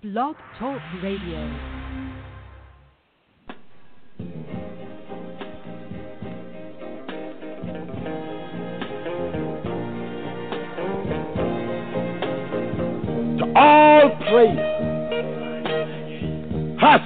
Blog 0.00 0.36
Talk 0.60 0.80
Radio. 1.02 1.42
to 13.38 13.52
all 13.56 14.10
praise, 14.30 14.56
husk, 16.78 17.02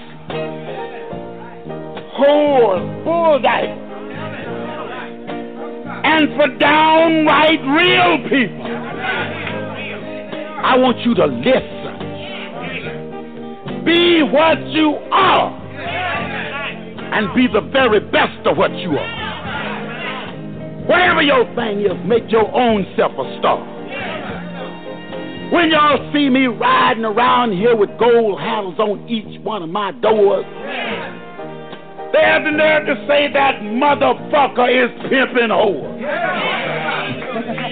whole, 2.12 2.79
bullseye, 3.04 3.72
and 6.04 6.29
for 6.36 6.59
downright 6.59 7.59
real 7.62 8.18
people. 8.29 8.66
I 10.62 10.77
want 10.77 10.98
you 10.98 11.14
to 11.14 11.24
listen. 11.24 11.82
Be 13.84 14.22
what 14.22 14.64
you 14.68 14.95
are, 15.10 15.50
and 17.12 17.34
be 17.34 17.48
the 17.52 17.60
very 17.72 17.98
best 17.98 18.46
of 18.46 18.56
what 18.56 18.70
you 18.77 18.96
are. 18.96 20.86
Whatever 20.86 21.22
your 21.22 21.45
thing 21.55 21.80
is, 21.80 21.92
make 22.06 22.30
your 22.30 22.52
own 22.55 22.86
self 22.96 23.12
a 23.12 23.38
star. 23.38 23.58
When 25.52 25.70
y'all 25.70 26.12
see 26.12 26.30
me 26.30 26.46
riding 26.46 27.05
around 27.05 27.52
here 27.52 27.77
with 27.77 27.91
gold 27.98 28.41
handles 28.41 28.78
on 28.78 29.08
each 29.08 29.41
one 29.42 29.62
of 29.62 29.68
my 29.68 29.92
doors, 29.92 30.44
they 32.12 32.22
have 32.22 32.44
the 32.44 32.50
nerve 32.50 32.86
to 32.86 32.94
say 33.08 33.33
that 33.33 33.60
motherfucker 33.62 34.69
is 34.69 34.91
pimping 35.10 35.48
whore. 35.48 35.98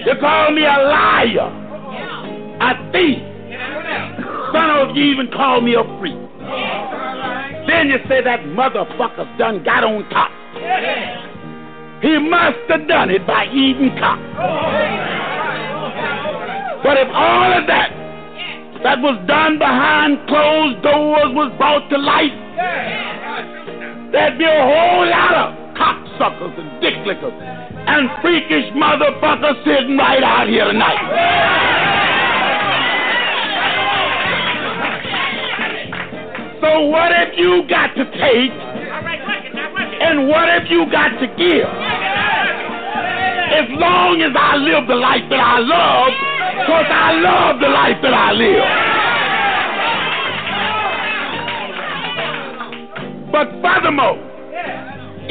You 0.07 0.15
call 0.21 0.51
me 0.53 0.63
a 0.63 0.79
liar, 0.89 1.51
a 2.61 2.93
thief. 2.93 3.30
Some 4.53 4.71
of 4.71 4.97
you 4.97 5.05
even 5.05 5.31
call 5.31 5.61
me 5.61 5.75
a 5.75 5.85
freak. 5.99 6.19
Then 7.69 7.89
you 7.89 7.99
say 8.09 8.23
that 8.23 8.41
motherfucker's 8.51 9.39
done 9.39 9.63
got 9.63 9.85
on 9.85 10.09
top. 10.11 10.31
He 12.03 12.19
must 12.19 12.59
have 12.69 12.89
done 12.89 13.11
it 13.11 13.27
by 13.27 13.47
eating 13.47 13.95
cock. 14.01 14.19
But 16.83 16.97
if 16.97 17.09
all 17.13 17.53
of 17.53 17.67
that 17.69 17.93
that 18.83 18.99
was 18.99 19.21
done 19.29 19.59
behind 19.59 20.27
closed 20.27 20.83
doors 20.83 21.31
was 21.37 21.53
brought 21.59 21.89
to 21.91 21.99
light, 21.99 22.33
there'd 24.11 24.39
be 24.39 24.49
a 24.49 24.65
whole 24.65 25.07
lot 25.07 25.35
of 25.37 25.55
cocksuckers 25.77 26.59
and 26.59 26.81
dick 26.81 26.97
lickers 27.07 27.37
and 27.37 28.09
freakish 28.23 28.73
motherfuckers 28.73 29.63
sitting 29.65 29.97
right 29.97 30.23
out 30.23 30.49
here 30.49 30.65
tonight. 30.65 31.90
So 36.61 36.81
what 36.87 37.11
if 37.13 37.39
you 37.39 37.65
got 37.69 37.95
to 37.97 38.05
take 38.05 38.53
and 40.01 40.29
what 40.29 40.49
if 40.61 40.71
you 40.71 40.85
got 40.91 41.09
to 41.21 41.27
give? 41.41 41.69
As 43.51 43.69
long 43.81 44.21
as 44.21 44.33
I 44.37 44.57
live 44.57 44.87
the 44.87 44.95
life 44.95 45.25
that 45.31 45.41
I 45.41 45.59
love, 45.59 46.13
because 46.61 46.87
I 46.89 47.13
love 47.17 47.61
the 47.61 47.69
life 47.69 47.97
that 48.03 48.13
I 48.13 48.33
live. 48.33 48.65
But 53.33 53.49
furthermore, 53.63 54.19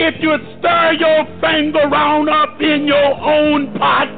if 0.01 0.15
you 0.21 0.35
stir 0.57 0.93
your 0.93 1.25
finger 1.41 1.87
round 1.89 2.29
up 2.29 2.59
in 2.59 2.87
your 2.87 3.13
own 3.21 3.73
pot, 3.77 4.09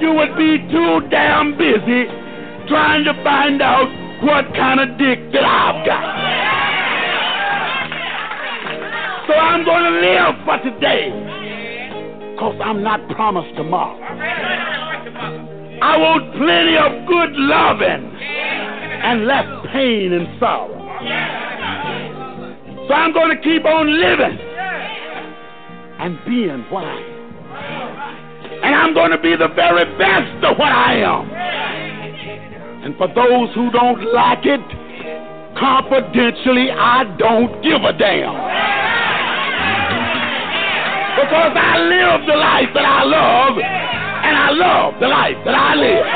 you 0.00 0.12
would 0.12 0.36
be 0.36 0.58
too 0.70 1.00
damn 1.08 1.56
busy 1.56 2.04
trying 2.68 3.04
to 3.04 3.14
find 3.24 3.62
out 3.62 3.88
what 4.22 4.44
kind 4.54 4.80
of 4.80 4.98
dick 4.98 5.32
that 5.32 5.44
I've 5.44 5.86
got. 5.86 6.02
So 9.28 9.34
I'm 9.34 9.64
going 9.64 9.84
to 9.84 9.90
live 10.00 10.34
for 10.44 10.58
today, 10.64 11.10
because 12.32 12.60
I'm 12.64 12.82
not 12.82 13.08
promised 13.10 13.54
tomorrow. 13.56 13.98
I 15.80 15.96
want 15.96 16.32
plenty 16.34 16.76
of 16.76 17.06
good 17.06 17.36
loving 17.36 18.16
and 18.18 19.26
less 19.26 19.46
pain 19.72 20.12
and 20.12 20.26
sorrow. 20.40 20.74
So 22.88 22.94
I'm 22.94 23.12
going 23.12 23.36
to 23.36 23.42
keep 23.42 23.64
on 23.64 24.00
living 24.00 24.38
and 26.00 26.18
being 26.26 26.64
what 26.70 26.84
I 26.84 26.98
am. 26.98 27.18
And 28.64 28.74
I'm 28.74 28.94
going 28.94 29.12
to 29.12 29.18
be 29.18 29.36
the 29.36 29.48
very 29.54 29.84
best 29.98 30.44
of 30.44 30.58
what 30.58 30.72
I 30.72 30.96
am. 30.96 31.87
And 32.84 32.96
for 32.96 33.08
those 33.08 33.54
who 33.54 33.70
don't 33.70 34.12
like 34.14 34.46
it, 34.46 34.60
confidentially, 35.58 36.70
I 36.70 37.04
don't 37.18 37.62
give 37.62 37.82
a 37.82 37.92
damn. 37.92 38.34
Because 41.18 41.52
I 41.56 41.78
live 41.78 42.26
the 42.26 42.36
life 42.36 42.70
that 42.74 42.84
I 42.84 43.02
love, 43.02 43.58
and 43.58 44.36
I 44.36 44.50
love 44.50 45.00
the 45.00 45.08
life 45.08 45.36
that 45.44 45.54
I 45.54 45.74
live. 45.74 46.06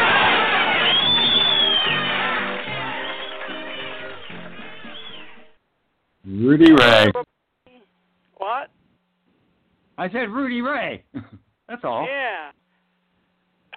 Rudy 6.24 6.72
Ray. 6.72 7.12
What? 8.36 8.70
I 9.98 10.08
said 10.10 10.30
Rudy 10.30 10.62
Ray. 10.62 11.04
That's 11.68 11.82
all. 11.84 12.06
Yeah. 12.08 12.52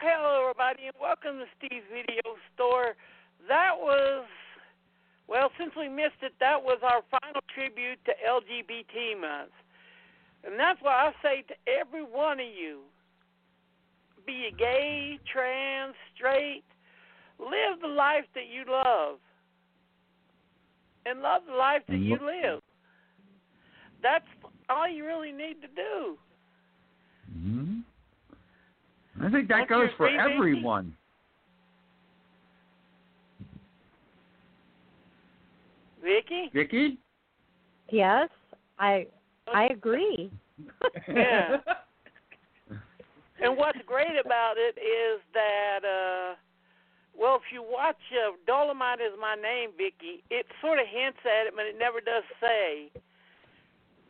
Hello, 0.01 0.41
everybody, 0.49 0.87
and 0.87 0.95
welcome 0.99 1.39
to 1.39 1.45
Steve's 1.57 1.85
Video 1.89 2.35
Store. 2.53 2.95
That 3.47 3.71
was, 3.79 4.25
well, 5.27 5.49
since 5.57 5.71
we 5.77 5.87
missed 5.87 6.19
it, 6.21 6.33
that 6.41 6.61
was 6.61 6.79
our 6.83 7.01
final 7.09 7.39
tribute 7.53 7.97
to 8.03 8.11
LGBT 8.27 9.21
month. 9.21 9.55
And 10.43 10.59
that's 10.59 10.79
why 10.81 10.91
I 10.91 11.11
say 11.23 11.43
to 11.47 11.55
every 11.79 12.03
one 12.03 12.41
of 12.41 12.45
you 12.45 12.81
be 14.27 14.33
you 14.33 14.57
gay, 14.57 15.17
trans, 15.31 15.95
straight, 16.13 16.65
live 17.39 17.79
the 17.81 17.87
life 17.87 18.25
that 18.35 18.47
you 18.51 18.65
love. 18.69 19.17
And 21.05 21.21
love 21.21 21.43
the 21.47 21.55
life 21.55 21.83
that 21.87 21.99
you 21.99 22.17
live. 22.21 22.59
That's 24.03 24.25
all 24.69 24.89
you 24.89 25.05
really 25.05 25.31
need 25.31 25.61
to 25.61 25.67
do. 25.69 26.17
hmm 27.31 27.79
I 29.21 29.29
think 29.29 29.47
that 29.47 29.59
What's 29.59 29.69
goes 29.69 29.89
for 29.97 30.07
agree, 30.07 30.19
everyone. 30.19 30.95
Vicky? 36.03 36.49
Vicky? 36.53 36.97
Yes, 37.89 38.29
I 38.79 39.07
I 39.53 39.65
agree. 39.67 40.31
Yeah. 41.07 41.57
And 43.41 43.57
what's 43.57 43.77
great 43.85 44.15
about 44.23 44.55
it 44.57 44.79
is 44.79 45.19
that, 45.33 45.83
uh, 45.83 46.35
well, 47.19 47.35
if 47.35 47.51
you 47.51 47.61
watch 47.61 47.99
uh, 48.15 48.31
Dolomite 48.47 49.01
is 49.01 49.11
My 49.19 49.35
Name, 49.35 49.71
Vicky, 49.75 50.23
it 50.31 50.45
sort 50.61 50.79
of 50.79 50.87
hints 50.87 51.19
at 51.25 51.47
it, 51.47 51.53
but 51.55 51.65
it 51.65 51.75
never 51.77 51.99
does 51.99 52.23
say. 52.39 52.89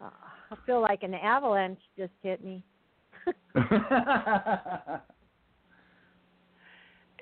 Uh, 0.00 0.10
I 0.50 0.56
feel 0.66 0.80
like 0.80 1.04
an 1.04 1.14
avalanche 1.14 1.80
just 1.96 2.12
hit 2.22 2.42
me. 2.44 2.62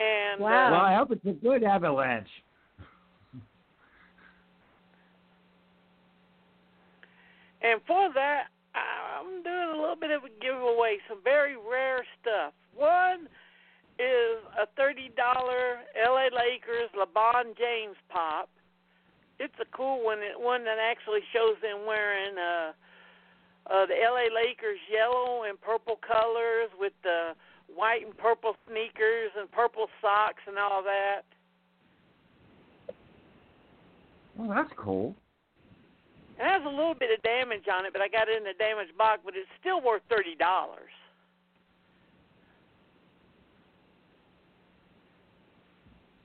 And 0.02 0.40
Wow. 0.40 0.72
Well, 0.72 0.80
I 0.80 0.94
hope 0.96 1.12
it's 1.12 1.24
a 1.26 1.32
good 1.32 1.62
avalanche. 1.62 2.28
And 7.62 7.80
for 7.86 8.10
that, 8.14 8.48
I'm 8.74 9.42
doing 9.42 9.78
a 9.78 9.80
little 9.80 9.96
bit 9.96 10.10
of 10.10 10.24
a 10.24 10.32
giveaway, 10.40 10.98
some 11.08 11.22
very 11.22 11.54
rare 11.54 12.04
stuff. 12.20 12.52
One 12.74 13.28
is 13.98 14.42
a 14.58 14.66
$30 14.80 15.14
LA 15.14 16.26
Lakers 16.34 16.90
LeBron 16.96 17.56
James 17.56 17.96
pop. 18.08 18.48
It's 19.38 19.54
a 19.60 19.76
cool 19.76 20.04
one, 20.04 20.18
one 20.38 20.64
that 20.64 20.78
actually 20.78 21.20
shows 21.32 21.54
them 21.62 21.86
wearing 21.86 22.34
uh, 22.38 22.72
uh, 23.70 23.86
the 23.86 23.94
LA 23.94 24.26
Lakers 24.34 24.80
yellow 24.90 25.44
and 25.48 25.60
purple 25.60 25.98
colors 26.02 26.70
with 26.78 26.92
the 27.02 27.34
white 27.74 28.04
and 28.04 28.16
purple 28.16 28.54
sneakers 28.66 29.30
and 29.38 29.50
purple 29.50 29.86
socks 30.00 30.42
and 30.46 30.58
all 30.58 30.82
that. 30.82 31.22
Well, 34.36 34.48
that's 34.48 34.72
cool. 34.76 35.14
It 36.38 36.44
has 36.44 36.62
a 36.64 36.68
little 36.68 36.94
bit 36.94 37.10
of 37.16 37.22
damage 37.22 37.64
on 37.72 37.84
it, 37.86 37.92
but 37.92 38.02
I 38.02 38.08
got 38.08 38.28
it 38.28 38.36
in 38.36 38.44
the 38.44 38.54
damaged 38.58 38.96
box, 38.96 39.20
but 39.24 39.34
it's 39.36 39.48
still 39.60 39.80
worth 39.80 40.02
thirty 40.08 40.34
dollars. 40.34 40.90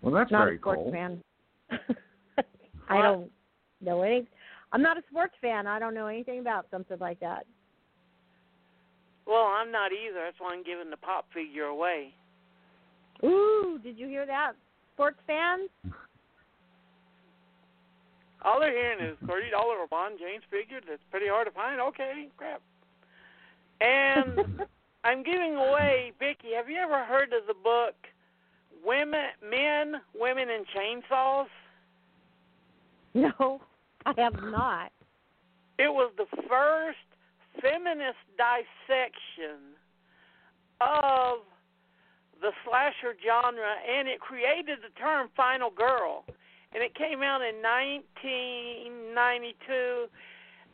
Well, 0.01 0.13
that's 0.13 0.31
not 0.31 0.45
very 0.45 0.55
a 0.55 0.59
sports 0.59 0.81
cool. 0.83 0.91
fan. 0.91 1.21
I 2.89 3.01
don't 3.01 3.29
know 3.81 4.01
any. 4.01 4.27
I'm 4.71 4.81
not 4.81 4.97
a 4.97 5.01
sports 5.09 5.33
fan. 5.41 5.67
I 5.67 5.79
don't 5.79 5.93
know 5.93 6.07
anything 6.07 6.39
about 6.39 6.67
something 6.71 6.97
like 6.99 7.19
that. 7.19 7.45
Well, 9.27 9.43
I'm 9.43 9.71
not 9.71 9.91
either. 9.91 10.21
That's 10.23 10.39
why 10.39 10.53
I'm 10.53 10.63
giving 10.63 10.89
the 10.89 10.97
pop 10.97 11.25
figure 11.33 11.65
away. 11.65 12.13
Ooh, 13.23 13.79
did 13.83 13.97
you 13.97 14.07
hear 14.07 14.25
that, 14.25 14.53
sports 14.93 15.19
fans? 15.27 15.69
All 18.43 18.59
they're 18.59 18.71
hearing 18.71 19.03
is 19.03 19.17
thirty 19.27 19.49
dollar 19.49 19.75
LeBron 19.85 20.19
James 20.19 20.43
figure. 20.49 20.79
That's 20.87 21.01
pretty 21.11 21.27
hard 21.27 21.47
to 21.47 21.53
find. 21.53 21.81
Okay, 21.81 22.27
crap. 22.37 22.61
And 23.81 24.61
I'm 25.03 25.23
giving 25.23 25.55
away, 25.55 26.13
Vicky. 26.19 26.53
Have 26.55 26.69
you 26.69 26.77
ever 26.77 27.03
heard 27.03 27.33
of 27.33 27.47
the 27.47 27.55
book 27.55 27.95
"Women, 28.85 29.29
Men, 29.43 29.95
Women, 30.15 30.47
and 30.49 30.65
Chainsaws"? 30.67 31.47
No, 33.13 33.61
I 34.05 34.13
have 34.17 34.41
not. 34.43 34.91
It 35.79 35.91
was 35.91 36.11
the 36.17 36.27
first 36.47 36.97
feminist 37.61 38.17
dissection 38.37 39.75
of 40.81 41.39
the 42.41 42.51
slasher 42.63 43.15
genre, 43.25 43.75
and 43.89 44.07
it 44.07 44.19
created 44.19 44.79
the 44.81 44.89
term 44.99 45.29
"final 45.35 45.69
girl." 45.69 46.25
And 46.73 46.83
it 46.83 46.93
came 46.95 47.23
out 47.23 47.41
in 47.41 47.61
1992, 47.61 50.09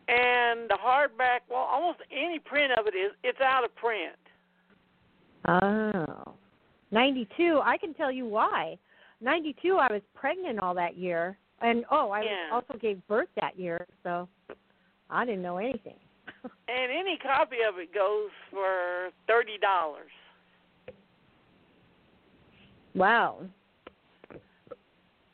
and 0.08 0.70
the 0.70 0.76
hardback, 0.76 1.42
well, 1.50 1.68
almost 1.72 2.00
any 2.12 2.40
print 2.40 2.74
of 2.78 2.88
it 2.88 2.96
is 2.96 3.14
it's 3.24 3.40
out 3.40 3.64
of 3.64 3.74
print. 3.76 4.18
Oh. 5.48 6.34
92, 6.92 7.62
I 7.64 7.78
can 7.78 7.94
tell 7.94 8.12
you 8.12 8.26
why. 8.26 8.78
92, 9.22 9.78
I 9.78 9.92
was 9.92 10.02
pregnant 10.14 10.60
all 10.60 10.74
that 10.76 10.98
year. 10.98 11.38
And 11.62 11.86
oh, 11.92 12.12
I 12.12 12.24
Yeah. 12.24 12.50
also 12.52 12.74
gave 12.78 13.06
birth 13.08 13.30
that 13.36 13.58
year, 13.58 13.88
so 14.04 14.28
I 15.10 15.26
didn't 15.26 15.42
know 15.42 15.58
anything. 15.58 16.00
And 16.68 16.92
any 16.92 17.18
copy 17.18 17.58
of 17.68 17.78
it 17.78 17.94
goes 17.94 18.30
for 18.52 19.10
thirty 19.28 19.58
dollars. 19.62 20.12
Wow. 22.96 23.40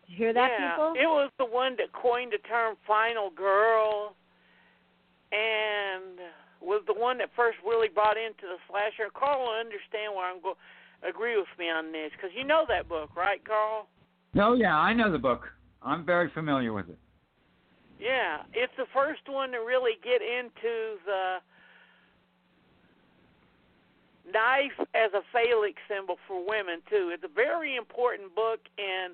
You 0.08 0.16
hear 0.18 0.34
that, 0.34 0.50
yeah, 0.60 0.72
people? 0.72 0.94
it 0.94 1.08
was 1.08 1.32
the 1.38 1.46
one 1.46 1.76
that 1.78 1.92
coined 1.94 2.34
the 2.34 2.48
term 2.48 2.76
"final 2.86 3.30
girl," 3.30 4.16
and 5.32 6.20
was 6.62 6.84
the 6.88 6.94
one 6.94 7.18
that 7.20 7.30
first 7.36 7.58
really 7.66 7.90
brought 7.90 8.18
into 8.18 8.44
the 8.44 8.58
slasher. 8.70 9.10
Carl 9.14 9.40
will 9.42 9.60
understand 9.60 10.14
why 10.14 10.30
I'm 10.30 10.42
go 10.42 10.56
agree 11.08 11.38
with 11.38 11.48
me 11.58 11.70
on 11.70 11.92
this 11.92 12.12
because 12.12 12.32
you 12.36 12.44
know 12.44 12.66
that 12.68 12.90
book, 12.90 13.16
right, 13.16 13.44
Carl? 13.46 13.88
Oh 14.36 14.54
yeah, 14.54 14.76
I 14.76 14.94
know 14.94 15.12
the 15.12 15.20
book. 15.20 15.48
I'm 15.82 16.06
very 16.06 16.30
familiar 16.34 16.74
with 16.74 16.90
it. 16.90 16.98
Yeah, 18.00 18.44
it's 18.54 18.74
the 18.78 18.88
first 18.94 19.28
one 19.28 19.51
to 19.51 19.57
really 19.57 20.00
get 20.01 20.22
into 20.22 20.98
the 21.06 21.38
knife 24.31 24.88
as 24.96 25.12
a 25.13 25.22
phallic 25.34 25.75
symbol 25.90 26.18
for 26.28 26.40
women 26.48 26.81
too. 26.90 27.12
It's 27.13 27.24
a 27.24 27.34
very 27.34 27.75
important 27.75 28.34
book 28.36 28.60
in 28.78 29.10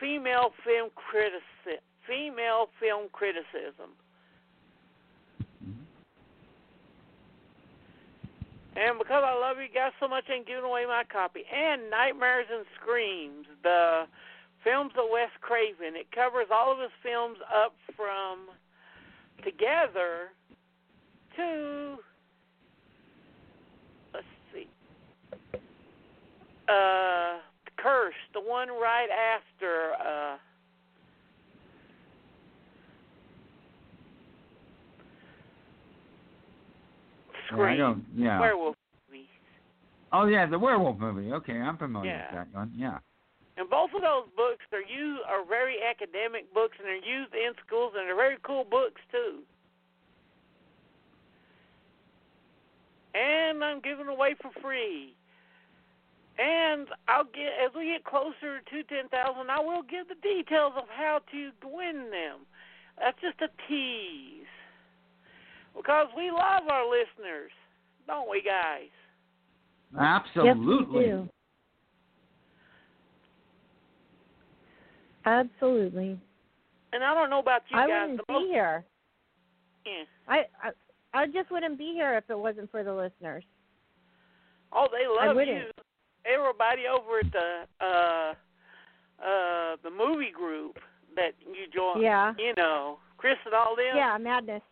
female 0.00 0.52
film 0.64 0.90
criticism. 0.96 1.84
Female 2.06 2.68
film 2.80 3.08
criticism. 3.12 3.94
And 8.74 8.98
because 8.98 9.22
I 9.24 9.38
love 9.38 9.58
you 9.58 9.68
guys 9.72 9.92
so 10.00 10.08
much, 10.08 10.24
I'm 10.32 10.44
giving 10.44 10.64
away 10.64 10.86
my 10.86 11.04
copy. 11.04 11.44
And 11.52 11.90
Nightmares 11.90 12.46
and 12.50 12.64
Screams, 12.80 13.46
the 13.62 14.04
films 14.64 14.92
of 14.98 15.04
Wes 15.12 15.30
Craven. 15.40 15.96
It 15.96 16.10
covers 16.12 16.46
all 16.52 16.72
of 16.72 16.78
his 16.78 16.90
films 17.02 17.38
up 17.54 17.74
from 17.96 18.48
Together 19.44 20.30
to 21.36 21.96
let's 24.14 24.26
see, 24.52 24.68
uh, 26.68 27.38
Curse, 27.76 28.14
the 28.34 28.40
one 28.40 28.68
right 28.68 29.08
after. 29.10 29.92
Uh, 29.94 30.36
Yeah, 37.50 37.56
Scream. 37.58 37.72
I 37.74 37.76
don't. 37.76 38.04
Yeah. 38.16 38.40
Werewolf 38.40 38.76
movie. 39.10 39.28
Oh 40.12 40.26
yeah, 40.26 40.46
the 40.46 40.58
werewolf 40.58 40.98
movie. 40.98 41.32
Okay, 41.32 41.54
I'm 41.54 41.76
familiar 41.76 42.10
Yeah. 42.10 42.22
with 42.40 42.48
that 42.50 42.58
one. 42.58 42.72
Yeah. 42.74 42.98
And 43.56 43.68
both 43.68 43.90
of 43.94 44.00
those 44.00 44.28
books 44.36 44.64
are 44.72 44.80
used 44.80 45.22
are 45.28 45.44
very 45.44 45.76
academic 45.82 46.52
books 46.54 46.76
and 46.78 46.88
they're 46.88 47.04
used 47.04 47.34
in 47.34 47.52
schools 47.66 47.92
and 47.96 48.08
they're 48.08 48.16
very 48.16 48.38
cool 48.42 48.64
books 48.64 49.00
too. 49.10 49.40
And 53.14 53.62
I'm 53.62 53.80
giving 53.80 54.08
away 54.08 54.34
for 54.40 54.50
free. 54.62 55.14
And 56.38 56.88
I'll 57.08 57.24
get 57.24 57.52
as 57.62 57.72
we 57.76 57.92
get 57.92 58.04
closer 58.04 58.60
to 58.64 58.82
ten 58.88 59.08
thousand, 59.10 59.50
I 59.50 59.60
will 59.60 59.82
give 59.82 60.08
the 60.08 60.16
details 60.22 60.72
of 60.78 60.84
how 60.88 61.20
to 61.30 61.50
win 61.62 62.08
them. 62.10 62.46
That's 62.98 63.20
just 63.20 63.36
a 63.42 63.52
tease. 63.68 64.48
Because 65.76 66.06
we 66.16 66.30
love 66.30 66.68
our 66.70 66.88
listeners, 66.88 67.52
don't 68.06 68.30
we 68.30 68.40
guys? 68.42 68.88
Absolutely. 69.98 71.04
Yes, 71.04 71.18
we 71.18 71.22
do. 71.24 71.28
Absolutely. 75.24 76.18
And 76.92 77.02
I 77.02 77.14
don't 77.14 77.30
know 77.30 77.38
about 77.38 77.62
you 77.70 77.78
I 77.78 77.86
guys. 77.86 78.00
wouldn't 78.02 78.26
the 78.26 78.32
most, 78.32 78.44
be 78.44 78.48
here. 78.48 78.84
Yeah. 79.86 80.04
I, 80.28 80.36
I 80.62 80.70
I 81.14 81.26
just 81.26 81.50
wouldn't 81.50 81.78
be 81.78 81.92
here 81.94 82.16
if 82.16 82.24
it 82.28 82.38
wasn't 82.38 82.70
for 82.70 82.82
the 82.82 82.92
listeners. 82.92 83.44
Oh, 84.72 84.86
they 84.90 85.06
love 85.06 85.36
you. 85.46 85.70
Everybody 86.24 86.82
over 86.86 87.18
at 87.18 87.32
the 87.32 87.84
uh 87.84 88.34
uh 89.22 89.76
the 89.82 89.90
movie 89.90 90.30
group 90.34 90.78
that 91.16 91.32
you 91.40 91.66
join. 91.72 92.02
Yeah. 92.02 92.34
You 92.38 92.54
know, 92.56 92.98
Chris 93.16 93.36
and 93.44 93.54
all 93.54 93.76
them. 93.76 93.96
Yeah, 93.96 94.16
madness. 94.18 94.62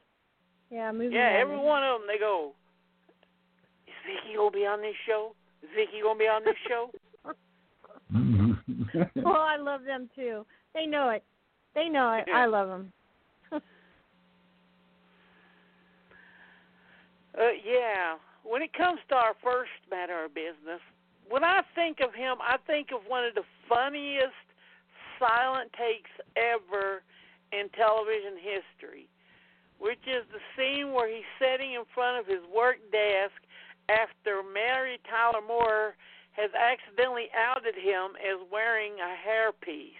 Yeah, 0.70 0.92
movie. 0.92 1.14
Yeah, 1.14 1.32
madness. 1.32 1.40
every 1.42 1.58
one 1.58 1.82
of 1.84 2.00
them. 2.00 2.08
They 2.08 2.18
go. 2.18 2.52
Is 3.86 3.94
Vicky 4.06 4.36
gonna 4.36 4.50
be 4.50 4.66
on 4.66 4.80
this 4.80 4.94
show? 5.06 5.34
Is 5.62 5.68
Vicky 5.74 6.00
gonna 6.02 6.18
be 6.18 6.28
on 6.28 6.44
this 6.44 6.56
show? 6.68 6.90
Well, 8.94 9.36
I 9.36 9.56
love 9.56 9.84
them 9.84 10.08
too. 10.14 10.44
They 10.74 10.86
know 10.86 11.10
it. 11.10 11.24
They 11.74 11.88
know 11.88 12.12
it. 12.14 12.24
Yeah. 12.28 12.36
I 12.36 12.46
love 12.46 12.68
them. 12.68 12.92
Uh, 17.38 17.54
yeah. 17.64 18.16
When 18.42 18.60
it 18.60 18.72
comes 18.72 18.98
to 19.08 19.14
our 19.14 19.34
first 19.40 19.70
matter 19.88 20.24
of 20.24 20.34
business, 20.34 20.82
when 21.28 21.44
I 21.44 21.62
think 21.76 22.00
of 22.00 22.12
him, 22.12 22.36
I 22.42 22.56
think 22.66 22.88
of 22.90 23.06
one 23.06 23.24
of 23.24 23.34
the 23.36 23.46
funniest 23.68 24.34
silent 25.20 25.70
takes 25.78 26.10
ever 26.34 27.06
in 27.52 27.68
television 27.78 28.34
history, 28.34 29.06
which 29.78 30.02
is 30.10 30.26
the 30.34 30.42
scene 30.58 30.92
where 30.92 31.06
he's 31.06 31.28
sitting 31.38 31.74
in 31.74 31.86
front 31.94 32.18
of 32.18 32.26
his 32.26 32.42
work 32.50 32.82
desk 32.90 33.38
after 33.86 34.42
Mary 34.42 34.98
Tyler 35.08 35.44
Moore 35.46 35.94
has 36.32 36.50
accidentally 36.54 37.28
outed 37.36 37.74
him 37.74 38.14
as 38.16 38.38
wearing 38.50 38.94
a 39.00 39.14
hairpiece. 39.16 39.98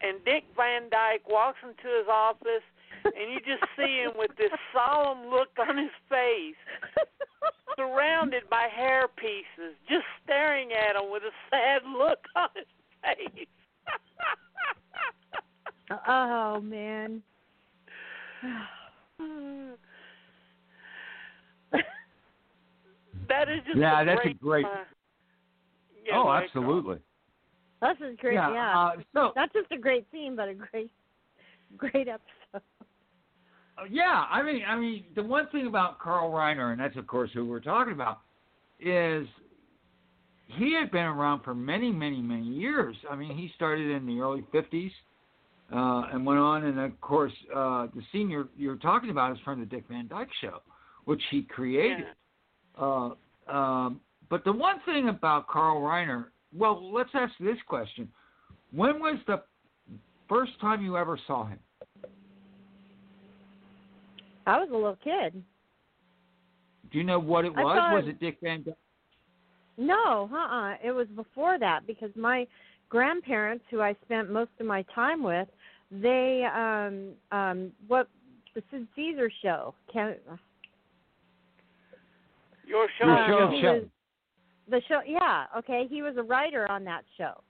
And 0.00 0.24
Dick 0.24 0.44
Van 0.56 0.88
Dyke 0.90 1.28
walks 1.28 1.58
into 1.62 1.88
his 1.98 2.08
office 2.08 2.62
and 3.04 3.32
you 3.32 3.38
just 3.40 3.64
see 3.76 4.02
him 4.02 4.12
with 4.16 4.30
this 4.36 4.50
solemn 4.72 5.30
look 5.30 5.50
on 5.58 5.76
his 5.76 5.90
face, 6.08 6.56
surrounded 7.76 8.48
by 8.50 8.68
hair 8.74 9.08
pieces, 9.08 9.74
just 9.88 10.04
staring 10.24 10.72
at 10.72 10.96
him 10.96 11.10
with 11.10 11.22
a 11.22 11.32
sad 11.50 11.82
look 11.86 12.24
on 12.36 12.48
his 12.54 12.66
face. 13.02 13.46
oh 16.08 16.60
man. 16.60 17.22
that 23.28 23.48
is 23.48 23.60
just 23.66 23.78
Yeah, 23.78 24.02
a 24.02 24.04
that's 24.04 24.20
a 24.20 24.24
great. 24.34 24.40
great- 24.40 24.64
uh, 24.66 24.84
yeah, 26.04 26.18
oh, 26.18 26.24
go 26.24 26.30
ahead, 26.32 26.44
absolutely. 26.44 26.98
This 27.82 27.96
is 28.00 28.16
great. 28.18 28.34
Yeah. 28.34 28.52
Yeah, 28.52 28.78
Uh, 28.78 28.92
so 29.14 29.32
not 29.36 29.52
just 29.52 29.70
a 29.72 29.78
great 29.78 30.06
scene, 30.10 30.34
but 30.34 30.48
a 30.48 30.54
great, 30.54 30.90
great 31.76 32.08
episode. 32.08 32.62
Uh, 33.78 33.84
Yeah, 33.90 34.26
I 34.30 34.42
mean, 34.42 34.62
I 34.66 34.74
mean, 34.76 35.04
the 35.14 35.22
one 35.22 35.46
thing 35.48 35.66
about 35.66 35.98
Carl 36.00 36.30
Reiner, 36.32 36.72
and 36.72 36.80
that's 36.80 36.96
of 36.96 37.06
course 37.06 37.30
who 37.32 37.46
we're 37.46 37.60
talking 37.60 37.92
about, 37.92 38.20
is 38.80 39.26
he 40.46 40.74
had 40.74 40.90
been 40.90 41.04
around 41.04 41.42
for 41.44 41.54
many, 41.54 41.92
many, 41.92 42.20
many 42.22 42.46
years. 42.46 42.96
I 43.10 43.14
mean, 43.14 43.36
he 43.36 43.52
started 43.54 43.90
in 43.90 44.06
the 44.06 44.18
early 44.20 44.42
'50s 44.52 44.90
uh, 45.72 46.08
and 46.12 46.24
went 46.24 46.40
on, 46.40 46.64
and 46.64 46.78
of 46.80 46.98
course, 47.00 47.32
uh, 47.54 47.86
the 47.94 48.02
scene 48.10 48.30
you're, 48.30 48.48
you're 48.56 48.76
talking 48.76 49.10
about 49.10 49.32
is 49.32 49.38
from 49.44 49.60
the 49.60 49.66
Dick 49.66 49.84
Van 49.88 50.08
Dyke 50.08 50.30
Show, 50.40 50.62
which 51.04 51.22
he 51.30 51.42
created. 51.42 52.06
Uh, 52.78 53.10
um, 53.48 54.00
but 54.30 54.44
the 54.44 54.52
one 54.52 54.76
thing 54.84 55.08
about 55.08 55.48
Carl 55.48 55.80
Reiner, 55.80 56.26
well, 56.56 56.92
let's 56.92 57.10
ask 57.14 57.32
this 57.40 57.56
question: 57.66 58.08
When 58.72 59.00
was 59.00 59.18
the 59.26 59.42
first 60.28 60.52
time 60.60 60.82
you 60.82 60.96
ever 60.96 61.18
saw 61.26 61.46
him? 61.46 61.58
I 64.46 64.58
was 64.58 64.68
a 64.70 64.74
little 64.74 64.98
kid. 65.02 65.42
Do 66.90 66.98
you 66.98 67.04
know 67.04 67.18
what 67.18 67.44
it 67.44 67.54
was? 67.54 67.76
Was 67.92 68.04
it 68.06 68.18
Dick 68.18 68.38
Van 68.42 68.62
Dyke? 68.62 68.76
No, 69.76 70.28
uh-uh. 70.32 70.76
It 70.82 70.90
was 70.90 71.06
before 71.14 71.58
that 71.58 71.86
because 71.86 72.10
my 72.16 72.46
grandparents, 72.88 73.64
who 73.70 73.80
I 73.80 73.94
spent 74.04 74.30
most 74.30 74.50
of 74.58 74.66
my 74.66 74.84
time 74.94 75.22
with, 75.22 75.48
they 75.90 76.46
um 76.54 77.10
um 77.30 77.72
what 77.86 78.08
the 78.54 78.62
Sid 78.70 78.86
Caesar 78.96 79.30
show. 79.42 79.74
Can 79.92 80.16
Your 82.68 82.86
show. 82.98 83.06
Your 83.06 83.16
uh, 83.16 83.26
show, 83.28 83.50
he 83.50 83.62
show. 83.62 83.72
was- 83.74 83.88
the 84.70 84.82
show 84.86 85.00
yeah, 85.06 85.46
okay. 85.56 85.86
He 85.88 86.02
was 86.02 86.18
a 86.18 86.22
writer 86.22 86.70
on 86.70 86.84
that 86.84 87.02
show. 87.16 87.42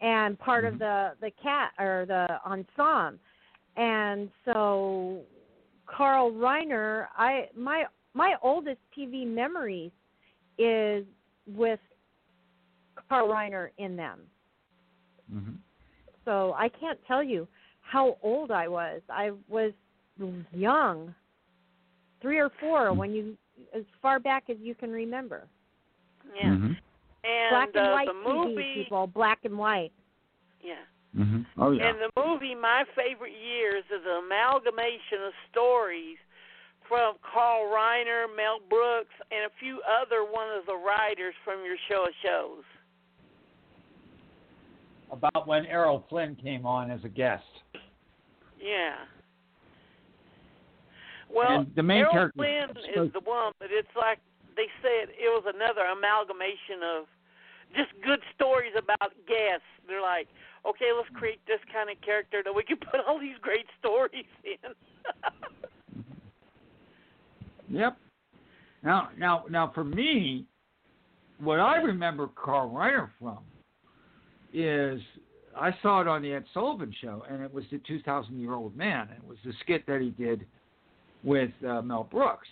And 0.00 0.38
part 0.38 0.64
of 0.64 0.74
Mhm. 0.74 0.78
the 0.78 1.16
the 1.20 1.30
cat 1.32 1.72
or 1.78 2.06
the 2.06 2.40
ensemble. 2.46 3.18
And 3.76 4.30
so 4.44 5.22
Carl 5.86 6.30
Reiner, 6.30 7.08
I 7.16 7.48
my 7.56 7.86
my 8.14 8.36
oldest 8.40 8.80
TV 8.96 9.26
memories 9.26 9.90
is 10.58 11.04
with 11.46 11.80
Carl 13.08 13.28
Reiner 13.28 13.70
in 13.78 13.96
them. 13.96 14.20
Mm-hmm. 15.32 15.54
So 16.24 16.54
I 16.56 16.68
can't 16.68 16.98
tell 17.06 17.22
you 17.22 17.48
how 17.80 18.16
old 18.22 18.52
I 18.52 18.68
was. 18.68 19.02
I 19.10 19.32
was 19.48 19.72
young, 20.52 21.12
three 22.22 22.38
or 22.38 22.50
four 22.60 22.92
when 22.94 23.12
you, 23.12 23.36
as 23.74 23.84
far 24.00 24.18
back 24.18 24.44
as 24.50 24.56
you 24.60 24.74
can 24.74 24.90
remember. 24.90 25.46
Yeah. 26.34 26.50
Mm-hmm. 26.50 26.72
And 27.24 27.50
black 27.50 27.68
and 27.74 27.86
uh, 27.86 27.92
white 27.92 28.08
the 28.08 28.28
TV 28.28 28.54
movie. 28.54 28.74
people, 28.82 29.06
black 29.06 29.38
and 29.44 29.56
white. 29.56 29.92
Yeah. 30.62 30.74
Mm-hmm. 31.16 31.62
Oh 31.62 31.70
yeah. 31.70 31.88
And 31.88 31.98
the 31.98 32.10
movie, 32.20 32.54
my 32.54 32.84
favorite 32.96 33.32
years, 33.32 33.84
is 33.86 34.02
an 34.06 34.24
amalgamation 34.26 35.24
of 35.26 35.32
stories 35.50 36.16
from 36.88 37.14
Carl 37.22 37.72
Reiner, 37.72 38.26
Mel 38.36 38.60
Brooks, 38.68 39.14
and 39.30 39.46
a 39.46 39.54
few 39.60 39.80
other 39.88 40.24
one 40.24 40.48
of 40.58 40.66
the 40.66 40.76
writers 40.76 41.34
from 41.44 41.64
your 41.64 41.76
show 41.88 42.04
of 42.04 42.14
shows. 42.22 42.64
About 45.10 45.46
when 45.46 45.64
Errol 45.66 46.04
Flynn 46.10 46.36
came 46.42 46.66
on 46.66 46.90
as 46.90 47.00
a 47.04 47.08
guest. 47.08 47.44
Yeah. 48.60 48.96
Well, 51.32 51.60
And 51.60 51.74
the 51.74 51.82
main 51.82 52.00
Errol 52.00 52.12
character 52.12 52.36
Flynn 52.36 52.70
is 53.06 53.12
the 53.12 53.20
one, 53.20 53.52
but 53.58 53.68
it's 53.70 53.88
like 53.96 54.18
they 54.56 54.68
said 54.82 55.10
it 55.10 55.30
was 55.30 55.44
another 55.46 55.82
amalgamation 55.86 56.82
of 56.82 57.06
just 57.74 57.90
good 58.04 58.20
stories 58.34 58.72
about 58.78 59.12
guests. 59.26 59.66
They're 59.88 60.02
like, 60.02 60.28
okay, 60.66 60.90
let's 60.94 61.08
create 61.14 61.40
this 61.46 61.60
kind 61.72 61.90
of 61.90 62.00
character 62.00 62.42
that 62.44 62.54
we 62.54 62.62
can 62.62 62.76
put 62.90 63.00
all 63.06 63.18
these 63.18 63.38
great 63.40 63.66
stories 63.78 64.30
in. 64.44 64.72
Yep. 67.70 67.96
Now, 68.82 69.08
now, 69.18 69.44
now, 69.50 69.72
for 69.74 69.84
me, 69.84 70.44
what 71.40 71.60
I 71.60 71.76
remember 71.76 72.28
Carl 72.36 72.70
Reiner 72.70 73.08
from 73.18 73.38
is 74.52 75.00
I 75.56 75.74
saw 75.82 76.00
it 76.00 76.08
on 76.08 76.22
the 76.22 76.32
Ed 76.34 76.44
Sullivan 76.52 76.94
Show, 77.00 77.24
and 77.28 77.42
it 77.42 77.52
was 77.52 77.64
the 77.72 77.80
2,000 77.86 78.38
Year 78.38 78.52
Old 78.52 78.76
Man. 78.76 79.08
It 79.16 79.26
was 79.26 79.38
the 79.44 79.52
skit 79.60 79.86
that 79.86 80.00
he 80.00 80.10
did 80.10 80.46
with 81.24 81.50
uh, 81.66 81.82
Mel 81.82 82.04
Brooks. 82.10 82.48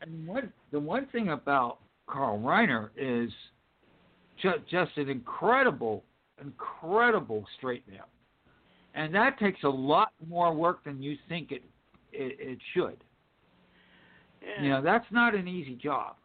And 0.00 0.26
what 0.26 0.44
the 0.72 0.80
one 0.80 1.06
thing 1.12 1.30
about 1.30 1.78
Carl 2.06 2.38
Reiner 2.38 2.90
is 2.96 3.30
ju- 4.42 4.62
just 4.70 4.96
an 4.96 5.08
incredible, 5.08 6.04
incredible 6.40 7.46
straight 7.56 7.88
man, 7.88 8.00
and 8.94 9.14
that 9.14 9.38
takes 9.38 9.62
a 9.62 9.68
lot 9.68 10.12
more 10.28 10.54
work 10.54 10.84
than 10.84 11.02
you 11.02 11.16
think 11.28 11.52
it 11.52 11.62
it, 12.12 12.36
it 12.38 12.58
should. 12.74 13.02
yeah. 14.42 14.62
You 14.62 14.70
know, 14.70 14.82
that's 14.82 15.06
not 15.10 15.34
an 15.34 15.48
easy 15.48 15.74
job. 15.74 16.16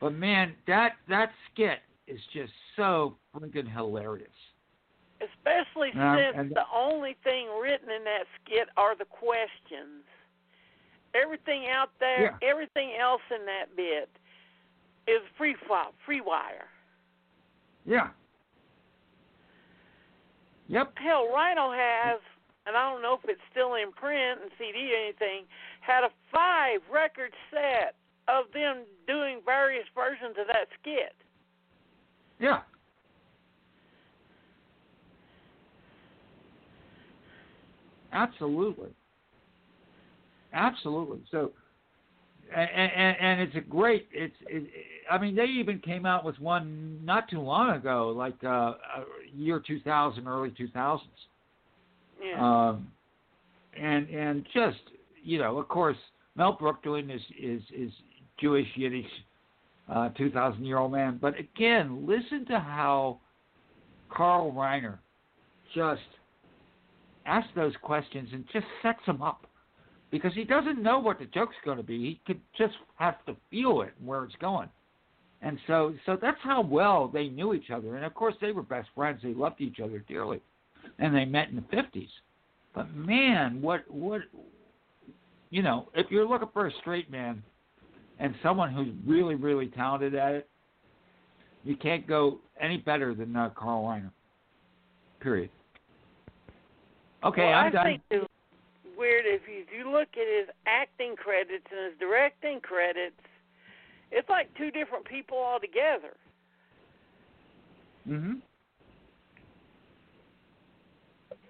But 0.00 0.14
man, 0.14 0.54
that 0.66 0.92
that 1.08 1.30
skit 1.52 1.80
is 2.06 2.20
just 2.32 2.52
so 2.76 3.16
freaking 3.34 3.70
hilarious. 3.70 4.28
Especially 5.20 5.90
since 5.92 6.54
the 6.54 6.62
only 6.72 7.16
thing 7.24 7.48
written 7.60 7.90
in 7.90 8.04
that 8.04 8.24
skit 8.40 8.68
are 8.76 8.96
the 8.96 9.04
questions. 9.04 10.04
Everything 11.14 11.66
out 11.70 11.90
there, 12.00 12.38
everything 12.42 12.92
else 13.00 13.22
in 13.34 13.46
that 13.46 13.74
bit 13.76 14.08
is 15.06 15.22
free 15.36 15.56
file, 15.66 15.94
free 16.04 16.20
wire. 16.20 16.68
Yeah. 17.86 18.08
Yep. 20.68 20.92
Hell, 20.96 21.28
Rhino 21.32 21.72
has, 21.72 22.20
and 22.66 22.76
I 22.76 22.90
don't 22.90 23.00
know 23.00 23.14
if 23.14 23.28
it's 23.28 23.40
still 23.50 23.74
in 23.74 23.90
print 23.92 24.40
and 24.42 24.50
CD 24.58 24.92
or 24.92 24.98
anything, 24.98 25.44
had 25.80 26.04
a 26.04 26.10
five 26.30 26.80
record 26.92 27.32
set 27.50 27.94
of 28.28 28.44
them 28.52 28.84
doing 29.06 29.40
various 29.44 29.86
versions 29.94 30.36
of 30.38 30.46
that 30.48 30.68
skit. 30.80 31.14
Yeah. 32.38 32.60
Absolutely. 38.12 38.90
Absolutely. 40.52 41.20
So, 41.30 41.52
and, 42.54 42.68
and, 42.70 43.16
and 43.20 43.40
it's 43.40 43.56
a 43.56 43.60
great. 43.60 44.08
It's. 44.12 44.34
It, 44.46 44.68
I 45.10 45.18
mean, 45.18 45.34
they 45.34 45.44
even 45.44 45.78
came 45.78 46.06
out 46.06 46.24
with 46.24 46.38
one 46.38 46.98
not 47.04 47.28
too 47.28 47.40
long 47.40 47.70
ago, 47.70 48.12
like 48.16 48.42
uh, 48.44 48.74
year 49.34 49.62
2000, 49.66 50.26
early 50.26 50.50
2000s. 50.50 51.00
Yeah. 52.22 52.68
Um, 52.68 52.88
and 53.78 54.08
and 54.08 54.46
just 54.52 54.78
you 55.22 55.38
know, 55.38 55.58
of 55.58 55.68
course, 55.68 55.96
Mel 56.36 56.56
Brooks 56.58 56.80
doing 56.82 57.10
is 57.10 57.20
is 57.40 57.62
is 57.76 57.90
Jewish 58.40 58.66
Yiddish, 58.74 59.06
uh, 59.92 60.08
two 60.10 60.30
thousand 60.30 60.64
year 60.64 60.78
old 60.78 60.92
man. 60.92 61.18
But 61.20 61.34
again, 61.38 62.06
listen 62.06 62.46
to 62.46 62.58
how 62.58 63.20
Carl 64.10 64.52
Reiner 64.52 64.98
just 65.74 66.00
asks 67.26 67.50
those 67.54 67.74
questions 67.82 68.30
and 68.32 68.44
just 68.52 68.66
sets 68.82 69.00
them 69.06 69.22
up 69.22 69.47
because 70.10 70.32
he 70.34 70.44
doesn't 70.44 70.82
know 70.82 70.98
what 70.98 71.18
the 71.18 71.26
joke's 71.26 71.56
going 71.64 71.76
to 71.76 71.82
be. 71.82 71.98
He 71.98 72.20
could 72.26 72.40
just 72.56 72.74
have 72.96 73.24
to 73.26 73.36
feel 73.50 73.82
it 73.82 73.92
and 73.98 74.08
where 74.08 74.24
it's 74.24 74.34
going. 74.40 74.68
And 75.40 75.58
so, 75.66 75.94
so 76.04 76.18
that's 76.20 76.38
how 76.42 76.62
well 76.62 77.08
they 77.08 77.28
knew 77.28 77.54
each 77.54 77.70
other. 77.70 77.96
And 77.96 78.04
of 78.04 78.14
course, 78.14 78.34
they 78.40 78.52
were 78.52 78.62
best 78.62 78.88
friends. 78.94 79.20
They 79.22 79.34
loved 79.34 79.60
each 79.60 79.78
other 79.80 80.04
dearly, 80.08 80.40
and 80.98 81.14
they 81.14 81.24
met 81.24 81.48
in 81.48 81.56
the 81.56 81.64
fifties. 81.70 82.08
But 82.74 82.92
man, 82.94 83.62
what 83.62 83.88
what 83.88 84.22
you 85.50 85.62
know, 85.62 85.88
if 85.94 86.10
you're 86.10 86.26
looking 86.26 86.48
for 86.52 86.66
a 86.66 86.72
straight 86.80 87.10
man 87.10 87.42
and 88.18 88.34
someone 88.42 88.72
who's 88.72 88.92
really 89.06 89.36
really 89.36 89.68
talented 89.68 90.16
at 90.16 90.34
it, 90.34 90.48
you 91.62 91.76
can't 91.76 92.06
go 92.06 92.40
any 92.60 92.78
better 92.78 93.14
than 93.14 93.36
uh, 93.36 93.50
Carl 93.56 93.84
Reiner. 93.84 94.10
Period. 95.20 95.50
Okay, 97.24 97.46
well, 97.46 97.54
I'm 97.54 97.66
I 97.66 97.70
done. 97.70 97.84
think 97.84 98.02
it's 98.10 98.26
weird 98.96 99.24
if 99.26 99.42
you, 99.48 99.62
if 99.62 99.68
you 99.76 99.87
look 99.98 100.08
at 100.14 100.28
his 100.38 100.48
acting 100.66 101.16
credits 101.16 101.66
and 101.70 101.90
his 101.90 101.98
directing 101.98 102.60
credits, 102.60 103.18
it's 104.10 104.28
like 104.28 104.48
two 104.56 104.70
different 104.70 105.04
people 105.04 105.38
altogether. 105.38 106.16
Mhm. 108.06 108.40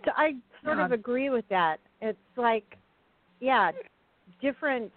So 0.05 0.12
I 0.17 0.37
sort 0.64 0.78
of 0.78 0.93
agree 0.93 1.31
with 1.31 1.47
that. 1.49 1.81
It's 2.00 2.19
like, 2.37 2.78
yeah, 3.40 3.73
different 4.40 4.93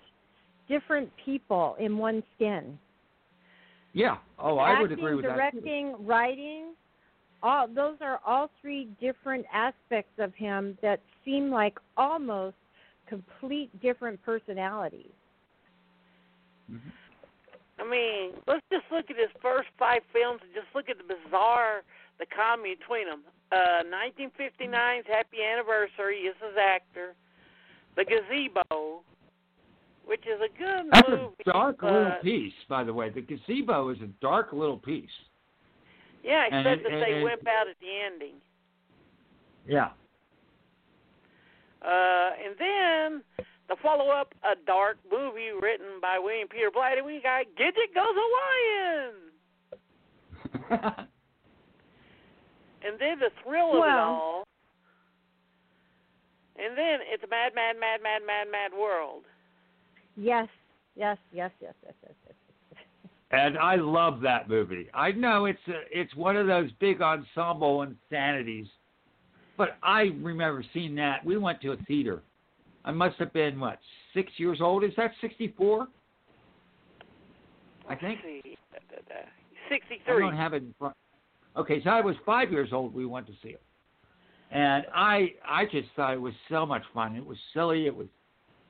different 0.67 1.12
people 1.17 1.75
in 1.79 1.98
one 1.98 2.24
skin. 2.36 2.79
Yeah. 3.93 4.17
Oh, 4.39 4.58
I 4.58 4.79
would 4.79 4.91
agree 4.91 5.15
with 5.15 5.25
that. 5.25 5.51
too. 5.51 5.60
directing, 5.60 6.05
writing, 6.05 6.75
all 7.43 7.67
those 7.67 7.98
are 8.01 8.22
all 8.25 8.50
three 8.62 8.86
different 9.01 9.46
aspects 9.51 10.17
of 10.17 10.34
him 10.36 10.77
that 10.81 11.01
seem 11.25 11.51
like 11.51 11.77
almost 11.98 12.55
complete 13.12 13.70
different 13.82 14.24
personalities. 14.24 15.12
I 17.77 17.84
mean, 17.89 18.32
let's 18.48 18.63
just 18.72 18.86
look 18.91 19.10
at 19.10 19.18
his 19.18 19.27
first 19.41 19.68
five 19.77 20.01
films 20.13 20.39
and 20.44 20.51
just 20.53 20.68
look 20.74 20.88
at 20.89 20.96
the 20.98 21.03
bizarre, 21.03 21.82
the 22.20 22.25
comedy 22.25 22.75
between 22.75 23.08
them. 23.08 23.22
Uh, 23.51 23.84
1959's 23.84 25.06
Happy 25.08 25.44
Anniversary 25.44 26.20
is 26.20 26.36
his 26.39 26.56
actor. 26.58 27.13
The 27.98 28.06
Gazebo, 28.06 29.01
which 30.06 30.22
is 30.22 30.39
a 30.39 30.48
good 30.58 30.86
That's 30.94 31.10
movie. 31.10 31.34
a 31.46 31.51
dark 31.51 31.77
but, 31.82 31.91
little 31.91 32.12
piece, 32.24 32.53
by 32.70 32.86
the 32.86 32.94
way. 32.94 33.10
The 33.10 33.22
gazebo 33.22 33.89
is 33.89 33.98
a 34.01 34.08
dark 34.22 34.53
little 34.53 34.77
piece. 34.77 35.10
Yeah, 36.24 36.46
and 36.50 36.65
except 36.65 36.86
it- 36.86 36.91
that 36.91 37.06
they 37.06 37.13
and- 37.15 37.24
wimp 37.24 37.46
out 37.48 37.68
at 37.68 37.75
the 37.82 37.91
ending. 38.06 38.36
Yeah. 39.68 39.89
Uh, 41.84 42.30
and 42.46 42.56
then 42.60 43.24
the 43.70 43.76
follow-up, 43.82 44.34
a 44.44 44.56
dark 44.66 44.98
movie 45.12 45.52
written 45.60 46.00
by 46.02 46.20
William 46.20 46.48
Peter 46.48 46.70
Blatty. 46.70 47.04
We 47.04 47.22
got 47.22 47.46
Gidget 47.58 47.94
Goes 47.96 48.16
Hawaiian. 50.70 51.08
And 52.84 53.00
then 53.00 53.20
the 53.20 53.30
thrill 53.44 53.72
of 53.72 53.84
it 53.84 53.90
all. 53.90 54.44
And 56.58 56.78
then 56.78 57.00
it's 57.12 57.24
a 57.24 57.28
mad, 57.28 57.54
mad, 57.56 57.76
mad, 57.80 58.02
mad, 58.04 58.22
mad, 58.26 58.48
mad 58.52 58.72
world. 58.78 59.24
Yes, 60.16 60.48
yes, 60.96 61.18
yes, 61.32 61.52
yes, 61.62 61.74
yes, 61.84 61.94
yes, 62.04 62.14
yes. 62.28 62.78
and 63.32 63.58
I 63.58 63.76
love 63.76 64.20
that 64.22 64.50
movie. 64.50 64.90
I 64.94 65.12
know 65.12 65.46
it's 65.46 65.60
a, 65.68 65.82
it's 65.92 66.14
one 66.16 66.36
of 66.36 66.48
those 66.48 66.70
big 66.80 67.02
ensemble 67.02 67.84
insanities, 67.84 68.68
but 69.62 69.77
I 69.84 70.10
remember 70.24 70.65
seeing 70.74 70.96
that. 70.96 71.24
We 71.24 71.38
went 71.38 71.62
to 71.62 71.74
a 71.74 71.77
theater. 71.88 72.24
I 72.84 72.89
must 72.89 73.18
have 73.18 73.32
been 73.32 73.60
what 73.60 73.77
six 74.12 74.32
years 74.38 74.60
old. 74.60 74.84
Is 74.84 74.89
that 74.98 75.12
sixty 75.22 75.53
four? 75.56 75.88
I 77.88 77.94
think. 77.94 78.18
Let's 78.25 78.44
see. 78.44 78.58
Da, 78.72 78.80
da, 78.89 79.01
da. 79.08 79.22
I 79.22 79.70
63. 79.70 80.20
don't 80.20 80.36
have 80.36 80.53
it. 80.53 80.63
in 80.63 80.74
front- 80.80 80.96
Okay, 81.56 81.80
so 81.84 81.91
I 81.91 82.01
was 82.01 82.15
five 82.25 82.51
years 82.51 82.70
old. 82.74 82.96
We 82.96 83.06
went 83.06 83.27
to 83.27 83.34
see 83.44 83.50
it, 83.50 83.62
and 84.50 84.84
I 84.96 85.34
I 85.48 85.65
just 85.65 85.89
thought 85.96 86.15
it 86.15 86.22
was 86.22 86.34
so 86.50 86.65
much 86.65 86.82
fun. 86.91 87.15
It 87.15 87.24
was 87.24 87.38
silly. 87.53 87.86
It 87.86 87.96
was 87.96 88.08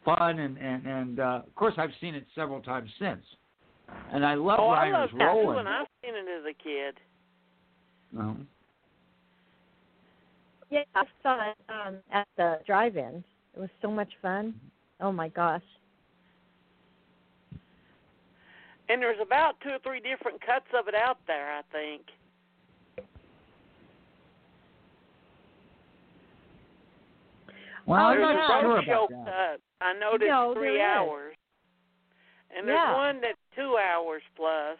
fun, 0.04 0.40
and 0.40 0.58
and 0.58 0.86
and 0.86 1.20
uh, 1.22 1.42
of 1.48 1.56
course 1.56 1.76
I've 1.78 1.94
seen 2.02 2.16
it 2.16 2.26
several 2.36 2.60
times 2.60 2.90
since, 3.00 3.24
and 4.12 4.26
I 4.26 4.34
love 4.34 4.60
oh, 4.62 4.72
I 4.72 4.88
Reiner's 4.88 5.12
love 5.14 5.20
that 5.20 5.24
role 5.24 5.44
too, 5.46 5.52
in 5.52 5.58
and 5.60 5.70
I've 5.70 5.88
seen 6.04 6.16
it 6.16 6.26
as 6.38 6.46
a 6.50 6.54
kid. 6.62 6.96
Um, 8.20 8.46
Yeah, 10.72 10.84
I 10.96 11.04
saw 11.22 11.50
it 11.52 11.58
um, 11.70 11.98
at 12.14 12.28
the 12.38 12.60
drive-in. 12.66 13.24
It 13.54 13.60
was 13.60 13.70
so 13.82 13.92
much 13.92 14.10
fun. 14.22 14.56
Oh 15.02 15.12
my 15.12 15.28
gosh. 15.28 15.62
And 18.88 19.02
there's 19.02 19.20
about 19.22 19.56
two 19.62 19.70
or 19.70 19.80
three 19.84 20.00
different 20.00 20.40
cuts 20.46 20.66
of 20.78 20.88
it 20.88 20.96
out 20.96 21.18
there, 21.28 21.52
I 21.52 21.62
think. 21.72 22.02
well, 27.86 28.00
Oh, 28.00 28.04
I'm 28.10 28.18
there's 28.18 28.36
not 28.36 28.60
a 28.60 28.62
sure 28.62 28.70
road 28.76 28.86
show 28.86 29.06
about 29.06 29.26
that. 29.26 29.60
cut. 29.60 29.62
I 29.86 29.94
noticed 29.94 30.30
No, 30.30 30.54
three 30.54 30.78
there 30.78 30.78
is. 30.78 30.82
hours. 30.82 31.36
And 32.56 32.68
there's 32.68 32.76
Yeah. 32.78 32.94
one 32.96 33.22
that's 33.22 33.38
two 33.56 33.78
hours 33.78 34.24
plus. 34.36 34.78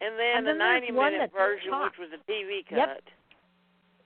And 0.00 0.18
then, 0.18 0.38
And 0.38 0.46
then 0.46 0.56
a 0.56 0.58
90 0.58 0.92
minute 0.92 1.32
version, 1.32 1.70
which 1.80 1.98
was 1.98 2.12
a 2.12 2.18
TV 2.30 2.62
cut. 2.62 2.76
Yep. 2.78 3.02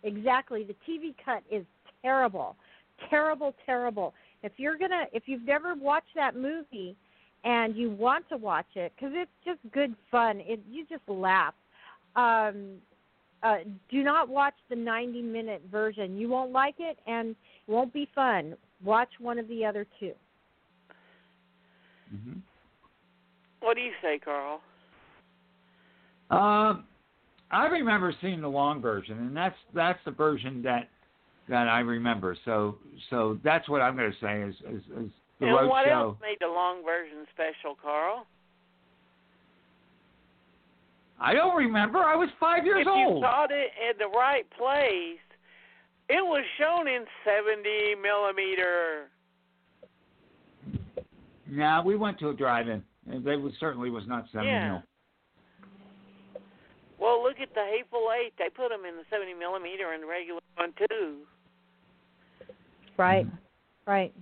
Exactly. 0.03 0.65
The 0.65 0.75
TV 0.89 1.15
cut 1.25 1.43
is 1.51 1.65
terrible. 2.03 2.57
Terrible, 3.11 3.55
terrible. 3.67 4.15
If 4.43 4.53
you're 4.57 4.77
going 4.77 4.91
to 4.91 5.05
if 5.13 5.25
you've 5.27 5.45
never 5.45 5.75
watched 5.75 6.15
that 6.15 6.37
movie 6.37 6.97
and 7.45 7.77
you 7.77 7.91
want 7.91 8.29
to 8.29 8.37
watch 8.37 8.67
it 8.75 8.93
cuz 8.99 9.11
it's 9.15 9.31
just 9.45 9.61
good 9.73 9.95
fun. 10.11 10.41
It 10.41 10.61
you 10.69 10.85
just 10.87 11.09
laugh. 11.09 11.55
Um 12.17 12.81
uh 13.43 13.59
do 13.91 14.03
not 14.03 14.29
watch 14.29 14.55
the 14.69 14.77
90 14.77 15.23
minute 15.23 15.63
version. 15.71 16.17
You 16.17 16.29
won't 16.29 16.53
like 16.53 16.77
it 16.79 16.99
and 17.07 17.31
it 17.31 17.71
won't 17.71 17.93
be 17.93 18.09
fun. 18.15 18.57
Watch 18.85 19.11
one 19.21 19.39
of 19.39 19.49
the 19.49 19.65
other 19.65 19.87
two. 20.01 20.15
hmm 22.11 22.39
What 23.61 23.77
do 23.77 23.83
you 23.83 23.93
say, 24.03 24.19
Carl? 24.19 24.61
Um, 26.31 26.85
I 27.53 27.67
remember 27.67 28.15
seeing 28.23 28.41
the 28.41 28.49
long 28.49 28.81
version, 28.81 29.19
and 29.19 29.37
that's 29.37 29.57
that's 29.75 29.99
the 30.05 30.11
version 30.11 30.63
that 30.63 30.89
that 31.49 31.69
I 31.69 31.81
remember. 31.81 32.37
So 32.45 32.77
so 33.11 33.39
that's 33.45 33.69
what 33.69 33.83
I'm 33.83 33.97
going 33.97 34.11
to 34.11 34.19
say 34.21 34.43
is 34.43 34.55
is, 34.75 34.83
is 35.05 35.11
the 35.39 35.47
and 35.47 35.55
road 35.57 35.69
what 35.69 35.85
show. 35.85 35.91
else 35.93 36.17
made 36.23 36.39
the 36.41 36.47
long 36.49 36.83
version 36.85 37.27
special, 37.35 37.77
Carl? 37.81 38.27
I 41.21 41.35
don't 41.35 41.57
remember. 41.57 41.99
I 41.99 42.17
was 42.17 42.29
five 42.41 42.65
years 42.65 42.81
if 42.81 42.87
you 42.87 42.93
old. 42.93 43.23
saw 43.23 43.45
it 43.45 43.51
in 43.53 43.99
the 43.99 44.09
right 44.09 44.49
place, 44.59 45.21
it 46.09 46.21
was 46.25 46.43
shown 46.59 46.89
in 46.89 47.05
70 47.25 47.95
millimeter. 48.03 49.09
No, 51.47 51.83
we 51.85 51.97
went 51.97 52.19
to 52.21 52.31
a 52.31 52.35
drive-in. 52.35 52.83
and 53.11 53.27
It 53.27 53.37
was 53.37 53.53
certainly 53.61 53.91
was 53.91 54.05
not 54.09 54.25
70 54.33 54.49
Yeah. 54.49 54.69
mil. 54.69 54.83
Well, 57.03 57.21
look 57.21 57.41
at 57.43 57.53
the 57.53 57.65
Hateful 57.69 58.07
Eight. 58.15 58.33
They 58.39 58.49
put 58.49 58.69
them 58.69 58.85
in 58.89 58.95
the 58.95 59.03
70 59.11 59.35
millimeter 59.35 59.93
and 59.93 60.05
the 60.05 60.07
regular 60.07 60.41
one 60.55 60.73
too. 60.89 61.27
Right. 62.97 63.27
Right. 63.89 64.15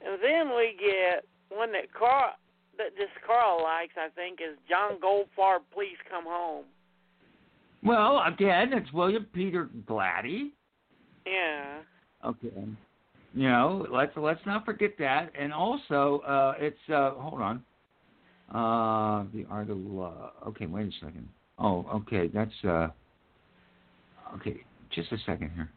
And 0.00 0.18
then 0.22 0.56
we 0.56 0.74
get 0.80 1.24
one 1.50 1.72
that 1.72 1.92
Carl, 1.92 2.32
that 2.78 2.96
this 2.96 3.10
Carl 3.26 3.62
likes, 3.62 3.92
I 3.98 4.08
think, 4.14 4.38
is 4.40 4.56
John 4.66 4.98
Goldfarb. 4.98 5.60
Please 5.74 5.98
come 6.10 6.24
home. 6.26 6.64
Well, 7.84 8.22
again, 8.26 8.72
it's 8.72 8.90
William 8.94 9.26
Peter 9.34 9.68
Blatty. 9.86 10.52
Yeah. 11.26 11.80
Okay. 12.24 12.64
You 13.34 13.48
know, 13.48 13.86
let's 13.92 14.12
let's 14.16 14.40
not 14.46 14.64
forget 14.64 14.92
that, 14.98 15.30
and 15.38 15.52
also 15.52 16.22
uh, 16.26 16.54
it's 16.58 16.78
uh, 16.88 17.10
hold 17.10 17.42
on, 17.42 17.62
uh, 18.54 19.24
the 19.34 19.44
art 19.50 19.70
of 19.70 19.78
love. 19.78 20.32
Okay, 20.48 20.66
wait 20.66 20.86
a 20.88 20.92
second. 21.04 21.28
Oh, 21.58 21.86
okay, 21.94 22.28
that's 22.28 22.52
uh, 22.64 22.88
okay. 24.36 24.58
Just 24.94 25.10
a 25.12 25.18
second 25.26 25.50
here. 25.54 25.70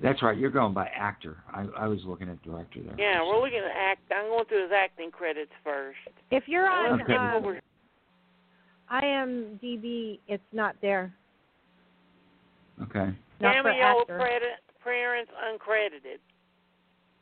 That's 0.00 0.22
right. 0.22 0.38
You're 0.38 0.50
going 0.50 0.74
by 0.74 0.86
actor. 0.96 1.38
I 1.52 1.66
I 1.76 1.86
was 1.88 2.00
looking 2.04 2.28
at 2.28 2.40
director 2.42 2.80
there. 2.82 2.94
Yeah, 2.98 3.20
we're 3.22 3.40
looking 3.42 3.58
at 3.58 3.76
act. 3.76 4.00
I'm 4.16 4.26
going 4.28 4.44
through 4.44 4.62
his 4.64 4.72
acting 4.72 5.10
credits 5.10 5.50
first. 5.64 5.98
If 6.30 6.44
you're 6.46 6.68
on 6.70 7.02
Okay. 7.02 7.14
um, 7.14 7.34
Over- 7.34 7.60
IMDb, 8.92 10.20
it's 10.28 10.42
not 10.52 10.76
there. 10.80 11.12
Okay. 12.82 13.12
Not 13.40 13.56
for 13.56 13.70
Cameo 13.72 14.00
actor. 14.02 14.18
credit 14.18 14.48
appearance 14.80 15.28
uncredited. 15.52 16.18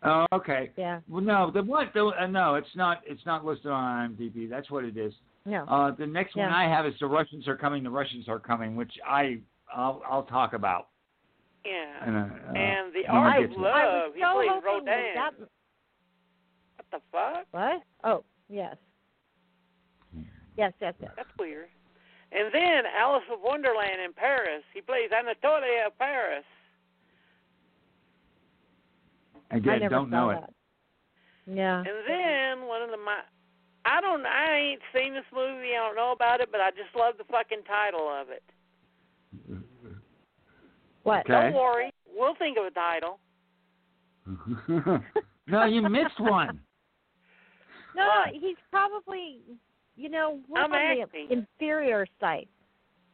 Oh, 0.03 0.27
okay. 0.33 0.71
Yeah. 0.77 1.01
Well, 1.09 1.23
no, 1.23 1.51
the 1.51 1.63
one, 1.63 1.91
the, 1.95 2.07
uh, 2.07 2.27
no, 2.27 2.55
it's 2.55 2.69
not. 2.77 3.01
It's 3.07 3.25
not 3.25 3.45
listed 3.45 3.71
on 3.71 4.17
IMDb. 4.17 4.49
That's 4.49 4.71
what 4.71 4.85
it 4.85 4.97
is. 4.97 5.13
No. 5.45 5.65
Uh, 5.65 5.93
the 5.93 6.07
next 6.07 6.37
one 6.37 6.49
I 6.49 6.69
have 6.69 6.87
is 6.87 6.95
the 7.01 7.07
Russians 7.07 7.49
are 7.49 7.57
coming. 7.57 7.83
The 7.83 7.91
Russians 7.91 8.29
are 8.29 8.39
coming, 8.39 8.77
which 8.77 8.93
I 9.07 9.39
I'll, 9.75 10.03
I'll 10.09 10.25
talk 10.25 10.53
about. 10.53 10.89
Yeah. 11.65 12.09
In 12.09 12.15
a, 12.15 12.19
uh, 12.21 12.53
and 12.53 12.93
the 12.95 13.03
when 13.13 13.23
I 13.23 13.37
Art 13.37 13.45
of 13.45 13.51
to 13.51 13.57
it. 13.57 13.61
Love. 13.61 13.73
I 13.75 13.87
was 13.87 14.13
he 14.15 14.21
so 14.23 14.35
plays 14.35 14.49
hoping 14.53 14.67
Rodin. 14.67 14.85
that, 14.87 15.15
that 15.17 15.49
What 16.77 16.87
the 16.93 17.01
fuck? 17.11 17.47
what? 17.51 17.83
Oh, 18.05 18.25
yes. 18.49 18.77
Yes, 20.57 20.73
yes, 20.81 20.95
yes. 21.01 21.11
That's 21.17 21.29
weird. 21.39 21.69
And 22.33 22.53
then 22.53 22.83
Alice 22.99 23.23
of 23.33 23.41
Wonderland 23.43 24.01
in 24.05 24.13
Paris. 24.13 24.63
He 24.73 24.81
plays 24.81 25.11
Anatoly 25.13 25.87
of 25.87 25.97
Paris. 25.99 26.45
Again, 29.51 29.75
I 29.75 29.79
never 29.79 29.95
don't 29.95 30.11
saw 30.11 30.17
know 30.17 30.31
it. 30.31 30.45
Yeah. 31.47 31.79
And 31.79 31.87
then 32.09 32.67
one 32.67 32.83
of 32.83 32.91
the 32.91 32.97
my 32.97 33.21
I 33.85 34.01
don't 34.01 34.27
I 34.27 34.57
ain't 34.57 34.81
seen 34.95 35.15
this 35.15 35.25
movie, 35.33 35.75
I 35.75 35.87
don't 35.87 35.97
know 35.97 36.13
about 36.13 36.41
it, 36.41 36.49
but 36.51 36.61
I 36.61 36.71
just 36.71 36.95
love 36.97 37.15
the 37.19 37.25
fucking 37.25 37.63
title 37.67 38.09
of 38.09 38.29
it. 38.31 38.43
What? 41.05 41.21
Okay. 41.21 41.33
Don't 41.33 41.55
worry, 41.55 41.93
we'll 42.15 42.35
think 42.35 42.59
of 42.59 42.65
a 42.65 42.71
title. 42.71 43.19
no, 45.47 45.65
you 45.67 45.83
missed 45.83 46.19
one. 46.19 46.61
No, 47.95 48.05
What? 48.07 48.35
he's 48.35 48.57
probably, 48.71 49.39
you 49.97 50.09
know, 50.11 50.41
we're 50.49 50.61
I'm 50.61 50.73
on 50.73 51.07
the 51.13 51.33
inferior 51.33 52.07
site. 52.21 52.49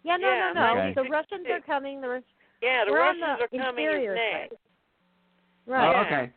Yeah, 0.03 0.16
no, 0.16 0.29
Yeah, 0.29 0.53
no, 0.55 0.61
no. 0.61 0.81
I'm 0.81 0.95
The. 0.95 1.03
Russians 1.03 1.47
are 1.51 1.61
coming. 1.61 2.01
The 2.01 2.09
Rus- 2.09 2.23
Yeah, 2.62 2.85
the 2.87 2.92
Russians 2.92 3.38
the 3.38 3.45
are 3.59 3.64
coming 3.64 3.87
next. 4.14 4.51
site. 4.51 4.59
Right. 5.66 5.94
Oh, 5.94 6.07
okay. 6.07 6.33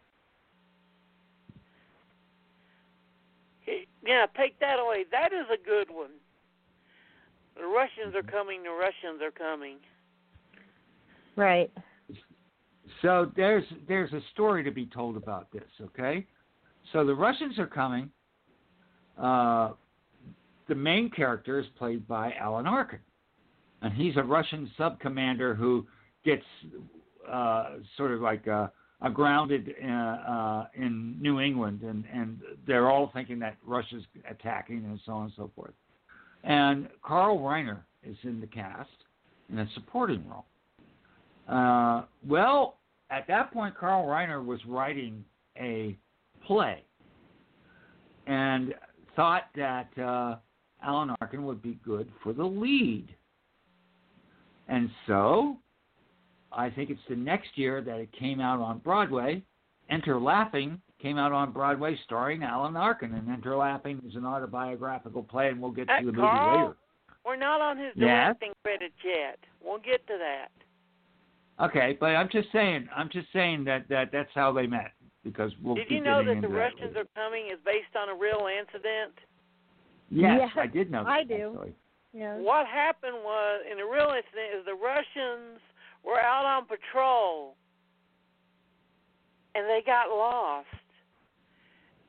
Yeah, 4.05 4.27
take 4.37 4.59
that 4.59 4.79
away. 4.79 5.05
That 5.11 5.33
is 5.33 5.47
a 5.51 5.57
good 5.63 5.93
one. 5.93 6.11
The 7.57 7.65
Russians 7.65 8.15
are 8.15 8.21
coming, 8.21 8.63
the 8.63 8.69
Russians 8.69 9.21
are 9.21 9.31
coming. 9.31 9.77
Right. 11.35 11.71
So 13.01 13.31
there's 13.35 13.63
there's 13.87 14.13
a 14.13 14.21
story 14.33 14.63
to 14.63 14.71
be 14.71 14.85
told 14.85 15.17
about 15.17 15.51
this. 15.51 15.63
Okay, 15.81 16.25
so 16.93 17.05
the 17.05 17.15
Russians 17.15 17.57
are 17.59 17.67
coming. 17.67 18.09
Uh, 19.17 19.71
the 20.67 20.75
main 20.75 21.09
character 21.09 21.59
is 21.59 21.65
played 21.77 22.07
by 22.07 22.33
Alan 22.39 22.67
Arkin, 22.67 22.99
and 23.81 23.93
he's 23.93 24.17
a 24.17 24.23
Russian 24.23 24.69
sub 24.77 24.99
commander 24.99 25.55
who 25.55 25.85
gets 26.23 26.43
uh, 27.29 27.77
sort 27.97 28.11
of 28.11 28.21
like 28.21 28.47
uh, 28.47 28.67
uh, 29.01 29.09
grounded 29.09 29.75
uh, 29.83 29.87
uh, 29.87 30.67
in 30.75 31.17
New 31.21 31.39
England, 31.39 31.81
and, 31.81 32.05
and 32.13 32.39
they're 32.65 32.89
all 32.89 33.11
thinking 33.13 33.39
that 33.39 33.57
Russia's 33.65 34.03
attacking, 34.29 34.85
and 34.85 34.99
so 35.05 35.13
on 35.13 35.23
and 35.25 35.33
so 35.35 35.51
forth. 35.55 35.73
And 36.43 36.87
Carl 37.03 37.39
Reiner 37.39 37.79
is 38.03 38.17
in 38.23 38.39
the 38.39 38.47
cast 38.47 38.89
in 39.51 39.59
a 39.59 39.67
supporting 39.73 40.23
role. 40.29 40.45
Uh, 41.47 42.05
well, 42.27 42.77
at 43.09 43.27
that 43.27 43.51
point, 43.51 43.77
Carl 43.77 44.05
Reiner 44.05 44.43
was 44.43 44.59
writing 44.65 45.23
a 45.57 45.97
play 46.45 46.83
and 48.27 48.73
thought 49.15 49.43
that 49.55 49.87
uh, 49.99 50.37
Alan 50.83 51.15
Arkin 51.21 51.45
would 51.45 51.61
be 51.61 51.77
good 51.85 52.11
for 52.23 52.33
the 52.33 52.43
lead. 52.43 53.07
And 54.67 54.89
so 55.05 55.57
I 56.55 56.69
think 56.69 56.89
it's 56.89 57.01
the 57.09 57.15
next 57.15 57.57
year 57.57 57.81
that 57.81 57.97
it 57.99 58.09
came 58.17 58.39
out 58.39 58.59
on 58.59 58.79
Broadway. 58.79 59.43
Enter 59.89 60.19
Laughing 60.19 60.81
came 61.01 61.17
out 61.17 61.31
on 61.31 61.51
Broadway 61.51 61.95
starring 62.05 62.43
Alan 62.43 62.75
Arkin, 62.75 63.13
and 63.13 63.29
Enter 63.29 63.55
Laughing 63.55 64.01
is 64.07 64.15
an 64.15 64.25
autobiographical 64.25 65.21
play, 65.23 65.49
and 65.49 65.61
we'll 65.61 65.71
get 65.71 65.89
Uh, 65.89 65.99
to 65.99 66.05
the 66.07 66.11
movie 66.13 66.27
Carl? 66.27 66.57
later. 66.61 66.77
We're 67.25 67.35
not 67.35 67.59
on 67.61 67.77
his 67.77 67.93
Yes? 67.95 68.27
directing 68.37 68.53
credits 68.63 68.95
yet. 69.03 69.39
We'll 69.61 69.79
get 69.79 70.05
to 70.07 70.17
that. 70.17 70.51
Okay, 71.59 71.97
but 71.99 72.15
I'm 72.15 72.29
just 72.29 72.51
saying, 72.51 72.89
I'm 72.95 73.09
just 73.09 73.31
saying 73.31 73.63
that, 73.65 73.87
that 73.89 74.11
that's 74.11 74.31
how 74.33 74.51
they 74.51 74.67
met 74.67 74.91
because 75.23 75.51
we'll 75.61 75.75
Did 75.75 75.89
you 75.91 76.01
know 76.01 76.19
that 76.19 76.25
the 76.25 76.31
into 76.31 76.47
Russians 76.49 76.95
later. 76.95 77.01
are 77.01 77.05
coming 77.15 77.47
is 77.47 77.59
based 77.65 77.95
on 77.95 78.09
a 78.09 78.15
real 78.15 78.47
incident? 78.47 79.13
Yes, 80.09 80.39
Yes, 80.41 80.51
I 80.57 80.67
did 80.67 80.91
know. 80.91 81.03
That, 81.03 81.09
I 81.09 81.23
do. 81.23 81.51
actually. 81.53 81.75
Yeah. 82.13 82.37
What 82.37 82.67
happened 82.67 83.17
was, 83.23 83.61
in 83.69 83.77
the 83.77 83.85
real 83.85 84.09
incident, 84.15 84.53
is 84.59 84.65
the 84.65 84.75
Russians 84.75 85.59
were 86.05 86.19
out 86.19 86.45
on 86.45 86.65
patrol 86.65 87.55
and 89.55 89.65
they 89.65 89.81
got 89.85 90.09
lost. 90.09 90.67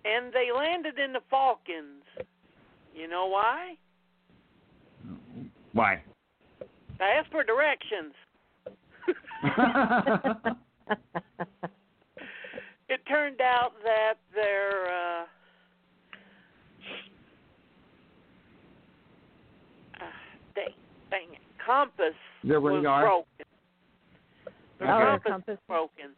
And 0.04 0.32
they 0.32 0.50
landed 0.56 0.98
in 0.98 1.12
the 1.12 1.20
Falklands. 1.30 2.04
You 2.94 3.09
know 3.09 3.26
why? 3.26 3.76
Why? 5.72 6.02
I 7.00 7.04
asked 7.18 7.30
for 7.30 7.42
directions. 7.42 8.14
It 12.88 13.00
turned 13.09 13.40
out 13.40 13.72
that 13.82 14.14
their 14.32 14.87
uh, 14.87 15.22
uh, 20.00 20.04
dang, 20.54 20.68
dang 21.11 21.32
it, 21.32 21.40
compass 21.64 22.14
was 22.61 22.74
radar? 22.76 23.22
Broken. 24.79 24.97
Their 24.99 25.09
Oh, 25.09 25.19
compass, 25.19 25.31
compass. 25.33 25.59
was 25.69 25.91
broken. 25.99 26.11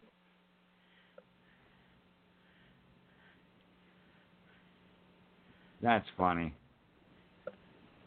That's 5.81 6.07
funny. 6.17 6.55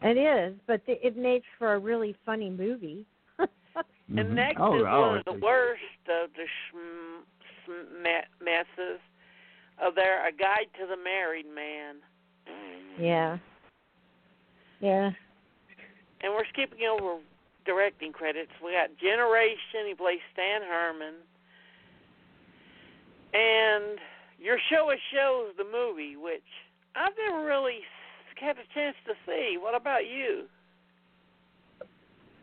It 0.02 0.16
is, 0.18 0.54
but 0.66 0.84
th- 0.84 0.98
it 1.02 1.16
makes 1.16 1.46
for 1.58 1.74
a 1.74 1.78
really 1.78 2.14
funny 2.26 2.50
movie. 2.50 3.06
And 4.14 4.28
Mhm. 4.28 4.34
next 4.34 4.60
oh, 4.60 4.76
is 4.76 4.84
oh, 4.86 5.00
one 5.00 5.18
of 5.18 5.24
the 5.24 5.32
worst 5.34 5.82
of 6.08 6.30
the 6.34 6.46
shm- 6.68 7.24
sm- 7.64 8.44
messes 8.44 9.00
of 9.78 9.94
their 9.94 10.26
A 10.26 10.32
Guide 10.32 10.68
to 10.78 10.86
the 10.86 10.96
Married 10.96 11.46
Man. 11.46 11.96
yeah. 12.98 13.38
Yeah. 14.80 15.12
And 16.20 16.34
we're 16.34 16.44
skipping 16.46 16.84
over 16.86 17.20
directing 17.64 18.12
credits. 18.12 18.50
We 18.64 18.72
got 18.72 18.90
Generation. 18.98 19.88
He 19.88 19.94
plays 19.94 20.20
Stan 20.32 20.62
Herman. 20.62 21.14
And 23.34 23.98
Your 24.38 24.58
Show 24.70 24.90
of 24.90 24.98
Shows, 25.12 25.54
the 25.56 25.64
movie, 25.64 26.16
which 26.16 26.42
I've 26.94 27.12
never 27.16 27.44
really 27.44 27.78
had 28.38 28.56
a 28.56 28.74
chance 28.74 28.96
to 29.06 29.12
see. 29.24 29.56
What 29.60 29.74
about 29.74 30.06
you? 30.06 30.44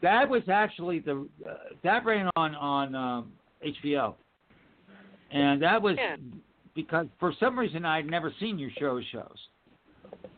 That 0.01 0.29
was 0.29 0.43
actually 0.49 0.99
the 0.99 1.27
uh, 1.47 1.53
that 1.83 2.05
ran 2.05 2.29
on 2.37 2.55
on 2.55 2.95
um, 2.95 3.31
HBO, 3.65 4.15
and 5.31 5.61
that 5.61 5.81
was 5.81 5.97
Yeah. 5.97 6.15
because 6.73 7.07
for 7.19 7.33
some 7.37 7.59
reason 7.59 7.83
I'd 7.83 8.09
never 8.09 8.33
seen 8.39 8.57
your 8.57 8.69
show 8.79 8.97
of 8.97 9.03
shows, 9.11 9.37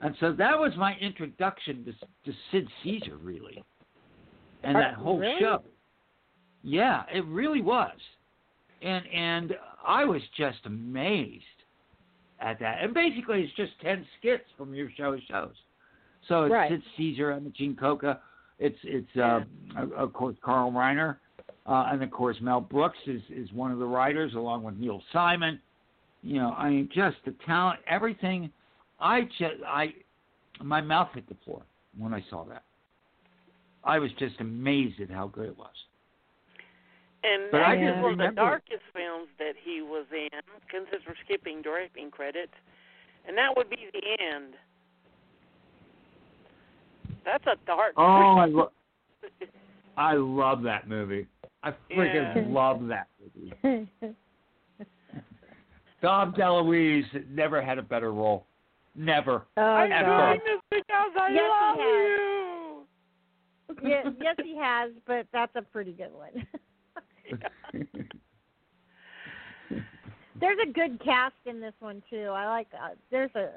and 0.02 0.15
so 0.20 0.34
that 0.34 0.58
was 0.58 0.72
my 0.78 0.96
introduction 0.96 1.86
to, 1.86 1.91
to 2.32 2.38
Sid 2.52 2.67
Caesar 2.84 3.17
really, 3.17 3.63
and 4.63 4.78
Uh, 4.78 4.80
that 4.80 4.93
whole 4.95 5.19
really? 5.19 5.39
show. 5.39 5.63
Yeah, 6.63 7.04
it 7.12 7.26
really 7.26 7.62
was, 7.62 7.97
and 8.82 9.06
and 9.08 9.58
I 9.86 10.06
was 10.06 10.21
just 10.38 10.65
amazed 10.65 11.43
at 12.39 12.60
that. 12.60 12.84
And 12.84 12.93
basically, 12.93 13.43
it's 13.43 13.54
just 13.56 13.80
ten 13.82 14.06
skits 14.19 14.45
from 14.58 14.74
your 14.74 14.89
show 14.91 15.17
shows. 15.28 15.56
So 16.28 16.43
it's 16.43 16.52
Right. 16.52 16.69
Sid 16.69 16.84
Caesar, 16.97 17.32
Imogene 17.32 17.76
Coca. 17.76 18.21
It's 18.60 18.78
it's 18.84 19.15
uh, 19.17 19.43
of- 19.76 19.91
of 19.93 20.13
course 20.13 20.36
Carl 20.41 20.71
Reiner, 20.71 21.17
uh, 21.65 21.89
and 21.91 22.04
of 22.04 22.12
course 22.12 22.39
Mel 22.41 22.62
Brooks 22.62 23.00
is 23.08 23.21
is 23.32 23.52
one 23.54 23.71
of 23.71 23.80
the 23.80 23.88
writers 23.88 24.36
along 24.36 24.63
with 24.63 24.78
Neil 24.78 25.02
Simon. 25.12 25.60
You 26.21 26.36
know, 26.36 26.54
I 26.54 26.69
mean, 26.69 26.89
just 26.93 27.17
the 27.26 27.32
talent, 27.47 27.80
everything. 27.88 28.52
I 29.00 29.21
just 29.39 29.63
I 29.65 29.95
my 30.62 30.80
mouth 30.80 31.10
hit 31.15 31.28
the 31.28 31.34
floor 31.43 31.63
when 31.97 32.13
I 32.13 32.21
saw 32.30 32.43
that. 32.45 32.62
I 33.84 34.00
was 34.00 34.12
just 34.20 34.39
amazed 34.39 35.00
at 35.02 35.10
how 35.10 35.28
good 35.28 35.48
it 35.50 35.58
was. 35.58 35.74
And 37.24 37.44
But 37.52 37.60
that 37.60 37.67
I 37.67 37.76
is 37.76 37.80
just 37.89 38.02
one 38.02 38.12
of 38.13 38.17
the 38.17 38.24
remember- 38.24 38.41
darkest 38.41 38.84
films 38.94 39.28
that 39.39 39.54
he 39.63 39.82
was 39.82 40.06
in, 40.12 40.30
since 40.72 40.88
we're 41.08 41.15
skipping 41.26 41.62
directing 41.62 42.10
credits. 42.12 42.54
And 43.28 43.38
that 43.38 43.56
would 43.56 43.70
be 43.70 43.88
The 43.94 44.02
End. 44.36 44.54
That's 47.24 47.46
a 47.46 47.56
dark 47.67 47.94
Oh, 47.98 48.04
I 48.04 48.46
lo- 48.46 48.72
I 49.98 50.13
love 50.15 50.63
that 50.63 50.88
movie. 50.88 51.28
I 51.63 51.72
freaking 51.91 52.36
Yeah. 52.36 52.44
love 52.48 52.88
that 52.88 53.08
movie. 53.22 53.88
Dom 56.02 56.34
DeLuise 56.34 57.30
never 57.30 57.62
had 57.62 57.78
a 57.78 57.84
better 57.84 58.12
role. 58.12 58.48
Never. 58.96 59.44
oh, 59.58 59.62
I'm 59.62 59.91
Ever. 59.91 60.28
Doing 60.36 60.39
this 60.46 60.62
because 60.72 61.12
I 61.20 61.30
Yes, 61.32 61.52
love 61.52 61.76
he 61.78 61.84
you. 61.84 62.51
Yeah, 63.84 64.04
yes, 64.22 64.36
he 64.44 64.56
has, 64.58 64.92
but 65.06 65.28
that's 65.32 65.56
a 65.56 65.62
pretty 65.62 65.94
good 65.94 66.12
one. 66.14 66.48
There's 70.40 70.58
a 70.68 70.72
good 70.72 71.00
cast 71.04 71.36
in 71.46 71.62
this 71.62 71.76
one 71.80 72.02
too. 72.10 72.30
I 72.34 72.48
like. 72.48 72.68
Uh, 72.74 72.96
there's 73.12 73.34
a 73.36 73.52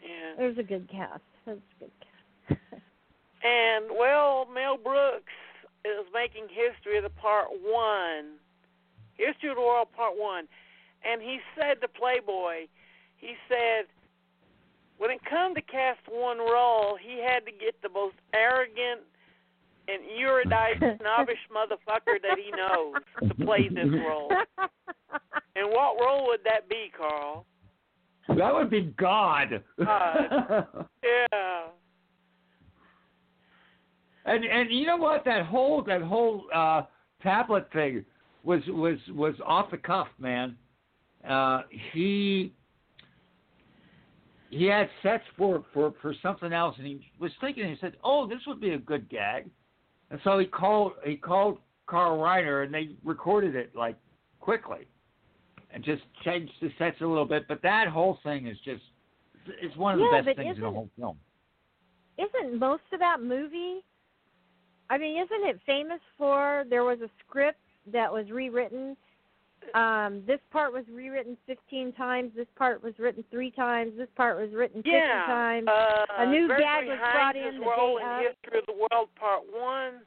Yeah. 0.00 0.34
there's 0.38 0.56
a 0.56 0.62
good 0.62 0.88
cast. 0.88 1.20
There's 1.44 1.58
a 1.58 1.84
good 1.84 1.90
cast. 2.00 2.60
And 3.42 3.86
well, 3.98 4.46
Mel 4.54 4.76
Brooks 4.76 5.32
is 5.84 6.06
making 6.14 6.46
history 6.48 6.96
of 6.96 7.02
the 7.02 7.10
part 7.10 7.48
one, 7.50 8.38
history 9.16 9.50
of 9.50 9.56
the 9.56 9.62
world 9.62 9.88
part 9.96 10.16
one, 10.16 10.46
and 11.04 11.20
he 11.20 11.40
said 11.58 11.80
to 11.80 11.88
Playboy, 11.88 12.68
he 13.16 13.34
said, 13.48 13.86
when 14.98 15.10
it 15.10 15.20
come 15.28 15.56
to 15.56 15.62
cast 15.62 16.00
one 16.08 16.38
role, 16.38 16.96
he 16.96 17.18
had 17.18 17.44
to 17.46 17.50
get 17.50 17.74
the 17.82 17.88
most 17.88 18.14
arrogant 18.32 19.00
and 19.92 20.02
erudite, 20.18 20.78
snobbish 21.00 21.36
motherfucker 21.54 22.20
that 22.22 22.38
he 22.38 22.50
knows 22.50 22.94
to 23.28 23.44
play 23.44 23.68
this 23.68 23.88
role. 24.08 24.30
And 25.56 25.70
what 25.70 26.00
role 26.00 26.26
would 26.26 26.40
that 26.44 26.68
be, 26.68 26.90
Carl? 26.96 27.46
that 28.28 28.54
would 28.54 28.70
be 28.70 28.94
God. 28.98 29.62
God. 29.78 30.66
Yeah. 31.02 31.64
and 34.24 34.44
and 34.44 34.70
you 34.70 34.86
know 34.86 34.96
what? 34.96 35.24
That 35.24 35.44
whole 35.46 35.82
that 35.82 36.00
whole 36.00 36.44
uh 36.54 36.82
tablet 37.22 37.68
thing 37.72 38.04
was 38.44 38.60
was 38.68 38.98
was 39.10 39.34
off 39.44 39.72
the 39.72 39.78
cuff, 39.78 40.06
man. 40.18 40.56
Uh 41.28 41.62
he 41.92 42.52
he 44.52 44.66
had 44.66 44.90
sets 45.02 45.24
for, 45.36 45.64
for, 45.72 45.94
for 46.02 46.14
something 46.22 46.52
else, 46.52 46.74
and 46.76 46.86
he 46.86 47.00
was 47.18 47.32
thinking. 47.40 47.68
He 47.68 47.76
said, 47.80 47.94
"Oh, 48.04 48.28
this 48.28 48.40
would 48.46 48.60
be 48.60 48.72
a 48.74 48.78
good 48.78 49.08
gag," 49.08 49.48
and 50.12 50.20
so 50.22 50.38
he 50.38 50.46
called 50.46 50.92
he 51.04 51.16
called 51.16 51.58
Carl 51.86 52.18
Reiner, 52.18 52.64
and 52.64 52.72
they 52.72 52.90
recorded 53.02 53.56
it 53.56 53.74
like 53.74 53.96
quickly, 54.40 54.86
and 55.72 55.82
just 55.82 56.02
changed 56.22 56.52
the 56.60 56.70
sets 56.78 57.00
a 57.00 57.06
little 57.06 57.24
bit. 57.24 57.48
But 57.48 57.62
that 57.62 57.88
whole 57.88 58.18
thing 58.22 58.46
is 58.46 58.58
just 58.64 58.82
it's 59.60 59.76
one 59.76 59.94
of 59.94 60.00
the 60.00 60.06
Yeah, 60.12 60.22
best 60.22 60.36
things 60.36 60.56
in 60.56 60.62
the 60.62 60.70
whole 60.70 60.90
film. 60.98 61.18
isn't 62.18 62.58
most 62.58 62.82
of 62.92 63.00
that 63.00 63.22
movie? 63.22 63.82
I 64.90 64.98
mean, 64.98 65.16
isn't 65.16 65.48
it 65.48 65.58
famous 65.64 66.00
for 66.18 66.64
there 66.68 66.84
was 66.84 67.00
a 67.00 67.08
script 67.26 67.58
that 67.90 68.12
was 68.12 68.30
rewritten, 68.30 68.96
um, 69.74 70.22
this 70.26 70.40
part 70.50 70.72
was 70.72 70.84
rewritten 70.92 71.36
15 71.46 71.92
times. 71.92 72.32
This 72.36 72.46
part 72.56 72.82
was 72.82 72.94
written 72.98 73.24
three 73.30 73.50
times. 73.50 73.92
This 73.96 74.08
part 74.16 74.40
was 74.40 74.52
written 74.54 74.82
50 74.82 74.90
yeah. 74.90 75.24
times. 75.26 75.68
Uh, 75.68 76.04
A 76.18 76.26
new 76.26 76.46
Gregory 76.46 76.62
gag 76.62 76.86
was 76.86 76.98
Hines' 77.00 77.14
brought 77.14 77.36
in 77.36 77.60
the 77.60 77.66
role 77.66 77.98
day 77.98 78.04
in 78.04 78.10
of. 78.10 78.20
History 78.20 78.58
of 78.58 78.66
the 78.66 78.72
World 78.72 79.08
Part 79.18 79.42
One 79.50 80.02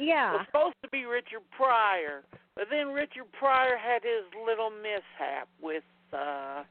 yeah. 0.00 0.32
was 0.32 0.46
supposed 0.46 0.76
to 0.82 0.88
be 0.90 1.04
Richard 1.04 1.42
Pryor, 1.56 2.24
but 2.54 2.66
then 2.70 2.88
Richard 2.88 3.30
Pryor 3.38 3.76
had 3.76 4.02
his 4.02 4.24
little 4.46 4.70
mishap 4.70 5.48
with 5.60 5.84
uh, 6.12 6.62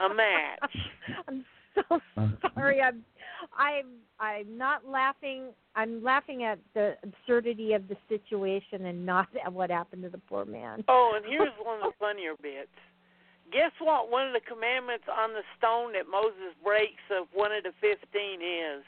a 0.00 0.14
match. 0.14 0.76
I'm 1.28 1.44
so 1.74 2.00
sorry. 2.54 2.80
I'm 2.80 3.04
I'm 3.56 3.86
I'm 4.20 4.58
not 4.58 4.86
laughing. 4.88 5.52
I'm 5.74 6.02
laughing 6.02 6.44
at 6.44 6.58
the 6.74 6.96
absurdity 7.02 7.72
of 7.72 7.88
the 7.88 7.96
situation 8.08 8.86
and 8.86 9.06
not 9.06 9.28
at 9.44 9.52
what 9.52 9.70
happened 9.70 10.02
to 10.02 10.08
the 10.08 10.18
poor 10.18 10.44
man. 10.44 10.84
Oh, 10.88 11.12
and 11.16 11.24
here's 11.24 11.52
one 11.62 11.76
of 11.76 11.92
the 11.92 11.92
funnier 11.98 12.34
bits. 12.40 12.68
Guess 13.52 13.72
what? 13.80 14.10
One 14.10 14.26
of 14.26 14.34
the 14.34 14.40
commandments 14.40 15.04
on 15.10 15.32
the 15.32 15.42
stone 15.56 15.92
that 15.92 16.10
Moses 16.10 16.54
breaks 16.62 17.04
of 17.10 17.28
one 17.32 17.52
of 17.52 17.62
the 17.62 17.72
fifteen 17.80 18.40
is. 18.42 18.84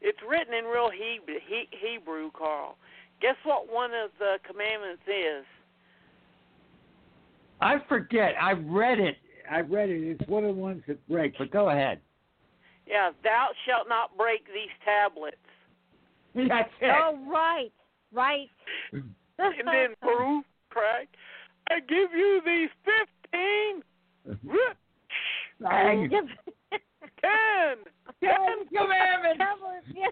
It's 0.00 0.18
written 0.28 0.54
in 0.54 0.64
real 0.64 0.90
Hebrew, 0.90 1.40
Hebrew, 1.70 2.30
Carl. 2.36 2.76
Guess 3.20 3.36
what? 3.44 3.72
One 3.72 3.92
of 3.94 4.10
the 4.18 4.38
commandments 4.46 5.02
is. 5.06 5.44
I 7.60 7.76
forget. 7.88 8.34
I 8.40 8.52
read 8.52 9.00
it. 9.00 9.16
I 9.50 9.60
read 9.60 9.88
it. 9.88 10.02
It's 10.02 10.28
one 10.28 10.44
of 10.44 10.54
the 10.54 10.60
ones 10.60 10.82
that 10.86 11.08
break. 11.08 11.38
But 11.38 11.50
go 11.50 11.70
ahead. 11.70 12.00
Yeah, 12.86 13.10
thou 13.22 13.48
shalt 13.66 13.88
not 13.88 14.16
break 14.16 14.46
these 14.46 14.70
tablets. 14.84 15.36
That's 16.34 16.70
it. 16.80 16.90
Oh 16.94 17.18
right, 17.28 17.72
right. 18.12 18.48
And 18.92 19.14
then 19.38 19.94
Baruch 20.02 20.44
cried, 20.70 21.08
I 21.70 21.80
give 21.80 22.12
you 22.14 22.40
these 22.44 22.70
fifteen. 22.84 23.82
Bang. 25.60 26.10
Ten. 26.10 27.76
Ten 28.20 28.66
commandments. 28.68 29.88
Yeah. 29.94 30.06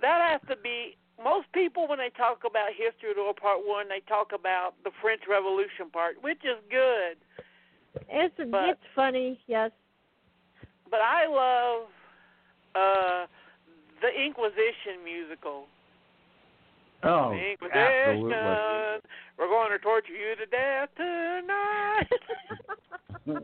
That 0.00 0.28
has 0.32 0.40
to 0.50 0.60
be 0.62 0.96
most 1.22 1.46
people 1.54 1.86
when 1.88 1.98
they 1.98 2.10
talk 2.16 2.42
about 2.44 2.68
history 2.76 3.10
of 3.10 3.16
the 3.16 3.22
world 3.22 3.36
part 3.40 3.60
one, 3.64 3.88
they 3.88 4.00
talk 4.08 4.32
about 4.34 4.74
the 4.82 4.90
French 5.00 5.22
Revolution 5.30 5.88
part, 5.92 6.16
which 6.20 6.42
is 6.44 6.58
good. 6.68 7.16
It's 8.08 8.34
But- 8.50 8.70
it's 8.70 8.86
funny, 8.94 9.40
yes. 9.46 9.70
But 10.94 11.02
I 11.02 11.26
love 11.26 11.88
uh 12.76 13.26
the 14.00 14.10
Inquisition 14.24 15.02
musical. 15.02 15.64
Oh, 17.02 17.30
the 17.30 17.50
Inquisition. 17.50 17.82
absolutely. 17.82 19.00
We're 19.36 19.48
going 19.48 19.72
to 19.72 19.78
torture 19.80 20.12
you 20.12 20.36
to 20.36 20.46
death 20.46 20.90
tonight. 20.96 22.06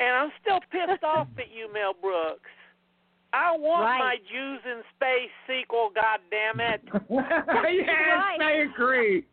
and 0.00 0.08
I'm 0.16 0.30
still 0.40 0.60
pissed 0.72 1.04
off 1.04 1.26
at 1.38 1.50
you, 1.54 1.70
Mel 1.70 1.92
Brooks. 2.00 2.48
I 3.34 3.54
want 3.54 3.84
Right. 3.84 3.98
my 3.98 4.16
Jews 4.32 4.60
in 4.64 4.80
Space 4.96 5.30
sequel, 5.46 5.90
God 5.94 6.20
damn 6.30 6.60
it. 6.60 6.80
yes, 6.94 7.04
Right. 7.10 8.38
I 8.40 8.52
agree. 8.72 9.26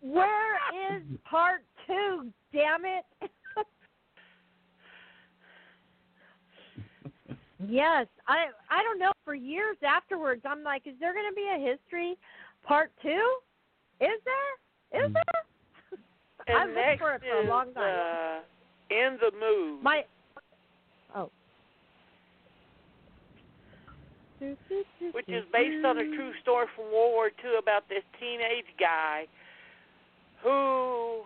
Where 0.00 0.54
is 0.94 1.02
part 1.28 1.62
two? 1.88 2.30
Damn 2.52 2.84
it! 2.84 3.04
Yes, 7.68 8.06
I 8.28 8.46
I 8.70 8.82
don't 8.82 8.98
know. 8.98 9.12
For 9.24 9.34
years 9.34 9.76
afterwards, 9.86 10.42
I'm 10.44 10.62
like, 10.62 10.86
is 10.86 10.94
there 11.00 11.12
going 11.12 11.30
to 11.30 11.34
be 11.34 11.48
a 11.54 11.70
history 11.70 12.16
part 12.64 12.90
two? 13.02 13.36
Is 14.00 14.20
there? 14.24 15.04
Is 15.06 15.12
there? 15.12 15.98
And 16.48 16.56
I've 16.56 16.68
looked 16.70 16.98
for 16.98 17.14
it 17.14 17.22
for 17.22 17.46
a 17.46 17.48
long 17.48 17.72
time. 17.72 17.84
Uh, 17.84 18.40
in 18.92 19.18
the 19.20 19.30
mood. 19.38 19.82
My 19.82 20.04
oh. 21.16 21.30
which 25.12 25.28
is 25.28 25.44
based 25.52 25.84
on 25.84 25.98
a 25.98 26.04
true 26.04 26.32
story 26.42 26.66
from 26.74 26.86
World 26.86 27.12
War 27.12 27.26
II 27.28 27.58
about 27.58 27.88
this 27.88 28.02
teenage 28.18 28.66
guy 28.78 29.26
who 30.42 31.22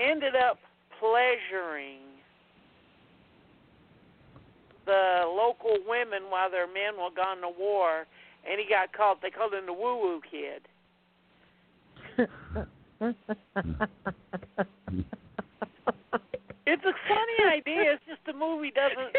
ended 0.00 0.34
up 0.34 0.58
pleasuring 0.98 2.00
the 4.88 5.28
local 5.28 5.76
women 5.86 6.30
while 6.30 6.50
their 6.50 6.66
men 6.66 6.96
were 6.96 7.12
gone 7.14 7.42
to 7.42 7.52
war, 7.56 8.06
and 8.48 8.58
he 8.58 8.64
got 8.66 8.92
caught. 8.96 9.20
They 9.20 9.30
called 9.30 9.52
him 9.52 9.66
the 9.66 9.72
Woo 9.72 10.00
Woo 10.00 10.20
Kid. 10.24 10.66
It's 16.66 16.84
a 16.84 16.94
funny 17.06 17.38
idea. 17.52 17.92
It's 17.92 18.02
just 18.08 18.24
the 18.26 18.32
movie 18.32 18.72
doesn't 18.72 19.14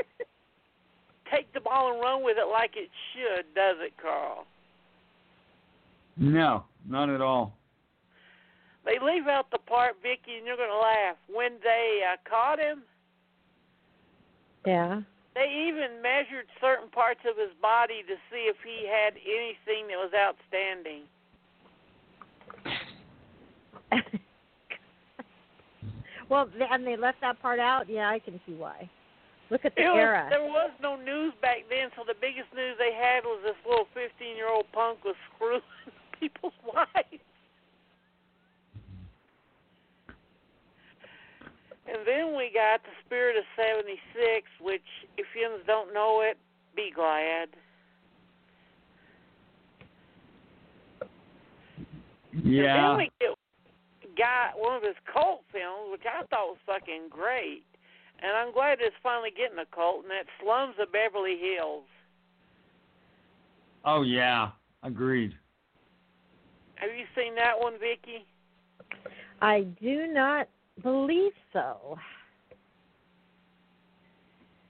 take 1.32 1.54
the 1.54 1.62
ball 1.62 1.94
and 1.94 2.02
run 2.02 2.24
with 2.24 2.38
it 2.38 2.50
like 2.52 2.72
it 2.76 2.90
should, 3.14 3.46
does 3.56 3.78
it, 3.80 3.94
Carl? 4.02 4.46
No, 6.18 6.66
not 6.88 7.10
at 7.10 7.22
all. 7.22 7.54
They 8.86 8.98
leave 9.00 9.28
out 9.28 9.52
the 9.52 9.60
part, 9.60 9.96
Vicky, 10.02 10.38
and 10.38 10.48
you're 10.48 10.58
going 10.58 10.70
to 10.70 10.78
laugh. 10.78 11.16
When 11.32 11.54
they 11.64 12.02
uh, 12.12 12.18
caught 12.28 12.60
him, 12.60 12.84
yeah. 14.66 15.02
They 15.36 15.68
even 15.68 16.02
measured 16.02 16.48
certain 16.60 16.90
parts 16.90 17.20
of 17.30 17.38
his 17.38 17.52
body 17.62 18.02
to 18.08 18.16
see 18.32 18.50
if 18.50 18.58
he 18.64 18.88
had 18.88 19.14
anything 19.14 19.88
that 19.88 19.98
was 19.98 20.12
outstanding. 20.14 21.04
well, 26.30 26.50
and 26.72 26.86
they 26.86 26.98
left 26.98 27.22
that 27.22 27.42
part 27.42 27.60
out. 27.60 27.90
Yeah, 27.90 28.10
I 28.10 28.20
can 28.20 28.40
see 28.46 28.54
why. 28.54 28.88
Look 29.50 29.66
at 29.66 29.74
the 29.76 29.82
was, 29.82 29.98
era. 29.98 30.28
there 30.30 30.44
was 30.44 30.70
no 30.82 30.96
news 30.96 31.34
back 31.42 31.66
then, 31.70 31.90
so 31.96 32.04
the 32.06 32.14
biggest 32.14 32.54
news 32.54 32.78
they 32.78 32.94
had 32.94 33.26
was 33.26 33.42
this 33.44 33.56
little 33.68 33.88
15 33.94 34.36
year 34.36 34.50
old 34.50 34.72
punk 34.72 35.04
was 35.04 35.16
screwing 35.34 35.62
people's 36.20 36.54
wives. 36.66 37.24
And 41.92 42.06
then 42.06 42.38
we 42.38 42.52
got 42.54 42.84
the 42.84 42.94
Spirit 43.06 43.36
of 43.36 43.44
76, 43.58 44.48
which, 44.62 44.82
if 45.18 45.26
you 45.36 45.50
don't 45.66 45.94
know 45.94 46.22
it, 46.22 46.38
be 46.76 46.92
glad. 46.94 47.50
And 52.32 52.44
then 52.44 52.54
Yeah. 52.54 52.96
we 52.96 53.10
get 53.20 53.36
got 54.16 54.60
one 54.60 54.76
of 54.76 54.84
his 54.84 54.98
cult 55.12 55.46
films, 55.52 55.92
which 55.92 56.06
I 56.06 56.24
thought 56.26 56.50
was 56.50 56.58
fucking 56.66 57.08
great. 57.10 57.64
And 58.20 58.36
I'm 58.36 58.52
glad 58.52 58.80
it's 58.82 58.96
finally 59.02 59.32
getting 59.32 59.58
a 59.58 59.66
cult, 59.66 60.04
and 60.04 60.12
that's 60.12 60.28
Slums 60.42 60.76
of 60.78 60.92
Beverly 60.92 61.38
Hills. 61.38 61.86
Oh 63.86 64.02
yeah. 64.02 64.52
Agreed. 64.84 65.34
Have 66.76 66.92
you 66.96 67.06
seen 67.16 67.36
that 67.36 67.60
one, 67.60 67.80
Vicky? 67.80 68.26
I 69.42 69.62
do 69.82 70.08
not 70.08 70.48
believe 70.82 71.34
so. 71.54 71.98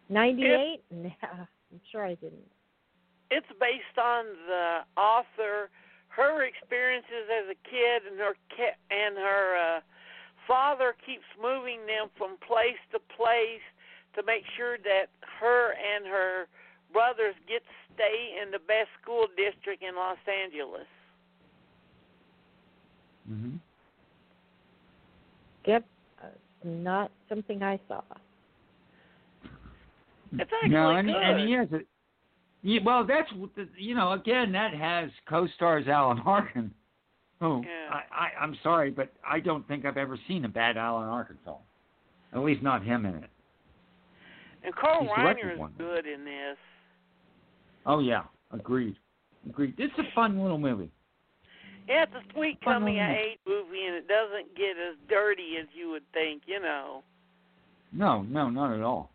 Ninety-eight? 0.09 0.83
Nah, 0.91 1.09
I'm 1.31 1.81
sure 1.91 2.05
I 2.05 2.15
didn't. 2.15 2.49
It's 3.31 3.47
based 3.59 3.97
on 4.01 4.25
the 4.47 4.79
author, 4.99 5.69
her 6.07 6.43
experiences 6.43 7.29
as 7.29 7.45
a 7.49 7.69
kid, 7.69 8.09
and 8.09 8.19
her 8.19 8.33
and 8.89 9.17
her 9.17 9.77
uh, 9.77 9.79
father 10.47 10.95
keeps 11.05 11.25
moving 11.39 11.85
them 11.85 12.09
from 12.17 12.37
place 12.45 12.79
to 12.91 12.99
place 13.15 13.61
to 14.15 14.23
make 14.25 14.43
sure 14.57 14.77
that 14.79 15.07
her 15.39 15.73
and 15.73 16.07
her 16.07 16.47
brothers 16.91 17.35
get 17.47 17.61
to 17.61 17.93
stay 17.93 18.41
in 18.41 18.49
the 18.49 18.57
best 18.57 18.89
school 18.99 19.27
district 19.37 19.83
in 19.83 19.95
Los 19.95 20.17
Angeles. 20.27 20.87
Mhm. 23.29 23.59
Yep, 25.65 25.85
not 26.63 27.11
something 27.27 27.63
I 27.63 27.79
saw. 27.87 28.01
It's 30.33 30.41
actually 30.41 30.69
no, 30.69 30.91
and, 30.91 31.07
good. 31.07 31.15
and 31.15 31.47
he 31.47 31.53
has 31.55 31.67
it. 31.71 31.87
Yeah, 32.61 32.79
well, 32.85 33.05
that's 33.05 33.31
what 33.33 33.49
you 33.77 33.95
know. 33.95 34.11
Again, 34.13 34.51
that 34.51 34.73
has 34.73 35.09
co-stars 35.27 35.85
Alan 35.87 36.19
Arkin. 36.25 36.71
Who 37.39 37.63
Yeah. 37.65 37.89
I, 37.95 38.25
I 38.25 38.43
I'm 38.43 38.55
sorry, 38.61 38.91
but 38.91 39.11
I 39.27 39.39
don't 39.39 39.65
think 39.67 39.85
I've 39.85 39.97
ever 39.97 40.19
seen 40.27 40.45
a 40.45 40.49
bad 40.49 40.77
Alan 40.77 41.07
Arkin 41.07 41.37
film. 41.45 41.59
At 42.33 42.39
least 42.39 42.61
not 42.61 42.83
him 42.83 43.05
in 43.05 43.15
it. 43.15 43.29
and 44.63 44.75
Carl 44.75 45.01
he's 45.03 45.09
Reiner 45.11 45.53
is 45.53 45.59
one. 45.59 45.71
good 45.77 46.05
in 46.05 46.25
this. 46.25 46.57
Oh 47.85 47.99
yeah, 47.99 48.23
agreed. 48.51 48.95
Agreed. 49.49 49.73
It's 49.77 49.93
a 49.97 50.03
fun 50.13 50.39
little 50.41 50.59
movie. 50.59 50.91
Yeah, 51.89 52.03
it's 52.03 52.13
a 52.13 52.33
sweet 52.33 52.61
coming 52.61 52.99
of 52.99 53.07
movie. 53.09 53.19
age 53.19 53.39
movie, 53.47 53.85
and 53.87 53.95
it 53.95 54.07
doesn't 54.07 54.55
get 54.55 54.77
as 54.77 54.95
dirty 55.09 55.57
as 55.59 55.65
you 55.73 55.89
would 55.89 56.03
think. 56.13 56.43
You 56.45 56.59
know. 56.61 57.03
No, 57.91 58.21
no, 58.21 58.49
not 58.49 58.73
at 58.73 58.81
all. 58.81 59.09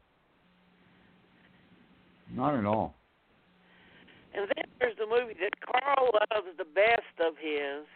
Not 2.35 2.57
at 2.57 2.65
all. 2.65 2.95
And 4.35 4.49
then 4.57 4.65
there's 4.81 4.97
the 4.99 5.07
movie 5.07 5.35
that 5.41 5.53
Carl 5.61 6.11
loves 6.13 6.49
the 6.59 6.65
best 6.65 7.15
of 7.25 7.35
his, 7.41 7.87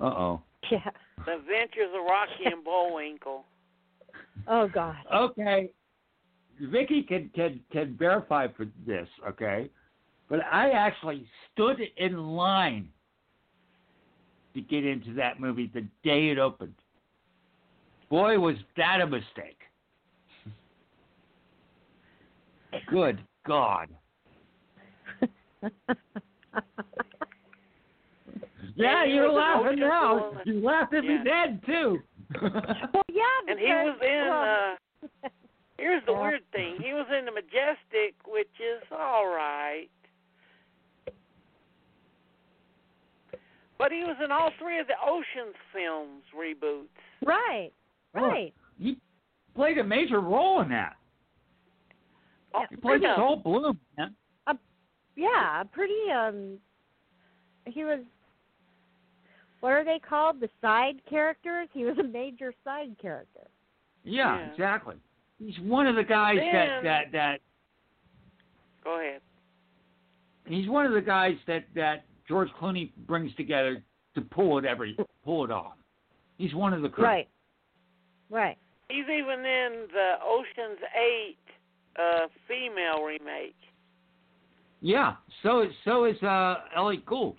Uh 0.00 0.04
oh. 0.04 0.42
Yeah. 0.70 0.90
The 1.24 1.34
Adventures 1.36 1.90
of 1.96 2.04
Rocky 2.04 2.46
and 2.52 2.64
Bullwinkle. 2.64 3.44
Oh 4.48 4.68
God. 4.68 4.96
Okay. 5.14 5.70
Vicky 6.60 7.02
can, 7.02 7.30
can 7.34 7.60
can 7.72 7.96
verify 7.98 8.46
for 8.54 8.66
this, 8.86 9.08
okay? 9.26 9.70
But 10.28 10.40
I 10.44 10.70
actually 10.70 11.26
stood 11.52 11.80
in 11.96 12.16
line 12.18 12.88
to 14.56 14.60
get 14.62 14.84
into 14.84 15.14
that 15.14 15.38
movie 15.40 15.70
the 15.72 15.82
day 16.02 16.30
it 16.30 16.38
opened. 16.38 16.74
Boy, 18.10 18.38
was 18.38 18.56
that 18.76 19.00
a 19.00 19.06
mistake. 19.06 19.58
Good 22.90 23.20
God. 23.46 23.88
Yeah, 28.74 29.02
And 29.04 29.12
you're 29.12 29.30
laughing 29.32 29.78
now. 29.80 30.18
fool. 30.18 30.36
You 30.44 30.60
laughed 30.60 30.92
at 30.94 31.04
me 31.04 31.14
Yeah. 31.14 31.24
then 31.24 31.60
too. 31.66 32.02
well, 32.42 33.02
yeah. 33.08 33.22
And 33.48 33.58
he 33.58 33.66
because, 33.66 33.86
was 33.86 33.96
in. 34.02 34.28
well, 34.28 34.42
uh 34.42 34.76
Here's 35.78 36.04
the 36.06 36.12
Yeah. 36.12 36.20
weird 36.22 36.50
thing. 36.52 36.76
He 36.82 36.92
was 36.94 37.06
in 37.16 37.26
the 37.26 37.32
Majestic, 37.32 38.14
which 38.26 38.50
is 38.60 38.82
all 38.90 39.26
right. 39.26 39.88
But 43.78 43.92
he 43.92 44.00
was 44.04 44.16
in 44.24 44.32
all 44.32 44.50
three 44.58 44.78
of 44.78 44.86
the 44.86 44.94
Ocean's 45.06 45.54
films 45.72 46.22
reboots. 46.36 46.86
right. 47.24 47.70
Oh. 48.18 48.22
Right. 48.28 48.54
he 48.78 48.96
played 49.54 49.76
a 49.78 49.84
major 49.84 50.20
role 50.20 50.62
in 50.62 50.68
that. 50.70 50.94
Oh, 52.54 52.64
He 52.70 52.76
played 52.76 53.02
yeah. 53.02 53.16
Saul 53.16 53.36
Bloom, 53.36 53.78
man. 53.98 54.14
Yeah. 55.16 55.62
Pretty. 55.72 56.10
Um. 56.14 56.58
He 57.66 57.84
was. 57.84 58.00
What 59.60 59.72
are 59.72 59.84
they 59.84 59.98
called? 59.98 60.40
The 60.40 60.48
side 60.60 60.96
characters. 61.08 61.68
He 61.72 61.84
was 61.84 61.96
a 61.98 62.02
major 62.02 62.52
side 62.64 62.96
character. 63.00 63.48
Yeah, 64.04 64.38
Yeah. 64.38 64.50
exactly. 64.52 64.96
He's 65.38 65.58
one 65.60 65.86
of 65.86 65.96
the 65.96 66.04
guys 66.04 66.36
Then- 66.36 66.52
that 66.52 66.82
that 66.84 67.12
that 67.12 67.40
Go 68.84 69.00
ahead. 69.00 69.20
he's 70.46 70.68
one 70.68 70.86
of 70.86 70.92
the 70.92 71.00
guys 71.02 71.36
that 71.46 71.64
that 71.74 72.04
George 72.28 72.48
Clooney 72.60 72.92
brings 73.06 73.34
together 73.36 73.82
to 74.14 74.20
pull 74.20 74.58
it 74.58 74.64
every 74.64 74.96
pull 75.24 75.44
it 75.44 75.50
off. 75.50 75.74
He's 76.38 76.54
one 76.54 76.72
of 76.72 76.82
the 76.82 76.88
crew. 76.88 77.04
Right. 77.04 77.28
Right. 78.30 78.58
He's 78.88 79.04
even 79.04 79.44
in 79.44 79.86
the 79.92 80.14
Ocean's 80.24 80.80
Eight 80.96 81.38
uh, 81.98 82.26
female 82.48 83.02
remake. 83.04 83.56
Yeah. 84.80 85.14
So 85.42 85.62
is 85.62 85.72
so 85.84 86.04
is 86.04 86.20
uh, 86.22 86.56
Elliott 86.76 87.06
Gould. 87.06 87.36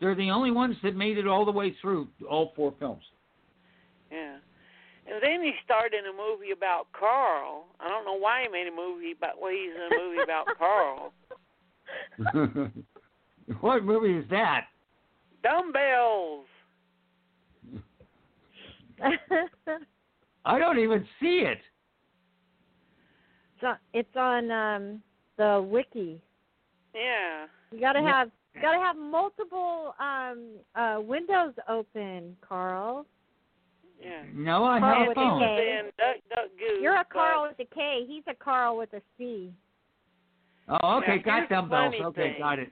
They're 0.00 0.14
the 0.14 0.30
only 0.30 0.50
ones 0.50 0.76
that 0.82 0.96
made 0.96 1.18
it 1.18 1.26
all 1.26 1.44
the 1.44 1.52
way 1.52 1.74
through 1.80 2.08
all 2.28 2.52
four 2.56 2.74
films. 2.78 3.04
Yeah. 4.10 4.36
And 5.06 5.22
then 5.22 5.42
he 5.42 5.52
starred 5.64 5.92
in 5.92 6.06
a 6.06 6.12
movie 6.12 6.50
about 6.50 6.86
Carl. 6.98 7.66
I 7.78 7.88
don't 7.88 8.04
know 8.04 8.18
why 8.18 8.42
he 8.42 8.48
made 8.48 8.66
a 8.66 8.74
movie 8.74 9.12
about 9.12 9.40
well, 9.40 9.52
he's 9.52 9.70
in 9.74 9.80
a 9.80 10.02
movie 10.02 10.22
about 10.22 10.46
Carl. 10.58 11.12
what 13.60 13.84
movie 13.84 14.16
is 14.18 14.24
that? 14.30 14.66
Dumbbells. 15.42 16.46
I 20.44 20.58
don't 20.58 20.78
even 20.78 21.04
see 21.20 21.44
it. 21.46 21.58
It's 23.56 23.64
on, 23.64 23.76
it's 23.92 24.16
on 24.16 24.50
um, 24.50 25.02
the 25.36 25.66
wiki. 25.68 26.20
Yeah. 26.94 27.46
You 27.72 27.80
gotta 27.80 28.00
have 28.00 28.30
you 28.54 28.62
gotta 28.62 28.78
have 28.78 28.96
multiple 28.96 29.94
um, 29.98 30.50
uh, 30.76 31.00
windows 31.00 31.54
open, 31.68 32.36
Carl. 32.46 33.04
Yeah. 34.02 34.22
No, 34.32 34.64
I 34.64 34.78
Carl 34.78 34.94
have 34.94 35.06
a 35.06 35.08
with 35.08 35.18
a 35.18 35.20
phone. 35.20 35.40
K. 35.40 35.80
Duck 35.98 36.16
Duck 36.30 36.44
Goose. 36.58 36.78
You're 36.80 36.94
a 36.94 36.98
but- 36.98 37.10
Carl 37.10 37.48
with 37.48 37.66
a 37.66 37.74
K. 37.74 38.04
He's 38.06 38.22
a 38.28 38.34
Carl 38.34 38.76
with 38.76 38.92
a 38.92 39.02
C. 39.18 39.52
Oh, 40.68 40.98
okay, 40.98 41.22
Now, 41.26 41.40
got 41.40 41.48
dumbbells. 41.50 41.94
Okay, 42.00 42.32
thing. 42.32 42.34
got 42.38 42.58
it. 42.58 42.70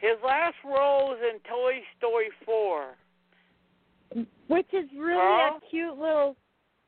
His 0.00 0.16
last 0.24 0.56
role 0.64 1.08
was 1.08 1.18
in 1.22 1.38
Toy 1.40 1.80
Story 1.98 2.30
4. 2.44 2.96
Which 4.48 4.66
is 4.72 4.86
really 4.96 5.14
Carl? 5.14 5.56
a 5.58 5.70
cute 5.70 5.98
little. 5.98 6.36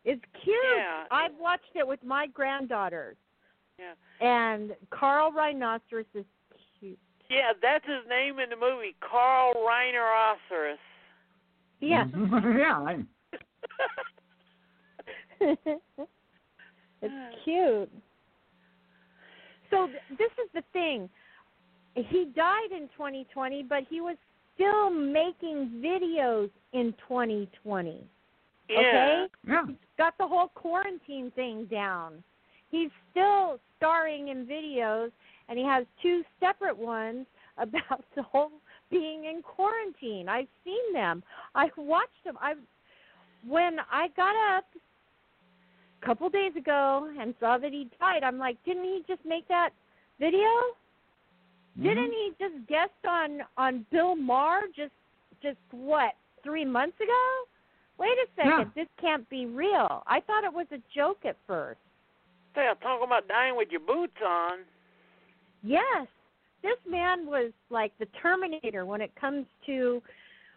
It's 0.05 0.23
cute. 0.43 0.57
Yeah. 0.77 1.05
I've 1.11 1.37
watched 1.39 1.75
it 1.75 1.87
with 1.87 2.03
my 2.03 2.27
granddaughters. 2.27 3.17
Yeah. 3.79 3.95
And 4.27 4.73
Carl 4.91 5.31
Reineroceros 5.31 6.07
is 6.15 6.25
cute. 6.81 6.99
Yeah, 7.31 7.53
that's 7.61 7.85
his 7.85 8.09
name 8.09 8.39
in 8.39 8.51
the 8.51 8.57
movie, 8.57 8.97
Carl 9.01 9.55
Reineroceros. 9.55 10.77
Yeah. 11.81 12.05
yeah. 12.59 12.79
I, 12.79 13.05
it's 17.03 17.37
cute. 17.45 17.91
So 19.71 19.87
th- 19.87 20.19
this 20.19 20.31
is 20.45 20.51
the 20.55 20.63
thing. 20.73 21.09
He 21.95 22.27
died 22.35 22.73
in 22.73 22.89
2020, 22.97 23.65
but 23.69 23.85
he 23.89 24.01
was 24.01 24.17
still 24.55 24.91
making 24.91 25.83
videos 25.85 26.51
in 26.73 26.95
2020. 27.09 28.05
yeah. 28.69 28.79
Okay? 28.79 29.27
yeah. 29.47 29.65
got 29.99 30.17
the 30.19 30.27
whole 30.27 30.49
quarantine 30.49 31.31
thing 31.35 31.67
down. 31.71 32.23
He's 32.71 32.91
still 33.11 33.59
starring 33.77 34.29
in 34.29 34.47
videos, 34.47 35.11
and 35.49 35.59
he 35.59 35.65
has 35.65 35.85
two 36.01 36.23
separate 36.41 36.77
ones 36.77 37.27
about 37.59 38.05
the 38.17 38.23
whole 38.23 38.51
being 38.91 39.25
in 39.25 39.43
quarantine. 39.43 40.29
I've 40.29 40.49
seen 40.65 40.93
them. 40.93 41.23
I 41.55 41.69
watched 41.77 42.25
them. 42.25 42.37
I 42.41 42.55
when 43.47 43.79
I 43.91 44.09
got 44.17 44.35
up 44.57 44.65
a 46.03 46.07
couple 46.07 46.29
days 46.31 46.53
ago 46.57 47.11
and 47.21 47.35
saw 47.41 47.59
that 47.59 47.73
he 47.73 47.89
died. 47.99 48.23
I'm 48.23 48.39
like, 48.39 48.57
didn't 48.65 48.85
he 48.85 49.03
just 49.09 49.25
make 49.25 49.47
that 49.49 49.71
video? 50.21 50.49
Didn't 51.81 52.11
mm-hmm. 52.11 52.13
he 52.13 52.33
just 52.39 52.69
guest 52.69 52.91
on 53.09 53.41
on 53.57 53.87
Bill 53.91 54.15
Maher 54.15 54.63
just 54.77 54.93
just 55.43 55.59
what 55.71 56.13
three 56.45 56.65
months 56.65 56.97
ago? 57.01 57.49
Wait 57.99 58.11
a 58.11 58.27
second, 58.37 58.73
this 58.75 58.89
can't 59.01 59.29
be 59.31 59.47
real. 59.47 60.03
I 60.07 60.21
thought 60.21 60.45
it 60.45 60.53
was 60.53 60.67
a 60.73 60.79
joke 60.95 61.19
at 61.25 61.37
first. 61.47 61.79
Yeah, 62.57 62.75
talking 62.83 63.07
about 63.07 63.29
dying 63.29 63.57
with 63.57 63.69
your 63.71 63.81
boots 63.81 64.17
on. 64.27 64.59
Yes, 65.63 66.07
this 66.63 66.77
man 66.89 67.27
was 67.27 67.53
like 67.71 67.93
the 67.99 68.07
Terminator 68.21 68.85
when 68.85 69.01
it 69.01 69.13
comes 69.19 69.47
to 69.67 70.03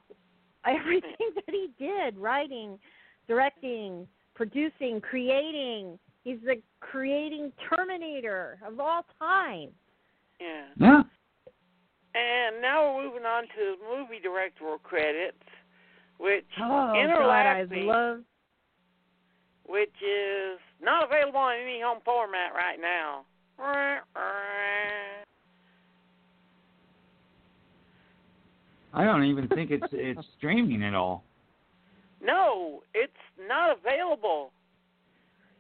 everything 0.66 1.32
that 1.36 1.46
he 1.48 1.70
did 1.80 2.18
writing, 2.18 2.80
directing, 3.28 4.08
producing, 4.34 5.00
creating. 5.02 6.00
He's 6.24 6.40
the 6.44 6.62
creating 6.80 7.52
Terminator 7.70 8.58
of 8.66 8.80
all 8.80 9.06
time. 9.20 9.70
Yeah. 10.40 10.66
Yeah. 10.78 11.02
And 12.14 12.62
now 12.62 12.96
we're 12.96 13.04
moving 13.06 13.26
on 13.26 13.44
to 13.44 13.76
movie 13.90 14.20
directorial 14.22 14.78
credits, 14.80 15.38
which 16.18 16.46
Oh, 16.62 16.94
Inner 16.96 17.16
God, 17.20 17.30
I 17.30 17.66
Laffy, 17.66 17.86
love. 17.86 18.20
which 19.68 19.94
is 20.02 20.60
not 20.82 21.04
available 21.06 21.48
in 21.50 21.60
any 21.64 21.82
home 21.82 22.00
format 22.06 22.54
right 22.56 22.80
now. 22.80 23.26
I 28.94 29.04
don't 29.04 29.24
even 29.26 29.48
think 29.50 29.72
it's 29.72 29.86
it's 29.92 30.26
streaming 30.38 30.84
at 30.84 30.94
all. 30.94 31.24
No, 32.24 32.82
it's 32.94 33.12
not 33.48 33.78
available. 33.78 34.52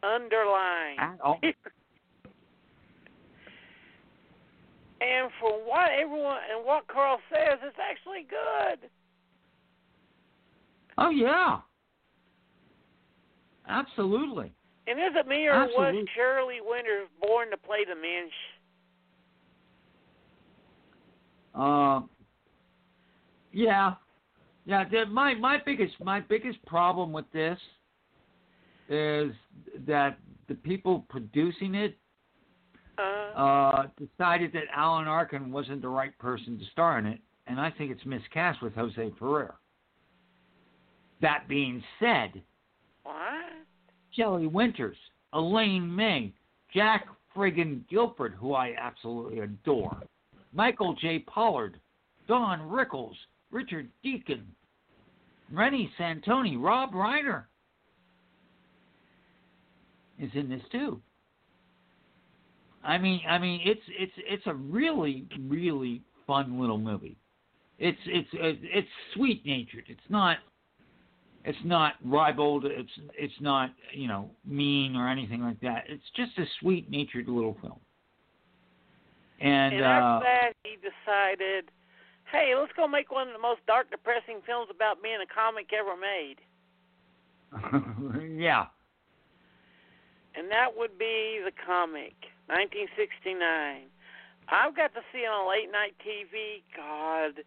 Underline. 0.04 0.98
At 1.00 1.20
all. 1.22 1.40
and 5.02 5.30
for 5.40 5.52
what 5.52 5.92
everyone 5.92 6.38
and 6.54 6.66
what 6.66 6.88
Carl 6.88 7.20
says, 7.30 7.60
it's 7.64 7.78
actually 7.80 8.26
good. 8.30 8.90
Oh 10.98 11.10
yeah. 11.10 11.60
Absolutely. 13.68 14.54
And 14.88 15.00
is 15.00 15.16
it 15.16 15.28
me 15.28 15.48
or 15.48 15.54
was 15.60 15.70
Absolutely. 15.76 16.06
Shirley 16.16 16.58
Winters 16.62 17.08
born 17.22 17.50
to 17.50 17.58
play 17.58 17.80
the 17.88 17.96
Minch? 17.96 18.32
Uh, 21.56 22.02
yeah, 23.52 23.94
yeah. 24.66 24.84
My 25.10 25.34
my 25.34 25.58
biggest 25.66 25.94
my 26.04 26.20
biggest 26.20 26.64
problem 26.66 27.12
with 27.12 27.26
this 27.32 27.58
is 28.90 29.32
that 29.88 30.20
the 30.48 30.56
people 30.56 31.06
producing 31.10 31.76
it 31.76 31.98
Uh, 32.98 33.38
uh, 33.38 33.88
decided 34.00 34.54
that 34.54 34.64
Alan 34.76 35.08
Arkin 35.08 35.52
wasn't 35.52 35.82
the 35.82 35.88
right 35.88 36.18
person 36.18 36.58
to 36.58 36.66
star 36.72 36.98
in 37.00 37.06
it, 37.06 37.20
and 37.48 37.60
I 37.60 37.70
think 37.72 37.92
it's 37.92 38.06
miscast 38.06 38.62
with 38.62 38.74
Jose 38.76 39.12
Ferrer. 39.20 39.56
That 41.22 41.48
being 41.48 41.84
said, 42.00 42.42
what? 43.04 43.16
Shelley 44.12 44.48
Winters, 44.48 44.98
Elaine 45.34 45.94
May, 45.94 46.34
Jack 46.74 47.08
friggin' 47.36 47.88
Gilford, 47.90 48.34
who 48.34 48.54
I 48.54 48.74
absolutely 48.80 49.40
adore, 49.40 50.02
Michael 50.54 50.96
J. 50.96 51.20
Pollard, 51.20 51.80
Don 52.28 52.62
Rickles, 52.62 53.16
Richard 53.52 53.90
Deacon, 54.04 54.46
Reni 55.52 55.92
Santoni, 56.00 56.62
Rob 56.62 56.94
Reiner 56.94 57.44
is 60.20 60.32
in 60.34 60.50
this 60.50 60.62
too. 60.72 61.02
I 62.86 62.98
mean, 62.98 63.22
I 63.28 63.38
mean, 63.38 63.62
it's 63.64 63.82
it's 63.90 64.14
it's 64.18 64.48
a 64.48 64.54
really 64.54 65.28
really 65.48 66.02
fun 66.28 66.60
little 66.60 66.78
movie. 66.78 67.18
It's 67.80 68.00
it's 68.06 68.30
it's 68.34 68.88
sweet 69.14 69.46
natured. 69.46 69.86
It's 69.88 70.10
not 70.10 70.38
it's 71.44 71.58
not 71.64 71.94
ribald. 72.04 72.66
It's 72.66 72.90
it's 73.18 73.34
not 73.42 73.72
you 73.94 74.08
know 74.08 74.30
mean 74.46 74.96
or 74.96 75.10
anything 75.10 75.42
like 75.42 75.60
that. 75.62 75.86
It's 75.88 76.04
just 76.16 76.38
a 76.38 76.46
sweet 76.60 76.90
natured 76.90 77.28
little 77.28 77.58
film. 77.62 77.80
And, 79.42 79.76
and 79.76 79.84
uh, 79.84 79.88
after 79.88 80.26
that, 80.26 80.54
he 80.64 80.78
decided, 80.78 81.70
hey, 82.32 82.54
let's 82.58 82.72
go 82.76 82.88
make 82.88 83.12
one 83.12 83.28
of 83.28 83.34
the 83.34 83.40
most 83.40 83.60
dark, 83.68 83.92
depressing 83.92 84.40
films 84.46 84.70
about 84.74 85.04
being 85.04 85.18
a 85.22 85.34
comic 85.34 85.72
ever 85.74 85.96
made. 86.00 86.40
yeah. 88.40 88.68
And 90.36 90.50
that 90.52 90.68
would 90.76 90.98
be 90.98 91.40
the 91.44 91.52
comic, 91.66 92.14
1969. 92.48 93.88
I've 94.48 94.76
got 94.76 94.94
to 94.94 95.02
see 95.12 95.20
it 95.20 95.30
on 95.30 95.50
late 95.50 95.72
night 95.72 95.96
TV. 96.06 96.62
God, 96.76 97.44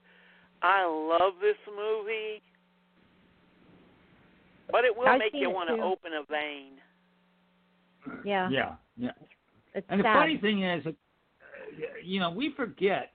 I 0.63 0.85
love 0.87 1.35
this 1.41 1.59
movie. 1.69 2.43
But 4.71 4.85
it 4.85 4.97
will 4.97 5.07
I've 5.07 5.19
make 5.19 5.33
you 5.33 5.51
want 5.51 5.71
to 5.71 5.83
open 5.83 6.13
a 6.13 6.25
vein. 6.31 6.73
Yeah. 8.25 8.49
Yeah. 8.51 8.75
Yeah. 8.97 9.11
It's 9.75 9.87
And 9.89 10.01
the 10.01 10.05
funny 10.05 10.39
thing 10.39 10.63
is, 10.65 10.85
uh, 10.87 10.91
you 12.05 12.21
know, 12.21 12.31
we 12.31 12.53
forget 12.57 13.13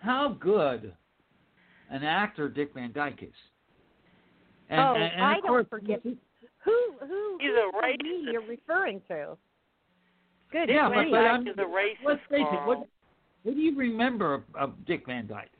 how 0.00 0.36
good 0.40 0.92
an 1.90 2.02
actor 2.02 2.48
Dick 2.48 2.72
Van 2.74 2.92
Dyke 2.92 3.22
is. 3.22 3.34
And, 4.70 4.80
oh, 4.80 4.94
and, 4.94 5.04
and 5.04 5.22
I 5.22 5.36
of 5.36 5.42
don't 5.42 5.48
course, 5.48 5.66
forget. 5.68 6.00
Who 6.02 6.16
who 6.64 7.38
He's 7.40 7.50
who's 7.50 7.58
a 7.58 7.70
the 7.70 7.86
racist. 7.86 8.32
you're 8.32 8.46
referring 8.48 9.02
to? 9.08 9.36
Good 10.54 10.68
Yeah, 10.68 10.88
but, 10.88 11.10
but 11.10 11.16
I'm, 11.16 11.48
is 11.48 11.54
a 11.58 11.62
racist, 11.62 12.06
let's 12.06 12.20
face 12.30 12.46
it. 12.48 12.66
What, 12.66 12.86
what 13.42 13.54
do 13.56 13.60
you 13.60 13.76
remember 13.76 14.34
of, 14.34 14.42
of 14.54 14.86
Dick 14.86 15.04
Van 15.04 15.26
Dyke? 15.26 15.50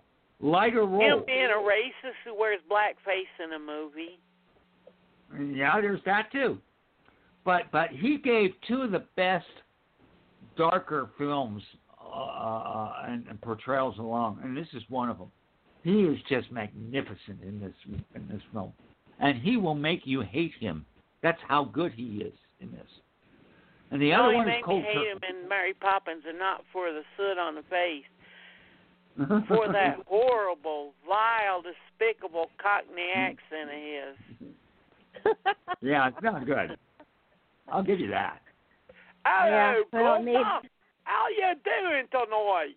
Lighter 0.40 0.86
role. 0.86 1.18
Him 1.18 1.24
being 1.26 1.46
a 1.46 1.58
racist 1.58 2.14
who 2.24 2.38
wears 2.38 2.60
blackface 2.70 3.44
in 3.44 3.54
a 3.54 3.58
movie. 3.58 4.20
Yeah, 5.56 5.80
there's 5.80 6.00
that 6.06 6.30
too. 6.30 6.58
But 7.44 7.62
but 7.72 7.90
he 7.90 8.18
gave 8.18 8.50
two 8.68 8.82
of 8.82 8.92
the 8.92 9.04
best 9.16 9.46
darker 10.56 11.10
films 11.18 11.62
uh, 12.00 12.92
and, 13.06 13.26
and 13.28 13.40
portrayals 13.40 13.98
along, 13.98 14.38
and 14.44 14.56
this 14.56 14.68
is 14.74 14.82
one 14.88 15.08
of 15.08 15.18
them. 15.18 15.32
He 15.82 16.02
is 16.02 16.18
just 16.28 16.52
magnificent 16.52 17.42
in 17.42 17.58
this 17.60 17.74
in 18.14 18.28
this 18.28 18.42
film, 18.52 18.72
and 19.18 19.40
he 19.40 19.56
will 19.56 19.74
make 19.74 20.02
you 20.04 20.20
hate 20.20 20.52
him. 20.60 20.86
That's 21.22 21.40
how 21.48 21.64
good 21.64 21.92
he 21.92 22.18
is 22.18 22.34
in 22.60 22.70
this. 22.70 22.88
And 23.90 24.00
the 24.02 24.10
no, 24.10 24.24
other 24.24 24.30
he 24.32 24.36
one 24.38 24.48
is 24.48 24.54
made 24.66 24.74
me 24.74 24.80
hate 24.82 24.96
him 25.08 25.20
in 25.28 25.48
Mary 25.48 25.74
Poppins 25.74 26.22
and 26.28 26.38
not 26.38 26.64
for 26.72 26.92
the 26.92 27.02
soot 27.16 27.38
on 27.38 27.54
the 27.54 27.62
face. 27.62 28.04
For 29.46 29.70
that 29.72 29.98
horrible, 30.08 30.92
vile, 31.06 31.62
despicable 31.62 32.50
Cockney 32.60 33.12
accent 33.14 33.70
of 33.70 33.78
his. 33.78 35.34
yeah, 35.82 36.08
it's 36.08 36.16
not 36.20 36.44
good. 36.44 36.76
I'll 37.68 37.84
give 37.84 38.00
you 38.00 38.10
that. 38.10 38.40
Hello, 39.24 39.84
well, 39.92 40.14
Gopher. 40.18 40.24
maybe- 40.24 40.68
How 41.04 41.26
you 41.28 41.54
doing 41.62 42.06
tonight? 42.10 42.74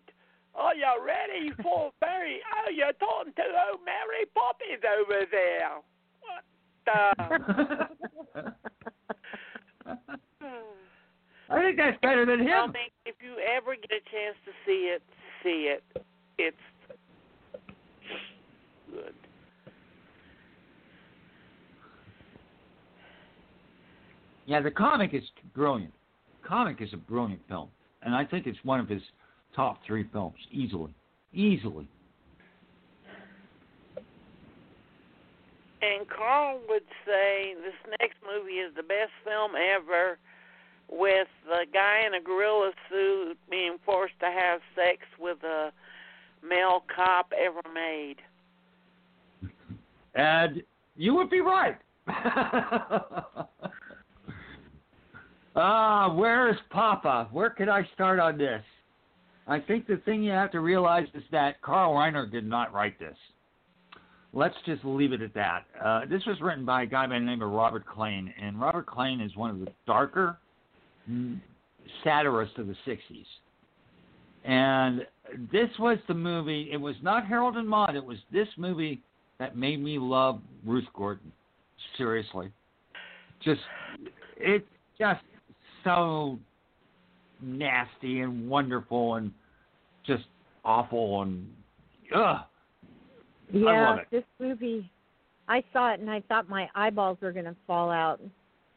Are 0.54 0.74
you 0.76 0.86
ready 1.04 1.50
for 1.60 1.90
Mary? 2.00 2.38
Oh, 2.54 2.70
you're 2.70 2.92
talking 3.00 3.32
to 3.34 3.42
old 3.42 3.80
Mary 3.84 4.24
Poppins 4.32 4.84
over 4.86 5.26
there. 5.32 5.80
What 6.22 6.44
the? 8.34 8.54
I 11.50 11.60
think 11.62 11.76
that's 11.76 11.98
better 12.02 12.26
than 12.26 12.40
him. 12.40 12.70
I 12.70 12.72
think 12.72 12.92
if 13.06 13.14
you 13.22 13.36
ever 13.56 13.74
get 13.74 13.90
a 13.90 14.02
chance 14.10 14.36
to 14.44 14.52
see 14.66 14.92
it, 14.94 15.02
see 15.42 15.72
it. 15.74 15.82
It's 16.36 16.56
good. 18.92 19.14
Yeah, 24.46 24.60
the 24.60 24.70
comic 24.70 25.14
is 25.14 25.22
brilliant. 25.54 25.92
Comic 26.46 26.80
is 26.80 26.92
a 26.92 26.96
brilliant 26.96 27.40
film, 27.48 27.68
and 28.02 28.14
I 28.14 28.24
think 28.24 28.46
it's 28.46 28.58
one 28.62 28.80
of 28.80 28.88
his 28.88 29.02
top 29.54 29.80
three 29.86 30.06
films 30.12 30.36
easily, 30.50 30.94
easily. 31.34 31.86
And 35.80 36.08
Carl 36.08 36.60
would 36.68 36.82
say 37.06 37.54
this 37.62 37.74
next 38.00 38.16
movie 38.26 38.54
is 38.54 38.74
the 38.74 38.82
best 38.82 39.12
film 39.24 39.52
ever, 39.54 40.18
with 40.88 41.28
the 41.46 41.66
guy 41.72 42.04
in 42.06 42.14
a 42.14 42.20
gorilla 42.20 42.72
suit 42.88 43.36
being 43.50 43.76
forced 43.84 44.18
to 44.20 44.26
have 44.26 44.60
sex 44.74 44.98
with 45.18 45.42
a 45.44 45.70
male 46.42 46.84
cop 46.94 47.32
ever 47.38 47.60
made. 47.72 48.16
And 50.14 50.62
you 50.96 51.14
would 51.14 51.30
be 51.30 51.40
right. 51.40 51.76
ah, 55.56 56.14
where 56.14 56.48
is 56.50 56.56
Papa? 56.70 57.28
Where 57.30 57.50
can 57.50 57.68
I 57.68 57.86
start 57.94 58.18
on 58.18 58.38
this? 58.38 58.62
I 59.46 59.60
think 59.60 59.86
the 59.86 59.98
thing 60.04 60.22
you 60.22 60.32
have 60.32 60.50
to 60.52 60.60
realize 60.60 61.06
is 61.14 61.22
that 61.32 61.60
Carl 61.62 61.94
Reiner 61.94 62.30
did 62.30 62.46
not 62.46 62.72
write 62.72 62.98
this. 62.98 63.16
Let's 64.34 64.56
just 64.66 64.84
leave 64.84 65.12
it 65.12 65.22
at 65.22 65.32
that. 65.34 65.64
Uh, 65.82 66.00
this 66.08 66.24
was 66.26 66.38
written 66.40 66.66
by 66.66 66.82
a 66.82 66.86
guy 66.86 67.06
by 67.06 67.18
the 67.18 67.24
name 67.24 67.40
of 67.40 67.50
Robert 67.50 67.84
Klane, 67.86 68.32
and 68.40 68.60
Robert 68.60 68.86
Klane 68.86 69.24
is 69.24 69.34
one 69.36 69.50
of 69.50 69.58
the 69.60 69.68
darker 69.86 70.38
satirists 72.04 72.58
of 72.58 72.66
the 72.66 72.76
60s. 72.86 73.26
And 74.44 75.06
this 75.52 75.68
was 75.78 75.98
the 76.08 76.14
movie, 76.14 76.70
it 76.72 76.76
was 76.76 76.94
not 77.02 77.26
Harold 77.26 77.56
and 77.56 77.68
Maude, 77.68 77.96
it 77.96 78.04
was 78.04 78.18
this 78.32 78.48
movie 78.56 79.00
that 79.38 79.56
made 79.56 79.82
me 79.82 79.98
love 79.98 80.40
Ruth 80.64 80.86
Gordon. 80.94 81.32
Seriously. 81.96 82.50
Just, 83.42 83.60
it's 84.36 84.66
just 84.98 85.20
so 85.84 86.38
nasty 87.40 88.20
and 88.20 88.48
wonderful 88.48 89.14
and 89.14 89.32
just 90.06 90.24
awful 90.64 91.22
and, 91.22 91.48
ugh. 92.14 92.38
yeah, 93.52 93.96
this 94.10 94.24
movie. 94.38 94.90
I 95.48 95.62
saw 95.72 95.92
it 95.94 96.00
and 96.00 96.10
I 96.10 96.22
thought 96.28 96.48
my 96.48 96.68
eyeballs 96.74 97.18
were 97.20 97.32
going 97.32 97.44
to 97.44 97.56
fall 97.66 97.90
out. 97.90 98.20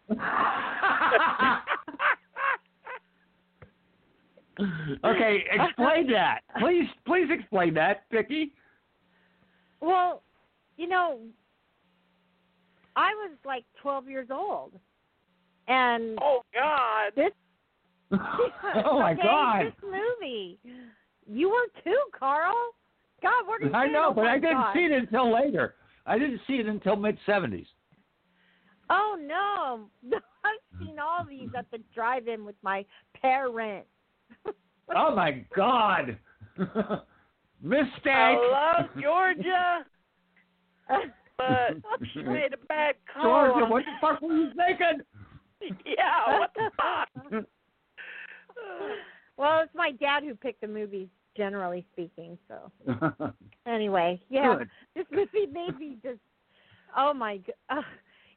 okay, 5.03 5.43
explain 5.51 6.12
that. 6.12 6.39
Please, 6.59 6.86
please 7.05 7.28
explain 7.32 7.74
that, 7.76 8.03
Vicky. 8.12 8.53
Well, 9.82 10.24
you 10.78 10.88
know, 10.88 11.20
I 12.95 13.09
was 13.16 13.32
like 13.45 13.66
12 13.82 14.07
years 14.09 14.28
old, 14.32 14.74
and 15.68 16.18
Oh 16.22 16.41
God! 16.53 17.14
this. 17.16 17.32
oh 18.14 18.99
my 18.99 19.14
okay, 19.14 19.22
God! 19.24 19.66
This 19.66 19.74
movie. 19.84 20.59
You 21.28 21.49
were 21.49 21.82
too, 21.84 21.99
Carl. 22.18 22.53
God, 23.22 23.47
what 23.47 23.62
are 23.62 23.66
you 23.66 23.74
I 23.74 23.84
doing? 23.84 23.93
know, 23.93 24.07
Oh 24.09 24.14
but 24.14 24.26
I 24.26 24.38
didn't 24.39 24.57
God. 24.57 24.74
see 24.74 24.80
it 24.82 24.91
until 24.91 25.32
later. 25.34 25.76
I 26.05 26.18
didn't 26.18 26.41
see 26.47 26.55
it 26.55 26.66
until 26.66 26.95
mid 26.95 27.18
seventies. 27.26 27.68
Oh 28.89 29.18
no, 29.20 29.88
no! 30.03 30.18
I've 30.43 30.80
seen 30.80 30.97
all 30.99 31.24
these 31.28 31.49
at 31.57 31.70
the 31.72 31.80
drive-in 31.95 32.43
with 32.43 32.55
my 32.64 32.84
parents. 33.22 33.88
Oh 34.93 35.15
my 35.15 35.45
God! 35.55 36.17
Mistake. 37.61 38.07
I 38.07 38.75
love 38.77 38.89
Georgia, 39.01 39.86
but 41.38 41.77
you 42.13 42.23
made 42.23 42.53
a 42.53 42.65
bad 42.67 42.95
call. 43.13 43.23
Georgia, 43.23 43.65
what 43.71 43.86
the 43.86 43.91
fuck 44.01 44.21
were 44.21 44.36
you 44.36 44.49
thinking? 44.53 45.01
yeah, 45.86 46.39
what 46.39 46.51
the 46.55 46.71
fuck? 46.75 47.43
well, 49.38 49.61
it's 49.61 49.73
my 49.73 49.91
dad 49.91 50.23
who 50.23 50.36
picked 50.36 50.59
the 50.59 50.67
movies, 50.67 51.07
generally 51.38 51.86
speaking. 51.93 52.38
So 52.49 53.34
anyway, 53.65 54.19
yeah, 54.29 54.57
Good. 54.57 54.69
this 54.93 55.05
movie 55.09 55.49
made 55.51 55.79
me 55.79 55.97
just. 56.03 56.19
Oh 56.97 57.13
my 57.13 57.38
god! 57.38 57.77
Uh, 57.77 57.82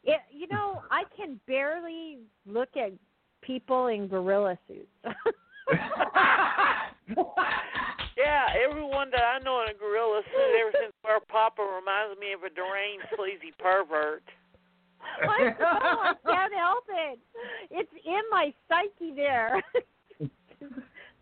it, 0.04 0.20
you 0.30 0.46
know, 0.52 0.82
I 0.90 1.02
can 1.16 1.40
barely 1.48 2.18
look 2.46 2.76
at 2.76 2.92
people 3.40 3.88
in 3.88 4.06
gorilla 4.06 4.56
suits. 4.68 5.16
Yeah, 8.16 8.46
everyone 8.64 9.10
that 9.10 9.22
I 9.22 9.38
know 9.44 9.62
in 9.62 9.74
a 9.74 9.78
gorilla 9.78 10.22
suit 10.24 10.60
ever 10.60 10.70
since 10.80 10.92
our 11.04 11.18
Papa 11.28 11.60
reminds 11.62 12.18
me 12.20 12.32
of 12.32 12.42
a 12.44 12.48
deranged, 12.54 13.04
sleazy 13.16 13.52
pervert. 13.58 14.22
I 15.20 15.50
know, 15.58 15.66
I 15.66 16.14
can't 16.24 16.54
help 16.54 16.84
it. 16.88 17.18
It's 17.70 17.90
in 18.06 18.22
my 18.30 18.54
psyche 18.68 19.14
there. 19.16 19.60
this 20.20 20.28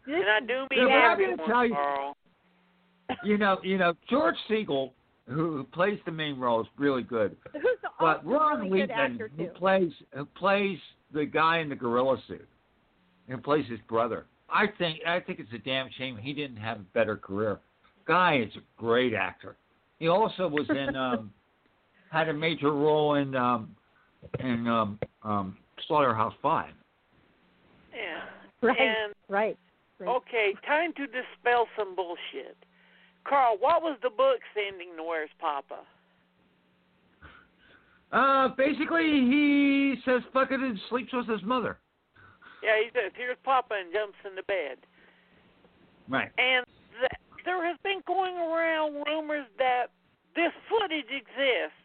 And 0.06 0.28
I 0.30 0.40
do 0.40 0.66
mean 0.70 0.86
Yeah, 0.86 0.86
but 0.86 0.92
I'm 0.92 1.18
gonna 1.18 1.32
everyone, 1.32 1.48
tell 1.48 1.66
you- 1.66 1.74
Carl. 1.74 2.16
You 3.24 3.38
know, 3.38 3.58
you 3.62 3.78
know 3.78 3.94
George 4.08 4.36
Segal, 4.48 4.90
who, 5.28 5.56
who 5.56 5.64
plays 5.64 5.98
the 6.04 6.12
main 6.12 6.38
role, 6.38 6.60
is 6.60 6.66
really 6.78 7.02
good. 7.02 7.36
who's 7.52 7.62
But 7.98 8.18
also 8.18 8.28
Ron 8.28 8.60
a 8.60 8.64
really 8.64 8.80
good 8.80 8.90
Wheatman, 8.90 9.12
actor 9.12 9.30
who 9.36 9.46
plays 9.48 9.92
who 10.14 10.24
plays 10.26 10.78
the 11.12 11.24
guy 11.24 11.58
in 11.58 11.68
the 11.68 11.74
gorilla 11.74 12.16
suit, 12.28 12.46
and 13.28 13.42
plays 13.42 13.66
his 13.68 13.80
brother. 13.88 14.26
I 14.52 14.66
think 14.78 15.00
I 15.06 15.20
think 15.20 15.40
it's 15.40 15.52
a 15.52 15.58
damn 15.58 15.88
shame 15.96 16.16
he 16.16 16.32
didn't 16.32 16.58
have 16.58 16.78
a 16.78 16.84
better 16.94 17.16
career. 17.16 17.58
Guy 18.06 18.42
is 18.46 18.54
a 18.56 18.80
great 18.80 19.14
actor. 19.14 19.56
He 19.98 20.08
also 20.08 20.46
was 20.48 20.66
in 20.68 20.94
um, 20.96 21.32
had 22.10 22.28
a 22.28 22.34
major 22.34 22.72
role 22.72 23.14
in 23.14 23.34
um, 23.34 23.74
in 24.40 24.68
um, 24.68 24.98
um, 25.22 25.56
Slaughterhouse 25.88 26.34
Five. 26.42 26.72
Yeah. 27.94 28.68
Right, 28.68 28.78
And 28.78 29.12
right. 29.28 29.58
right. 29.98 30.08
okay, 30.08 30.54
time 30.66 30.92
to 30.94 31.06
dispel 31.06 31.66
some 31.76 31.96
bullshit. 31.96 32.56
Carl, 33.24 33.56
what 33.58 33.82
was 33.82 33.98
the 34.02 34.10
book's 34.10 34.42
ending 34.56 34.96
to 34.96 35.02
Where's 35.02 35.30
Poppa? 35.40 35.80
Uh, 38.12 38.48
basically, 38.56 39.04
he 39.04 39.94
says 40.04 40.20
fuck 40.32 40.50
it 40.50 40.60
and 40.60 40.78
sleeps 40.90 41.12
with 41.12 41.26
his 41.26 41.42
mother. 41.42 41.78
Yeah, 42.62 42.78
he 42.82 42.90
says, 42.94 43.12
"Here's 43.16 43.36
Papa," 43.44 43.74
and 43.74 43.92
jumps 43.92 44.18
in 44.24 44.34
the 44.34 44.42
bed. 44.44 44.78
Right. 46.08 46.30
And 46.38 46.64
th- 47.00 47.44
there 47.44 47.64
has 47.66 47.76
been 47.82 48.02
going 48.06 48.36
around 48.36 49.02
rumors 49.06 49.46
that 49.58 49.86
this 50.34 50.52
footage 50.68 51.10
exists, 51.10 51.78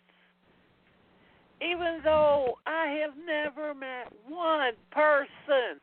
even 1.62 2.02
though 2.04 2.60
I 2.66 2.88
have 3.02 3.14
never 3.26 3.74
met 3.74 4.12
one 4.28 4.74
person, 4.92 5.82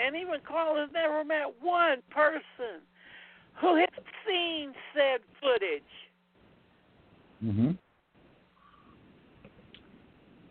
and 0.00 0.16
even 0.16 0.40
Carl 0.46 0.76
has 0.76 0.90
never 0.92 1.24
met 1.24 1.54
one 1.60 2.02
person 2.10 2.82
who 3.60 3.76
has 3.76 4.04
seen 4.26 4.72
said 4.92 5.20
footage. 5.40 5.82
Mm-hmm. 7.44 7.70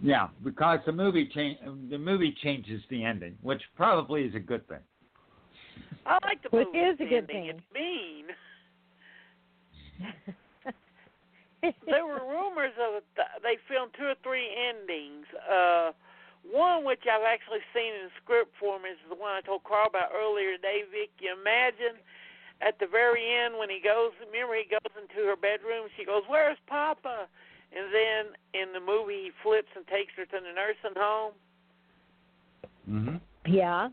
Yeah, 0.04 0.28
because 0.44 0.80
the 0.86 0.92
movie 0.92 1.32
change 1.34 1.58
the 1.90 1.98
movie 1.98 2.36
changes 2.44 2.82
the 2.90 3.06
ending, 3.06 3.38
which 3.42 3.62
probably 3.78 4.24
is 4.24 4.36
a 4.36 4.40
good 4.40 4.68
thing. 4.68 4.84
I 6.06 6.20
like 6.26 6.44
the 6.44 6.50
movie 6.52 6.78
It 6.78 7.00
is 7.00 7.00
a 7.00 7.06
good 7.06 7.30
ending. 7.32 7.48
thing. 7.48 7.48
It's 7.48 7.64
mean. 7.74 8.26
there 11.88 12.06
were 12.06 12.20
rumors 12.20 12.76
of 12.76 13.02
th- 13.16 13.40
they 13.42 13.56
filmed 13.72 13.96
two 13.98 14.12
or 14.12 14.20
three 14.28 14.52
endings. 14.52 15.24
Uh, 15.48 15.96
one 16.52 16.84
which 16.84 17.08
I've 17.08 17.24
actually 17.24 17.64
seen 17.72 17.96
in 17.96 18.12
script 18.22 18.52
form 18.60 18.84
is 18.84 19.00
the 19.08 19.16
one 19.16 19.32
I 19.32 19.40
told 19.40 19.64
Carl 19.64 19.88
about 19.88 20.12
earlier 20.12 20.60
today. 20.60 20.84
Vic, 20.92 21.16
you 21.24 21.32
imagine 21.32 21.96
at 22.60 22.76
the 22.84 22.92
very 22.92 23.24
end 23.24 23.56
when 23.56 23.72
he 23.72 23.80
goes, 23.80 24.12
remember 24.20 24.60
he 24.60 24.68
goes 24.68 24.92
into 25.00 25.24
her 25.32 25.40
bedroom. 25.40 25.88
She 25.96 26.04
goes, 26.04 26.28
"Where's 26.28 26.60
Papa?" 26.68 27.32
And 27.76 27.90
then 27.92 28.36
in 28.54 28.74
the 28.74 28.80
movie, 28.80 29.26
he 29.26 29.32
flips 29.42 29.70
and 29.76 29.86
takes 29.88 30.14
her 30.18 30.26
to 30.26 30.32
the 30.32 30.54
nursing 30.54 30.96
home. 30.98 31.34
Mm-hmm. 32.90 33.16
yeah. 33.48 33.86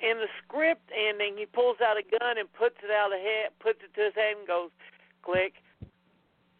in 0.00 0.18
the 0.18 0.28
script 0.44 0.90
ending, 0.92 1.36
he 1.38 1.46
pulls 1.46 1.78
out 1.80 1.96
a 1.96 2.02
gun 2.02 2.36
and 2.38 2.52
puts 2.52 2.76
it 2.84 2.90
out 2.90 3.10
of 3.10 3.18
head, 3.18 3.50
puts 3.58 3.78
it 3.82 3.94
to 3.96 4.04
his 4.04 4.14
head, 4.14 4.36
and 4.38 4.46
goes, 4.46 4.68
"Click! 5.22 5.54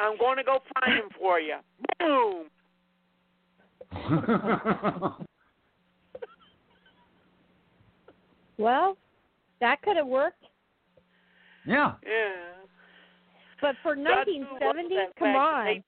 I'm 0.01 0.17
going 0.17 0.39
to 0.39 0.45
go 0.45 0.63
find 0.81 0.95
him 0.95 1.11
for 1.19 1.39
you." 1.39 1.57
Boom! 2.01 2.47
Well, 8.59 8.97
that 9.61 9.83
could 9.83 9.97
have 9.97 10.07
worked, 10.07 10.45
yeah. 11.67 11.95
Yeah. 12.05 12.33
but 13.61 13.75
for 13.83 13.95
But 13.97 14.07
I 14.07 14.25
do 14.25 14.39
love 14.41 14.61
1970, 14.61 14.97
come 15.19 15.35
on. 15.35 15.85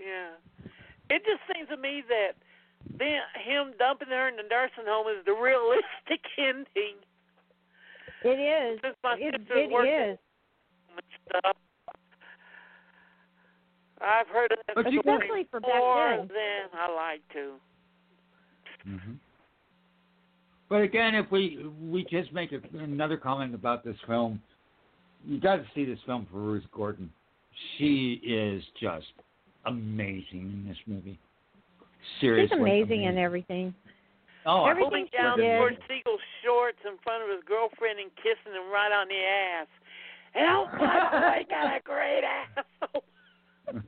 They 0.00 0.04
just- 0.04 0.08
yeah. 0.08 1.14
It 1.16 1.22
just 1.24 1.40
seems 1.52 1.68
to 1.68 1.76
me 1.76 2.02
that 2.08 2.32
then 2.98 3.20
him 3.44 3.72
dumping 3.78 4.08
her 4.08 4.28
in 4.28 4.36
the 4.36 4.42
nursing 4.48 4.84
home 4.88 5.06
is 5.08 5.24
the 5.26 5.32
realistic 5.32 6.24
ending. 6.38 6.96
It 8.24 8.38
is. 8.38 8.80
Since 8.82 8.96
my 9.02 9.14
It, 9.18 9.34
sister's 9.38 9.68
it 9.68 9.70
working 9.70 9.92
is. 9.92 10.18
stuff. 11.28 11.56
I've 14.02 14.28
heard 14.28 14.52
of 14.52 14.58
that 14.66 14.74
But 14.76 14.86
story 14.86 14.98
Especially 14.98 15.46
for 15.50 15.60
back 15.60 15.70
more 15.76 16.16
then. 16.16 16.28
than 16.28 16.80
I 16.80 16.94
like 16.94 17.20
to. 17.34 17.52
Mm-hmm. 18.88 19.12
But 20.70 20.82
again, 20.82 21.14
if 21.14 21.30
we 21.30 21.66
we 21.82 22.04
just 22.10 22.32
make 22.32 22.52
a, 22.52 22.60
another 22.78 23.16
comment 23.16 23.54
about 23.54 23.84
this 23.84 23.96
film, 24.06 24.40
you 25.26 25.38
got 25.40 25.56
to 25.56 25.64
see 25.74 25.84
this 25.84 25.98
film 26.06 26.26
for 26.30 26.38
Ruth 26.38 26.64
Gordon. 26.72 27.10
She 27.76 28.20
is 28.24 28.62
just 28.80 29.06
amazing 29.66 30.50
in 30.52 30.64
this 30.68 30.78
movie. 30.86 31.18
Seriously, 32.20 32.48
She's 32.56 32.60
amazing 32.60 33.04
in 33.04 33.18
everything. 33.18 33.74
Oh, 34.46 34.62
I- 34.64 34.70
Everything 34.70 34.90
pulling 34.90 35.08
down 35.12 35.38
did. 35.38 35.58
George 35.58 35.74
Segal's 35.88 36.20
shorts 36.42 36.78
in 36.86 36.96
front 37.02 37.22
of 37.22 37.28
his 37.30 37.44
girlfriend 37.46 37.98
and 38.00 38.10
kissing 38.16 38.52
him 38.52 38.70
right 38.72 38.90
on 38.92 39.08
the 39.08 39.14
ass. 39.14 39.66
And 40.34 40.46
oh, 40.48 40.66
by 40.78 41.44
got 41.50 41.76
a 41.76 41.80
great 41.84 42.22
asshole. 42.24 43.04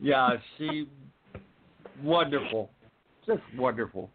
yeah, 0.00 0.36
she 0.56 0.88
wonderful, 2.02 2.70
just 3.26 3.42
wonderful. 3.56 4.08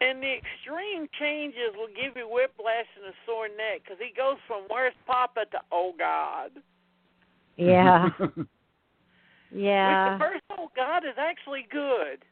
And 0.00 0.22
the 0.22 0.34
extreme 0.34 1.08
changes 1.18 1.72
will 1.74 1.88
give 1.88 2.16
you 2.16 2.28
whiplash 2.28 2.86
and 2.96 3.06
a 3.06 3.16
sore 3.24 3.48
neck 3.48 3.82
because 3.82 3.96
he 3.98 4.14
goes 4.14 4.36
from 4.46 4.64
where's 4.68 4.92
Poppa 5.06 5.46
to 5.52 5.58
oh 5.72 5.92
God. 5.98 6.50
Yeah. 7.56 8.10
Which 8.18 8.30
yeah. 9.52 10.18
the 10.18 10.24
first 10.24 10.42
oh 10.58 10.68
God 10.76 10.98
is 10.98 11.16
actually 11.16 11.66
good. 11.70 12.24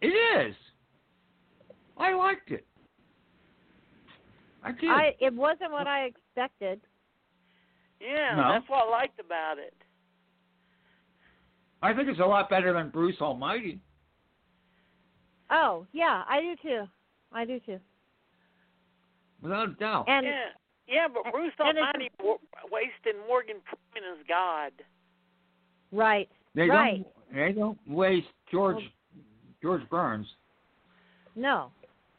it 0.00 0.06
is. 0.06 0.54
I 1.98 2.14
liked 2.14 2.50
it. 2.50 2.66
I 4.62 4.72
did. 4.72 4.90
I 4.90 5.14
it 5.20 5.34
wasn't 5.34 5.72
what 5.72 5.86
I 5.86 6.04
expected. 6.06 6.80
Yeah, 8.00 8.34
No. 8.36 8.48
that's 8.52 8.68
what 8.68 8.86
I 8.86 8.90
liked 8.90 9.20
about 9.20 9.58
it. 9.58 9.74
I 11.82 11.92
think 11.94 12.08
it's 12.08 12.20
a 12.20 12.24
lot 12.24 12.48
better 12.50 12.72
than 12.72 12.90
Bruce 12.90 13.16
Almighty. 13.20 13.78
Oh, 15.50 15.86
yeah, 15.92 16.22
I 16.28 16.40
do 16.40 16.56
too. 16.62 16.84
I 17.32 17.44
do 17.44 17.60
too. 17.60 17.78
Without 19.42 19.68
a 19.68 19.72
doubt. 19.74 20.04
And 20.08 20.26
yeah, 20.26 20.44
yeah, 20.88 21.08
but 21.12 21.30
Bruce 21.32 21.52
and 21.58 21.76
it's- 21.78 21.84
Almighty 21.94 22.10
wa- 22.22 22.38
wasted 22.70 23.14
Morgan 23.28 23.56
Freeman 23.92 24.10
as 24.18 24.26
God. 24.26 24.72
right. 25.92 26.28
they 26.54 26.68
right. 26.68 27.02
don't 27.02 27.34
they 27.34 27.52
don't 27.52 27.78
waste 27.88 28.28
George 28.50 28.82
George 29.62 29.88
Burns. 29.90 30.26
No. 31.34 31.70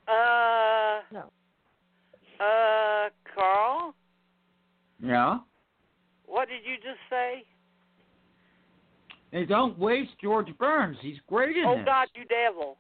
Uh, 0.08 1.02
No. 1.12 1.32
uh, 2.40 3.10
Carl, 3.36 3.94
Yeah. 5.00 5.40
what 6.26 6.48
did 6.50 6.64
you 6.66 6.76
just 6.78 7.00
say? 7.10 7.44
They 9.32 9.46
don't 9.46 9.78
waste 9.78 10.12
George 10.22 10.56
Burns. 10.58 10.98
He's 11.02 11.20
great 11.28 11.58
in 11.58 11.66
Oh 11.66 11.76
this. 11.78 11.86
God, 11.86 12.08
you 12.16 12.24
devil! 12.26 12.78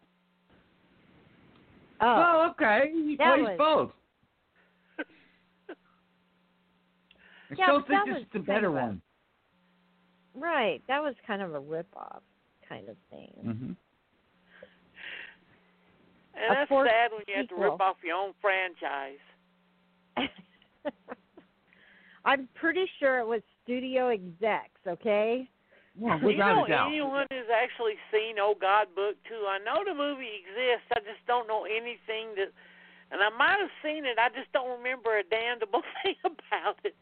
Oh. 2.01 2.05
Oh, 2.07 2.49
okay. 2.51 2.91
He 2.93 3.15
That 3.17 3.35
plays 3.35 3.47
was- 3.47 3.57
both. 3.57 3.91
I 5.69 7.55
Yeah, 7.57 7.65
still 7.65 7.79
think 7.81 7.87
that 7.89 8.05
this 8.13 8.17
is 8.23 8.29
the 8.33 8.39
better 8.39 8.67
of 8.67 8.73
one. 8.73 9.01
Right. 10.35 10.81
That 10.87 11.01
was 11.01 11.15
kind 11.25 11.41
of 11.41 11.53
a 11.55 11.59
rip 11.59 11.87
off 11.95 12.21
kind 12.67 12.89
of 12.89 12.95
thing. 13.09 13.31
hmm 13.41 13.71
And 16.35 16.51
A 16.51 16.53
that's 16.53 16.69
sad 16.69 17.11
when 17.11 17.21
you 17.27 17.35
have 17.37 17.47
to 17.49 17.55
rip 17.55 17.79
off 17.81 17.97
your 18.03 18.15
own 18.15 18.33
franchise. 18.41 19.17
I'm 22.25 22.47
pretty 22.55 22.85
sure 22.99 23.19
it 23.19 23.25
was 23.27 23.41
studio 23.63 24.09
execs, 24.09 24.81
okay? 24.85 25.49
Well, 25.99 26.19
you 26.21 26.37
know 26.37 26.65
a 26.65 26.67
doubt. 26.69 26.87
anyone 26.93 27.25
who's 27.31 27.49
actually 27.49 27.95
seen 28.13 28.37
Oh 28.39 28.53
God 28.59 28.87
Book 28.95 29.15
Two? 29.27 29.45
I 29.49 29.57
know 29.59 29.81
the 29.83 29.95
movie 29.97 30.45
exists. 30.45 30.85
I 30.93 30.99
just 30.99 31.25
don't 31.25 31.47
know 31.47 31.65
anything 31.65 32.37
that, 32.37 32.53
and 33.11 33.21
I 33.21 33.29
might 33.35 33.57
have 33.59 33.73
seen 33.81 34.05
it. 34.05 34.17
I 34.19 34.29
just 34.29 34.51
don't 34.53 34.77
remember 34.77 35.17
a 35.17 35.23
damnable 35.23 35.81
thing 36.03 36.15
about 36.23 36.77
it. 36.83 36.95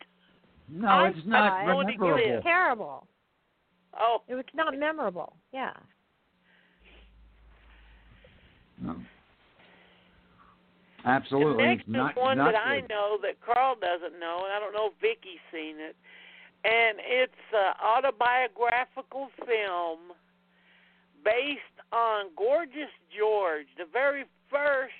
No, 0.70 0.88
I 0.88 1.08
it's 1.10 1.20
not 1.26 1.66
thought 1.66 1.66
Don't 1.68 1.90
It 1.90 2.00
memorable. 2.00 2.36
was 2.36 2.44
terrible. 2.44 3.08
Oh, 4.00 4.22
It 4.28 4.36
was 4.36 4.46
not 4.54 4.78
memorable. 4.78 5.36
Yeah. 5.54 5.74
No. 8.82 8.96
Absolutely. 11.06 11.54
the 11.54 11.62
Absolutely. 11.62 11.64
next 11.64 11.82
it's 11.82 11.90
not, 11.90 12.12
is 12.12 12.18
one 12.18 12.38
not 12.38 12.52
that 12.52 12.58
I 12.66 12.82
know 12.90 13.18
that 13.22 13.40
Carl 13.46 13.76
doesn't 13.80 14.20
know, 14.20 14.42
and 14.46 14.52
I 14.54 14.60
don't 14.60 14.74
know 14.74 14.88
if 14.88 14.94
Vicky's 15.00 15.40
seen 15.52 15.78
it. 15.80 15.96
And 16.66 16.98
it's 17.00 17.34
an 17.54 17.74
autobiographical 17.80 19.30
film 19.46 20.00
based 21.24 21.62
on 21.94 22.26
Gorgeous 22.36 22.90
George, 23.16 23.68
the 23.78 23.86
very 23.86 24.26
first 24.50 24.94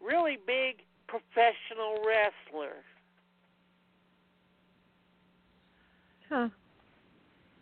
really 0.00 0.38
big 0.46 0.84
professional 1.08 1.98
wrestler. 2.06 2.84
Huh. 6.28 6.48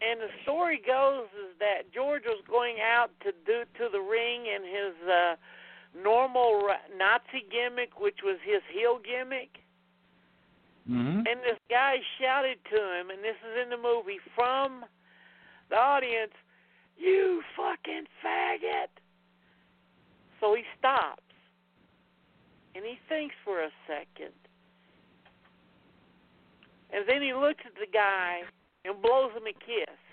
And 0.02 0.20
the 0.20 0.28
story 0.42 0.82
goes 0.86 1.28
is 1.32 1.56
that 1.60 1.92
George 1.92 2.24
was 2.26 2.42
going 2.48 2.76
out 2.80 3.10
to 3.22 3.32
do 3.46 3.64
to 3.78 3.88
the 3.90 4.00
ring 4.00 4.44
in 4.46 4.62
his 4.62 5.08
uh 5.08 5.36
normal 5.96 6.68
Nazi 6.96 7.46
gimmick, 7.50 8.00
which 8.00 8.18
was 8.22 8.36
his 8.44 8.60
heel 8.70 8.98
gimmick. 8.98 9.63
Mm-hmm. 10.88 11.18
And 11.18 11.40
this 11.40 11.58
guy 11.70 11.96
shouted 12.20 12.58
to 12.70 12.76
him, 12.76 13.10
and 13.10 13.24
this 13.24 13.36
is 13.40 13.62
in 13.62 13.70
the 13.70 13.76
movie, 13.76 14.20
from 14.34 14.84
the 15.70 15.76
audience, 15.76 16.32
You 16.96 17.42
fucking 17.56 18.04
faggot! 18.24 18.92
So 20.40 20.54
he 20.54 20.62
stops. 20.78 21.22
And 22.74 22.84
he 22.84 22.98
thinks 23.08 23.34
for 23.44 23.62
a 23.62 23.70
second. 23.86 24.34
And 26.92 27.08
then 27.08 27.22
he 27.22 27.32
looks 27.32 27.64
at 27.64 27.74
the 27.74 27.90
guy 27.90 28.42
and 28.84 29.00
blows 29.00 29.32
him 29.32 29.46
a 29.46 29.52
kiss. 29.52 30.03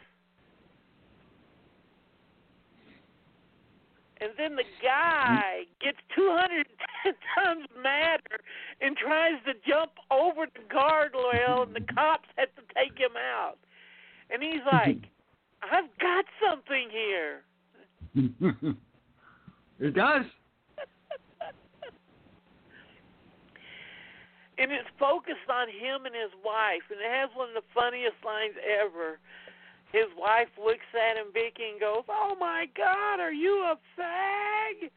And 4.22 4.30
then 4.38 4.56
the 4.56 4.64
guy 4.84 5.66
gets 5.82 5.98
210 6.16 7.14
times 7.36 7.66
madder 7.84 8.40
and 8.80 8.96
tries 8.96 9.42
to 9.46 9.54
jump 9.68 9.92
over 10.12 10.46
the 10.46 10.62
guardrail, 10.74 11.64
and 11.66 11.76
the 11.76 11.94
cops 11.94 12.30
have 12.38 12.54
to 12.56 12.62
take 12.76 12.98
him 12.98 13.18
out. 13.18 13.58
And 14.30 14.44
he's 14.44 14.62
like, 14.72 15.10
I've 15.64 15.90
got 16.00 16.26
something 16.40 16.90
here. 16.92 17.42
it 19.80 19.96
does. 19.96 20.26
and 24.62 24.72
it's 24.72 24.90
focused 25.00 25.50
on 25.50 25.68
him 25.70 26.06
and 26.06 26.14
his 26.14 26.30
wife, 26.46 26.86
and 26.94 27.02
it 27.02 27.10
has 27.10 27.34
one 27.34 27.50
of 27.50 27.56
the 27.58 27.66
funniest 27.74 28.22
lines 28.22 28.54
ever. 28.62 29.18
His 29.92 30.08
wife 30.18 30.48
looks 30.58 30.86
at 30.96 31.18
him, 31.18 31.28
Vicky, 31.34 31.64
and 31.72 31.80
goes, 31.80 32.04
"Oh 32.10 32.36
my 32.40 32.66
God, 32.78 33.20
are 33.20 33.34
you 33.34 33.64
a 33.66 33.76
fag?" 34.00 34.90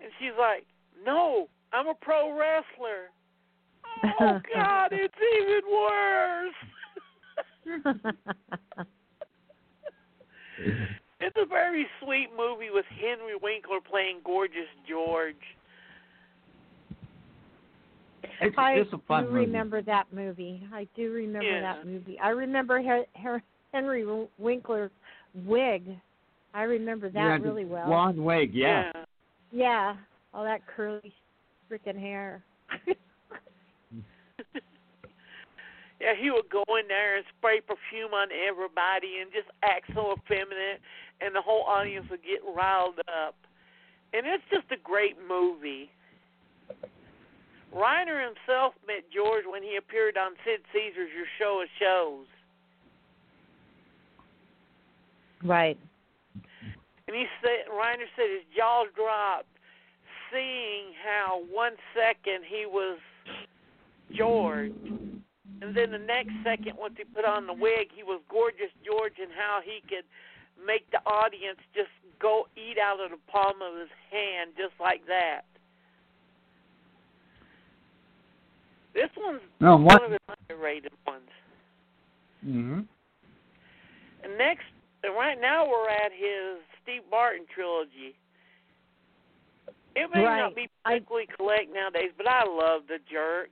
And 0.00 0.10
she's 0.18 0.32
like, 0.38 0.64
"No, 1.04 1.48
I'm 1.72 1.88
a 1.88 1.94
pro 1.94 2.30
wrestler." 2.38 3.10
Oh 4.20 4.40
God, 4.54 4.92
it's 4.92 5.14
even 5.40 5.62
worse. 5.70 6.54
it's 11.20 11.36
a 11.36 11.46
very 11.46 11.86
sweet 12.02 12.28
movie 12.36 12.70
with 12.72 12.84
Henry 13.00 13.34
Winkler 13.40 13.80
playing 13.88 14.20
Gorgeous 14.24 14.68
George. 14.88 15.36
It's 18.40 18.54
I 18.58 18.78
just 18.82 18.92
a 18.92 18.98
fun 19.08 19.24
do 19.24 19.30
movie. 19.30 19.46
remember 19.46 19.82
that 19.82 20.06
movie. 20.12 20.62
I 20.72 20.86
do 20.94 21.12
remember 21.12 21.46
Yeah. 21.50 21.60
that 21.60 21.86
movie. 21.86 22.18
I 22.20 22.28
remember 22.30 22.80
Her- 22.82 23.06
Her- 23.16 23.42
Henry 23.72 24.04
Winkler's 24.38 24.90
wig. 25.46 25.84
I 26.54 26.62
remember 26.62 27.10
that 27.10 27.18
yeah, 27.18 27.38
really 27.38 27.64
well. 27.64 27.86
Blonde 27.86 28.18
wig, 28.18 28.54
yeah. 28.54 28.90
Yeah, 29.52 29.96
all 30.32 30.44
that 30.44 30.60
curly 30.66 31.12
freaking 31.70 31.98
hair. 31.98 32.42
Yeah, 36.00 36.14
he 36.14 36.30
would 36.30 36.48
go 36.48 36.62
in 36.78 36.86
there 36.86 37.16
and 37.18 37.24
spray 37.36 37.60
perfume 37.60 38.14
on 38.14 38.28
everybody 38.30 39.18
and 39.20 39.30
just 39.34 39.50
act 39.66 39.90
so 39.94 40.14
effeminate, 40.14 40.78
and 41.20 41.34
the 41.34 41.42
whole 41.42 41.66
audience 41.66 42.06
would 42.10 42.22
get 42.22 42.38
riled 42.46 43.02
up. 43.10 43.34
And 44.14 44.22
it's 44.24 44.46
just 44.50 44.70
a 44.70 44.78
great 44.78 45.18
movie. 45.18 45.90
Reiner 47.74 48.22
himself 48.22 48.74
met 48.86 49.04
George 49.12 49.44
when 49.44 49.62
he 49.62 49.76
appeared 49.76 50.16
on 50.16 50.38
Sid 50.46 50.62
Caesar's 50.72 51.10
Your 51.12 51.28
Show 51.36 51.60
of 51.60 51.68
Shows. 51.82 52.30
Right. 55.44 55.78
And 57.06 57.16
he 57.16 57.24
said, 57.42 57.70
Reiner 57.72 58.08
said 58.16 58.26
his 58.30 58.44
jaw 58.56 58.84
dropped 58.94 59.46
seeing 60.30 60.92
how 61.02 61.42
one 61.50 61.72
second 61.94 62.44
he 62.46 62.66
was 62.66 62.98
George, 64.14 64.72
and 65.60 65.74
then 65.74 65.90
the 65.90 65.98
next 65.98 66.32
second, 66.44 66.76
once 66.78 66.94
he 66.96 67.04
put 67.04 67.24
on 67.24 67.46
the 67.46 67.52
wig, 67.52 67.88
he 67.94 68.02
was 68.02 68.20
gorgeous 68.30 68.70
George, 68.84 69.14
and 69.20 69.30
how 69.36 69.60
he 69.64 69.82
could 69.88 70.04
make 70.64 70.90
the 70.90 70.98
audience 71.08 71.58
just 71.74 71.88
go 72.20 72.46
eat 72.56 72.78
out 72.78 73.00
of 73.00 73.10
the 73.10 73.18
palm 73.30 73.62
of 73.62 73.78
his 73.78 73.88
hand 74.10 74.50
just 74.56 74.74
like 74.80 75.06
that. 75.06 75.42
This 78.94 79.10
one's 79.16 79.40
No, 79.60 79.76
one 79.76 80.02
of 80.02 80.10
his 80.10 80.20
underrated 80.28 80.92
ones. 81.06 81.28
Mm-hmm. 82.44 82.80
Next, 84.36 84.64
and 85.02 85.14
right 85.14 85.38
now 85.40 85.66
we're 85.68 85.88
at 85.88 86.12
his 86.12 86.60
Steve 86.82 87.02
Martin 87.10 87.46
trilogy. 87.54 88.16
It 89.96 90.08
may 90.14 90.24
Right. 90.24 90.38
not 90.40 90.54
be 90.54 90.68
I- 90.84 90.94
particularly 90.94 91.26
correct 91.26 91.70
nowadays, 91.72 92.12
but 92.16 92.26
I 92.28 92.44
love 92.44 92.86
the 92.86 92.98
jerk. 93.10 93.50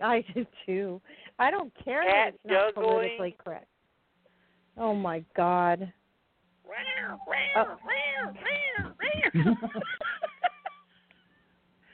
I 0.00 0.20
do 0.34 0.46
too. 0.66 1.00
I 1.38 1.50
don't 1.50 1.72
care 1.84 2.02
Cat 2.04 2.12
that 2.12 2.34
it's 2.34 2.44
not 2.44 2.74
juggling. 2.74 2.86
politically 2.88 3.32
correct. 3.44 3.66
Oh 4.76 4.94
my 4.94 5.20
God. 5.36 5.92
Oh. 7.56 7.76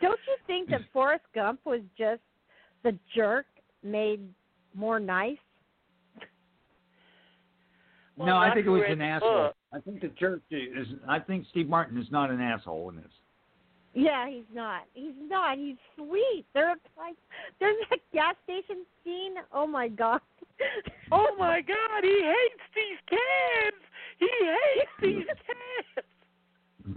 Don't 0.02 0.20
you 0.26 0.36
think 0.46 0.68
that 0.70 0.82
Forrest 0.92 1.24
Gump 1.34 1.60
was 1.64 1.80
just 1.96 2.20
the 2.82 2.96
jerk 3.14 3.46
made 3.82 4.20
more 4.74 5.00
nice? 5.00 5.38
Well, 8.16 8.26
no, 8.28 8.36
I 8.38 8.52
think 8.54 8.66
it 8.66 8.70
was 8.70 8.82
read 8.82 8.92
an 8.92 9.02
asshole. 9.02 9.30
book. 9.48 9.56
I 9.72 9.80
think 9.80 10.00
the 10.00 10.08
church 10.18 10.42
is. 10.50 10.86
I 11.06 11.18
think 11.18 11.46
Steve 11.50 11.68
Martin 11.68 11.98
is 11.98 12.06
not 12.10 12.30
an 12.30 12.40
asshole 12.40 12.88
in 12.90 12.96
this. 12.96 13.12
Yeah, 13.92 14.28
he's 14.28 14.44
not. 14.54 14.82
He's 14.94 15.14
not. 15.28 15.58
He's 15.58 15.76
sweet. 15.96 16.44
There, 16.54 16.74
like, 16.98 17.16
there's 17.60 17.76
that 17.90 17.98
gas 18.12 18.34
station 18.44 18.84
scene. 19.04 19.34
Oh 19.52 19.66
my 19.66 19.88
god. 19.88 20.20
Oh 21.12 21.36
my 21.38 21.60
God, 21.60 22.02
he 22.02 22.08
hates 22.24 22.64
these 22.74 22.98
cans. 23.10 23.82
He 24.18 24.28
hates 24.40 24.90
these 25.02 26.96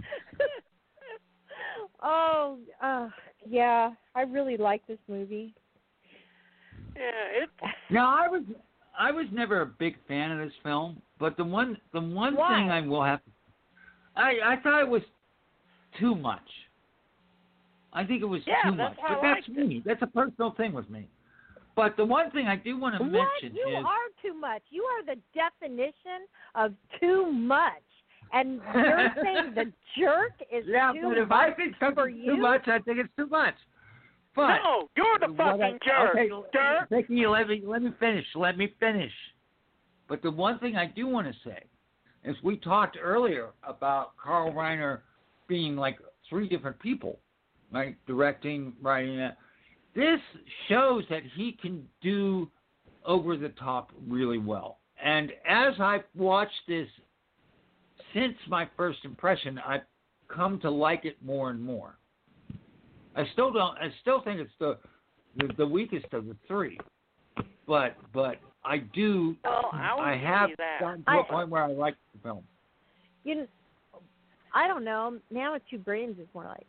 oh, 2.02 2.58
uh, 2.82 3.08
yeah. 3.48 3.90
I 4.14 4.22
really 4.22 4.56
like 4.56 4.84
this 4.86 4.98
movie. 5.08 5.54
Yeah, 6.96 7.42
it. 7.42 7.50
No, 7.90 8.00
I 8.00 8.28
was. 8.28 8.42
I 8.98 9.12
was 9.12 9.26
never 9.32 9.60
a 9.60 9.66
big 9.66 9.96
fan 10.08 10.32
of 10.32 10.38
this 10.38 10.54
film, 10.62 11.00
but 11.20 11.36
the 11.36 11.44
one, 11.44 11.76
the 11.92 12.00
one 12.00 12.34
Why? 12.34 12.56
thing 12.58 12.70
I 12.70 12.80
will 12.80 13.04
have, 13.04 13.20
I 14.16 14.32
I 14.44 14.56
thought 14.62 14.80
it 14.80 14.88
was 14.88 15.02
too 16.00 16.14
much. 16.14 16.40
I 17.92 18.04
think 18.04 18.22
it 18.22 18.26
was 18.26 18.40
Yeah, 18.46 18.70
too 18.70 18.76
that's 18.76 18.90
much, 18.94 18.98
why 18.98 19.08
but 19.08 19.18
I 19.26 19.34
that's 19.34 19.48
liked 19.48 19.58
it. 19.58 19.68
me. 19.68 19.82
That's 19.84 20.02
a 20.02 20.06
personal 20.06 20.52
thing 20.52 20.72
with 20.72 20.88
me. 20.90 21.08
But 21.76 21.96
the 21.96 22.04
one 22.04 22.30
thing 22.30 22.46
I 22.46 22.56
do 22.56 22.78
want 22.78 22.96
to 22.96 23.02
What? 23.02 23.12
mention 23.12 23.54
You 23.56 23.66
is 23.78 23.84
are 23.84 24.08
too 24.22 24.34
much. 24.38 24.62
You 24.70 24.82
are 24.84 25.04
the 25.14 25.20
definition 25.34 26.26
of 26.54 26.72
too 27.00 27.30
much. 27.32 27.82
And 28.32 28.60
you're 28.74 29.12
saying 29.24 29.54
the 29.54 29.72
jerk 29.98 30.34
is 30.52 30.64
yeah, 30.68 30.92
too 30.92 31.08
but 31.08 31.18
if 31.18 31.28
much 31.28 31.38
I 31.52 31.54
think 31.54 31.76
for 31.78 31.86
something's 32.08 32.24
you? 32.24 32.36
too 32.36 32.42
much, 32.42 32.68
I 32.68 32.78
think 32.80 32.98
it's 32.98 33.16
too 33.16 33.26
much. 33.26 33.54
But 34.36 34.58
no, 34.62 34.88
you're 34.96 35.18
the 35.18 35.34
fucking 35.36 35.62
I- 35.62 35.78
jerk. 35.84 36.16
Okay, 36.16 36.28
jerk. 36.52 36.88
Vicky, 36.90 37.26
let 37.26 37.48
me 37.48 37.62
let 37.66 37.82
me 37.82 37.90
finish. 37.98 38.26
Let 38.36 38.56
me 38.56 38.72
finish. 38.78 39.12
But 40.10 40.22
the 40.22 40.30
one 40.30 40.58
thing 40.58 40.76
I 40.76 40.86
do 40.86 41.06
want 41.06 41.28
to 41.28 41.48
say 41.48 41.62
is 42.24 42.36
we 42.42 42.56
talked 42.56 42.98
earlier 43.00 43.50
about 43.62 44.16
Carl 44.22 44.52
Reiner 44.52 44.98
being 45.46 45.76
like 45.76 45.98
three 46.28 46.48
different 46.48 46.78
people, 46.80 47.20
right? 47.72 47.96
Directing, 48.08 48.72
writing 48.82 49.16
that. 49.18 49.38
This 49.94 50.20
shows 50.68 51.04
that 51.10 51.22
he 51.36 51.56
can 51.62 51.86
do 52.02 52.50
over 53.06 53.36
the 53.36 53.50
top 53.50 53.92
really 54.06 54.38
well. 54.38 54.78
And 55.02 55.30
as 55.48 55.74
I've 55.78 56.04
watched 56.16 56.60
this 56.66 56.88
since 58.12 58.34
my 58.48 58.68
first 58.76 58.98
impression, 59.04 59.60
I've 59.64 59.82
come 60.28 60.58
to 60.60 60.70
like 60.70 61.04
it 61.04 61.16
more 61.24 61.50
and 61.50 61.62
more. 61.62 61.98
I 63.14 63.24
still 63.32 63.52
don't. 63.52 63.78
I 63.78 63.92
still 64.00 64.22
think 64.22 64.40
it's 64.40 64.50
the 64.58 64.76
the, 65.36 65.52
the 65.56 65.66
weakest 65.66 66.12
of 66.12 66.26
the 66.26 66.36
three, 66.46 66.78
but 67.66 67.96
but 68.12 68.36
I 68.64 68.78
do. 68.78 69.36
Oh, 69.44 69.70
I 69.72 70.12
I 70.12 70.16
have 70.16 70.50
you 70.50 70.56
gotten 70.80 71.02
to 71.04 71.10
I- 71.10 71.20
a 71.20 71.24
point 71.24 71.48
where 71.48 71.62
I 71.62 71.68
like 71.68 71.96
the 72.14 72.20
film. 72.22 72.44
You, 73.24 73.34
kn- 73.34 73.48
I 74.54 74.66
don't 74.66 74.84
know. 74.84 75.18
Man 75.30 75.52
with 75.52 75.62
two 75.70 75.78
brains 75.78 76.18
is 76.18 76.26
more 76.34 76.44
like. 76.44 76.66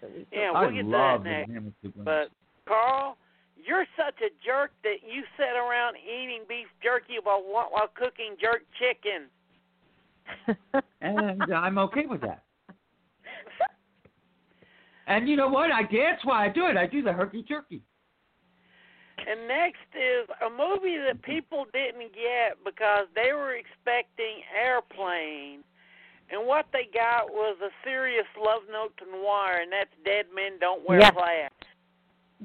the. 0.00 0.08
Yeah, 0.32 0.50
we'll 0.52 0.70
get 0.72 0.84
love 0.84 1.24
that 1.24 1.30
next. 1.30 1.48
Man 1.50 1.64
with 1.64 1.74
Two 1.82 1.90
Brains. 1.90 2.04
But 2.04 2.30
Carl, 2.68 3.16
you're 3.62 3.86
such 3.96 4.20
a 4.20 4.30
jerk 4.44 4.70
that 4.84 4.96
you 5.06 5.22
sit 5.36 5.56
around 5.56 5.96
eating 5.96 6.42
beef 6.48 6.66
jerky 6.82 7.14
while 7.22 7.42
while 7.42 7.88
cooking 7.94 8.36
jerk 8.40 8.62
chicken. 8.78 9.28
and 11.00 11.42
uh, 11.42 11.54
I'm 11.54 11.78
okay 11.78 12.06
with 12.06 12.20
that. 12.22 12.42
And 15.06 15.28
you 15.28 15.34
know 15.34 15.48
what? 15.48 15.72
I 15.72 15.82
that's 15.82 16.24
why 16.24 16.46
I 16.46 16.48
do 16.48 16.66
it. 16.66 16.76
I 16.76 16.86
do 16.86 17.02
the 17.02 17.12
herky 17.12 17.42
jerky. 17.42 17.82
And 19.28 19.48
next 19.48 19.88
is 19.94 20.28
a 20.44 20.50
movie 20.50 20.96
that 20.98 21.20
people 21.22 21.66
didn't 21.72 22.12
get 22.14 22.56
because 22.64 23.06
they 23.14 23.32
were 23.32 23.54
expecting 23.54 24.42
Airplane. 24.56 25.62
And 26.30 26.46
what 26.46 26.66
they 26.72 26.88
got 26.92 27.28
was 27.30 27.56
a 27.60 27.70
serious 27.84 28.26
love 28.40 28.62
note 28.70 28.96
to 28.98 29.04
noir, 29.10 29.58
and 29.62 29.72
that's 29.72 29.90
Dead 30.04 30.26
Men 30.34 30.58
Don't 30.60 30.86
Wear 30.88 31.00
Yeah. 31.00 31.10
Flats. 31.10 31.54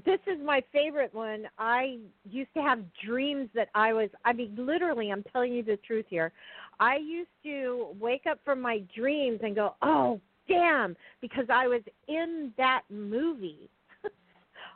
this 0.04 0.20
is 0.28 0.40
my 0.44 0.62
favorite 0.74 1.14
one. 1.14 1.48
I 1.58 2.00
used 2.30 2.54
to 2.56 2.62
have 2.62 2.80
dreams 3.06 3.50
that 3.54 3.70
I 3.76 3.94
was 3.94 4.10
I 4.26 4.34
mean 4.34 4.54
literally 4.58 5.10
I'm 5.12 5.24
telling 5.32 5.54
you 5.54 5.64
the 5.64 5.78
truth 5.78 6.06
here. 6.10 6.34
I 6.82 6.98
used 6.98 7.30
to 7.44 7.88
wake 8.00 8.26
up 8.30 8.40
from 8.44 8.60
my 8.60 8.80
dreams 8.94 9.40
and 9.42 9.56
go, 9.56 9.76
"Oh, 9.82 10.20
damn," 10.50 10.98
because 11.22 11.46
I 11.50 11.68
was 11.68 11.82
in 12.10 12.52
that 12.58 12.82
movie. 12.90 13.70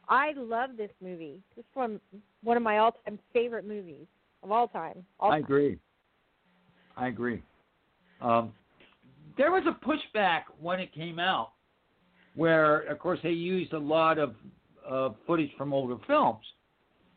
I 0.10 0.34
love 0.36 0.72
this 0.78 0.91
movie. 1.01 1.39
This 1.55 1.64
is 1.64 1.70
one 1.76 1.99
one 2.43 2.57
of 2.57 2.64
my 2.64 2.80
all-time 2.80 3.20
favorite 3.34 3.66
movies 3.68 4.07
of 4.43 4.51
all 4.51 4.68
time. 4.68 5.05
All 5.20 5.32
I 5.32 5.36
time. 5.36 5.43
agree. 5.43 5.80
I 6.97 7.07
agree. 7.07 7.41
Um, 8.22 8.51
there 9.38 9.51
was 9.51 9.64
a 9.68 9.86
pushback 9.86 10.41
when 10.60 10.80
it 10.80 10.93
came 10.93 11.20
out, 11.20 11.51
where 12.36 12.80
of 12.82 12.99
course 12.99 13.20
they 13.24 13.30
used 13.30 13.74
a 13.74 13.80
lot 13.80 14.18
of 14.18 14.36
uh, 14.89 15.10
footage 15.28 15.51
from 15.57 15.74
older 15.74 15.97
films, 16.07 16.43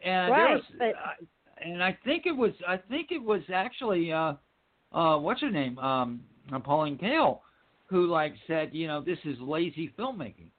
and 0.05 0.30
there 0.32 0.38
Right, 0.45 0.55
was, 0.55 0.62
but- 0.78 0.95
I- 0.97 1.24
and 1.64 1.82
I 1.82 1.97
think 2.05 2.26
it 2.26 2.32
was 2.36 2.53
I 2.66 2.76
think 2.76 3.12
it 3.12 3.22
was 3.22 3.40
actually 3.53 4.12
uh, 4.12 4.34
uh, 4.93 5.16
what's 5.18 5.40
her 5.40 5.51
name 5.51 5.78
um, 5.78 6.20
Pauline 6.64 6.99
Kael, 6.99 7.38
who 7.86 8.07
like 8.07 8.34
said 8.47 8.70
you 8.72 8.86
know 8.88 9.01
this 9.01 9.18
is 9.24 9.38
lazy 9.40 9.93
filmmaking. 9.99 10.51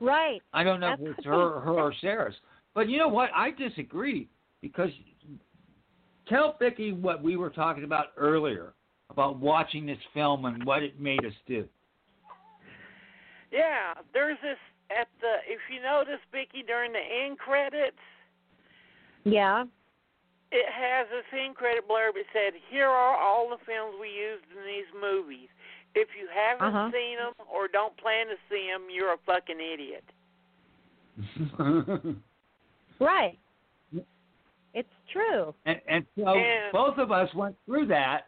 Right. 0.00 0.42
I 0.52 0.64
don't 0.64 0.80
know 0.80 0.90
That's 0.90 1.02
if 1.02 1.18
it's 1.18 1.26
her, 1.26 1.60
her 1.60 1.72
or 1.72 1.94
Sarah's. 2.00 2.34
But 2.74 2.88
you 2.88 2.98
know 2.98 3.08
what? 3.08 3.30
I 3.34 3.50
disagree 3.50 4.28
because 4.62 4.90
tell 6.28 6.56
Vicky 6.58 6.92
what 6.92 7.22
we 7.22 7.36
were 7.36 7.50
talking 7.50 7.84
about 7.84 8.06
earlier 8.16 8.72
about 9.10 9.38
watching 9.38 9.84
this 9.86 9.98
film 10.14 10.44
and 10.44 10.64
what 10.64 10.82
it 10.82 11.00
made 11.00 11.24
us 11.24 11.34
do. 11.46 11.68
Yeah, 13.50 13.94
there's 14.14 14.38
this 14.42 14.58
at 14.90 15.08
the 15.20 15.42
if 15.46 15.58
you 15.72 15.82
notice 15.82 16.20
Vicky 16.32 16.62
during 16.66 16.92
the 16.92 17.00
end 17.00 17.38
credits, 17.38 17.98
Yeah. 19.24 19.64
it 20.52 20.66
has 20.70 21.08
this 21.10 21.24
end 21.32 21.56
credit 21.56 21.88
blurb. 21.88 22.16
It 22.16 22.26
said, 22.32 22.54
"Here 22.70 22.88
are 22.88 23.16
all 23.16 23.48
the 23.50 23.58
films 23.64 23.96
we 24.00 24.10
used 24.10 24.44
in 24.56 24.64
these 24.64 24.86
movies. 24.94 25.48
If 25.94 26.08
you 26.18 26.28
haven't 26.32 26.66
Uh-huh. 26.68 26.90
seen 26.92 27.16
them 27.18 27.32
or 27.52 27.66
don't 27.68 27.96
plan 27.96 28.26
to 28.28 28.36
see 28.48 28.68
them, 28.70 28.88
you're 28.90 29.12
a 29.12 29.18
fucking 29.26 29.58
idiot." 29.60 30.04
Right. 33.00 33.38
It's 34.72 34.88
true. 35.12 35.52
and, 35.66 35.80
and 35.88 36.06
so 36.16 36.28
And- 36.28 36.70
both 36.72 36.98
of 36.98 37.10
us 37.10 37.32
went 37.34 37.56
through 37.66 37.86
that 37.86 38.26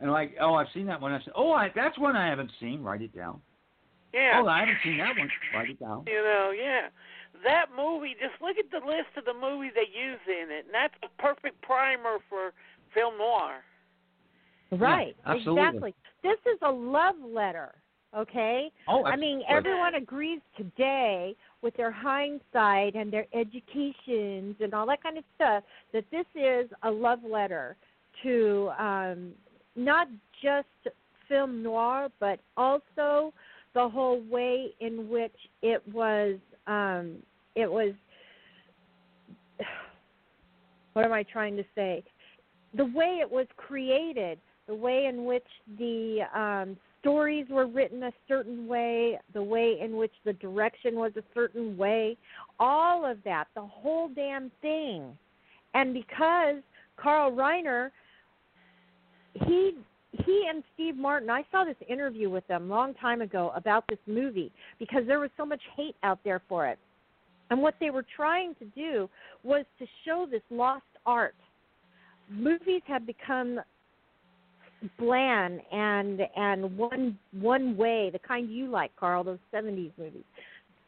and 0.00 0.10
like, 0.12 0.34
oh, 0.40 0.54
I've 0.54 0.66
seen 0.74 0.84
that 0.86 1.00
one. 1.00 1.12
I 1.12 1.18
said, 1.20 1.32
oh, 1.36 1.52
I, 1.52 1.70
that's 1.74 1.96
one 1.98 2.16
I 2.16 2.26
haven't 2.28 2.50
seen. 2.60 2.82
Write 2.82 3.00
it 3.02 3.14
down. 3.16 3.40
Yeah. 4.12 4.40
Oh, 4.42 4.46
I 4.48 4.60
haven't 4.60 4.76
seen 4.84 4.98
that 4.98 5.16
one. 5.16 5.30
Write 5.54 5.70
it 5.70 5.80
down. 5.80 6.04
You 6.06 6.22
know, 6.22 6.50
yeah. 6.54 6.88
That 7.44 7.66
movie, 7.74 8.14
just 8.20 8.40
look 8.42 8.56
at 8.58 8.70
the 8.70 8.84
list 8.86 9.08
of 9.16 9.24
the 9.24 9.32
movies 9.32 9.72
they 9.74 9.88
use 9.98 10.20
in 10.26 10.50
it, 10.50 10.66
and 10.66 10.74
that's 10.74 10.94
a 11.02 11.22
perfect 11.22 11.60
primer 11.62 12.18
for 12.28 12.52
film 12.92 13.16
noir. 13.16 13.62
Right. 14.72 15.16
absolutely. 15.24 15.62
Exactly. 15.62 15.94
This 16.24 16.38
is 16.46 16.58
a 16.62 16.70
love 16.70 17.16
letter, 17.22 17.74
okay? 18.16 18.72
Oh, 18.88 19.04
I 19.04 19.14
mean, 19.14 19.42
everyone 19.46 19.94
agrees 19.94 20.40
today 20.56 21.36
with 21.60 21.76
their 21.76 21.92
hindsight 21.92 22.94
and 22.94 23.12
their 23.12 23.26
educations 23.34 24.56
and 24.58 24.72
all 24.72 24.86
that 24.86 25.02
kind 25.02 25.18
of 25.18 25.24
stuff 25.34 25.64
that 25.92 26.04
this 26.10 26.24
is 26.34 26.70
a 26.82 26.90
love 26.90 27.18
letter 27.30 27.76
to 28.22 28.70
um, 28.78 29.32
not 29.76 30.08
just 30.42 30.94
film 31.28 31.62
noir, 31.62 32.08
but 32.20 32.40
also 32.56 33.34
the 33.74 33.86
whole 33.86 34.22
way 34.30 34.70
in 34.80 35.10
which 35.10 35.36
it 35.60 35.82
was. 35.92 36.36
Um, 36.66 37.16
it 37.54 37.70
was. 37.70 37.92
What 40.94 41.04
am 41.04 41.12
I 41.12 41.24
trying 41.24 41.56
to 41.56 41.64
say? 41.74 42.04
The 42.76 42.84
way 42.84 43.18
it 43.20 43.28
was 43.28 43.48
created, 43.56 44.38
the 44.66 44.74
way 44.74 45.06
in 45.06 45.24
which 45.24 45.46
the 45.78 46.20
um, 46.34 46.76
stories 47.00 47.46
were 47.50 47.66
written 47.66 48.02
a 48.02 48.12
certain 48.26 48.66
way, 48.66 49.18
the 49.34 49.42
way 49.42 49.78
in 49.80 49.96
which 49.96 50.12
the 50.24 50.32
direction 50.34 50.94
was 50.94 51.12
a 51.16 51.22
certain 51.34 51.76
way, 51.76 52.16
all 52.58 53.04
of 53.04 53.18
that, 53.24 53.44
the 53.54 53.62
whole 53.62 54.08
damn 54.08 54.50
thing. 54.62 55.16
And 55.74 55.92
because 55.92 56.62
Carl 56.96 57.32
Reiner, 57.32 57.90
he 59.34 59.72
he 60.24 60.46
and 60.48 60.62
Steve 60.74 60.96
Martin, 60.96 61.28
I 61.28 61.44
saw 61.50 61.64
this 61.64 61.76
interview 61.88 62.30
with 62.30 62.46
them 62.46 62.70
a 62.70 62.74
long 62.74 62.94
time 62.94 63.20
ago 63.20 63.52
about 63.56 63.84
this 63.88 63.98
movie 64.06 64.52
because 64.78 65.02
there 65.06 65.18
was 65.18 65.30
so 65.36 65.44
much 65.44 65.60
hate 65.76 65.96
out 66.04 66.20
there 66.24 66.40
for 66.48 66.68
it. 66.68 66.78
And 67.50 67.60
what 67.60 67.74
they 67.80 67.90
were 67.90 68.04
trying 68.16 68.54
to 68.56 68.64
do 68.76 69.10
was 69.42 69.64
to 69.78 69.86
show 70.04 70.26
this 70.30 70.42
lost 70.50 70.84
art. 71.04 71.34
Movies 72.30 72.82
have 72.86 73.06
become 73.06 73.60
bland 74.98 75.60
and 75.72 76.20
and 76.36 76.76
one 76.76 77.18
one 77.40 77.76
way, 77.76 78.10
the 78.12 78.18
kind 78.18 78.50
you 78.50 78.68
like, 78.68 78.94
Carl, 78.96 79.24
those 79.24 79.38
seventies 79.50 79.90
movies. 79.98 80.24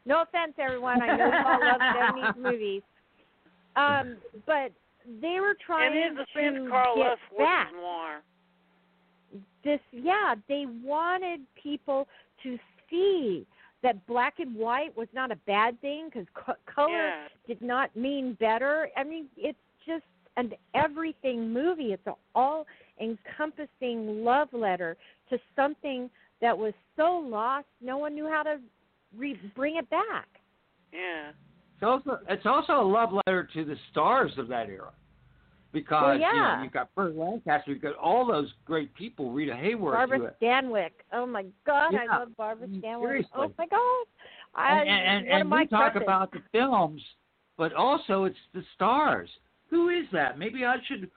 No 0.05 0.21
offense, 0.21 0.53
everyone. 0.59 1.01
I 1.01 1.17
know 1.17 1.25
you 1.25 1.45
all 1.45 1.59
love 1.59 1.81
seventies 1.99 2.43
movies. 2.43 2.81
Um, 3.75 4.17
but 4.45 4.71
they 5.21 5.39
were 5.39 5.55
trying 5.65 5.93
and 6.01 6.17
defense, 6.17 6.57
to 6.65 6.69
Carl 6.69 6.95
get 6.95 7.05
Luss 7.07 7.19
back 7.37 7.71
noir. 7.73 8.21
this 9.63 9.79
yeah 9.91 10.35
they 10.49 10.65
wanted 10.83 11.41
people 11.61 12.07
to 12.43 12.57
see 12.89 13.45
that 13.83 14.05
black 14.07 14.35
and 14.39 14.55
white 14.55 14.95
was 14.97 15.07
not 15.13 15.31
a 15.31 15.35
bad 15.47 15.79
thing 15.81 16.09
because 16.11 16.25
co- 16.33 16.55
color 16.73 16.89
Yeah. 17.09 17.27
did 17.47 17.61
not 17.61 17.95
mean 17.95 18.35
better 18.39 18.89
i 18.97 19.03
mean 19.03 19.27
it's 19.37 19.57
an 20.37 20.53
everything 20.73 21.51
movie. 21.51 21.91
It's 21.93 22.07
an 22.07 22.13
all 22.35 22.65
encompassing 23.01 24.23
love 24.23 24.47
letter 24.53 24.95
to 25.29 25.37
something 25.55 26.09
that 26.41 26.57
was 26.57 26.73
so 26.95 27.23
lost 27.29 27.65
no 27.81 27.97
one 27.97 28.15
knew 28.15 28.27
how 28.29 28.43
to 28.43 28.57
re- 29.17 29.39
bring 29.55 29.77
it 29.77 29.89
back. 29.89 30.27
Yeah. 30.93 31.31
It's 31.75 31.83
also 31.83 32.19
it's 32.27 32.45
also 32.45 32.81
a 32.81 32.87
love 32.87 33.09
letter 33.13 33.47
to 33.53 33.65
the 33.65 33.75
stars 33.91 34.31
of 34.37 34.47
that 34.47 34.67
era, 34.67 34.91
because 35.71 36.19
Well, 36.19 36.33
you 36.33 36.41
know, 36.41 36.61
you've 36.63 36.73
got 36.73 36.93
Burt 36.95 37.15
Lancaster, 37.15 37.71
you've 37.71 37.83
got 37.83 37.95
all 37.95 38.25
those 38.25 38.51
great 38.65 38.91
people, 38.95 39.31
Rita 39.31 39.53
Hayworth, 39.53 39.93
barbara 39.93 40.33
stanwyck. 40.41 40.91
Oh 41.13 41.27
my 41.27 41.45
god 41.67 41.93
i 41.93 42.17
love 42.17 42.29
barbara 42.35 42.67
I 42.67 42.77
stanwyck. 42.77 43.01
seriously. 43.01 43.29
oh 43.35 43.51
my 43.59 43.67
god. 43.67 44.05
I, 44.55 44.79
and 44.79 44.89
and, 44.89 45.27
one 45.27 45.35
of 45.35 45.41
and 45.41 45.49
my 45.49 45.61
we 45.61 45.67
talk 45.67 45.95
about 45.95 46.31
the 46.31 46.41
films, 46.51 47.01
but 47.57 47.73
also 47.73 48.23
it's 48.23 48.37
the 48.55 48.63
stars. 48.73 49.29
Who 49.69 49.89
is 49.89 50.05
that? 50.11 50.37
Maybe 50.39 50.65
I 50.65 50.77
should 50.87 51.09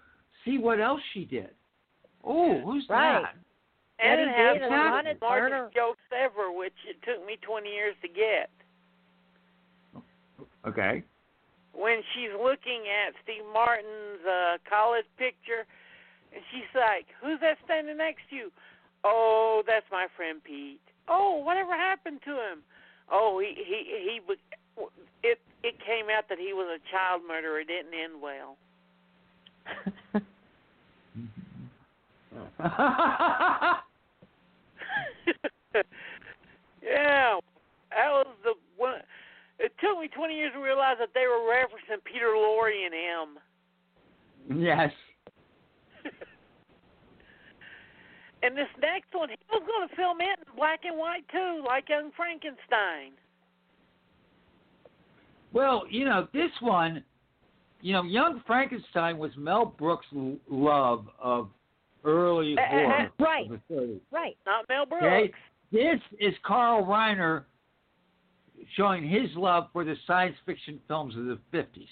see 0.44 0.58
what 0.58 0.80
else 0.80 1.00
she 1.12 1.24
did. 1.24 1.50
Oh, 2.24 2.60
who's 2.60 2.88
Right. 2.88 3.22
that? 3.22 3.34
And 3.98 4.16
Betty 4.16 4.22
it 4.22 4.28
has 4.28 4.54
Davis, 4.54 4.70
one 4.70 4.78
of 4.80 4.92
Lana 4.92 5.14
the 5.14 5.24
largest 5.24 5.74
jokes 5.74 6.00
ever, 6.12 6.50
which 6.50 6.76
it 6.88 7.02
took 7.02 7.24
me 7.26 7.36
20 7.36 7.70
years 7.70 7.94
to 8.00 8.08
get. 8.08 8.50
Okay. 10.66 11.02
When 11.72 12.02
she's 12.12 12.32
looking 12.32 12.88
at 12.88 13.14
Steve 13.22 13.44
Martin's 13.52 14.24
uh, 14.26 14.58
college 14.68 15.06
picture, 15.16 15.64
and 16.32 16.42
she's 16.50 16.68
like, 16.74 17.06
"Who's 17.22 17.40
that 17.40 17.58
standing 17.64 17.96
next 17.96 18.28
to 18.30 18.36
you?" 18.36 18.52
"Oh, 19.04 19.62
that's 19.66 19.86
my 19.90 20.06
friend 20.16 20.42
Pete." 20.42 20.80
"Oh, 21.08 21.36
whatever 21.36 21.72
happened 21.72 22.20
to 22.24 22.32
him?" 22.32 22.62
"Oh, 23.10 23.38
he 23.38 23.54
he 23.54 24.10
he 24.12 24.20
was." 24.26 24.38
It 25.22 25.38
it 25.62 25.74
came 25.84 26.06
out 26.16 26.24
that 26.28 26.38
he 26.38 26.52
was 26.52 26.68
a 26.68 26.78
child 26.90 27.22
murderer. 27.26 27.60
It 27.60 27.68
didn't 27.68 27.92
end 27.92 28.22
well. 28.22 28.56
yeah, 36.82 37.38
that 37.90 38.10
was 38.10 38.26
the 38.42 38.54
one. 38.76 39.02
It 39.58 39.72
took 39.78 39.98
me 40.00 40.08
20 40.08 40.34
years 40.34 40.52
to 40.54 40.60
realize 40.60 40.96
that 40.98 41.12
they 41.14 41.26
were 41.26 41.40
referencing 41.52 42.02
Peter 42.04 42.34
Lorre 42.34 42.86
and 42.86 42.94
him. 42.94 43.38
yes. 44.66 44.92
And 48.42 48.56
this 48.56 48.68
next 48.80 49.12
one, 49.12 49.28
he 49.28 49.36
was 49.52 49.62
going 49.68 49.86
to 49.86 49.94
film 49.96 50.22
it 50.22 50.38
in 50.40 50.46
black 50.56 50.80
and 50.84 50.96
white 50.96 51.28
too, 51.28 51.62
like 51.66 51.90
Young 51.90 52.10
Frankenstein. 52.16 53.12
Well, 55.52 55.84
you 55.90 56.04
know 56.04 56.28
this 56.32 56.50
one, 56.60 57.02
you 57.80 57.92
know, 57.92 58.02
Young 58.02 58.42
Frankenstein 58.46 59.18
was 59.18 59.32
Mel 59.36 59.66
Brooks' 59.78 60.06
l- 60.14 60.36
love 60.48 61.06
of 61.20 61.48
early 62.04 62.56
Eh, 62.58 62.62
eh, 62.62 62.68
horror 62.68 62.94
eh, 62.94 63.08
right. 63.24 63.50
of 63.50 63.60
the 63.68 63.74
30s. 63.74 64.00
Right. 64.10 64.36
Not 64.46 64.68
Mel 64.68 64.86
Brooks. 64.86 65.04
Okay, 65.04 65.32
this 65.72 66.00
is 66.18 66.34
Carl 66.44 66.84
Reiner 66.84 67.44
showing 68.76 69.08
his 69.08 69.28
love 69.34 69.68
for 69.72 69.84
the 69.84 69.94
science 70.06 70.36
fiction 70.46 70.78
films 70.86 71.16
of 71.16 71.24
the 71.26 71.38
50s, 71.52 71.88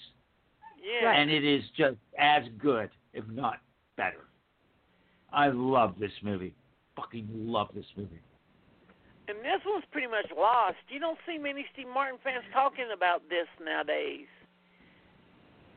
Yeah. 1.01 1.11
and 1.11 1.29
it 1.29 1.43
is 1.43 1.63
just 1.75 1.97
as 2.17 2.43
good, 2.59 2.89
if 3.13 3.27
not 3.27 3.59
better. 3.97 4.25
I 5.33 5.49
love 5.49 5.95
this 5.99 6.11
movie. 6.23 6.53
Fucking 6.95 7.27
love 7.31 7.69
this 7.73 7.85
movie. 7.97 8.19
And 9.29 9.37
this 9.39 9.61
one's 9.65 9.85
pretty 9.91 10.07
much 10.07 10.25
lost. 10.35 10.77
You 10.89 10.99
don't 10.99 11.19
see 11.27 11.37
many 11.37 11.63
Steve 11.73 11.85
Martin 11.93 12.17
fans 12.23 12.43
talking 12.51 12.85
about 12.93 13.21
this 13.29 13.45
nowadays. 13.63 14.25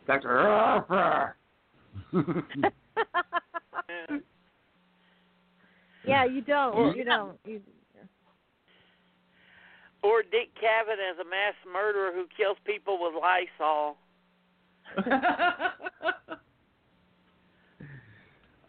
Dr. 0.07 0.41
Harper. 0.43 1.37
Yeah. 2.13 2.71
yeah, 6.07 6.25
you 6.25 6.41
don't. 6.41 6.97
You 6.97 7.05
don't. 7.05 7.39
You, 7.45 7.61
Or 10.03 10.23
Dick 10.23 10.51
Cavett 10.61 10.99
as 11.11 11.19
a 11.21 11.25
mass 11.29 11.55
murderer 11.71 12.11
who 12.15 12.27
kills 12.37 12.57
people 12.65 12.99
with 13.01 13.15
Lysol. 13.15 13.97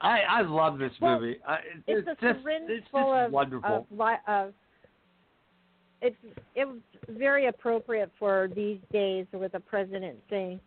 I 0.02 0.20
I 0.20 0.42
love 0.42 0.78
this 0.78 0.92
Well, 1.02 1.20
movie. 1.20 1.38
I, 1.48 1.56
it's 1.88 2.08
it's 2.08 2.08
a 2.08 2.12
just 2.22 2.44
syringe 2.44 2.70
it's 2.70 2.88
full 2.92 3.14
just 3.14 3.28
of 3.28 3.32
wonderful. 3.32 3.88
of, 3.98 4.18
of 4.28 4.54
it's 6.04 6.16
it 6.56 6.66
was 6.68 6.78
very 7.10 7.48
appropriate 7.48 8.12
for 8.20 8.50
these 8.56 8.80
days 8.92 9.26
with 9.34 9.54
the 9.54 9.60
president 9.60 10.18
saying, 10.30 10.60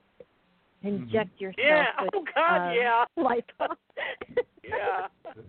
"Inject 0.83 1.41
yourself 1.41 1.57
Yeah. 1.59 1.85
with 2.03 2.11
Oh 2.15 2.25
God. 2.35 2.69
uh, 2.69 2.73
yeah. 2.73 3.05
Lysol." 3.17 3.77
Yeah. 4.65 5.07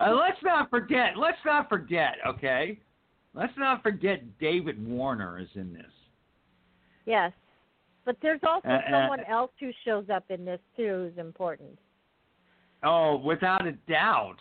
Uh, 0.00 0.12
let's 0.12 0.42
not 0.42 0.68
forget. 0.70 1.16
Let's 1.16 1.38
not 1.46 1.68
forget. 1.68 2.16
Okay, 2.26 2.80
let's 3.32 3.56
not 3.56 3.80
forget 3.80 4.20
David 4.40 4.84
Warner 4.84 5.38
is 5.38 5.46
in 5.54 5.72
this. 5.72 5.92
yes, 7.06 7.32
but 8.04 8.16
there's 8.20 8.40
also 8.42 8.66
Uh, 8.68 8.72
uh, 8.72 8.90
someone 8.90 9.20
else 9.24 9.52
who 9.60 9.70
shows 9.84 10.10
up 10.10 10.24
in 10.30 10.44
this 10.44 10.60
too 10.76 11.08
who's 11.14 11.18
important. 11.18 11.78
Oh, 12.82 13.18
without 13.18 13.66
a 13.66 13.72
doubt. 13.88 14.40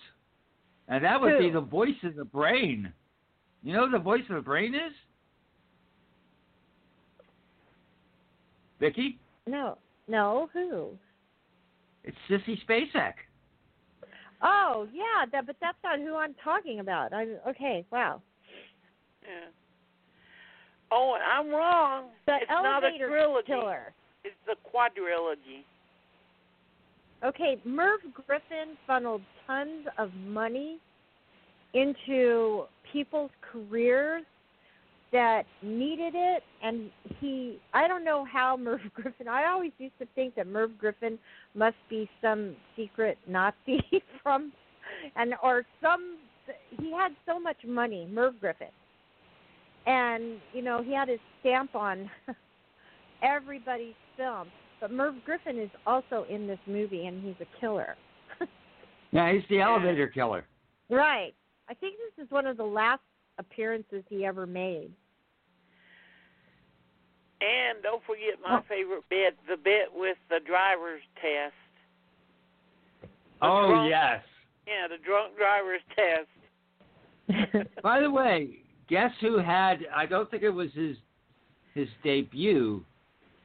And 0.87 1.03
that 1.03 1.21
would 1.21 1.37
be 1.37 1.51
the 1.51 1.61
voice 1.61 2.01
of 2.03 2.15
the 2.15 2.25
brain. 2.25 2.91
You 3.63 3.73
know 3.73 3.85
who 3.85 3.91
the 3.91 3.99
voice 3.99 4.21
of 4.29 4.35
the 4.35 4.41
brain 4.41 4.75
is? 4.75 4.93
Vicky? 8.79 9.19
No, 9.45 9.77
no, 10.07 10.49
who? 10.53 10.89
It's 12.03 12.17
Sissy 12.29 12.57
Spacek. 12.65 13.13
Oh 14.41 14.87
yeah, 14.93 15.25
that 15.31 15.47
but 15.47 15.55
that's 15.59 15.77
not 15.83 15.99
who 15.99 16.15
I'm 16.15 16.35
talking 16.43 16.79
about. 16.79 17.11
I 17.11 17.25
okay, 17.49 17.83
wow. 17.91 18.21
Yeah. 19.23 19.49
Oh, 20.91 21.15
and 21.15 21.23
I'm 21.23 21.53
wrong. 21.53 22.05
The 22.27 22.35
it's 22.41 22.49
not 22.49 22.83
a 22.83 22.87
elevator 22.87 23.07
trilogy. 23.09 23.47
killer. 23.47 23.93
It's 24.23 24.35
a 24.47 24.77
quadrilogy. 24.77 25.63
Okay, 27.25 27.59
Merv 27.65 27.99
Griffin 28.13 28.77
funneled 28.85 29.21
tons 29.47 29.87
of 29.97 30.13
money 30.27 30.77
into 31.73 32.63
people's 32.91 33.31
careers 33.41 34.23
that 35.13 35.43
needed 35.61 36.13
it 36.15 36.43
and 36.61 36.89
he 37.19 37.59
I 37.73 37.87
don't 37.87 38.03
know 38.03 38.25
how 38.25 38.57
Merv 38.57 38.81
Griffin 38.93 39.27
I 39.27 39.45
always 39.45 39.71
used 39.77 39.97
to 39.99 40.07
think 40.15 40.35
that 40.35 40.47
Merv 40.47 40.77
Griffin 40.77 41.17
must 41.55 41.77
be 41.89 42.09
some 42.21 42.55
secret 42.75 43.17
Nazi 43.27 43.81
from 44.23 44.51
and 45.15 45.33
or 45.41 45.63
some 45.81 46.17
he 46.79 46.91
had 46.91 47.09
so 47.25 47.39
much 47.39 47.57
money, 47.65 48.07
Merv 48.11 48.39
Griffin. 48.39 48.67
And, 49.85 50.39
you 50.53 50.61
know, 50.61 50.83
he 50.83 50.93
had 50.93 51.07
his 51.07 51.19
stamp 51.39 51.75
on 51.75 52.09
everybody's 53.23 53.95
film. 54.17 54.47
But 54.81 54.91
Merv 54.91 55.15
Griffin 55.25 55.57
is 55.57 55.69
also 55.85 56.25
in 56.29 56.45
this 56.45 56.59
movie 56.67 57.07
and 57.07 57.23
he's 57.23 57.35
a 57.41 57.59
killer. 57.59 57.95
Yeah, 59.11 59.31
he's 59.31 59.43
the 59.49 59.61
elevator 59.61 60.07
killer. 60.07 60.45
right. 60.89 61.33
I 61.69 61.73
think 61.73 61.95
this 61.97 62.25
is 62.25 62.31
one 62.31 62.45
of 62.47 62.57
the 62.57 62.63
last 62.63 63.01
appearances 63.39 64.03
he 64.09 64.25
ever 64.25 64.45
made. 64.45 64.91
And 67.41 67.83
don't 67.83 68.03
forget 68.05 68.39
my 68.43 68.57
Oh. 68.59 68.61
favorite 68.67 69.07
bit, 69.09 69.37
the 69.47 69.57
bit 69.57 69.93
with 69.93 70.17
the 70.29 70.39
driver's 70.39 71.03
test. 71.21 71.53
The 73.01 73.07
Oh, 73.41 73.67
drunk- 73.67 73.89
yes. 73.89 74.23
Yeah, 74.65 74.87
the 74.87 74.97
drunk 74.97 75.37
driver's 75.37 75.81
test. 75.95 76.27
By 77.83 77.99
the 78.01 78.09
way, 78.09 78.59
guess 78.87 79.11
who 79.19 79.37
had? 79.37 79.85
I 79.93 80.05
don't 80.05 80.29
think 80.31 80.43
it 80.43 80.49
was 80.49 80.73
his 80.73 80.97
his 81.73 81.89
debut, 82.01 82.83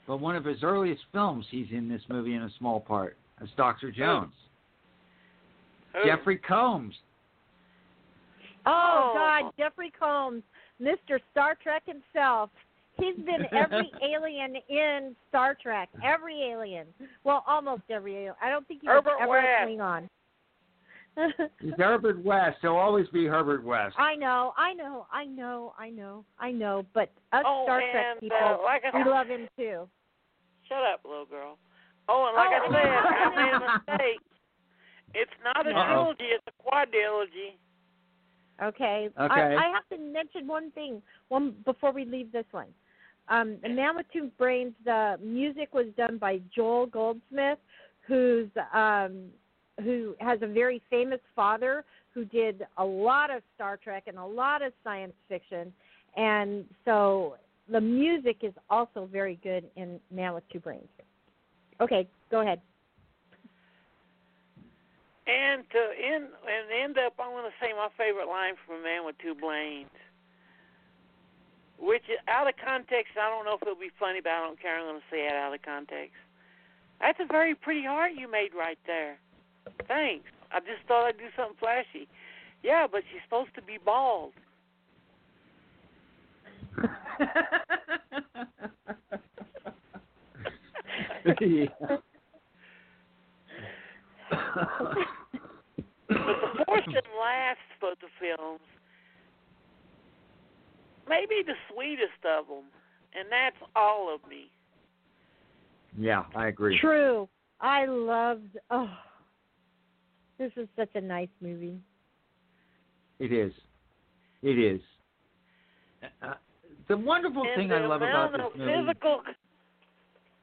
but 0.06 0.16
one 0.16 0.36
of 0.36 0.44
his 0.44 0.62
earliest 0.62 1.04
films. 1.12 1.46
He's 1.50 1.70
in 1.70 1.86
this 1.86 2.08
movie 2.08 2.34
in 2.34 2.42
a 2.44 2.50
small 2.58 2.80
part 2.80 3.18
as 3.42 3.50
Doctor 3.58 3.90
Jones. 3.90 4.32
Who? 5.92 6.02
Jeffrey 6.06 6.38
Combs. 6.38 6.94
Oh 8.66 9.12
Oh. 9.14 9.14
God, 9.14 9.52
Jeffrey 9.58 9.90
Combs, 9.98 10.42
Mr. 10.80 11.18
Star 11.30 11.56
Trek 11.62 11.82
himself. 11.86 12.50
He's 12.98 13.16
been 13.16 13.46
every 13.52 13.90
alien 14.02 14.56
in 14.68 15.16
Star 15.28 15.56
Trek. 15.60 15.88
Every 16.04 16.42
alien. 16.50 16.86
Well, 17.24 17.42
almost 17.46 17.82
every 17.90 18.14
alien. 18.16 18.34
I 18.42 18.50
don't 18.50 18.66
think 18.68 18.82
he 18.82 18.88
was 18.88 18.96
Herbert 19.04 19.18
ever 19.20 19.30
West. 19.30 19.46
a 19.62 19.66
Klingon. 19.66 20.08
He's 21.60 21.72
Herbert 21.78 22.24
West. 22.24 22.58
He'll 22.62 22.76
always 22.76 23.06
be 23.08 23.26
Herbert 23.26 23.64
West. 23.64 23.94
I 23.98 24.14
know, 24.14 24.52
I 24.56 24.72
know, 24.72 25.06
I 25.12 25.24
know, 25.26 25.74
I 25.78 25.90
know, 25.90 26.24
I 26.38 26.50
know. 26.50 26.86
But 26.94 27.10
us 27.32 27.42
Oh, 27.46 27.64
Star 27.66 27.80
Trek 27.80 28.04
and, 28.12 28.20
people, 28.20 28.36
uh, 28.42 28.62
like 28.62 28.82
I 28.90 28.96
we 28.96 29.04
said, 29.04 29.10
love 29.10 29.26
him 29.26 29.48
too. 29.58 29.88
shut 30.68 30.78
up, 30.92 31.00
little 31.04 31.26
girl. 31.26 31.58
Oh, 32.08 32.26
and 32.28 32.36
like 32.36 32.48
Oh, 32.50 32.74
I 32.74 32.82
said, 32.82 32.88
I 32.88 33.44
made 33.44 33.54
a 33.54 33.60
mistake. 33.92 34.20
It's 35.14 35.30
not 35.44 35.66
a 35.66 35.70
Uh-oh. 35.70 35.84
trilogy; 36.14 36.24
it's 36.32 36.44
a 36.48 36.62
quadrilogy. 36.62 37.56
Okay. 38.62 39.08
Okay. 39.18 39.34
I, 39.34 39.54
I 39.54 39.72
have 39.72 39.88
to 39.90 40.04
mention 40.04 40.46
one 40.46 40.70
thing 40.72 41.02
one 41.28 41.54
before 41.64 41.92
we 41.92 42.04
leave 42.04 42.32
this 42.32 42.44
one. 42.50 42.68
Um, 43.28 43.56
the 43.62 43.68
Man 43.68 43.96
with 43.96 44.06
Two 44.12 44.30
Brains. 44.38 44.72
The 44.84 45.16
music 45.22 45.72
was 45.72 45.86
done 45.96 46.18
by 46.18 46.40
Joel 46.54 46.86
Goldsmith, 46.86 47.58
who's 48.06 48.48
um, 48.74 49.26
who 49.82 50.14
has 50.20 50.40
a 50.42 50.46
very 50.46 50.82
famous 50.90 51.20
father 51.34 51.84
who 52.12 52.24
did 52.26 52.66
a 52.76 52.84
lot 52.84 53.30
of 53.30 53.42
Star 53.54 53.78
Trek 53.78 54.04
and 54.06 54.18
a 54.18 54.24
lot 54.24 54.60
of 54.60 54.72
science 54.84 55.14
fiction, 55.28 55.72
and 56.16 56.64
so 56.84 57.36
the 57.70 57.80
music 57.80 58.38
is 58.42 58.52
also 58.68 59.08
very 59.10 59.38
good 59.42 59.64
in 59.76 59.98
Man 60.10 60.34
with 60.34 60.44
Two 60.52 60.60
Brains. 60.60 60.88
Okay, 61.80 62.06
go 62.30 62.40
ahead. 62.40 62.60
And 65.26 65.62
to 65.70 65.80
end 65.94 66.26
and 66.46 66.66
end 66.72 66.98
up, 66.98 67.14
I'm 67.18 67.30
going 67.30 67.46
to 67.46 67.54
say 67.60 67.72
my 67.72 67.88
favorite 67.96 68.26
line 68.26 68.54
from 68.66 68.80
a 68.80 68.82
Man 68.82 69.06
with 69.06 69.16
Two 69.18 69.34
Brains, 69.34 69.94
which 71.78 72.02
is 72.10 72.18
out 72.26 72.48
of 72.48 72.54
context. 72.58 73.14
I 73.14 73.30
don't 73.30 73.44
know 73.44 73.54
if 73.54 73.62
it'll 73.62 73.78
be 73.78 73.94
funny, 74.00 74.20
but 74.20 74.30
I 74.30 74.40
don't 74.40 74.60
care. 74.60 74.78
I'm 74.78 74.86
going 74.86 74.98
to 74.98 75.06
say 75.10 75.26
it 75.26 75.32
out 75.32 75.54
of 75.54 75.62
context. 75.62 76.18
That's 77.00 77.20
a 77.20 77.26
very 77.26 77.54
pretty 77.54 77.84
heart 77.84 78.12
you 78.16 78.30
made 78.30 78.52
right 78.52 78.78
there. 78.86 79.18
Thanks. 79.86 80.26
I 80.50 80.58
just 80.58 80.82
thought 80.88 81.06
I'd 81.06 81.18
do 81.18 81.30
something 81.36 81.56
flashy. 81.58 82.08
Yeah, 82.62 82.86
but 82.90 83.02
she's 83.10 83.22
supposed 83.22 83.54
to 83.54 83.62
be 83.62 83.78
bald. 83.78 84.32
yeah. 91.40 91.96
But 96.08 96.08
the 96.08 96.64
fourth 96.66 96.86
and 96.86 97.08
last 97.18 97.58
of 97.82 97.98
the 98.00 98.08
films, 98.20 98.60
maybe 101.08 101.42
the 101.46 101.54
sweetest 101.72 102.24
of 102.24 102.46
them, 102.46 102.64
and 103.14 103.28
that's 103.30 103.56
all 103.74 104.14
of 104.14 104.28
me. 104.28 104.50
yeah, 105.98 106.24
I 106.34 106.48
agree. 106.48 106.78
True. 106.80 107.28
I 107.60 107.86
loved. 107.86 108.56
Oh, 108.70 108.90
this 110.38 110.52
is 110.56 110.68
such 110.76 110.90
a 110.94 111.00
nice 111.00 111.28
movie. 111.40 111.78
It 113.18 113.32
is. 113.32 113.52
It 114.42 114.58
is. 114.58 114.80
Uh, 116.22 116.34
the 116.88 116.96
wonderful 116.96 117.42
and 117.44 117.54
thing 117.56 117.68
the 117.68 117.76
I 117.76 117.86
love 117.86 118.02
about 118.02 118.34
amount 118.34 118.36
this 118.36 118.46
of 118.52 118.58
movie. 118.58 118.72
physical 118.86 119.22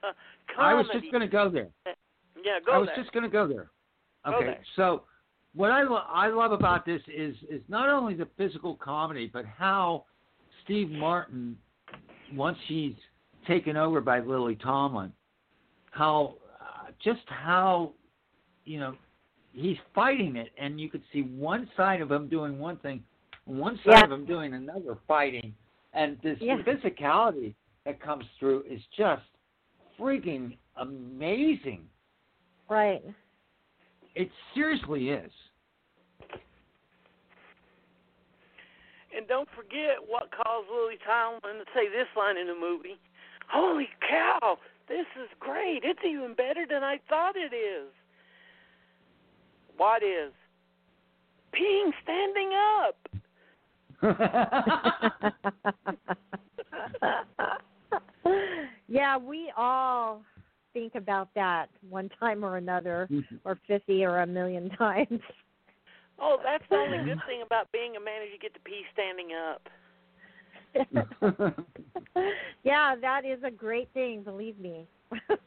uh, 0.03 0.11
I 0.57 0.73
was 0.73 0.85
just 0.93 1.11
going 1.11 1.21
to 1.21 1.27
go 1.27 1.49
there. 1.49 1.67
Yeah, 1.85 2.59
go 2.65 2.65
there. 2.65 2.75
I 2.75 2.77
was 2.77 2.87
there. 2.87 3.03
just 3.03 3.11
going 3.11 3.23
to 3.23 3.29
go 3.29 3.47
there. 3.47 3.69
Okay, 4.27 4.57
so 4.75 5.03
what 5.55 5.71
I 5.71 5.83
lo- 5.83 6.03
I 6.07 6.27
love 6.27 6.51
about 6.51 6.85
this 6.85 7.01
is 7.07 7.35
is 7.49 7.61
not 7.67 7.89
only 7.89 8.13
the 8.13 8.27
physical 8.37 8.75
comedy, 8.75 9.29
but 9.31 9.45
how 9.45 10.05
Steve 10.63 10.89
Martin, 10.91 11.57
once 12.33 12.57
he's 12.67 12.93
taken 13.47 13.77
over 13.77 14.01
by 14.01 14.19
Lily 14.19 14.55
Tomlin, 14.55 15.11
how 15.91 16.35
uh, 16.59 16.91
just 17.03 17.21
how 17.27 17.93
you 18.65 18.79
know 18.79 18.95
he's 19.53 19.77
fighting 19.95 20.35
it, 20.35 20.49
and 20.57 20.79
you 20.79 20.89
could 20.89 21.03
see 21.11 21.21
one 21.23 21.69
side 21.75 22.01
of 22.01 22.11
him 22.11 22.27
doing 22.27 22.59
one 22.59 22.77
thing, 22.77 23.03
one 23.45 23.77
side 23.77 23.99
Yeah. 23.99 24.03
of 24.03 24.11
him 24.11 24.25
doing 24.25 24.53
another, 24.53 24.97
fighting, 25.07 25.55
and 25.93 26.19
this 26.21 26.37
Yeah. 26.39 26.57
physicality 26.57 27.55
that 27.85 27.99
comes 27.99 28.25
through 28.37 28.63
is 28.63 28.81
just 28.95 29.23
freaking 29.97 30.57
amazing. 30.75 31.89
Right. 32.69 33.03
It 34.15 34.29
seriously 34.53 35.09
is. 35.09 35.31
And 39.15 39.27
don't 39.27 39.49
forget 39.55 39.97
what 40.07 40.29
caused 40.31 40.67
Lily 40.71 40.97
Tomlin 41.05 41.59
to 41.59 41.65
say 41.73 41.89
this 41.89 42.07
line 42.15 42.37
in 42.37 42.47
the 42.47 42.55
movie. 42.55 42.97
Holy 43.51 43.89
cow, 44.07 44.57
this 44.87 45.05
is 45.21 45.27
great. 45.39 45.81
It's 45.83 45.99
even 46.07 46.33
better 46.35 46.65
than 46.69 46.83
I 46.83 46.99
thought 47.09 47.35
it 47.35 47.53
is. 47.53 47.91
What 49.77 50.03
is? 50.03 50.31
Peeing 51.53 51.91
standing 52.03 52.51
up. 52.83 52.95
yeah, 58.87 59.17
we 59.17 59.51
all 59.57 60.21
think 60.73 60.95
about 60.95 61.29
that 61.35 61.67
one 61.89 62.09
time 62.19 62.43
or 62.43 62.57
another, 62.57 63.07
mm-hmm. 63.11 63.35
or 63.45 63.57
50 63.67 64.03
or 64.05 64.19
a 64.19 64.27
million 64.27 64.69
times. 64.77 65.19
Oh, 66.21 66.37
that's 66.43 66.63
the 66.69 66.75
only 66.75 66.97
good 66.97 67.19
thing 67.27 67.41
about 67.45 67.71
being 67.71 67.95
a 67.95 67.99
man 67.99 68.21
is 68.23 68.29
you 68.33 68.39
get 68.39 68.53
to 68.53 68.59
pee 68.59 68.83
standing 68.93 69.29
up. 69.33 69.69
yeah, 72.63 72.95
that 72.99 73.25
is 73.25 73.39
a 73.43 73.51
great 73.51 73.89
thing, 73.93 74.21
believe 74.23 74.59
me. 74.59 74.87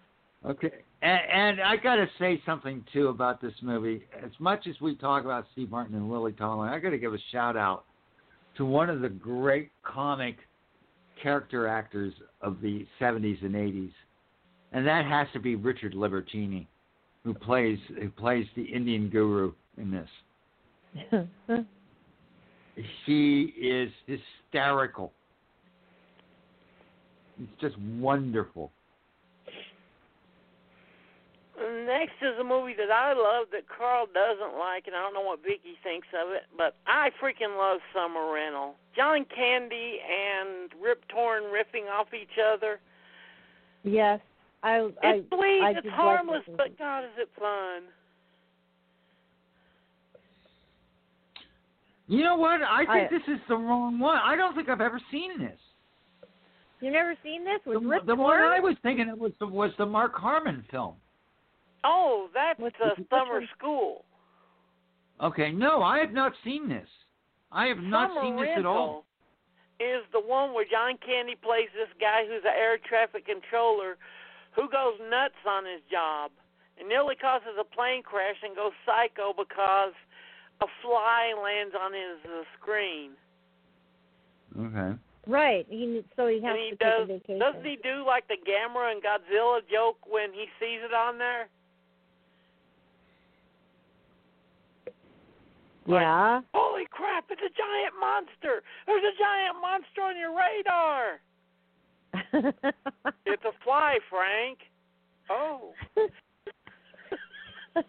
Okay, 0.44 0.70
and, 1.02 1.20
and 1.32 1.60
I 1.60 1.76
got 1.76 1.96
to 1.96 2.06
say 2.18 2.42
something 2.44 2.84
too 2.92 3.08
about 3.08 3.40
this 3.40 3.52
movie. 3.62 4.02
As 4.24 4.32
much 4.40 4.66
as 4.66 4.74
we 4.80 4.96
talk 4.96 5.24
about 5.24 5.46
Steve 5.52 5.70
Martin 5.70 5.94
and 5.94 6.10
Lily 6.10 6.32
Tomlin, 6.32 6.68
I 6.68 6.80
got 6.80 6.90
to 6.90 6.98
give 6.98 7.14
a 7.14 7.18
shout 7.30 7.56
out 7.56 7.84
to 8.56 8.64
one 8.64 8.90
of 8.90 9.00
the 9.00 9.08
great 9.08 9.70
comic 9.84 10.36
character 11.22 11.68
actors 11.68 12.12
of 12.40 12.60
the 12.60 12.84
70s 13.00 13.40
and 13.44 13.54
80s, 13.54 13.92
and 14.72 14.86
that 14.86 15.04
has 15.04 15.26
to 15.32 15.40
be 15.40 15.54
Richard 15.54 15.94
Libertini, 15.94 16.66
who 17.24 17.34
plays 17.34 17.78
who 18.00 18.10
plays 18.10 18.46
the 18.56 18.62
Indian 18.62 19.08
guru 19.08 19.52
in 19.76 19.90
this. 19.90 21.18
He 23.06 23.52
is 23.60 23.90
hysterical. 24.06 25.12
It's 27.40 27.60
just 27.60 27.78
wonderful. 27.78 28.70
Next 31.86 32.14
is 32.22 32.38
a 32.40 32.44
movie 32.44 32.74
that 32.76 32.90
I 32.90 33.12
love 33.12 33.48
that 33.52 33.68
Carl 33.68 34.06
doesn't 34.06 34.58
like, 34.58 34.86
and 34.86 34.96
I 34.96 35.02
don't 35.02 35.14
know 35.14 35.20
what 35.20 35.42
Vicky 35.42 35.76
thinks 35.84 36.08
of 36.18 36.32
it, 36.32 36.42
but 36.56 36.74
I 36.86 37.10
freaking 37.22 37.56
love 37.58 37.80
Summer 37.94 38.32
Rental. 38.32 38.74
John 38.96 39.26
Candy 39.34 39.98
and 40.00 40.70
Rip 40.82 41.06
Torn 41.08 41.44
riffing 41.44 41.90
off 41.90 42.08
each 42.14 42.38
other. 42.52 42.80
yes, 43.84 44.20
I. 44.62 44.78
It's 44.78 44.96
I, 45.02 45.12
sweet, 45.34 45.60
I 45.62 45.70
it's 45.70 45.82
did 45.82 45.88
like 45.90 45.94
harmless, 45.94 46.42
but. 46.56 46.78
God, 46.78 47.04
is 47.04 47.10
it 47.18 47.28
fun. 47.38 47.82
You 52.08 52.24
know 52.24 52.36
what? 52.36 52.60
I 52.62 52.78
think 52.80 52.90
I- 52.90 53.08
this 53.10 53.22
is 53.28 53.40
the 53.48 53.56
wrong 53.56 53.98
one. 53.98 54.18
I 54.22 54.36
don't 54.36 54.54
think 54.54 54.68
I've 54.68 54.80
ever 54.80 55.00
seen 55.10 55.38
this. 55.38 55.58
you 56.80 56.90
never 56.90 57.14
seen 57.22 57.44
this 57.44 57.60
The, 57.64 57.78
with 57.78 57.82
Rip 57.88 58.06
the 58.06 58.14
one 58.16 58.40
I 58.40 58.60
was 58.60 58.76
thinking 58.82 59.08
of 59.08 59.18
was 59.18 59.32
the, 59.38 59.46
was 59.46 59.70
the 59.78 59.86
Mark 59.86 60.14
Harmon 60.16 60.64
film. 60.70 60.94
Oh, 61.84 62.28
that's 62.34 62.58
What's- 62.58 62.76
which 62.98 63.08
Summer 63.08 63.40
one? 63.40 63.48
School. 63.58 64.04
Okay, 65.22 65.52
no, 65.52 65.82
I 65.82 65.98
have 65.98 66.12
not 66.12 66.32
seen 66.44 66.68
this. 66.68 66.88
I 67.52 67.66
have 67.66 67.78
not 67.78 68.10
seen 68.22 68.36
this 68.36 68.48
at 68.56 68.66
all. 68.66 69.04
Is 69.78 70.02
the 70.12 70.20
one 70.20 70.52
where 70.54 70.64
John 70.64 70.96
Candy 71.04 71.34
plays 71.36 71.68
this 71.74 71.88
guy 72.00 72.24
who's 72.26 72.42
an 72.44 72.54
air 72.56 72.78
traffic 72.78 73.26
controller 73.26 73.96
who 74.54 74.68
goes 74.68 75.00
nuts 75.08 75.40
on 75.48 75.64
his 75.64 75.80
job 75.90 76.30
and 76.78 76.88
nearly 76.88 77.16
causes 77.16 77.56
a 77.58 77.64
plane 77.64 78.02
crash 78.02 78.36
and 78.42 78.56
goes 78.56 78.72
psycho 78.84 79.32
because 79.36 79.92
a 80.60 80.68
fly 80.80 81.34
lands 81.36 81.74
on 81.74 81.92
his 81.92 82.18
uh, 82.24 82.44
screen. 82.60 83.12
Okay. 84.52 84.98
Right. 85.26 85.66
He 85.68 86.02
so 86.16 86.26
he 86.26 86.42
has 86.42 86.50
and 86.50 86.58
he 86.58 86.70
to 86.70 86.76
does 86.76 87.08
take 87.08 87.16
a 87.16 87.18
vacation. 87.18 87.38
doesn't 87.38 87.64
he 87.64 87.78
do 87.82 88.04
like 88.06 88.26
the 88.28 88.36
Gamera 88.36 88.92
and 88.92 89.02
Godzilla 89.02 89.60
joke 89.70 89.98
when 90.08 90.32
he 90.32 90.46
sees 90.58 90.82
it 90.82 90.92
on 90.92 91.18
there? 91.18 91.48
Yeah. 95.86 96.40
Holy 96.54 96.86
crap, 96.90 97.26
it's 97.30 97.42
a 97.42 97.50
giant 97.50 97.94
monster. 97.98 98.62
There's 98.86 99.02
a 99.02 99.16
giant 99.18 99.58
monster 99.60 100.02
on 100.02 100.18
your 100.18 100.30
radar. 100.30 101.18
It's 102.14 103.44
a 103.44 103.64
fly, 103.64 103.98
Frank. 104.10 104.58
Oh. 105.30 105.72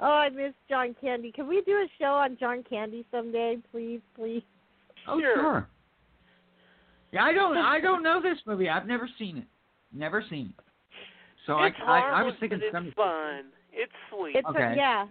oh, 0.00 0.04
I 0.04 0.28
miss 0.30 0.52
John 0.68 0.94
Candy. 1.00 1.32
Can 1.32 1.46
we 1.46 1.62
do 1.62 1.72
a 1.72 1.86
show 1.98 2.06
on 2.06 2.36
John 2.38 2.64
Candy 2.68 3.06
someday, 3.10 3.58
please, 3.70 4.00
please? 4.16 4.42
Oh 5.06 5.20
Sure. 5.20 5.34
sure. 5.36 5.68
Yeah, 7.12 7.24
I 7.24 7.32
don't 7.32 7.56
I 7.56 7.80
don't 7.80 8.02
know 8.02 8.20
this 8.20 8.38
movie. 8.46 8.68
I've 8.68 8.86
never 8.86 9.08
seen 9.18 9.36
it. 9.36 9.46
Never 9.92 10.24
seen 10.28 10.52
it. 10.58 10.64
So 11.46 11.62
it's 11.62 11.76
I, 11.86 12.00
I 12.00 12.20
I 12.20 12.22
was 12.22 12.34
thinking 12.40 12.58
it's 12.60 12.72
some 12.72 12.92
fun. 12.96 13.44
It's 13.72 13.92
sweet. 14.10 14.34
It's 14.36 14.48
Okay. 14.48 14.74
yeah. 14.76 15.06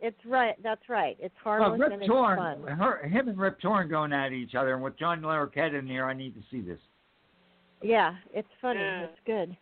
It's 0.00 0.18
right. 0.24 0.54
That's 0.62 0.88
right. 0.88 1.16
It's 1.20 1.34
harmless 1.42 1.80
Rip 1.80 1.92
and 1.92 2.02
it's 2.02 2.08
Torn, 2.08 2.38
fun. 2.38 2.62
her, 2.78 3.06
him 3.08 3.28
and 3.28 3.36
Rip 3.38 3.60
Torn 3.60 3.88
going 3.88 4.12
at 4.12 4.32
each 4.32 4.54
other, 4.54 4.74
and 4.74 4.82
with 4.82 4.96
John 4.98 5.20
Larroquette 5.22 5.76
in 5.76 5.86
here, 5.88 6.04
I 6.06 6.14
need 6.14 6.34
to 6.34 6.40
see 6.50 6.60
this. 6.60 6.78
Yeah, 7.82 8.14
it's 8.32 8.48
funny. 8.62 8.78
Yeah. 8.80 9.04
It's 9.04 9.18
good. 9.26 9.56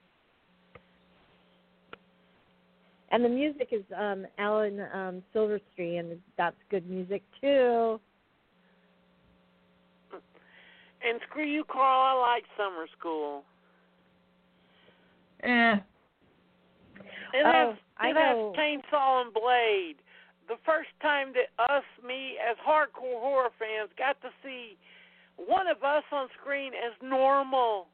And 3.11 3.25
the 3.25 3.29
music 3.29 3.69
is 3.73 3.83
um 3.97 4.27
Alan 4.39 4.81
um 4.93 5.23
Silvestri 5.35 5.99
and 6.01 6.19
that's 6.37 6.57
good 6.71 6.89
music 6.91 7.23
too. 7.41 8.01
And 10.13 11.21
screw 11.31 11.45
you, 11.47 11.63
Carl. 11.65 12.17
I 12.19 12.33
like 12.33 12.45
summer 12.57 12.87
school. 12.99 13.45
Eh, 15.43 15.75
It 17.35 17.45
Oh, 17.45 17.53
has 17.71 17.77
I 17.99 18.09
it 18.11 18.15
know. 18.15 18.53
has 18.57 18.61
chainsaw 18.61 19.23
and 19.23 19.33
blade. 19.33 19.97
The 20.49 20.57
first 20.65 20.91
time 21.03 21.33
that 21.35 21.63
us, 21.63 21.85
me, 22.07 22.35
as 22.39 22.57
hardcore 22.67 23.21
horror 23.21 23.51
fans, 23.59 23.91
got 23.99 24.21
to 24.23 24.29
see 24.45 24.77
one 25.37 25.67
of 25.67 25.83
us 25.83 26.05
on 26.13 26.29
screen 26.41 26.73
as 26.73 26.93
normal. 27.03 27.89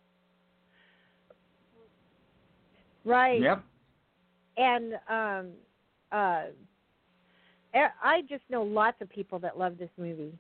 Right. 3.04 3.40
yep. 3.40 3.64
And 4.56 4.94
um 5.08 5.48
uh 6.12 6.42
I 7.74 8.20
just 8.28 8.42
know 8.50 8.62
lots 8.62 8.98
of 9.00 9.08
people 9.08 9.38
that 9.40 9.58
love 9.58 9.78
this 9.78 9.88
movie. 9.96 10.38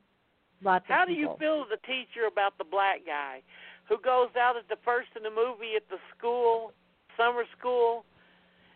Lots 0.62 0.84
How 0.86 1.02
of 1.02 1.08
do 1.08 1.14
you 1.14 1.34
feel 1.38 1.64
as 1.66 1.78
a 1.78 1.86
teacher 1.86 2.26
about 2.30 2.58
the 2.58 2.64
black 2.64 3.00
guy 3.06 3.40
who 3.88 3.96
goes 3.98 4.28
out 4.38 4.56
at 4.56 4.68
the 4.68 4.76
first 4.84 5.08
in 5.16 5.22
the 5.22 5.30
movie 5.30 5.74
at 5.76 5.88
the 5.88 5.96
school, 6.16 6.72
summer 7.16 7.44
school, 7.58 8.04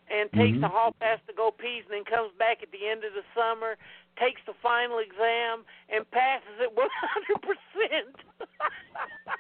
and 0.09 0.31
takes 0.33 0.57
Mhm. 0.57 0.61
the 0.61 0.69
hall 0.69 0.93
pass 1.01 1.21
to 1.27 1.33
go 1.33 1.51
peas 1.51 1.85
and 1.85 1.95
then 1.95 2.05
comes 2.05 2.33
back 2.35 2.63
at 2.63 2.71
the 2.71 2.87
end 2.87 3.05
of 3.05 3.15
the 3.15 3.25
summer, 3.35 3.77
takes 4.17 4.41
the 4.47 4.55
final 4.55 4.99
exam, 4.99 5.65
and 5.89 6.09
passes 6.11 6.61
it 6.61 6.73
100%? 6.75 8.15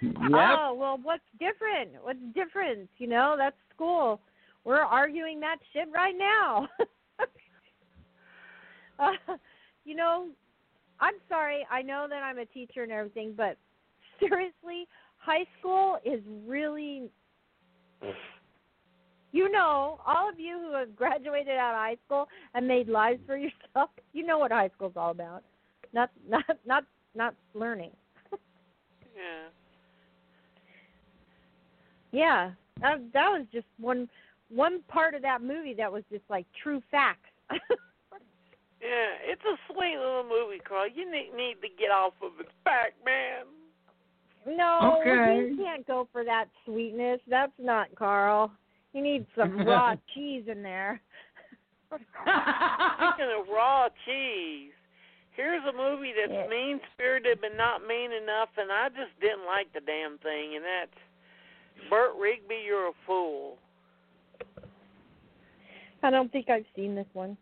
Yep. 0.02 0.58
Oh, 0.58 0.74
well 0.74 0.98
what's 0.98 1.24
different? 1.38 2.02
What's 2.02 2.18
different? 2.34 2.88
You 2.98 3.06
know, 3.06 3.36
that's 3.36 3.56
school. 3.74 4.20
We're 4.64 4.80
arguing 4.80 5.40
that 5.40 5.58
shit 5.72 5.88
right 5.92 6.16
now. 6.16 6.68
uh, 8.98 9.12
you 9.84 9.94
know, 9.94 10.28
I'm 11.00 11.14
sorry. 11.28 11.66
I 11.70 11.82
know 11.82 12.06
that 12.08 12.22
I'm 12.22 12.38
a 12.38 12.46
teacher 12.46 12.82
and 12.82 12.90
everything, 12.90 13.34
but 13.36 13.58
seriously, 14.18 14.88
high 15.18 15.44
school 15.58 15.98
is 16.04 16.20
really 16.46 17.10
you 19.36 19.50
know, 19.52 20.00
all 20.06 20.28
of 20.30 20.40
you 20.40 20.58
who 20.58 20.72
have 20.78 20.96
graduated 20.96 21.56
out 21.58 21.72
of 21.74 21.80
high 21.80 21.96
school 22.06 22.26
and 22.54 22.66
made 22.66 22.88
lives 22.88 23.20
for 23.26 23.36
yourself, 23.36 23.90
you 24.14 24.24
know 24.26 24.38
what 24.38 24.50
high 24.50 24.70
school's 24.74 24.94
all 24.96 25.10
about. 25.10 25.42
Not 25.92 26.10
not 26.28 26.44
not 26.66 26.84
not 27.14 27.34
learning. 27.54 27.90
yeah. 29.14 29.48
Yeah, 32.12 32.50
that 32.80 32.98
that 33.12 33.28
was 33.28 33.46
just 33.52 33.66
one 33.78 34.08
one 34.48 34.80
part 34.88 35.14
of 35.14 35.22
that 35.22 35.42
movie 35.42 35.74
that 35.74 35.92
was 35.92 36.02
just 36.10 36.24
like 36.30 36.46
true 36.62 36.82
facts. 36.90 37.30
Yeah, 38.78 39.32
it's 39.32 39.42
a 39.42 39.56
sweet 39.72 39.96
little 39.96 40.22
movie, 40.22 40.60
Carl. 40.60 40.86
You 40.94 41.10
need, 41.10 41.30
need 41.34 41.56
to 41.62 41.68
get 41.78 41.90
off 41.90 42.12
of 42.22 42.38
its 42.38 42.50
back, 42.64 42.92
man. 43.04 43.46
no, 44.56 44.98
Okay. 45.00 45.48
you 45.48 45.56
can't 45.56 45.84
go 45.86 46.06
for 46.12 46.22
that 46.24 46.44
sweetness. 46.64 47.20
That's 47.26 47.52
not 47.58 47.88
Carl. 47.96 48.52
You 48.96 49.02
need 49.02 49.26
some 49.36 49.58
raw 49.66 49.94
cheese 50.14 50.44
in 50.50 50.62
there. 50.62 51.02
Speaking 51.90 53.28
of 53.38 53.46
raw 53.54 53.88
cheese, 54.06 54.72
here's 55.36 55.62
a 55.68 55.72
movie 55.76 56.12
that's 56.18 56.32
Yeah. 56.32 56.46
mean 56.48 56.80
spirited 56.94 57.38
but 57.42 57.54
not 57.56 57.86
mean 57.86 58.10
enough, 58.12 58.48
and 58.56 58.72
I 58.72 58.88
just 58.88 59.12
didn't 59.20 59.44
like 59.44 59.70
the 59.74 59.80
damn 59.80 60.16
thing, 60.18 60.56
and 60.56 60.64
that's 60.64 60.98
Bert 61.90 62.12
Rigby, 62.18 62.62
You're 62.66 62.88
a 62.88 62.92
Fool. 63.06 63.58
I 66.02 66.10
don't 66.10 66.32
think 66.32 66.48
I've 66.48 66.64
seen 66.74 66.94
this 66.94 67.06
one. 67.12 67.36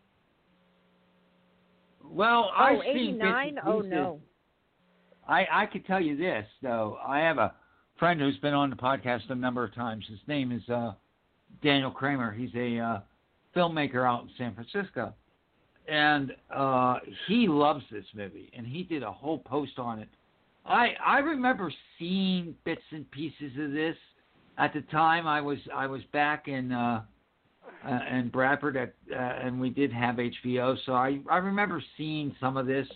Well, 2.05 2.51
Oh, 2.53 2.63
I've 2.63 2.83
seen 2.83 3.15
89? 3.15 3.55
bits 3.55 3.67
Oh, 3.67 3.81
no. 3.81 4.21
I 5.29 5.47
I 5.51 5.67
could 5.67 5.87
tell 5.87 6.01
you 6.01 6.17
this 6.17 6.47
though. 6.63 6.99
I 7.07 7.21
have 7.21 7.39
a 7.39 7.55
friend 7.99 8.21
who's 8.21 8.37
been 8.39 8.55
on 8.55 8.71
the 8.71 8.77
podcast 8.77 9.31
a 9.31 9.35
number 9.37 9.63
of 9.65 9.73
times. 9.75 10.05
His 10.09 10.19
name 10.27 10.51
is 10.53 10.69
uh, 10.69 10.93
Daniel 11.63 11.91
Kramer. 11.91 12.33
He's 12.33 12.55
a 12.55 12.79
uh, 12.79 13.01
filmmaker 13.55 14.07
out 14.07 14.23
in 14.23 14.31
San 14.37 14.55
Francisco, 14.55 15.15
and 15.89 16.35
uh, 16.55 16.99
he 17.27 17.49
loves 17.49 17.85
this 17.91 18.05
movie. 18.15 18.51
And 18.57 18.67
he 18.67 18.83
did 18.83 19.03
a 19.03 19.13
whole 19.13 19.39
post 19.39 19.79
on 19.79 19.99
it. 19.99 20.09
I 20.67 20.91
I 21.05 21.19
remember 21.19 21.73
seeing 21.99 22.55
bits 22.65 22.83
and 22.91 23.11
pieces 23.11 23.53
of 23.59 23.73
this 23.73 23.97
at 24.59 24.73
the 24.73 24.83
time. 24.83 25.27
I 25.27 25.41
was 25.41 25.59
I 25.75 25.87
was 25.87 26.03
back 26.13 26.49
in. 26.49 26.73
Uh, 26.73 27.03
uh, 27.87 27.99
in 28.13 28.29
Bradford, 28.29 28.77
at, 28.77 28.95
uh, 29.11 29.17
and 29.17 29.61
we 29.61 29.69
did 29.69 29.93
have 29.93 30.17
HBO, 30.17 30.77
so 30.87 30.93
I 30.93 31.19
I 31.31 31.37
remember 31.37 31.83
seeing 31.97 32.35
some 32.41 32.57
of 32.57 32.67
this 32.67 32.87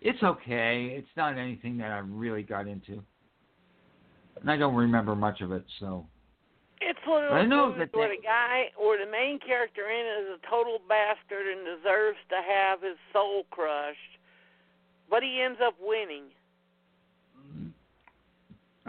it's 0.00 0.22
okay. 0.22 0.94
It's 0.96 1.08
not 1.16 1.36
anything 1.36 1.76
that 1.78 1.90
I 1.90 1.98
really 1.98 2.42
got 2.42 2.66
into, 2.66 3.02
and 4.40 4.50
I 4.50 4.56
don't 4.56 4.74
remember 4.74 5.14
much 5.14 5.40
of 5.42 5.52
it. 5.52 5.64
So 5.78 6.06
It's 6.80 6.98
one 7.06 7.24
of 7.24 7.32
I 7.32 7.44
know 7.44 7.66
movies 7.68 7.88
that 7.92 7.96
where 7.98 8.08
the 8.08 8.22
guy 8.22 8.70
or 8.78 8.96
the 8.96 9.10
main 9.10 9.38
character 9.38 9.90
in 9.90 10.06
it 10.06 10.32
is 10.32 10.38
a 10.42 10.50
total 10.50 10.78
bastard 10.88 11.46
and 11.46 11.60
deserves 11.64 12.16
to 12.30 12.36
have 12.40 12.80
his 12.82 12.96
soul 13.12 13.44
crushed, 13.50 13.98
but 15.10 15.22
he 15.22 15.40
ends 15.42 15.58
up 15.64 15.74
winning. 15.80 16.24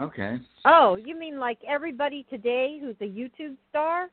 okay, 0.00 0.38
Oh, 0.64 0.96
you 1.04 1.18
mean 1.18 1.38
like 1.38 1.58
everybody 1.68 2.24
today 2.30 2.78
who's 2.80 2.96
a 3.00 3.04
YouTube 3.10 3.56
star? 3.68 4.08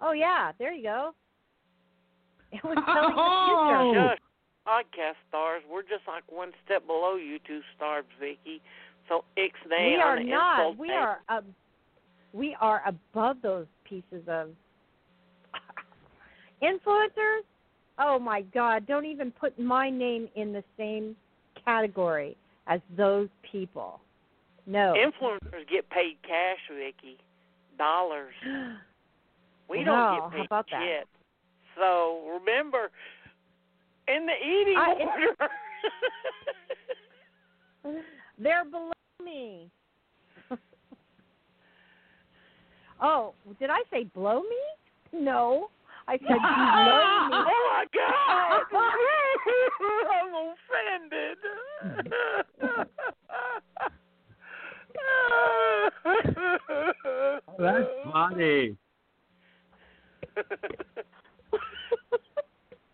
Oh 0.00 0.12
yeah, 0.12 0.52
there 0.58 0.72
you 0.72 0.82
go. 0.84 1.14
It 2.52 2.64
was 2.64 2.76
telling 2.84 3.14
Oh! 3.16 3.92
the 3.92 3.94
future. 3.94 4.08
Shush, 4.10 4.18
podcast 4.66 5.28
stars, 5.28 5.62
we're 5.70 5.82
just 5.82 6.02
like 6.08 6.24
one 6.28 6.50
step 6.64 6.84
below 6.86 7.14
YouTube 7.16 7.60
stars, 7.76 8.04
Vicky. 8.18 8.60
So 9.08 9.24
ixnay 9.38 9.94
We 9.94 9.94
on 9.96 10.00
are 10.02 10.18
the 10.18 10.30
not. 10.30 10.76
We 10.78 10.88
table. 10.88 10.98
are. 11.00 11.18
Uh, 11.28 11.40
we 12.32 12.56
are 12.60 12.82
above 12.86 13.36
those 13.42 13.66
pieces 13.84 14.22
of 14.28 14.48
influencers. 16.62 17.42
Oh 17.98 18.18
my 18.18 18.42
God! 18.54 18.86
Don't 18.86 19.04
even 19.04 19.30
put 19.30 19.58
my 19.58 19.90
name 19.90 20.28
in 20.36 20.52
the 20.52 20.64
same 20.76 21.14
category 21.64 22.36
as 22.66 22.80
those 22.96 23.28
people. 23.50 24.00
No. 24.66 24.94
Influencers 24.94 25.68
get 25.70 25.88
paid 25.90 26.16
cash, 26.22 26.58
Vicky. 26.74 27.18
Dollars. 27.78 28.34
We 29.68 29.84
don't 29.84 29.86
get 29.86 29.94
how 29.94 30.30
paid 30.34 30.46
about 30.46 30.66
that? 30.72 30.82
shit. 30.82 31.08
So 31.78 32.38
remember, 32.40 32.90
in 34.08 34.26
the 34.26 34.32
eating 34.32 34.76
I- 34.76 34.94
order. 34.98 35.36
They're 38.38 38.64
below 38.64 38.90
me. 39.24 39.70
Oh, 43.00 43.34
did 43.58 43.70
I 43.70 43.82
say 43.90 44.04
blow 44.14 44.42
me? 44.42 44.56
No, 45.12 45.68
I 46.06 46.18
said 46.18 46.28
below 46.28 46.36
me. 46.36 47.36
oh 47.46 47.68
my 47.72 47.84
God! 47.94 48.62
I'm 50.10 50.34
offended. 50.34 51.38
that's 57.58 57.88
funny. 58.12 58.76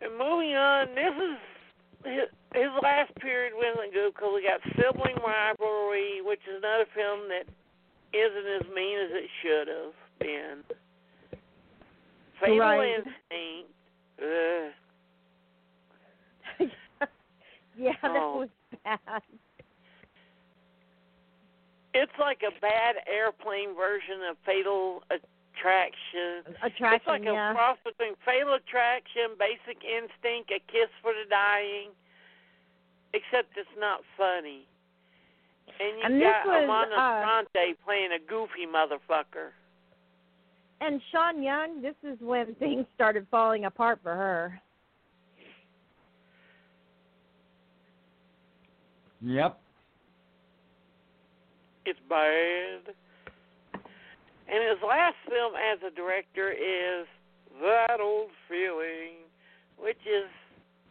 and 0.00 0.12
moving 0.18 0.54
on, 0.54 0.88
this 0.94 1.14
is 1.14 1.38
his, 2.04 2.28
his 2.54 2.70
last 2.82 3.14
period 3.16 3.52
wasn't 3.56 3.92
good 3.92 4.14
because 4.14 4.30
we 4.34 4.42
got 4.42 4.60
sibling 4.76 5.16
rivalry, 5.24 6.20
which 6.22 6.40
is 6.48 6.58
another 6.58 6.86
film 6.94 7.28
that 7.28 7.46
isn't 8.12 8.46
as 8.46 8.74
mean 8.74 8.98
as 8.98 9.10
it 9.12 9.30
should 9.42 9.68
have 9.68 9.94
been. 10.18 10.64
Fatal 12.40 12.58
Right. 12.58 12.94
Instinct. 12.96 13.72
Ugh. 14.22 14.72
yeah, 17.76 17.92
that 18.02 18.16
Oh. 18.16 18.38
was 18.40 18.48
bad. 18.84 19.22
It's 21.94 22.12
like 22.18 22.42
a 22.42 22.52
bad 22.60 22.96
airplane 23.06 23.74
version 23.74 24.22
of 24.28 24.36
Fatal 24.44 25.02
Attraction. 25.08 26.44
Attraction, 26.62 26.92
it's 26.92 27.06
like 27.06 27.24
yeah. 27.24 27.52
a 27.52 27.54
cross 27.54 27.78
between 27.84 28.14
Fatal 28.24 28.52
Attraction, 28.52 29.32
Basic 29.38 29.82
Instinct, 29.82 30.50
A 30.52 30.60
Kiss 30.70 30.90
for 31.00 31.14
the 31.14 31.24
Dying, 31.30 31.90
except 33.14 33.56
it's 33.56 33.68
not 33.78 34.02
funny. 34.16 34.68
And 35.78 35.98
you 35.98 36.04
And 36.04 36.14
this 36.20 36.28
got 36.44 36.46
was, 36.46 36.64
Amanda 36.64 36.96
uh, 36.96 37.22
Bronte 37.22 37.74
playing 37.84 38.10
a 38.12 38.18
goofy 38.28 38.66
motherfucker. 38.66 39.50
And 40.80 41.00
Sean 41.10 41.42
Young, 41.42 41.82
this 41.82 41.94
is 42.02 42.18
when 42.20 42.54
things 42.56 42.86
started 42.94 43.26
falling 43.30 43.64
apart 43.64 43.98
for 44.02 44.14
her. 44.14 44.60
Yep. 49.22 49.58
It's 51.86 51.98
bad. 52.08 52.94
And 54.48 54.70
his 54.70 54.78
last 54.86 55.16
film 55.28 55.54
as 55.54 55.78
a 55.86 55.94
director 55.94 56.52
is 56.52 57.06
That 57.60 58.00
Old 58.00 58.30
Feeling, 58.48 59.24
which 59.78 59.98
is, 60.06 60.28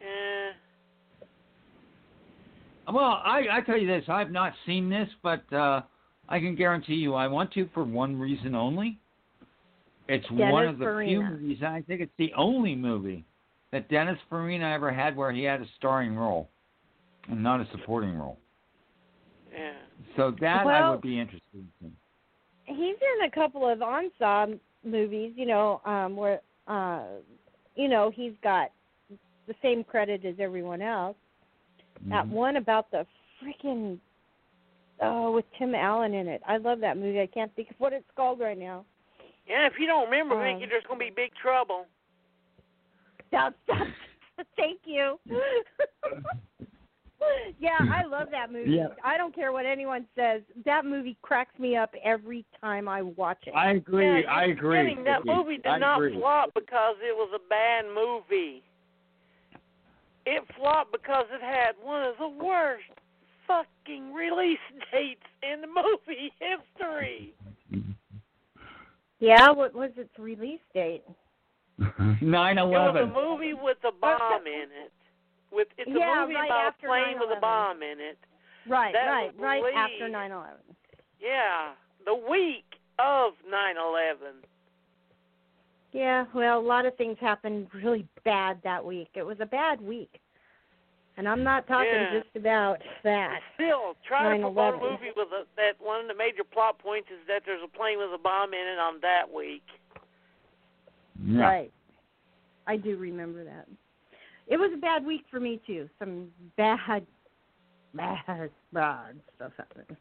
eh. 0.02 0.52
Well, 2.92 3.22
I 3.24 3.44
I 3.52 3.62
tell 3.62 3.78
you 3.78 3.88
this, 3.88 4.04
I've 4.08 4.32
not 4.32 4.54
seen 4.66 4.90
this, 4.90 5.10
but 5.24 5.52
uh, 5.54 5.82
I 6.30 6.40
can 6.40 6.56
guarantee 6.56 6.96
you 6.96 7.14
I 7.14 7.28
want 7.28 7.52
to 7.54 7.70
for 7.74 7.84
one 7.84 8.20
reason 8.20 8.56
only. 8.56 9.00
It's 10.08 10.30
one 10.30 10.68
of 10.68 10.78
the 10.78 10.86
Farina. 10.86 11.10
few 11.10 11.24
movies, 11.24 11.64
I 11.64 11.84
think 11.88 12.02
it's 12.02 12.14
the 12.18 12.32
only 12.38 12.76
movie 12.76 13.26
that 13.72 13.90
Dennis 13.90 14.20
Farina 14.30 14.72
ever 14.72 14.92
had 14.92 15.16
where 15.16 15.32
he 15.32 15.44
had 15.44 15.62
a 15.62 15.66
starring 15.78 16.16
role 16.16 16.50
and 17.30 17.42
not 17.42 17.60
a 17.60 17.68
supporting 17.72 18.16
role. 18.16 18.38
Yeah. 19.52 19.74
So 20.16 20.36
that 20.42 20.68
I 20.68 20.90
would 20.90 21.02
be 21.02 21.20
interested 21.20 21.68
in. 21.82 21.92
He's 22.66 22.78
in 22.96 23.26
a 23.28 23.32
couple 23.32 23.68
of 23.68 23.82
ensemble 23.82 24.60
movies, 24.84 25.34
you 25.36 25.46
know, 25.48 25.82
um 25.86 26.16
where 26.16 26.42
uh 26.68 27.04
you 27.76 27.88
know, 27.88 28.12
he's 28.14 28.34
got 28.44 28.72
the 29.48 29.56
same 29.62 29.84
credit 29.84 30.24
as 30.24 30.36
everyone 30.40 30.82
else. 30.82 31.18
That 32.04 32.26
Mhm. 32.26 32.30
one 32.32 32.56
about 32.58 32.92
the 32.92 33.06
freaking 33.42 34.00
oh 35.02 35.32
with 35.32 35.46
Tim 35.58 35.76
Allen 35.76 36.14
in 36.14 36.28
it. 36.28 36.42
I 36.46 36.58
love 36.58 36.80
that 36.80 36.98
movie. 36.98 37.22
I 37.22 37.28
can't 37.28 37.54
think 37.56 37.70
of 37.72 37.80
what 37.80 37.94
it's 37.94 38.10
called 38.16 38.40
right 38.40 38.58
now. 38.58 38.86
Yeah, 39.48 39.68
if 39.68 39.78
you 39.80 39.86
don't 39.88 40.06
remember, 40.06 40.36
Um, 40.36 40.42
Vicky, 40.42 40.66
there's 40.70 40.84
going 40.86 41.00
to 41.00 41.06
be 41.06 41.12
big 41.12 41.34
trouble. 41.36 41.88
Stop, 43.28 43.54
stop. 43.66 43.88
Thank 44.58 44.80
you. 44.86 45.20
yeah, 47.60 47.80
I 47.92 48.04
love 48.04 48.30
that 48.32 48.52
movie. 48.52 48.72
Yeah. 48.72 48.88
I 49.04 49.18
don't 49.18 49.34
care 49.34 49.52
what 49.52 49.66
anyone 49.66 50.08
says. 50.16 50.42
That 50.66 50.86
movie 50.86 51.18
cracks 51.22 51.58
me 51.60 51.76
up 51.76 51.94
every 52.04 52.46
time 52.62 52.88
I 52.88 53.02
watch 53.02 53.40
it. 53.48 53.52
I 53.52 53.72
agree. 53.72 54.22
Yeah, 54.22 54.32
I 54.32 54.46
you're 54.46 54.58
agree. 54.58 54.80
kidding. 54.90 55.04
That 55.04 55.26
movie 55.26 55.58
did 55.58 55.68
I 55.68 55.78
not 55.78 55.98
agree. 56.02 56.18
flop 56.20 56.54
because 56.54 56.96
it 57.02 57.16
was 57.16 57.30
a 57.36 57.50
bad 57.50 57.86
movie. 57.86 58.64
It 60.26 60.44
flopped 60.58 60.92
because 60.92 61.26
it 61.32 61.42
had 61.42 61.74
one 61.84 62.04
of 62.04 62.16
the 62.18 62.28
worst 62.28 62.84
fucking 63.48 64.14
release 64.14 64.58
dates 64.92 65.22
in 65.44 65.62
the 65.62 65.68
movie 65.68 66.32
history. 66.40 67.34
yeah, 69.20 69.52
what 69.52 69.74
was 69.76 69.92
its 69.98 70.10
release 70.18 70.60
date? 70.74 71.04
Nine 72.22 72.58
eleven. 72.58 72.58
It 72.58 72.60
was 72.60 72.96
eleven. 72.96 73.10
a 73.10 73.14
movie 73.14 73.54
with 73.54 73.78
a 73.88 73.92
bomb 73.92 74.48
in 74.48 74.70
it. 74.86 74.92
With 75.52 75.68
it's 75.78 75.90
a 75.90 75.94
Yeah, 75.94 76.22
movie 76.24 76.36
right 76.36 76.46
about 76.48 76.74
a 76.82 76.86
plane 76.88 77.20
with 77.20 77.38
a 77.38 77.40
bomb 77.40 77.84
in 77.84 78.00
it. 78.00 78.18
Right, 78.68 78.94
That 78.94 79.06
right, 79.06 79.34
was 79.36 79.42
right 79.42 79.62
released. 79.64 79.78
after 79.78 80.10
nine 80.10 80.32
eleven. 80.32 80.64
Yeah, 81.22 81.74
the 82.06 82.16
week 82.16 82.66
of 83.00 83.34
9/11. 83.52 84.42
Yeah, 85.96 86.26
well, 86.34 86.60
a 86.60 86.62
lot 86.62 86.86
of 86.86 86.94
things 86.98 87.16
happened 87.22 87.68
really 87.74 88.06
bad 88.26 88.60
that 88.66 88.84
week. 88.84 89.08
It 89.14 89.26
was 89.26 89.38
a 89.40 89.46
bad 89.46 89.80
week. 89.80 90.20
And 91.16 91.26
I'm 91.26 91.42
not 91.42 91.68
talking 91.68 91.90
Yeah. 91.90 92.20
just 92.20 92.36
about 92.36 92.82
that. 93.04 93.42
Still, 93.54 93.96
try 94.06 94.36
to 94.36 94.44
promote 94.44 94.76
a 94.76 94.78
movie 94.78 95.14
with 95.16 95.30
a, 95.32 95.48
that 95.56 95.80
one 95.80 96.02
of 96.02 96.10
the 96.10 96.14
major 96.14 96.44
plot 96.44 96.80
points 96.80 97.10
is 97.10 97.26
that 97.30 97.44
there's 97.46 97.64
a 97.64 97.70
plane 97.70 97.98
with 97.98 98.14
a 98.14 98.18
bomb 98.18 98.54
in 98.54 98.68
it 98.68 98.78
on 98.78 99.00
that 99.00 99.32
week. 99.32 99.64
Yeah. 101.24 101.42
Right. 101.42 101.72
I 102.68 102.76
do 102.76 102.98
remember 102.98 103.46
that. 103.46 103.66
It 104.48 104.58
was 104.58 104.72
a 104.74 104.78
bad 104.78 105.06
week 105.06 105.24
for 105.32 105.40
me 105.40 105.62
too. 105.66 105.90
Some 105.98 106.30
bad, 106.58 107.08
bad, 107.94 108.52
bad 108.74 109.22
stuff 109.38 109.54
happened. 109.56 109.96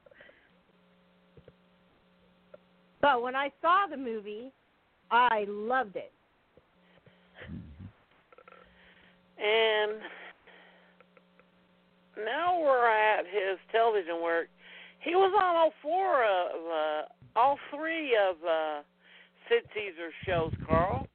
But 3.01 3.23
when 3.23 3.37
I 3.37 3.53
saw 3.62 3.87
the 3.89 3.97
movie, 3.97 4.51
I 5.15 5.47
loved 5.49 5.97
it. 5.97 6.12
And 9.39 10.01
now 12.24 12.61
we're 12.61 12.89
at 12.89 13.24
his 13.27 13.59
television 13.70 14.23
work. 14.23 14.49
He 15.01 15.15
was 15.15 15.32
on 15.41 15.57
all 15.57 15.73
four 15.82 16.24
of, 16.24 16.51
uh, 16.66 17.39
all 17.39 17.59
three 17.74 18.16
of 18.16 18.36
uh, 18.45 18.82
Sid 19.49 19.62
Caesar's 19.74 20.15
shows, 20.27 20.53
Carl. 20.66 21.07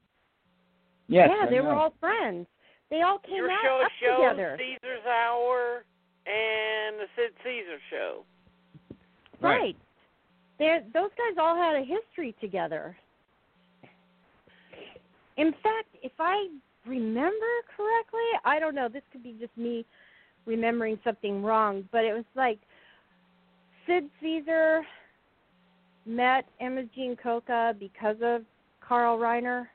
Yes, 1.08 1.28
yeah, 1.30 1.46
I 1.46 1.50
they 1.50 1.60
were 1.60 1.74
all 1.74 1.92
friends. 1.98 2.46
They 2.88 3.02
all 3.02 3.18
came 3.18 3.36
Your 3.36 3.50
out 3.50 3.58
show 3.62 3.82
up 3.84 3.92
shows 4.00 4.30
together. 4.30 4.56
Caesar's 4.58 5.06
Hour 5.06 5.84
and 6.26 7.00
the 7.00 7.06
Sid 7.16 7.32
Caesar 7.44 7.78
show. 7.90 8.24
Right. 9.40 9.58
Right. 9.58 9.76
They're, 10.58 10.84
those 10.92 11.10
guys 11.16 11.36
all 11.40 11.56
had 11.56 11.74
a 11.76 11.84
history 11.84 12.34
together. 12.40 12.96
In 15.36 15.52
fact, 15.52 15.88
if 16.02 16.12
I 16.18 16.48
remember 16.86 17.46
correctly, 17.76 18.20
I 18.44 18.58
don't 18.58 18.74
know, 18.74 18.88
this 18.88 19.02
could 19.12 19.22
be 19.22 19.36
just 19.38 19.56
me 19.56 19.84
remembering 20.46 20.98
something 21.04 21.42
wrong, 21.42 21.88
but 21.92 22.04
it 22.04 22.12
was 22.12 22.24
like 22.34 22.58
Sid 23.86 24.10
Caesar 24.20 24.82
met 26.06 26.46
Imogene 26.60 27.16
Coca 27.22 27.74
because 27.78 28.16
of 28.22 28.42
Carl 28.80 29.18
Reiner. 29.18 29.66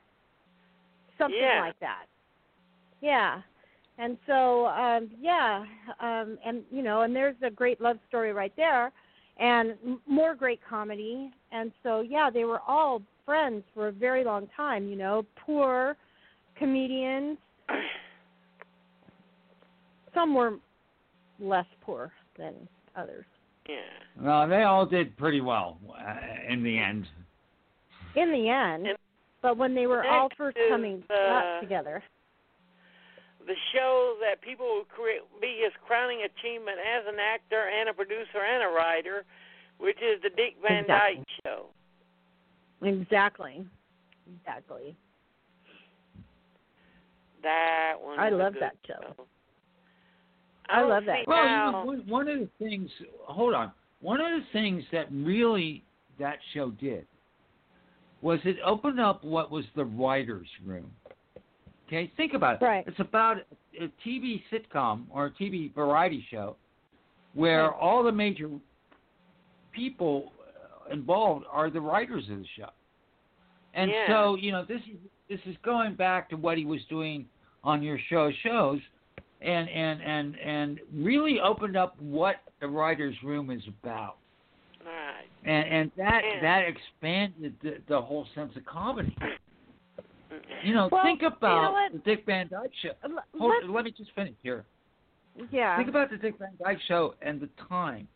Something 1.18 1.40
Yeah. 1.40 1.60
like 1.60 1.78
that. 1.80 2.06
Yeah. 3.00 3.40
And 3.98 4.18
so, 4.26 4.66
um, 4.66 5.10
yeah, 5.18 5.64
um, 6.00 6.38
and 6.44 6.62
you 6.70 6.82
know, 6.82 7.02
and 7.02 7.16
there's 7.16 7.36
a 7.42 7.50
great 7.50 7.80
love 7.80 7.98
story 8.08 8.32
right 8.32 8.52
there, 8.56 8.92
and 9.38 9.70
m- 9.84 10.00
more 10.06 10.34
great 10.34 10.60
comedy. 10.68 11.30
And 11.50 11.72
so, 11.82 12.00
yeah, 12.02 12.28
they 12.28 12.44
were 12.44 12.60
all 12.66 13.00
friends 13.26 13.62
for 13.74 13.88
a 13.88 13.92
very 13.92 14.24
long 14.24 14.48
time. 14.56 14.88
You 14.88 14.96
know, 14.96 15.26
poor 15.44 15.96
comedians. 16.58 17.36
Some 20.14 20.34
were 20.34 20.54
less 21.38 21.66
poor 21.82 22.10
than 22.38 22.54
others. 22.96 23.26
Yeah. 23.68 23.76
Well, 24.18 24.48
they 24.48 24.62
all 24.62 24.86
did 24.86 25.14
pretty 25.18 25.40
well 25.42 25.76
uh, 25.90 26.14
in 26.50 26.62
the 26.62 26.78
end. 26.78 27.06
In 28.14 28.32
the 28.32 28.48
end, 28.48 28.86
And 28.86 28.96
but 29.42 29.58
when 29.58 29.74
they 29.74 29.86
were 29.86 30.06
all 30.06 30.30
first 30.38 30.56
is, 30.56 30.70
coming 30.70 31.02
uh, 31.10 31.60
together, 31.60 32.02
The 33.46 33.54
show 33.74 34.16
that 34.22 34.40
people 34.40 34.64
will 34.66 34.84
create, 34.84 35.20
be 35.40 35.60
his 35.62 35.72
crowning 35.86 36.20
achievement 36.24 36.78
as 36.78 37.04
an 37.06 37.16
actor 37.20 37.68
and 37.68 37.90
a 37.90 37.92
producer 37.92 38.40
and 38.40 38.62
a 38.62 38.68
writer, 38.74 39.24
which 39.78 39.98
is 39.98 40.22
the 40.22 40.30
Dick 40.30 40.56
Van 40.66 40.84
Exactly. 40.84 41.16
Dyke 41.16 41.26
Show. 41.44 41.66
Exactly, 42.82 43.66
exactly. 44.38 44.96
That 47.42 47.94
one. 48.00 48.18
I 48.18 48.30
love 48.30 48.54
that 48.60 48.76
show. 48.86 49.14
I, 50.68 50.78
I 50.78 50.80
don't 50.80 50.90
love 50.90 51.04
that. 51.06 51.18
Well, 51.26 51.44
you 51.44 51.72
know, 51.72 51.82
one, 51.84 52.02
one 52.08 52.28
of 52.28 52.38
the 52.40 52.48
things. 52.58 52.90
Hold 53.24 53.54
on. 53.54 53.72
One 54.00 54.20
of 54.20 54.26
the 54.26 54.46
things 54.52 54.82
that 54.92 55.06
really 55.12 55.84
that 56.18 56.38
show 56.54 56.70
did 56.70 57.06
was 58.22 58.40
it 58.44 58.56
opened 58.64 58.98
up 59.00 59.22
what 59.22 59.50
was 59.50 59.64
the 59.76 59.84
writers' 59.84 60.48
room. 60.64 60.90
Okay, 61.86 62.10
think 62.16 62.34
about 62.34 62.60
it. 62.60 62.64
Right. 62.64 62.84
It's 62.86 62.98
about 62.98 63.38
a 63.80 63.88
TV 64.04 64.42
sitcom 64.52 65.04
or 65.10 65.26
a 65.26 65.30
TV 65.30 65.72
variety 65.72 66.26
show 66.30 66.56
where 67.34 67.68
Right. 67.68 67.78
all 67.80 68.02
the 68.02 68.10
major 68.10 68.50
people 69.72 70.32
involved 70.90 71.44
are 71.50 71.70
the 71.70 71.80
writers 71.80 72.24
of 72.30 72.38
the 72.38 72.46
show. 72.56 72.70
And 73.74 73.90
Yeah. 73.90 74.06
so, 74.08 74.36
you 74.36 74.52
know, 74.52 74.64
this 74.64 74.80
is 74.82 74.98
this 75.28 75.40
is 75.46 75.56
going 75.62 75.94
back 75.94 76.28
to 76.30 76.36
what 76.36 76.56
he 76.56 76.64
was 76.64 76.80
doing 76.88 77.26
on 77.64 77.82
your 77.82 77.98
show 78.08 78.30
shows 78.42 78.80
and 79.42 79.68
and 79.68 80.00
and 80.02 80.38
and 80.38 80.80
really 80.94 81.40
opened 81.40 81.76
up 81.76 82.00
what 82.00 82.36
the 82.60 82.68
writers 82.68 83.14
room 83.22 83.50
is 83.50 83.62
about. 83.66 84.16
Right. 84.84 85.26
And 85.44 85.68
and 85.68 85.92
that 85.96 86.22
Yeah. 86.24 86.40
that 86.42 86.62
expanded 86.68 87.54
the, 87.62 87.82
the 87.88 88.00
whole 88.00 88.26
sense 88.34 88.54
of 88.56 88.64
comedy. 88.64 89.14
Mm-hmm. 89.20 90.66
You 90.66 90.74
know, 90.74 90.88
Well, 90.90 91.02
think 91.04 91.22
you 91.22 91.28
know 91.30 91.36
about 91.36 91.92
the 91.92 91.98
Dick 91.98 92.24
Van 92.26 92.48
Dyke 92.48 92.70
show. 92.82 92.90
Hold, 93.38 93.52
let's- 93.52 93.68
let 93.68 93.84
me 93.84 93.90
just 93.90 94.12
finish 94.12 94.34
here. 94.42 94.64
yeah. 95.50 95.76
Think 95.76 95.88
about 95.88 96.10
the 96.10 96.16
Dick 96.16 96.38
Van 96.38 96.56
Dyke 96.62 96.80
show 96.88 97.14
and 97.20 97.40
the 97.40 97.48
time 97.68 98.08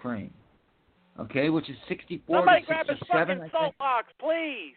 frame. 0.00 0.32
Okay, 1.18 1.48
which 1.48 1.68
is 1.70 1.76
64 1.88 2.38
Somebody 2.38 2.60
to 2.60 2.66
grab 2.66 2.86
a 2.88 2.92
67. 2.98 3.08
fucking 3.08 3.36
I 3.36 3.40
think. 3.40 3.52
soapbox, 3.52 4.12
please. 4.18 4.74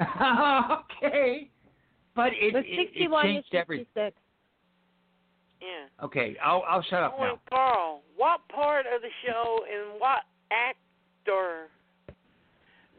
okay. 1.06 1.48
But 2.14 2.32
it, 2.34 2.54
it, 2.54 2.66
it 2.66 2.88
61 2.94 3.24
to 3.24 3.28
changed 3.32 3.54
everything. 3.54 3.86
Yeah. 5.60 6.04
Okay, 6.04 6.36
I'll 6.42 6.62
I'll 6.68 6.82
shut 6.82 7.02
up 7.02 7.16
Oh, 7.18 7.22
now. 7.22 7.40
Carl, 7.50 8.02
what 8.16 8.40
part 8.48 8.86
of 8.86 9.02
the 9.02 9.10
show 9.26 9.60
and 9.66 10.00
what 10.00 10.22
actor 10.50 11.66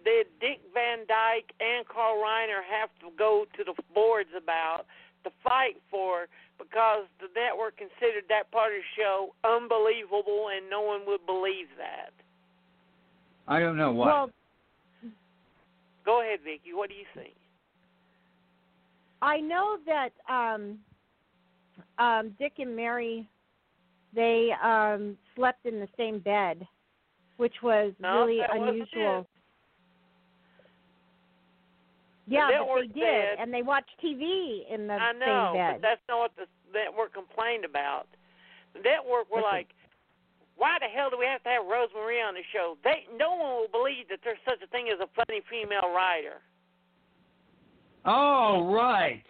did 0.03 0.28
Dick 0.40 0.60
Van 0.74 0.99
Dyke 1.07 1.52
and 1.60 1.88
Carl 1.88 2.20
Reiner 2.24 2.60
have 2.64 2.90
to 2.99 3.16
go 3.18 3.45
to 3.57 3.64
the 3.64 3.74
boards 3.94 4.30
about 4.36 4.86
to 5.24 5.32
fight 5.44 5.76
for 5.91 6.28
because 6.57 7.07
the 7.20 7.28
network 7.36 7.78
considered 7.78 8.24
that 8.28 8.52
part 8.52 8.72
of 8.74 8.80
the 8.80 8.91
show 8.95 9.36
unbelievable 9.44 10.48
and 10.56 10.70
no 10.70 10.82
one 10.82 11.02
would 11.07 11.26
believe 11.26 11.68
that? 11.78 12.11
I 13.50 13.60
don't 13.60 13.76
know 13.78 13.92
what. 13.92 14.08
Well, 14.08 14.30
Go 16.06 16.22
ahead, 16.22 16.40
Vicky. 16.44 16.74
What 16.74 16.90
do 16.90 16.96
you 16.96 17.06
think? 17.14 17.34
I 19.22 19.38
know 19.38 19.78
that 19.86 20.10
um, 20.30 20.78
um, 22.00 22.34
Dick 22.40 22.54
and 22.60 22.76
Mary 22.76 23.28
they 24.16 24.50
um, 24.64 25.18
slept 25.36 25.66
in 25.66 25.80
the 25.80 25.88
same 25.98 26.20
bed, 26.20 26.66
which 27.38 27.54
was 27.62 27.94
No, 28.00 28.22
really 28.26 28.40
that 28.40 28.50
wasn't 28.58 28.70
unusual. 28.70 29.20
it. 29.22 29.28
Yeah, 32.28 32.48
but 32.60 32.82
they 32.82 32.88
did, 32.88 32.96
said- 32.96 33.38
and 33.40 33.54
they 33.54 33.62
watched 33.62 33.92
TV 34.04 34.62
in 34.72 34.88
the 34.88 34.98
same 34.98 35.20
bed. 35.20 35.26
I 35.26 35.26
know, 35.26 35.52
same 35.54 35.58
bed. 35.62 35.74
but 35.74 35.82
that's 35.82 36.02
not 36.08 36.18
what 36.20 36.32
the 36.38 36.46
network 36.74 37.14
complained 37.14 37.66
about. 37.66 38.06
The 38.74 38.80
network 38.82 39.30
were 39.30 39.42
Listen. 39.42 39.52
like, 39.52 39.68
"Why 40.60 40.77
the 40.80 40.88
hell 40.91 41.10
do 41.10 41.18
we 41.18 41.26
have 41.26 41.41
to 41.44 41.49
have 41.49 41.65
Rose 41.65 41.90
Marie 41.95 42.22
on 42.22 42.36
the 42.36 42.44
show? 42.53 42.77
They 42.84 43.07
no 43.15 43.31
one 43.31 43.56
will 43.64 43.72
believe 43.72 44.07
that 44.10 44.19
there's 44.23 44.38
such 44.48 44.61
a 44.61 44.68
thing 44.68 44.90
as 44.94 44.99
a 44.99 45.07
funny 45.15 45.41
female 45.49 45.90
writer." 45.95 46.41
oh, 48.06 48.72
right. 48.73 49.23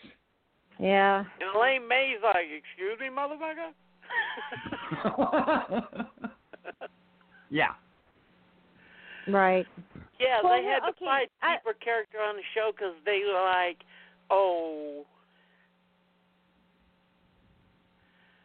yeah. 0.80 1.24
And 1.40 1.50
Elaine 1.56 1.88
May's 1.88 2.22
like, 2.24 2.48
"Excuse 2.50 3.00
me, 3.00 3.08
motherfucker." 3.08 3.72
yeah. 7.50 7.74
Right. 9.28 9.68
yeah, 10.20 10.40
Well, 10.44 10.58
they 10.60 10.66
had 10.66 10.80
to 10.80 10.88
okay, 10.90 11.06
fight 11.06 11.32
I- 11.42 11.58
deeper 11.58 11.74
character 11.80 12.18
on 12.20 12.36
the 12.36 12.44
show 12.56 12.72
because 12.72 12.96
they 13.06 13.22
were 13.26 13.34
like, 13.40 13.78
"Oh, 14.32 15.06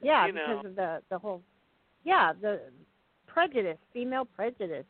Yeah, 0.02 0.26
You 0.26 0.32
because 0.34 0.62
know. 0.64 0.68
of 0.68 0.76
the 0.76 1.02
the 1.08 1.18
whole, 1.18 1.42
yeah, 2.04 2.32
the 2.40 2.60
prejudice, 3.26 3.78
female 3.92 4.24
prejudice. 4.24 4.84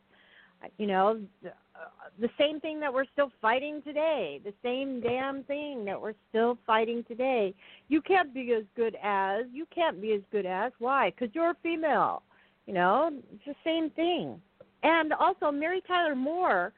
You 0.77 0.87
know, 0.87 1.19
the, 1.43 1.49
uh, 1.49 2.09
the 2.19 2.29
same 2.39 2.59
thing 2.59 2.79
that 2.79 2.93
we're 2.93 3.05
still 3.13 3.31
fighting 3.41 3.81
today. 3.83 4.39
The 4.43 4.53
same 4.63 5.01
damn 5.01 5.43
thing 5.43 5.85
that 5.85 5.99
we're 5.99 6.13
still 6.29 6.57
fighting 6.65 7.03
today. 7.07 7.53
You 7.87 8.01
can't 8.01 8.33
be 8.33 8.53
as 8.53 8.63
good 8.75 8.95
as. 9.03 9.45
You 9.51 9.65
can't 9.73 10.01
be 10.01 10.13
as 10.13 10.21
good 10.31 10.45
as. 10.45 10.71
Why? 10.79 11.11
Because 11.11 11.33
you're 11.35 11.51
a 11.51 11.57
female. 11.61 12.23
You 12.65 12.73
know, 12.73 13.11
it's 13.33 13.45
the 13.45 13.55
same 13.63 13.89
thing. 13.91 14.41
And 14.81 15.13
also, 15.13 15.51
Mary 15.51 15.81
Tyler 15.87 16.15
Moore, 16.15 16.73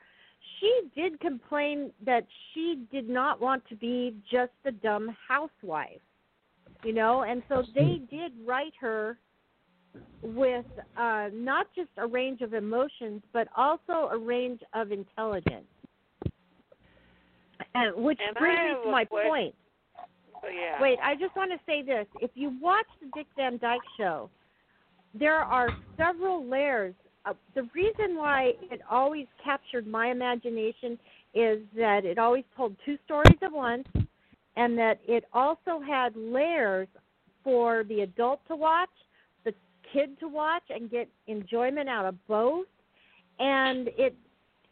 she 0.60 0.82
did 0.96 1.20
complain 1.20 1.92
that 2.06 2.26
she 2.54 2.84
did 2.92 3.08
not 3.08 3.40
want 3.40 3.64
to 3.70 3.76
be 3.76 4.16
just 4.30 4.52
a 4.66 4.72
dumb 4.72 5.16
housewife 5.28 6.02
you 6.84 6.94
know 6.94 7.24
and 7.24 7.42
so 7.50 7.64
they 7.76 8.02
did 8.10 8.32
write 8.46 8.74
her 8.80 9.18
with 10.22 10.66
uh 10.98 11.30
not 11.34 11.68
just 11.76 11.90
a 11.98 12.08
range 12.08 12.42
of 12.42 12.54
emotions 12.54 13.22
but 13.34 13.48
also 13.56 14.10
a 14.12 14.18
range 14.18 14.62
of 14.74 14.92
intelligence 14.92 15.66
and 17.76 17.96
which 18.04 18.20
And 18.26 18.36
brings 18.36 18.58
me 18.58 18.86
to 18.86 18.92
my 18.92 19.06
question. 19.06 19.30
point 19.30 19.56
so 20.42 20.48
yeah." 20.50 20.82
wait 20.82 20.98
i 21.04 21.16
just 21.16 21.36
want 21.36 21.52
to 21.52 21.60
say 21.66 21.82
this 21.82 22.08
if 22.22 22.32
you 22.34 22.58
watch 22.62 22.88
the 23.02 23.10
dick 23.14 23.28
van 23.36 23.58
dyke 23.58 23.82
show 23.98 24.30
there 25.18 25.38
are 25.38 25.70
several 25.98 26.46
layers 26.46 26.94
uh, 27.26 27.34
the 27.56 27.64
reason 27.76 28.16
why 28.16 28.54
it 28.72 28.82
always 28.90 29.28
captured 29.44 29.86
my 29.86 30.08
imagination 30.12 30.98
is 31.34 31.60
that 31.78 32.06
it 32.06 32.18
always 32.18 32.44
told 32.56 32.76
two 32.86 32.98
stories 33.06 33.38
at 33.42 33.52
once 33.52 33.88
and 34.56 34.78
that 34.78 35.00
it 35.08 35.26
also 35.34 35.80
had 35.86 36.16
layers 36.16 36.88
for 37.44 37.84
the 37.86 38.02
adult 38.02 38.42
to 38.48 38.56
watch, 38.56 38.90
kid 39.94 40.20
to 40.20 40.28
watch, 40.28 40.64
and 40.70 40.90
get 40.90 41.08
enjoyment 41.28 41.90
out 41.90 42.06
of 42.06 42.16
both. 42.28 42.66
And 43.40 43.90
it 43.98 44.16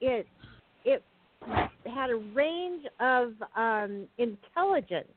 it 0.02 0.28
it 0.84 1.04
had 1.86 2.10
a 2.10 2.16
range 2.16 2.86
of 3.00 3.34
um, 3.56 4.08
intelligence, 4.18 5.12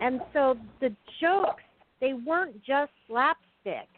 and 0.00 0.20
so 0.32 0.56
the 0.80 0.94
jokes 1.20 1.62
they 2.00 2.14
weren't 2.14 2.56
just 2.64 2.92
slapstick. 3.06 3.88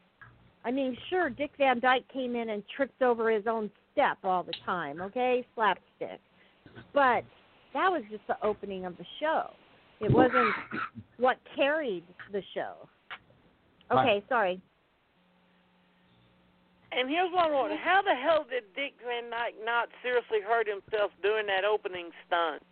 I 0.65 0.71
mean, 0.71 0.97
sure, 1.09 1.31
Dick 1.31 1.51
Van 1.59 1.81
Dyke 1.81 2.05
came 2.13 2.37
in 2.37 2.51
and 2.51 2.63
tripped 2.77 3.03
over 3.03 3.31
his 3.31 3.45
own 3.47 3.71
step 3.93 4.19
all 4.25 4.43
the 4.43 4.55
time, 4.65 5.01
okay? 5.01 5.47
Slapstick. 5.55 6.21
But 6.93 7.25
that 7.75 7.91
was 7.91 8.03
just 8.11 8.27
the 8.29 8.37
opening 8.45 8.85
of 8.85 8.97
the 8.97 9.05
show. 9.21 9.51
It 10.01 10.13
wasn't 10.13 10.55
what 11.19 11.39
carried 11.57 12.05
the 12.33 12.43
show. 12.55 12.89
Okay, 13.91 14.23
sorry. 14.29 14.61
And 16.97 17.09
here's 17.09 17.33
one 17.33 17.51
more. 17.53 17.71
How 17.77 18.03
the 18.03 18.15
hell 18.15 18.45
did 18.49 18.65
Dick 18.75 18.93
Van 19.07 19.31
Dyke 19.31 19.55
not 19.65 19.89
seriously 20.03 20.39
hurt 20.47 20.67
himself 20.69 21.11
doing 21.23 21.47
that 21.47 21.65
opening 21.65 22.11
stunt? 22.27 22.63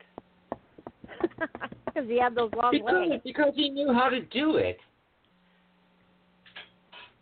Because 1.86 2.08
he 2.08 2.18
had 2.18 2.34
those 2.34 2.50
long 2.54 2.72
Because, 2.72 3.08
legs. 3.08 3.22
because 3.24 3.52
he 3.56 3.70
knew 3.70 3.92
how 3.92 4.08
to 4.08 4.20
do 4.20 4.56
it. 4.56 4.78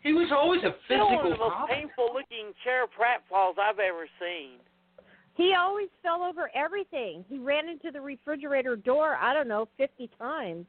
He 0.03 0.13
was 0.13 0.29
always 0.31 0.61
a 0.63 0.75
Still 0.85 1.07
one 1.07 1.23
physical 1.23 1.31
of 1.33 1.39
the 1.39 1.57
most 1.59 1.69
painful 1.71 2.09
looking 2.13 2.53
chair 2.63 2.85
pratfalls 2.87 3.57
I've 3.59 3.79
ever 3.79 4.07
seen. 4.19 4.59
He 5.35 5.53
always 5.57 5.87
fell 6.03 6.21
over 6.23 6.51
everything. 6.53 7.23
He 7.29 7.39
ran 7.39 7.69
into 7.69 7.91
the 7.91 8.01
refrigerator 8.01 8.75
door, 8.75 9.15
I 9.15 9.33
don't 9.33 9.47
know, 9.47 9.67
50 9.77 10.09
times. 10.19 10.65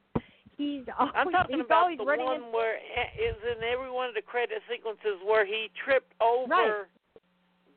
He's 0.61 0.85
always, 0.93 1.13
I'm 1.17 1.31
talking 1.31 1.57
he's 1.57 1.65
about 1.65 1.89
always 1.89 1.97
the 1.97 2.05
running 2.05 2.25
one 2.25 2.43
in, 2.45 2.53
where 2.53 2.77
is 2.77 3.35
in 3.41 3.63
every 3.65 3.89
one 3.89 4.09
of 4.09 4.13
the 4.13 4.21
credit 4.21 4.61
sequences 4.69 5.17
where 5.25 5.43
he 5.43 5.71
tripped 5.73 6.13
over 6.21 6.53
Right. 6.53 6.85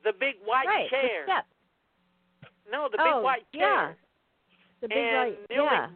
the 0.03 0.13
big 0.13 0.35
white 0.45 0.67
right, 0.67 0.89
chair. 0.89 1.25
the. 1.25 1.41
No, 2.71 2.87
the 2.91 3.01
oh, 3.01 3.17
big 3.17 3.23
white 3.23 3.45
chair. 3.53 3.61
yeah. 3.61 3.93
The 4.81 4.87
big 4.87 4.97
and 4.97 5.35
nearly 5.49 5.69
yeah. 5.69 5.87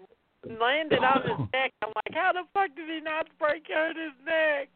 landed 0.60 1.04
on 1.04 1.22
his 1.22 1.40
neck. 1.54 1.74
I'm 1.84 1.94
like, 1.96 2.14
how 2.14 2.34
the 2.34 2.44
fuck 2.54 2.76
did 2.76 2.90
he 2.90 3.02
not 3.02 3.28
break 3.38 3.70
out 3.70 3.96
his 3.96 4.14
neck? 4.26 4.70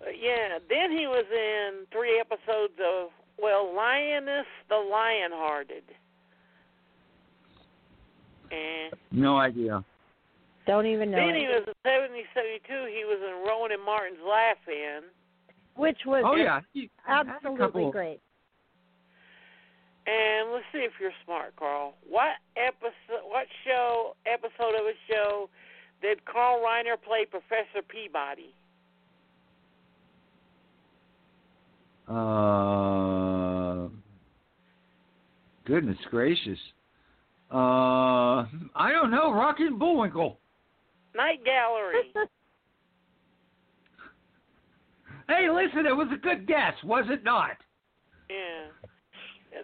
But 0.00 0.16
yeah, 0.18 0.58
then 0.68 0.90
he 0.96 1.06
was 1.06 1.26
in 1.30 1.86
three 1.92 2.18
episodes 2.18 2.72
of 2.80 3.10
well, 3.40 3.74
Linus 3.74 4.46
the 4.68 4.76
Lionhearted. 4.76 5.84
And 8.50 8.94
No 9.10 9.38
idea. 9.38 9.84
Don't 10.66 10.86
even 10.86 11.10
know. 11.10 11.18
then 11.18 11.30
it. 11.30 11.40
he 11.40 11.46
was 11.46 11.64
in 11.66 11.74
seventy 11.82 12.24
seventy 12.34 12.60
two 12.66 12.86
he 12.88 13.04
was 13.04 13.18
in 13.20 13.46
Rowan 13.48 13.72
and 13.72 13.82
Martin's 13.82 14.18
Laugh 14.26 14.58
In. 14.68 15.00
Which 15.76 15.98
was 16.06 16.22
Oh 16.26 16.36
yeah, 16.36 16.60
he 16.72 16.90
absolutely 17.08 17.90
great. 17.90 18.20
And 20.06 20.52
let's 20.52 20.64
see 20.72 20.78
if 20.78 20.92
you're 21.00 21.12
smart, 21.24 21.54
Carl. 21.56 21.94
What 22.08 22.36
episode 22.56 23.24
what 23.24 23.46
show 23.64 24.16
episode 24.26 24.74
of 24.78 24.86
a 24.86 24.94
show 25.10 25.48
did 26.02 26.24
Carl 26.24 26.62
Reiner 26.64 27.00
play 27.00 27.26
Professor 27.26 27.82
Peabody? 27.86 28.54
Uh, 32.08 33.88
goodness 35.64 35.98
gracious. 36.10 36.58
Uh, 37.52 38.46
I 38.76 38.92
don't 38.92 39.10
know. 39.10 39.32
Rocky 39.32 39.64
and 39.64 39.78
Bullwinkle. 39.78 40.38
Night 41.16 41.44
Gallery. 41.44 42.12
Hey, 45.28 45.48
listen, 45.48 45.86
it 45.86 45.94
was 45.94 46.08
a 46.12 46.16
good 46.16 46.44
guess, 46.48 46.74
was 46.82 47.04
it 47.08 47.22
not? 47.22 47.52
yeah. 48.28 48.66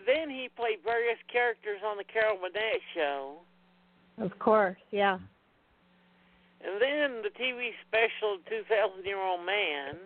Then 0.07 0.31
he 0.31 0.49
played 0.57 0.79
various 0.85 1.19
characters 1.33 1.79
on 1.85 1.97
the 1.97 2.05
Carol 2.05 2.37
Burnett 2.37 2.81
show. 2.95 3.39
Of 4.19 4.37
course, 4.39 4.77
yeah. 4.93 5.15
And 6.65 6.81
then 6.81 7.23
the 7.23 7.31
TV 7.31 7.71
special 7.89 8.39
Two 8.49 8.63
Thousand 8.69 9.05
Year 9.05 9.21
Old 9.21 9.45
Man. 9.45 9.97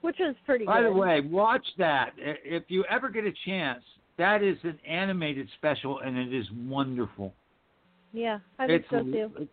Which 0.00 0.18
is 0.18 0.34
pretty 0.46 0.64
By 0.64 0.80
good. 0.80 0.88
the 0.88 0.92
way, 0.98 1.20
watch 1.20 1.66
that. 1.76 2.12
If 2.16 2.64
you 2.68 2.84
ever 2.90 3.10
get 3.10 3.24
a 3.24 3.32
chance, 3.44 3.82
that 4.18 4.42
is 4.42 4.56
an 4.64 4.78
animated 4.86 5.48
special, 5.58 6.00
and 6.00 6.16
it 6.16 6.32
is 6.34 6.46
wonderful. 6.52 7.34
Yeah, 8.12 8.38
I 8.58 8.66
think 8.66 8.82
it's 8.82 8.90
so 8.90 9.02
too. 9.02 9.32
it- 9.38 9.48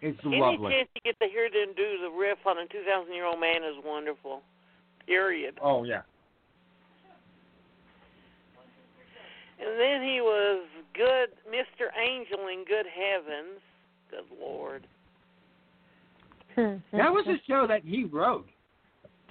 it's 0.00 0.18
Any 0.26 0.40
lovely. 0.40 0.72
chance 0.72 0.88
you 0.96 1.00
get 1.04 1.18
to 1.20 1.28
hear 1.28 1.48
them 1.48 1.74
do 1.76 1.98
the 2.02 2.10
riff 2.10 2.44
on 2.44 2.58
a 2.58 2.66
Two 2.66 2.82
Thousand 2.82 3.14
Year 3.14 3.24
Old 3.24 3.38
Man 3.38 3.62
is 3.62 3.76
wonderful. 3.84 4.42
Period. 5.06 5.58
Oh 5.62 5.84
yeah. 5.84 6.02
And 9.60 9.78
then 9.78 10.02
he 10.02 10.20
was 10.20 10.66
good, 10.92 11.28
Mr. 11.48 11.86
Angel 11.96 12.48
in 12.48 12.64
Good 12.64 12.86
Heavens. 12.86 13.60
Good 14.10 14.24
Lord. 14.40 14.86
Hmm. 16.56 16.76
That 16.96 17.12
was 17.12 17.26
a 17.28 17.40
show 17.46 17.66
that 17.68 17.84
he 17.84 18.04
wrote. 18.04 18.48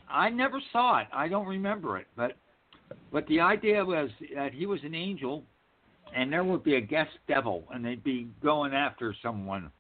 I 0.10 0.30
never 0.30 0.62
saw 0.72 1.00
it. 1.00 1.08
I 1.12 1.28
don't 1.28 1.48
remember 1.48 1.98
it, 1.98 2.08
but 2.16 2.38
but 3.12 3.28
the 3.28 3.40
idea 3.40 3.84
was 3.84 4.10
that 4.36 4.54
he 4.54 4.66
was 4.66 4.80
an 4.84 4.96
angel, 4.96 5.44
and 6.16 6.32
there 6.32 6.44
would 6.44 6.64
be 6.64 6.76
a 6.76 6.82
guest 6.82 7.12
devil, 7.28 7.66
and 7.74 7.84
they'd 7.84 8.04
be 8.04 8.28
going 8.42 8.74
after 8.74 9.14
someone. 9.22 9.72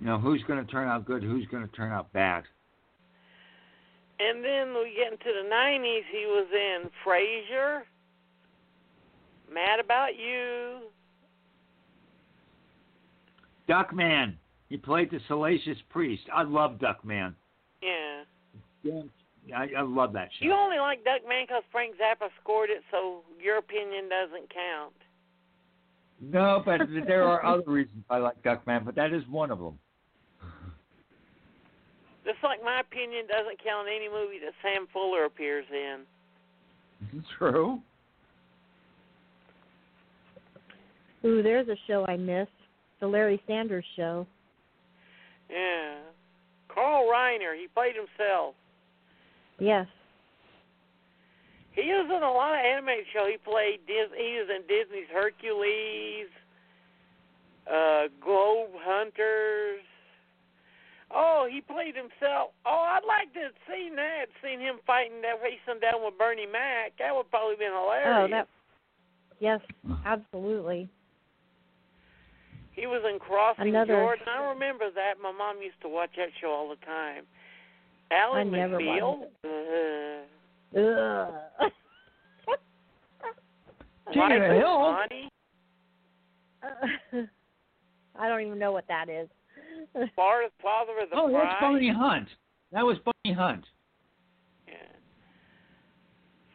You 0.00 0.06
know, 0.06 0.18
who's 0.18 0.42
going 0.48 0.64
to 0.64 0.70
turn 0.70 0.88
out 0.88 1.04
good? 1.04 1.22
Who's 1.22 1.46
going 1.46 1.66
to 1.66 1.72
turn 1.74 1.92
out 1.92 2.12
bad? 2.12 2.44
And 4.18 4.44
then 4.44 4.74
we 4.74 4.94
get 4.96 5.12
into 5.12 5.24
the 5.24 5.48
90s, 5.52 6.02
he 6.10 6.26
was 6.26 6.46
in 6.52 6.90
Frasier, 7.04 7.82
Mad 9.52 9.80
About 9.80 10.16
You. 10.16 10.88
Duckman. 13.68 14.34
He 14.68 14.76
played 14.76 15.10
the 15.10 15.20
salacious 15.28 15.78
priest. 15.90 16.22
I 16.32 16.42
love 16.42 16.78
Duckman. 16.78 17.34
Yeah. 17.82 18.22
Yeah, 18.82 19.02
I, 19.54 19.68
I 19.76 19.82
love 19.82 20.12
that 20.12 20.28
show. 20.38 20.44
You 20.46 20.52
only 20.52 20.78
like 20.78 21.00
Duckman 21.04 21.46
because 21.46 21.62
Frank 21.72 21.94
Zappa 21.96 22.28
scored 22.40 22.70
it, 22.70 22.82
so 22.90 23.22
your 23.42 23.58
opinion 23.58 24.08
doesn't 24.08 24.52
count. 24.52 24.94
No, 26.20 26.62
but 26.64 26.80
there 27.06 27.24
are 27.24 27.44
other 27.44 27.64
reasons 27.66 28.04
I 28.08 28.18
like 28.18 28.40
Duckman, 28.42 28.84
but 28.84 28.94
that 28.94 29.12
is 29.12 29.24
one 29.28 29.50
of 29.50 29.58
them. 29.58 29.78
Just 32.24 32.38
like 32.44 32.62
my 32.62 32.80
opinion 32.80 33.26
doesn't 33.26 33.62
count 33.64 33.88
in 33.88 33.94
any 33.94 34.08
movie 34.08 34.38
that 34.44 34.52
Sam 34.62 34.86
Fuller 34.92 35.24
appears 35.24 35.66
in. 35.72 37.22
True. 37.38 37.80
Ooh, 41.24 41.42
there's 41.42 41.66
a 41.68 41.76
show 41.88 42.06
I 42.06 42.16
missed. 42.16 42.50
The 43.00 43.08
Larry 43.08 43.42
Sanders 43.48 43.84
Show. 43.96 44.26
Yeah. 45.50 45.96
Carl 46.72 47.10
Reiner, 47.12 47.56
he 47.58 47.66
played 47.66 47.94
himself. 47.96 48.54
Yes. 49.62 49.86
He 51.70 51.86
was 51.94 52.10
in 52.10 52.22
a 52.22 52.32
lot 52.32 52.58
of 52.58 52.60
animated 52.66 53.06
show. 53.14 53.30
He 53.30 53.38
played 53.38 53.78
Dis- 53.86 54.12
he 54.18 54.42
was 54.42 54.50
in 54.50 54.66
Disney's 54.66 55.08
Hercules, 55.14 56.26
uh, 57.70 58.10
Globe 58.20 58.74
Hunters. 58.82 59.86
Oh, 61.14 61.46
he 61.48 61.60
played 61.60 61.94
himself. 61.94 62.50
Oh, 62.66 62.84
I'd 62.88 63.06
like 63.06 63.32
to 63.34 63.40
have 63.52 63.58
seen 63.70 63.94
that. 63.96 64.26
Seen 64.42 64.58
him 64.58 64.80
fighting 64.86 65.22
that 65.22 65.38
facing 65.40 65.80
down 65.80 66.02
with 66.04 66.18
Bernie 66.18 66.46
Mac. 66.50 66.92
That 66.98 67.14
would 67.14 67.30
probably 67.30 67.56
been 67.56 67.72
hilarious. 67.72 68.18
Oh, 68.18 68.28
that. 68.28 68.48
Yes, 69.38 69.60
absolutely. 70.04 70.88
He 72.72 72.86
was 72.86 73.02
in 73.08 73.18
Crossing 73.18 73.68
Another- 73.68 73.94
Jordan. 73.94 74.26
I 74.28 74.48
remember 74.50 74.90
that. 74.90 75.20
My 75.22 75.30
mom 75.32 75.62
used 75.62 75.80
to 75.82 75.88
watch 75.88 76.10
that 76.16 76.30
show 76.40 76.50
all 76.50 76.68
the 76.68 76.80
time. 76.84 77.24
Ally 78.12 78.40
I 78.40 78.44
never 78.44 78.78
McBeal. 78.78 79.18
watched 79.18 79.44
Uh, 80.76 80.78
Ugh. 80.78 81.72
King 84.12 84.22
of 84.22 84.28
the 84.30 84.38
Michael 84.38 84.58
Hill. 84.58 84.96
I 88.18 88.28
don't 88.28 88.40
even 88.42 88.58
know 88.58 88.72
what 88.72 88.84
that 88.88 89.08
is. 89.08 89.28
Father, 90.14 90.48
father 90.62 90.92
of 91.02 91.10
the 91.10 91.16
Oh, 91.16 91.30
Bride. 91.30 91.46
that's 91.48 91.60
Bonnie 91.60 91.90
Hunt. 91.92 92.28
That 92.72 92.84
was 92.84 92.98
Bonnie 93.04 93.34
Hunt. 93.34 93.64
Yeah. 94.68 94.74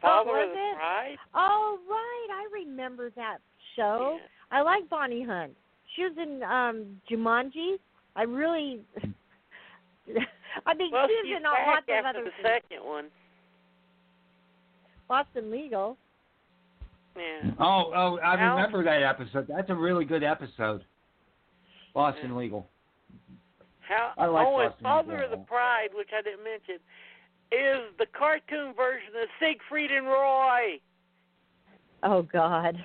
Father 0.02 0.32
was 0.32 0.48
of 0.50 0.54
the 0.54 0.60
it? 0.60 0.76
Bride. 0.76 1.18
Oh 1.36 1.80
right, 1.90 2.28
I 2.32 2.48
remember 2.54 3.10
that 3.16 3.38
show. 3.76 4.20
Yeah. 4.22 4.58
I 4.60 4.62
like 4.62 4.88
Bonnie 4.90 5.24
Hunt. 5.24 5.54
She 5.96 6.04
was 6.04 6.14
in 6.22 6.44
um 6.44 7.02
Jumanji. 7.10 7.78
I 8.16 8.24
really 8.24 8.82
I 10.66 10.74
mean 10.74 10.92
Well, 10.92 11.08
she 11.08 11.18
she's 11.24 11.34
was 11.34 11.38
in 11.42 11.46
a 11.46 11.52
back 11.52 11.68
lots 11.68 11.86
of 11.88 12.06
after 12.06 12.08
other 12.20 12.24
the 12.26 12.32
things. 12.44 12.64
second 12.70 12.86
one. 12.86 13.06
Boston 15.08 15.52
Legal. 15.52 15.98
Yeah. 17.16 17.52
Oh, 17.60 17.92
oh, 17.96 18.18
I 18.24 18.36
Al- 18.40 18.56
remember 18.56 18.84
that 18.84 19.04
episode. 19.04 19.48
That's 19.48 19.70
a 19.70 19.76
really 19.76 20.06
good 20.06 20.24
episode. 20.24 20.84
Boston 21.94 22.36
Legal. 22.36 22.68
How, 23.80 24.12
I 24.18 24.26
like 24.26 24.46
oh, 24.48 24.60
and 24.60 24.70
Boston 24.70 24.84
Father 24.84 25.24
of 25.24 25.32
the 25.32 25.38
Pride, 25.46 25.90
which 25.94 26.10
I 26.18 26.22
didn't 26.22 26.44
mention, 26.44 26.76
is 27.52 27.90
the 27.98 28.06
cartoon 28.18 28.74
version 28.76 29.10
of 29.22 29.30
Siegfried 29.40 29.92
and 29.92 30.06
Roy. 30.06 30.80
Oh 32.04 32.22
God. 32.22 32.76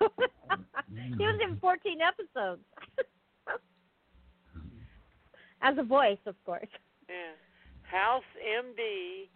he 0.00 1.24
was 1.24 1.38
in 1.46 1.56
14 1.60 1.98
episodes. 2.00 2.62
As 5.68 5.76
a 5.76 5.82
voice, 5.82 6.18
of 6.24 6.34
course. 6.46 6.68
Yeah. 7.10 7.36
House 7.82 8.22
MD, 8.40 9.28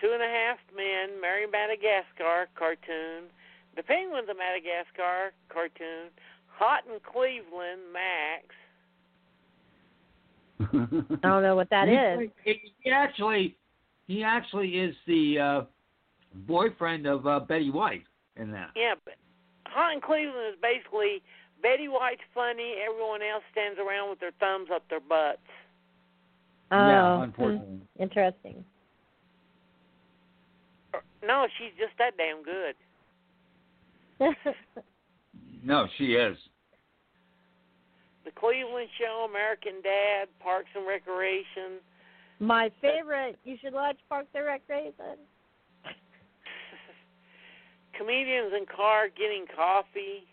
Two 0.00 0.10
and 0.12 0.22
a 0.22 0.26
Half 0.26 0.58
Men, 0.74 1.20
Mary 1.20 1.46
Madagascar 1.46 2.48
cartoon, 2.58 3.30
The 3.76 3.84
Penguins 3.84 4.28
of 4.28 4.36
Madagascar 4.36 5.32
cartoon, 5.48 6.10
Hot 6.48 6.82
in 6.92 6.98
Cleveland, 7.00 7.82
Max. 7.92 8.46
I 11.22 11.28
don't 11.28 11.42
know 11.42 11.54
what 11.54 11.70
that 11.70 11.86
he, 11.86 11.94
is. 11.94 12.30
He, 12.44 12.72
he 12.80 12.90
actually, 12.90 13.56
he 14.08 14.24
actually 14.24 14.70
is 14.70 14.94
the 15.06 15.38
uh, 15.38 15.60
boyfriend 16.48 17.06
of 17.06 17.26
uh, 17.28 17.40
Betty 17.40 17.70
White 17.70 18.04
in 18.36 18.50
that. 18.50 18.70
Yeah, 18.74 18.94
but 19.04 19.14
Hot 19.66 19.94
in 19.94 20.00
Cleveland 20.00 20.54
is 20.54 20.58
basically 20.60 21.22
Betty 21.62 21.88
White's 21.88 22.24
funny, 22.34 22.76
everyone 22.80 23.20
else 23.22 23.44
stands 23.52 23.78
around 23.78 24.10
with 24.10 24.20
their 24.20 24.32
thumbs 24.40 24.68
up 24.72 24.88
their 24.88 25.00
butts. 25.00 25.44
Oh, 26.72 26.86
yeah, 26.86 27.16
hmm, 27.16 27.22
unfortunately. 27.22 27.80
interesting. 27.98 28.64
No, 31.26 31.46
she's 31.58 31.72
just 31.78 31.92
that 31.98 32.16
damn 32.16 32.42
good. 32.42 32.74
No, 35.62 35.86
she 35.98 36.14
is. 36.14 36.38
The 38.24 38.30
Cleveland 38.30 38.88
Show, 38.98 39.26
American 39.28 39.82
Dad, 39.82 40.28
Parks 40.42 40.70
and 40.74 40.86
Recreation. 40.86 41.80
My 42.38 42.70
favorite. 42.80 43.38
You 43.44 43.56
should 43.62 43.74
watch 43.74 43.96
Parks 44.08 44.28
and 44.34 44.46
Recreation. 44.46 45.18
Comedians 47.98 48.52
in 48.58 48.64
car 48.74 49.08
getting 49.14 49.44
coffee, 49.54 50.24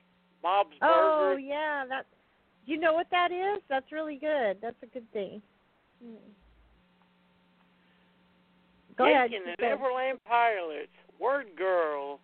Bob's 0.41 0.69
Oh 0.81 1.31
Burgers. 1.33 1.43
yeah, 1.45 1.83
that. 1.89 2.05
Do 2.65 2.71
you 2.71 2.79
know 2.79 2.93
what 2.93 3.07
that 3.11 3.31
is? 3.31 3.61
That's 3.67 3.91
really 3.91 4.15
good. 4.15 4.57
That's 4.61 4.81
a 4.81 4.87
good 4.87 5.11
thing. 5.11 5.41
Mm. 6.05 6.15
Go 8.97 9.05
ahead. 9.05 9.29
Dickens 9.31 9.55
keep 9.57 9.65
and. 9.69 9.79
Everland 9.79 10.17
Pilots, 10.27 10.87
Word 11.19 11.47
Girl. 11.57 12.19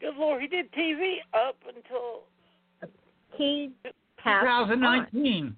Good 0.00 0.16
Lord, 0.16 0.42
he 0.42 0.48
did 0.48 0.70
TV 0.72 1.16
up 1.34 1.56
until 1.66 2.22
He 3.36 3.70
passed. 4.18 4.46
on. 4.46 4.66
2019. 4.68 5.56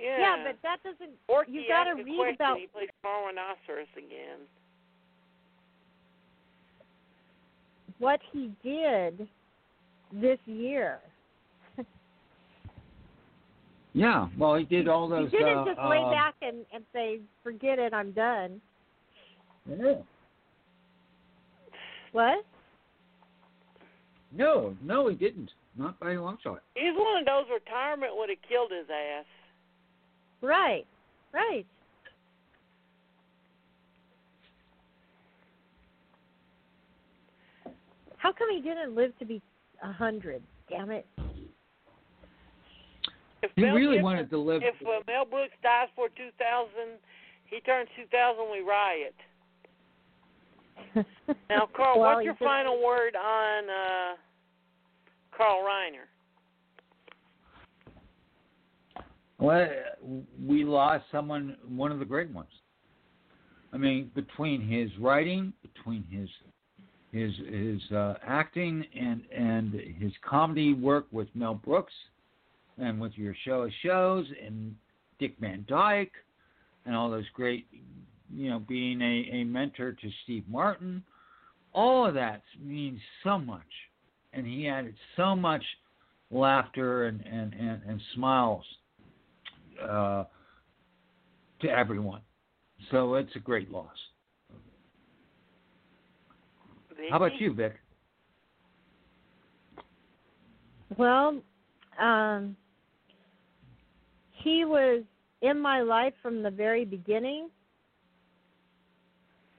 yeah. 0.00 0.18
Yeah, 0.18 0.44
but 0.46 0.58
that 0.62 0.82
doesn't. 0.82 1.14
Forky 1.26 1.52
you 1.52 1.64
gotta 1.68 1.90
asked 1.90 2.04
read 2.04 2.16
question. 2.16 2.34
about- 2.34 2.58
He 2.58 2.66
plays 2.66 2.88
Carl 3.02 3.28
Reineroceros 3.32 3.96
again. 3.96 4.40
what 7.98 8.20
he 8.32 8.50
did 8.64 9.28
this 10.12 10.38
year. 10.46 10.98
Yeah, 13.94 14.28
well, 14.38 14.54
he 14.54 14.64
did 14.64 14.88
all 14.88 15.08
those. 15.08 15.30
he 15.30 15.38
didn't 15.38 15.58
uh, 15.58 15.64
just 15.66 15.78
lay 15.78 15.98
uh, 15.98 16.10
back 16.10 16.34
and 16.40 16.64
and 16.72 16.84
say, 16.92 17.20
"Forget 17.42 17.78
it, 17.78 17.92
I'm 17.92 18.12
done." 18.12 18.60
Yeah. 19.68 19.94
What? 22.12 22.44
No, 24.34 24.74
no, 24.82 25.08
he 25.08 25.14
didn't. 25.14 25.50
Not 25.76 25.98
by 26.00 26.12
a 26.12 26.22
long 26.22 26.38
shot. 26.42 26.62
He's 26.74 26.94
one 26.94 27.20
of 27.20 27.26
those 27.26 27.44
retirement 27.52 28.12
would 28.14 28.28
have 28.28 28.38
killed 28.48 28.70
his 28.70 28.88
ass. 28.90 29.24
Right, 30.42 30.86
right. 31.32 31.66
How 38.16 38.32
come 38.32 38.48
he 38.50 38.60
didn't 38.60 38.94
live 38.94 39.18
to 39.18 39.24
be 39.24 39.42
a 39.82 39.92
hundred? 39.92 40.42
Damn 40.68 40.90
it! 40.90 41.06
If 43.42 43.50
He 43.56 43.62
Mel 43.62 43.74
really 43.74 43.96
Gibson- 43.96 44.04
wanted 44.04 44.30
to 44.30 44.38
live. 44.38 44.62
If 44.64 44.74
uh, 44.86 45.00
Mel 45.06 45.24
Brooks 45.24 45.54
dies 45.62 45.88
for 45.96 46.08
2000, 46.10 46.70
he 47.46 47.60
turns 47.60 47.88
2000, 47.96 48.44
we 48.50 48.60
riot. 48.60 49.14
Now, 51.50 51.68
Carl, 51.76 51.98
Well, 52.00 52.14
what's 52.14 52.24
your 52.24 52.34
just- 52.34 52.44
final 52.44 52.82
word 52.82 53.14
on 53.16 53.64
uh, 53.70 54.16
Carl 55.36 55.62
Reiner? 55.64 56.06
Well, 59.38 59.68
we 60.46 60.64
lost 60.64 61.04
someone, 61.10 61.56
one 61.68 61.90
of 61.90 61.98
the 61.98 62.04
great 62.04 62.30
ones. 62.30 62.48
I 63.72 63.76
mean, 63.76 64.10
between 64.14 64.60
his 64.60 64.90
writing, 64.98 65.52
between 65.62 66.04
his 66.10 66.28
his 67.10 67.32
his 67.48 67.90
uh, 67.92 68.14
acting, 68.24 68.84
and 68.98 69.22
and 69.36 69.72
his 69.98 70.12
comedy 70.28 70.74
work 70.74 71.06
with 71.10 71.28
Mel 71.34 71.54
Brooks, 71.54 71.92
and 72.78 73.00
with 73.00 73.12
your 73.16 73.34
show 73.44 73.62
of 73.62 73.70
shows, 73.82 74.26
and 74.44 74.74
Dick 75.18 75.34
Van 75.40 75.64
Dyke, 75.68 76.12
and 76.86 76.94
all 76.94 77.10
those 77.10 77.28
great, 77.34 77.66
you 78.34 78.50
know, 78.50 78.58
being 78.58 79.00
a, 79.00 79.36
a 79.36 79.44
mentor 79.44 79.92
to 79.92 80.10
Steve 80.24 80.44
Martin, 80.48 81.02
all 81.72 82.06
of 82.06 82.14
that 82.14 82.42
means 82.60 83.00
so 83.24 83.38
much, 83.38 83.60
and 84.32 84.46
he 84.46 84.68
added 84.68 84.94
so 85.16 85.34
much 85.34 85.62
laughter 86.30 87.06
and 87.06 87.20
and 87.26 87.52
and, 87.54 87.82
and 87.86 88.00
smiles 88.14 88.64
uh, 89.82 90.24
to 91.60 91.68
everyone. 91.68 92.20
So 92.90 93.14
it's 93.14 93.34
a 93.36 93.38
great 93.38 93.70
loss. 93.70 93.88
How 97.10 97.16
about 97.16 97.40
you, 97.40 97.52
Vic? 97.52 97.74
Well, 100.96 101.40
um, 102.00 102.56
he 104.42 104.64
was 104.64 105.02
in 105.40 105.60
my 105.60 105.80
life 105.80 106.14
from 106.22 106.42
the 106.42 106.50
very 106.50 106.84
beginning. 106.84 107.48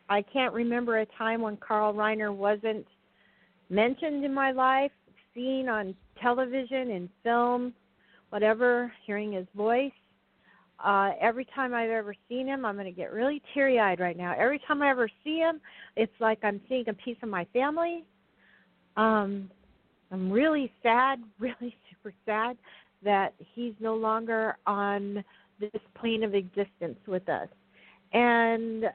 I 0.09 0.21
can't 0.21 0.53
remember 0.53 0.99
a 0.99 1.05
time 1.17 1.41
when 1.41 1.57
Carl 1.57 1.93
Reiner 1.93 2.35
wasn't 2.35 2.85
mentioned 3.69 4.23
in 4.23 4.33
my 4.33 4.51
life, 4.51 4.91
seen 5.33 5.69
on 5.69 5.95
television, 6.21 6.91
in 6.91 7.09
film, 7.23 7.73
whatever, 8.29 8.91
hearing 9.05 9.33
his 9.33 9.47
voice. 9.55 9.91
Uh, 10.83 11.11
every 11.21 11.45
time 11.55 11.73
I've 11.73 11.89
ever 11.89 12.13
seen 12.27 12.47
him, 12.47 12.65
I'm 12.65 12.75
going 12.75 12.85
to 12.85 12.91
get 12.91 13.13
really 13.13 13.41
teary 13.53 13.79
eyed 13.79 13.99
right 13.99 14.17
now. 14.17 14.35
Every 14.37 14.59
time 14.67 14.81
I 14.81 14.89
ever 14.89 15.09
see 15.23 15.37
him, 15.37 15.61
it's 15.95 16.11
like 16.19 16.39
I'm 16.43 16.59
seeing 16.67 16.89
a 16.89 16.93
piece 16.93 17.17
of 17.23 17.29
my 17.29 17.45
family. 17.53 18.03
Um, 18.97 19.49
I'm 20.11 20.29
really 20.29 20.71
sad, 20.83 21.23
really 21.39 21.75
super 21.89 22.13
sad 22.25 22.57
that 23.03 23.33
he's 23.37 23.73
no 23.79 23.95
longer 23.95 24.57
on 24.65 25.23
this 25.59 25.81
plane 25.95 26.23
of 26.23 26.33
existence 26.33 26.97
with 27.07 27.27
us. 27.29 27.47
And 28.13 28.85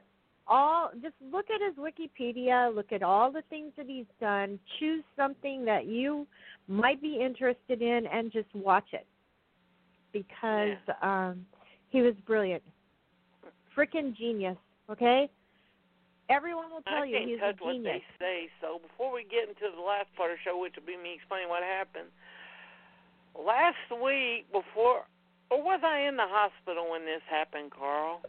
all 0.47 0.89
just 1.01 1.15
look 1.31 1.45
at 1.49 1.61
his 1.61 1.75
Wikipedia, 1.77 2.73
look 2.73 2.91
at 2.91 3.03
all 3.03 3.31
the 3.31 3.43
things 3.49 3.71
that 3.77 3.85
he's 3.87 4.05
done, 4.19 4.59
choose 4.79 5.03
something 5.15 5.63
that 5.65 5.85
you 5.85 6.25
might 6.67 7.01
be 7.01 7.21
interested 7.21 7.81
in 7.81 8.05
and 8.11 8.31
just 8.31 8.53
watch 8.53 8.87
it. 8.93 9.05
Because 10.11 10.77
um 11.01 11.45
he 11.89 12.01
was 12.01 12.13
brilliant. 12.25 12.63
Freaking 13.77 14.15
genius, 14.15 14.57
okay? 14.89 15.29
Everyone 16.29 16.69
will 16.69 16.81
tell 16.85 17.01
I 17.01 17.05
you 17.05 17.17
can't 17.17 17.29
he's 17.29 17.39
touch 17.39 17.57
a 17.61 17.65
what 17.65 17.73
genius. 17.73 18.01
they 18.19 18.25
say. 18.25 18.49
So 18.61 18.79
before 18.79 19.13
we 19.13 19.25
get 19.25 19.49
into 19.49 19.73
the 19.75 19.81
last 19.81 20.13
part 20.15 20.29
of 20.31 20.37
the 20.37 20.43
show, 20.45 20.57
which 20.61 20.73
will 20.77 20.85
be 20.85 20.97
me 20.97 21.17
explaining 21.17 21.49
what 21.49 21.63
happened, 21.63 22.09
last 23.45 24.01
week 24.03 24.45
before, 24.51 25.05
or 25.49 25.63
was 25.63 25.81
I 25.83 26.07
in 26.07 26.15
the 26.15 26.27
hospital 26.27 26.91
when 26.91 27.05
this 27.05 27.21
happened, 27.29 27.71
Carl? 27.71 28.21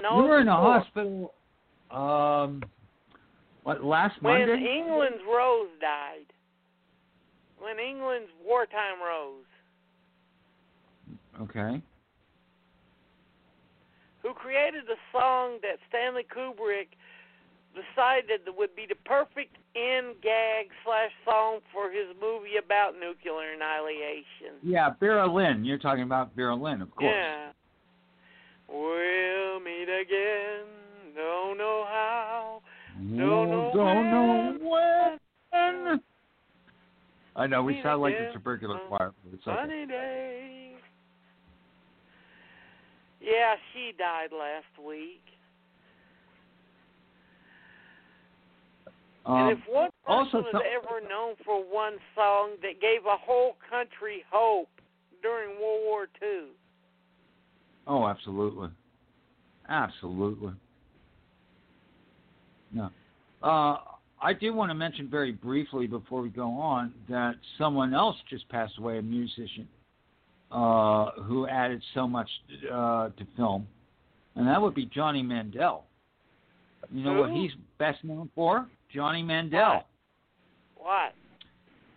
No, 0.00 0.18
you 0.18 0.24
were 0.24 0.40
in 0.40 0.46
the 0.46 0.52
hospital. 0.52 1.32
Um, 1.90 2.62
what 3.62 3.82
last 3.84 4.20
when 4.22 4.40
Monday? 4.40 4.52
When 4.52 4.62
England's 4.66 5.22
Rose 5.26 5.68
died. 5.80 6.26
When 7.58 7.78
England's 7.78 8.30
wartime 8.44 9.00
Rose, 9.00 9.46
Okay. 11.40 11.80
who 14.22 14.34
created 14.34 14.84
the 14.86 14.96
song 15.12 15.58
that 15.62 15.78
Stanley 15.88 16.24
Kubrick 16.24 16.88
decided 17.74 18.40
that 18.46 18.56
would 18.56 18.74
be 18.76 18.86
the 18.88 18.94
perfect 19.04 19.56
end 19.76 20.14
gag 20.22 20.70
slash 20.84 21.10
song 21.24 21.58
for 21.72 21.90
his 21.90 22.06
movie 22.20 22.56
about 22.62 22.94
nuclear 22.94 23.52
annihilation. 23.52 24.62
Yeah, 24.62 24.90
Vera 25.00 25.26
Lynn. 25.26 25.64
You're 25.64 25.78
talking 25.78 26.04
about 26.04 26.34
Vera 26.34 26.54
Lynn, 26.54 26.80
of 26.80 26.94
course. 26.94 27.12
Yeah. 27.12 27.50
We'll 28.68 29.60
meet 29.60 29.88
again. 29.88 30.66
Don't 31.14 31.58
know 31.58 31.84
how. 31.86 32.62
No, 32.98 33.44
know 33.44 33.70
don't 33.74 34.10
know 34.10 34.58
when. 34.60 36.00
I 37.36 37.46
know 37.48 37.62
we 37.62 37.80
sound 37.82 38.00
like 38.00 38.14
the 38.16 38.32
tubercular 38.32 38.78
choir. 38.88 39.12
But 39.24 39.34
it's 39.34 39.46
okay. 39.46 39.56
Sunny 39.60 39.86
day. 39.86 40.72
Yeah, 43.20 43.54
she 43.72 43.92
died 43.98 44.30
last 44.32 44.86
week. 44.86 45.22
Um, 49.26 49.36
and 49.36 49.58
if 49.58 49.66
one 49.68 49.90
person 50.04 50.04
also 50.06 50.38
was 50.38 50.52
some- 50.52 50.62
ever 50.62 51.00
known 51.00 51.34
for 51.44 51.62
one 51.62 51.98
song 52.14 52.56
that 52.62 52.80
gave 52.80 53.06
a 53.06 53.16
whole 53.16 53.56
country 53.70 54.24
hope 54.30 54.68
during 55.22 55.58
World 55.60 55.80
War 55.84 56.08
II, 56.22 56.50
Oh, 57.86 58.06
absolutely. 58.06 58.70
Absolutely. 59.68 60.52
No. 62.72 62.90
Uh, 63.42 63.76
I 64.20 64.32
do 64.32 64.54
want 64.54 64.70
to 64.70 64.74
mention 64.74 65.08
very 65.08 65.32
briefly 65.32 65.86
before 65.86 66.22
we 66.22 66.30
go 66.30 66.48
on 66.48 66.94
that 67.08 67.34
someone 67.58 67.92
else 67.92 68.16
just 68.30 68.48
passed 68.48 68.78
away, 68.78 68.98
a 68.98 69.02
musician 69.02 69.68
uh, 70.50 71.10
who 71.22 71.46
added 71.46 71.82
so 71.92 72.06
much 72.06 72.28
uh, 72.72 73.10
to 73.10 73.26
film, 73.36 73.66
and 74.36 74.46
that 74.46 74.60
would 74.60 74.74
be 74.74 74.86
Johnny 74.86 75.22
Mandel. 75.22 75.84
You 76.90 77.04
know 77.04 77.20
what 77.20 77.30
he's 77.32 77.50
best 77.78 78.02
known 78.04 78.30
for? 78.34 78.66
Johnny 78.94 79.22
Mandel. 79.22 79.84
what? 80.76 81.12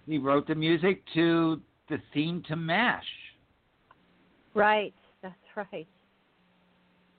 He 0.07 0.17
wrote 0.17 0.47
the 0.47 0.55
music 0.55 1.03
to 1.13 1.61
the 1.89 1.97
theme 2.13 2.43
to 2.47 2.55
MASH. 2.55 3.05
right. 4.55 4.93
That's 5.21 5.35
right. 5.55 5.87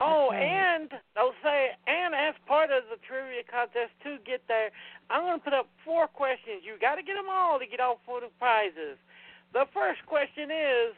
Oh, 0.01 0.29
right. 0.31 0.39
and 0.41 0.91
they'll 1.15 1.35
say, 1.43 1.75
and 1.87 2.15
as 2.15 2.35
part 2.47 2.71
of 2.71 2.85
the 2.91 2.97
trivia 3.07 3.43
contest 3.51 3.91
to 4.05 4.19
get 4.25 4.43
there, 4.47 4.71
I'm 5.11 5.23
going 5.23 5.39
to 5.39 5.45
put 5.45 5.53
up 5.53 5.69
four 5.85 6.07
questions. 6.07 6.63
You 6.63 6.79
got 6.81 6.95
to 6.97 7.03
get 7.03 7.15
them 7.15 7.27
all 7.29 7.59
to 7.59 7.67
get 7.67 7.81
all 7.81 7.99
four 8.07 8.23
of 8.23 8.31
the 8.31 8.35
prizes. 8.39 8.97
The 9.53 9.67
first 9.75 10.07
question 10.07 10.51
is, 10.51 10.95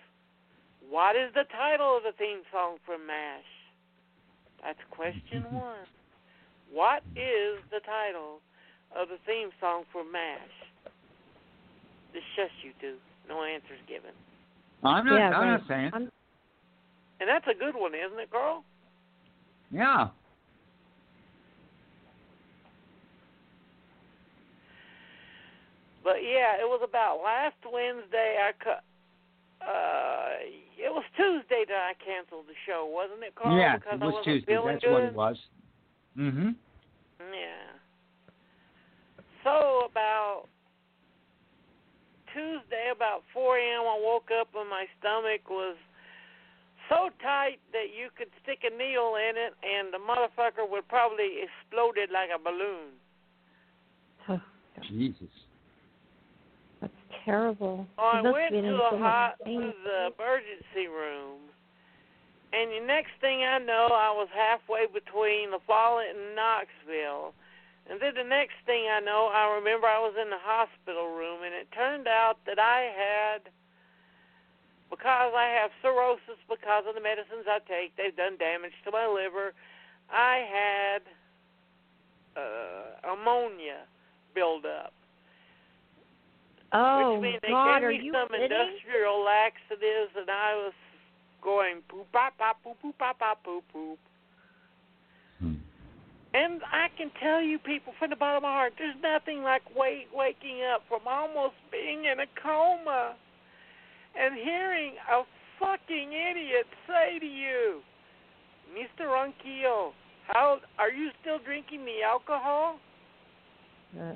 what 0.88 1.16
is 1.16 1.32
the 1.32 1.48
title 1.48 1.96
of 1.96 2.02
the 2.04 2.12
theme 2.18 2.44
song 2.52 2.76
from 2.84 3.06
MASH? 3.06 3.48
That's 4.62 4.84
question 4.90 5.48
one. 5.50 5.88
What 6.70 7.02
is 7.16 7.56
the 7.72 7.80
title 7.80 8.44
of 8.96 9.08
the 9.08 9.18
theme 9.26 9.50
song 9.60 9.84
for 9.92 10.02
MASH? 10.04 10.54
Just 12.12 12.26
shush 12.36 12.50
you 12.64 12.72
two. 12.80 12.96
No 13.28 13.44
answers 13.44 13.78
given. 13.88 14.10
I'm 14.82 15.06
not. 15.06 15.16
Yeah, 15.18 15.30
I'm 15.30 15.40
right. 15.48 15.50
not 15.60 15.68
saying. 15.68 15.90
I'm, 15.92 16.10
And 17.20 17.28
that's 17.28 17.46
a 17.46 17.54
good 17.58 17.74
one, 17.76 17.92
isn't 17.94 18.18
it, 18.18 18.30
Carl? 18.30 18.64
Yeah. 19.70 20.08
But 26.02 26.22
yeah, 26.24 26.56
it 26.58 26.64
was 26.66 26.80
about 26.82 27.20
last 27.22 27.56
Wednesday. 27.70 28.36
I 28.40 28.52
cut. 28.62 28.82
Uh, 29.60 30.40
it 30.80 30.88
was 30.90 31.04
Tuesday 31.16 31.64
that 31.68 31.76
I 31.76 31.92
canceled 32.02 32.46
the 32.48 32.56
show, 32.66 32.88
wasn't 32.90 33.22
it, 33.22 33.34
Carl? 33.34 33.56
yeah. 33.56 33.76
because 33.76 34.00
It 34.00 34.02
I 34.02 34.06
was 34.06 34.14
wasn't 34.14 34.24
Tuesday. 34.24 34.58
That's 34.64 34.82
good. 34.84 34.92
what 34.92 35.02
it 35.04 35.14
was. 35.14 35.36
Mhm. 36.16 36.54
Yeah. 37.20 37.76
So 39.44 39.88
about 39.90 40.44
Tuesday, 42.32 42.90
about 42.94 43.22
4 43.32 43.58
a.m., 43.58 43.82
I 43.82 43.98
woke 44.00 44.28
up 44.38 44.48
and 44.54 44.68
my 44.68 44.86
stomach 44.98 45.48
was 45.48 45.76
so 46.90 47.08
tight 47.22 47.58
that 47.72 47.94
you 47.96 48.10
could 48.18 48.28
stick 48.42 48.66
a 48.66 48.70
needle 48.70 49.14
in 49.14 49.38
it, 49.38 49.54
and 49.62 49.94
the 49.94 50.02
motherfucker 50.02 50.68
would 50.68 50.86
probably 50.88 51.46
exploded 51.46 52.10
like 52.10 52.30
a 52.34 52.38
balloon. 52.38 52.98
Jesus. 54.88 55.28
that's 56.80 56.92
terrible. 57.24 57.86
Oh, 57.98 58.02
I 58.02 58.18
It 58.20 58.32
went 58.32 58.50
to 58.54 58.62
the 58.62 58.88
so 58.90 58.98
hot, 58.98 59.34
to 59.44 59.72
the 59.84 60.10
emergency 60.16 60.88
room, 60.88 61.38
and 62.52 62.70
the 62.70 62.86
next 62.86 63.12
thing 63.20 63.44
I 63.44 63.58
know, 63.58 63.88
I 63.92 64.10
was 64.10 64.28
halfway 64.34 64.86
between 64.86 65.52
La 65.52 65.58
Follette 65.66 66.16
and 66.16 66.34
Knoxville, 66.34 67.34
and 67.88 68.00
then 68.00 68.14
the 68.14 68.26
next 68.26 68.60
thing 68.66 68.86
I 68.90 69.00
know, 69.00 69.30
I 69.32 69.54
remember 69.54 69.86
I 69.86 69.98
was 69.98 70.14
in 70.20 70.30
the 70.30 70.40
hospital 70.40 71.14
room, 71.14 71.42
and 71.44 71.54
it 71.54 71.70
turned 71.72 72.06
out 72.06 72.36
that 72.46 72.58
I 72.58 72.90
had, 72.92 73.48
because 74.90 75.32
I 75.34 75.48
have 75.60 75.70
cirrhosis 75.82 76.38
because 76.48 76.84
of 76.88 76.94
the 76.94 77.00
medicines 77.00 77.46
I 77.48 77.58
take, 77.66 77.96
they've 77.96 78.14
done 78.14 78.36
damage 78.36 78.74
to 78.84 78.90
my 78.90 79.06
liver. 79.06 79.54
I 80.10 80.44
had 80.46 81.02
uh, 82.36 83.14
ammonia 83.14 83.86
buildup. 84.34 84.92
Oh 86.72 87.14
Which 87.14 87.22
means 87.22 87.40
they 87.42 87.48
God, 87.48 87.80
gave 87.80 88.00
me 88.02 88.10
some 88.12 88.28
kidding? 88.28 88.50
industrial 88.50 89.24
laxatives, 89.24 90.14
and 90.14 90.30
I 90.30 90.54
was 90.54 90.74
going 91.42 91.82
poop, 91.88 92.06
pop, 92.12 92.38
pop, 92.38 92.62
poop, 92.62 92.78
poop, 92.80 92.96
pop, 92.98 93.18
pop, 93.18 93.42
poop, 93.42 93.64
poop. 93.72 93.98
And 96.32 96.60
I 96.62 96.86
can 96.96 97.10
tell 97.20 97.42
you, 97.42 97.58
people, 97.58 97.92
from 97.98 98.10
the 98.10 98.16
bottom 98.16 98.38
of 98.38 98.42
my 98.44 98.52
heart, 98.52 98.74
there's 98.78 98.94
nothing 99.02 99.42
like 99.42 99.62
wait, 99.74 100.06
waking 100.14 100.60
up 100.72 100.82
from 100.88 101.00
almost 101.06 101.54
being 101.72 102.04
in 102.04 102.20
a 102.20 102.26
coma 102.40 103.14
and 104.18 104.34
hearing 104.34 104.94
a 105.10 105.22
fucking 105.58 106.12
idiot 106.12 106.66
say 106.86 107.18
to 107.18 107.26
you, 107.26 107.80
Mr. 108.72 109.06
Ronquillo, 109.06 109.92
how 110.28 110.58
are 110.78 110.90
you 110.90 111.10
still 111.20 111.38
drinking 111.44 111.84
the 111.84 112.02
alcohol? 112.06 112.78
Uh, 113.98 114.14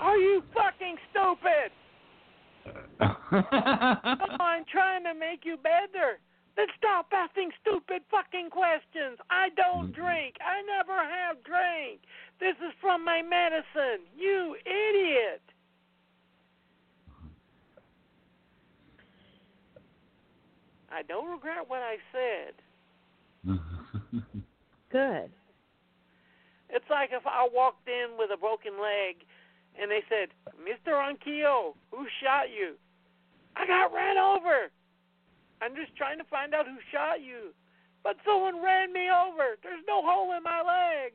Are 0.00 0.16
you 0.18 0.42
fucking 0.54 0.96
stupid? 1.10 1.72
Oh, 3.30 4.36
I'm 4.40 4.64
trying 4.72 5.04
to 5.04 5.12
make 5.12 5.44
you 5.44 5.58
better. 5.58 6.18
Then 6.58 6.66
stop 6.76 7.06
asking 7.14 7.52
stupid 7.62 8.02
fucking 8.10 8.50
questions. 8.50 9.22
I 9.30 9.50
don't 9.54 9.92
drink. 9.94 10.34
I 10.42 10.58
never 10.66 10.98
have 10.98 11.44
drank. 11.44 12.00
This 12.40 12.56
is 12.58 12.74
from 12.80 13.04
my 13.04 13.22
medicine. 13.22 14.02
You 14.18 14.56
idiot. 14.66 15.40
I 20.90 21.02
don't 21.06 21.30
regret 21.30 21.68
what 21.68 21.78
I 21.78 21.96
said. 22.10 22.54
good. 24.90 25.30
It's 26.70 26.90
like 26.90 27.10
if 27.12 27.24
I 27.24 27.48
walked 27.54 27.86
in 27.86 28.18
with 28.18 28.30
a 28.34 28.36
broken 28.36 28.72
leg 28.82 29.22
and 29.80 29.88
they 29.88 30.02
said, 30.08 30.30
Mr. 30.58 30.94
Ronquillo, 30.94 31.74
who 31.92 32.06
shot 32.20 32.50
you? 32.50 32.74
I 33.54 33.64
got 33.64 33.94
ran 33.94 34.18
over. 34.18 34.72
I'm 35.60 35.74
just 35.74 35.94
trying 35.96 36.18
to 36.18 36.24
find 36.24 36.54
out 36.54 36.66
who 36.66 36.78
shot 36.92 37.20
you. 37.20 37.54
But 38.04 38.16
someone 38.24 38.62
ran 38.62 38.92
me 38.92 39.10
over. 39.10 39.58
There's 39.62 39.84
no 39.86 40.02
hole 40.02 40.32
in 40.36 40.42
my 40.42 40.62
leg. 40.62 41.12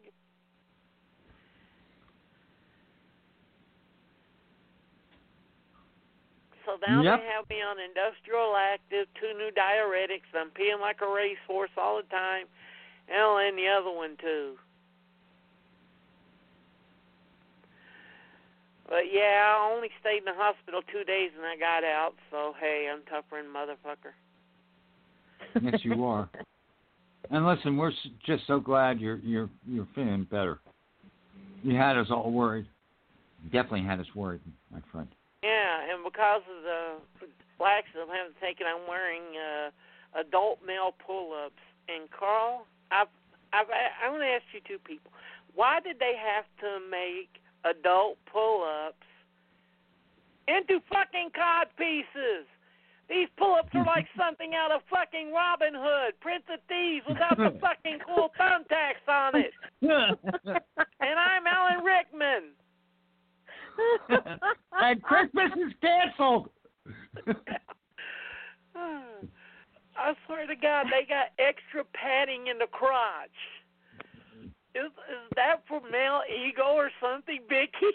So 6.65 6.77
now 6.85 7.01
Yep. 7.01 7.19
they 7.19 7.25
have 7.25 7.49
me 7.49 7.61
on 7.61 7.79
industrial 7.79 8.55
active, 8.55 9.07
two 9.15 9.33
new 9.33 9.51
diuretics. 9.51 10.27
I'm 10.33 10.49
peeing 10.51 10.79
like 10.79 11.01
a 11.01 11.07
racehorse 11.07 11.71
all 11.77 11.97
the 11.97 12.07
time. 12.09 12.47
And 13.07 13.47
and 13.47 13.57
the 13.57 13.67
other 13.67 13.91
one 13.91 14.15
too. 14.17 14.57
But 18.87 19.11
yeah, 19.11 19.55
I 19.57 19.71
only 19.73 19.89
stayed 19.99 20.19
in 20.19 20.25
the 20.25 20.33
hospital 20.33 20.81
two 20.83 21.03
days 21.03 21.31
and 21.35 21.45
I 21.45 21.57
got 21.57 21.83
out. 21.83 22.15
So 22.31 22.53
hey, 22.59 22.89
I'm 22.91 23.03
tougher 23.03 23.41
than 23.41 23.51
motherfucker. 23.51 24.13
Yes, 25.61 25.79
you 25.83 26.03
are. 26.05 26.29
And 27.31 27.47
listen, 27.47 27.77
we're 27.77 27.93
just 28.25 28.45
so 28.47 28.59
glad 28.59 28.99
you're 28.99 29.17
you're 29.17 29.49
you're 29.65 29.87
feeling 29.95 30.27
better. 30.29 30.59
You 31.63 31.75
had 31.75 31.97
us 31.97 32.07
all 32.11 32.31
worried. 32.31 32.65
You 33.43 33.49
definitely 33.49 33.87
had 33.87 33.99
us 33.99 34.05
worried, 34.13 34.41
my 34.71 34.79
friend. 34.91 35.07
Yeah, 35.41 35.93
and 35.93 36.03
because 36.03 36.41
of 36.47 36.63
the 36.63 37.27
laxative 37.59 38.07
I'm 38.07 38.15
having 38.15 38.37
taken, 38.41 38.67
I'm 38.67 38.87
wearing 38.87 39.23
uh, 39.35 40.19
adult 40.19 40.59
male 40.65 40.93
pull-ups. 41.05 41.59
And 41.87 42.11
Carl, 42.11 42.65
I've, 42.91 43.11
I've, 43.51 43.67
I 43.71 44.09
want 44.11 44.21
to 44.23 44.27
ask 44.27 44.43
you 44.53 44.61
two 44.67 44.79
people: 44.83 45.11
Why 45.55 45.79
did 45.79 45.99
they 45.99 46.13
have 46.19 46.45
to 46.59 46.79
make 46.85 47.39
adult 47.63 48.17
pull-ups 48.31 49.07
into 50.47 50.79
fucking 50.91 51.31
cod 51.35 51.67
pieces? 51.77 52.47
These 53.09 53.27
pull-ups 53.37 53.69
are 53.73 53.85
like 53.85 54.07
something 54.17 54.53
out 54.55 54.71
of 54.71 54.81
fucking 54.89 55.33
Robin 55.33 55.73
Hood, 55.75 56.13
Prince 56.21 56.45
of 56.51 56.59
Thieves, 56.67 57.05
without 57.07 57.37
the 57.37 57.57
fucking 57.61 57.99
cool 58.05 58.31
thumbtacks 58.39 59.07
on 59.07 59.35
it. 59.35 59.53
And 60.99 61.19
I'm 61.19 61.45
Alan 61.45 61.83
Rickman. 61.83 62.53
and 64.71 65.03
Christmas 65.03 65.51
is 65.57 65.73
canceled. 65.81 66.49
I 69.95 70.13
swear 70.25 70.47
to 70.47 70.55
God, 70.55 70.87
they 70.87 71.05
got 71.07 71.27
extra 71.37 71.83
padding 71.93 72.47
in 72.47 72.57
the 72.57 72.67
crotch. 72.67 73.29
Is 74.75 74.85
is 74.85 75.29
that 75.35 75.61
for 75.67 75.81
male 75.91 76.21
ego 76.27 76.73
or 76.73 76.89
something, 76.99 77.41
Vicky? 77.47 77.93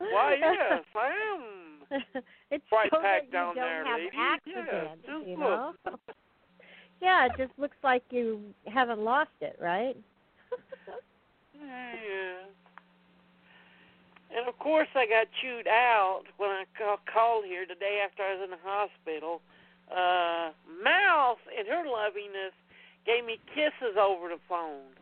Why 0.00 0.36
yes, 0.40 0.82
I 0.96 1.10
am. 1.34 1.42
it's 2.50 2.64
Right 2.72 2.88
so 2.90 3.00
you 3.00 3.30
down 3.30 3.54
don't 3.54 3.56
there, 3.56 3.84
have 3.84 3.98
lady. 3.98 4.10
accidents, 4.16 5.02
Yeah, 5.06 5.14
just 5.18 5.28
you 5.28 5.36
know. 5.38 5.72
yeah, 7.02 7.26
it 7.26 7.32
just 7.36 7.52
looks 7.58 7.76
like 7.84 8.02
you 8.10 8.40
haven't 8.66 9.00
lost 9.00 9.30
it, 9.40 9.56
right? 9.60 9.96
Yeah. 11.54 12.48
And 14.34 14.48
of 14.48 14.58
course, 14.58 14.88
I 14.94 15.04
got 15.04 15.26
chewed 15.42 15.66
out 15.66 16.22
when 16.38 16.48
I 16.48 16.64
ca- 16.78 16.96
called 17.12 17.44
here 17.44 17.66
the 17.68 17.74
day 17.74 18.00
after 18.02 18.22
I 18.22 18.34
was 18.34 18.44
in 18.44 18.50
the 18.50 18.62
hospital. 18.64 19.42
Uh, 19.90 20.54
Mouse, 20.82 21.42
in 21.52 21.66
her 21.66 21.84
lovingness, 21.84 22.54
gave 23.04 23.26
me 23.26 23.38
kisses 23.54 23.98
over 24.00 24.28
the 24.30 24.38
phone. 24.48 24.94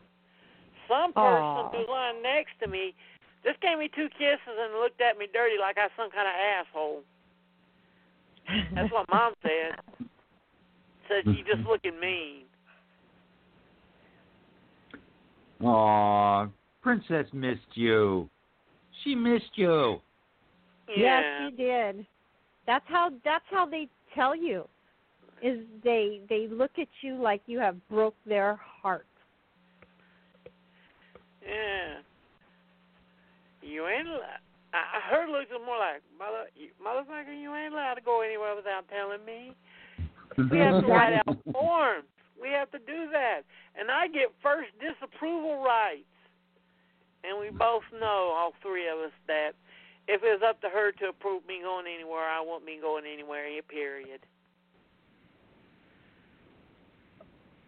Some 0.89 1.13
person 1.13 1.61
Aw. 1.63 1.69
who's 1.71 1.87
lying 1.87 2.21
next 2.23 2.59
to 2.61 2.67
me 2.67 2.95
just 3.43 3.61
gave 3.61 3.77
me 3.77 3.89
two 3.95 4.07
kisses 4.17 4.57
and 4.59 4.79
looked 4.79 5.01
at 5.01 5.17
me 5.17 5.27
dirty 5.31 5.55
like 5.59 5.77
I 5.77 5.83
was 5.83 5.91
some 5.97 6.11
kind 6.11 6.27
of 6.27 6.33
asshole. 6.35 7.01
That's 8.75 8.91
what 8.91 9.07
Mom 9.09 9.33
said. 9.41 10.07
Said 11.07 11.25
you 11.25 11.43
just 11.43 11.67
looking 11.67 11.99
mean. 11.99 12.43
Aw, 15.61 16.47
Princess 16.81 17.25
missed 17.33 17.61
you. 17.73 18.29
She 19.03 19.15
missed 19.15 19.51
you. 19.55 19.99
Yeah. 20.87 20.95
Yes, 20.97 21.23
she 21.39 21.55
did. 21.55 22.05
That's 22.65 22.85
how 22.87 23.11
that's 23.23 23.45
how 23.49 23.65
they 23.65 23.87
tell 24.15 24.35
you. 24.35 24.67
Is 25.41 25.59
they 25.83 26.21
they 26.29 26.47
look 26.47 26.71
at 26.77 26.87
you 27.01 27.15
like 27.15 27.41
you 27.45 27.59
have 27.59 27.75
broke 27.89 28.15
their 28.25 28.59
heart. 28.81 29.05
Yeah. 31.41 31.99
You 33.69 33.87
ain't. 33.87 34.07
al- 34.07 34.41
I 34.73 34.81
I 34.97 34.99
heard 35.09 35.29
looks 35.29 35.49
more 35.65 35.77
like 35.77 36.01
mother, 36.17 36.49
motherfucker. 36.81 37.33
You 37.33 37.53
ain't 37.55 37.73
allowed 37.73 37.95
to 37.95 38.01
go 38.01 38.21
anywhere 38.21 38.55
without 38.55 38.89
telling 38.89 39.23
me. 39.25 39.55
We 40.37 40.43
mm-hmm. 40.43 40.57
have 40.57 40.81
to 40.83 40.87
write 40.87 41.13
out 41.13 41.37
forms. 41.51 42.05
We 42.41 42.49
have 42.49 42.71
to 42.71 42.79
do 42.79 43.09
that, 43.11 43.41
and 43.77 43.91
I 43.91 44.07
get 44.07 44.31
first 44.41 44.69
disapproval 44.79 45.61
rights. 45.63 46.05
And 47.21 47.37
we 47.37 47.49
both 47.49 47.83
know, 47.91 48.31
all 48.31 48.53
three 48.63 48.87
of 48.87 48.97
us, 48.99 49.11
that 49.27 49.51
if 50.07 50.23
it 50.23 50.39
was 50.39 50.41
up 50.47 50.61
to 50.61 50.69
her 50.69 50.93
to 51.03 51.09
approve 51.09 51.45
me 51.45 51.59
going 51.61 51.85
anywhere, 51.85 52.23
I 52.23 52.39
won't 52.39 52.65
be 52.65 52.79
going 52.81 53.03
anywhere. 53.05 53.43
Period. 53.67 54.21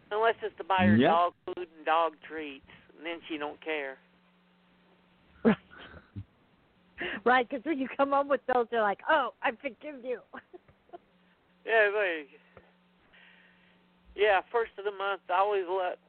Unless 0.10 0.36
it's 0.42 0.56
to 0.58 0.64
buy 0.64 0.86
her 0.86 0.96
Yep. 0.96 1.10
dog 1.10 1.34
food 1.46 1.68
and 1.76 1.86
dog 1.86 2.14
treats, 2.28 2.68
and 2.96 3.06
then 3.06 3.20
she 3.28 3.38
don't 3.38 3.60
care. 3.60 3.98
right, 7.26 7.48
because 7.48 7.64
when 7.66 7.80
you 7.80 7.88
come 7.96 8.12
home 8.12 8.28
with 8.28 8.42
those, 8.52 8.68
they're 8.72 8.82
like, 8.82 9.00
"Oh, 9.10 9.34
I 9.42 9.52
forgive 9.52 10.04
you." 10.04 10.20
Yeah, 11.66 11.90
like, 11.94 12.30
yeah. 14.16 14.42
First 14.52 14.72
of 14.80 14.86
the 14.86 14.92
month, 14.92 15.22
I 15.30 15.40
always 15.40 15.66
let. 15.70 16.00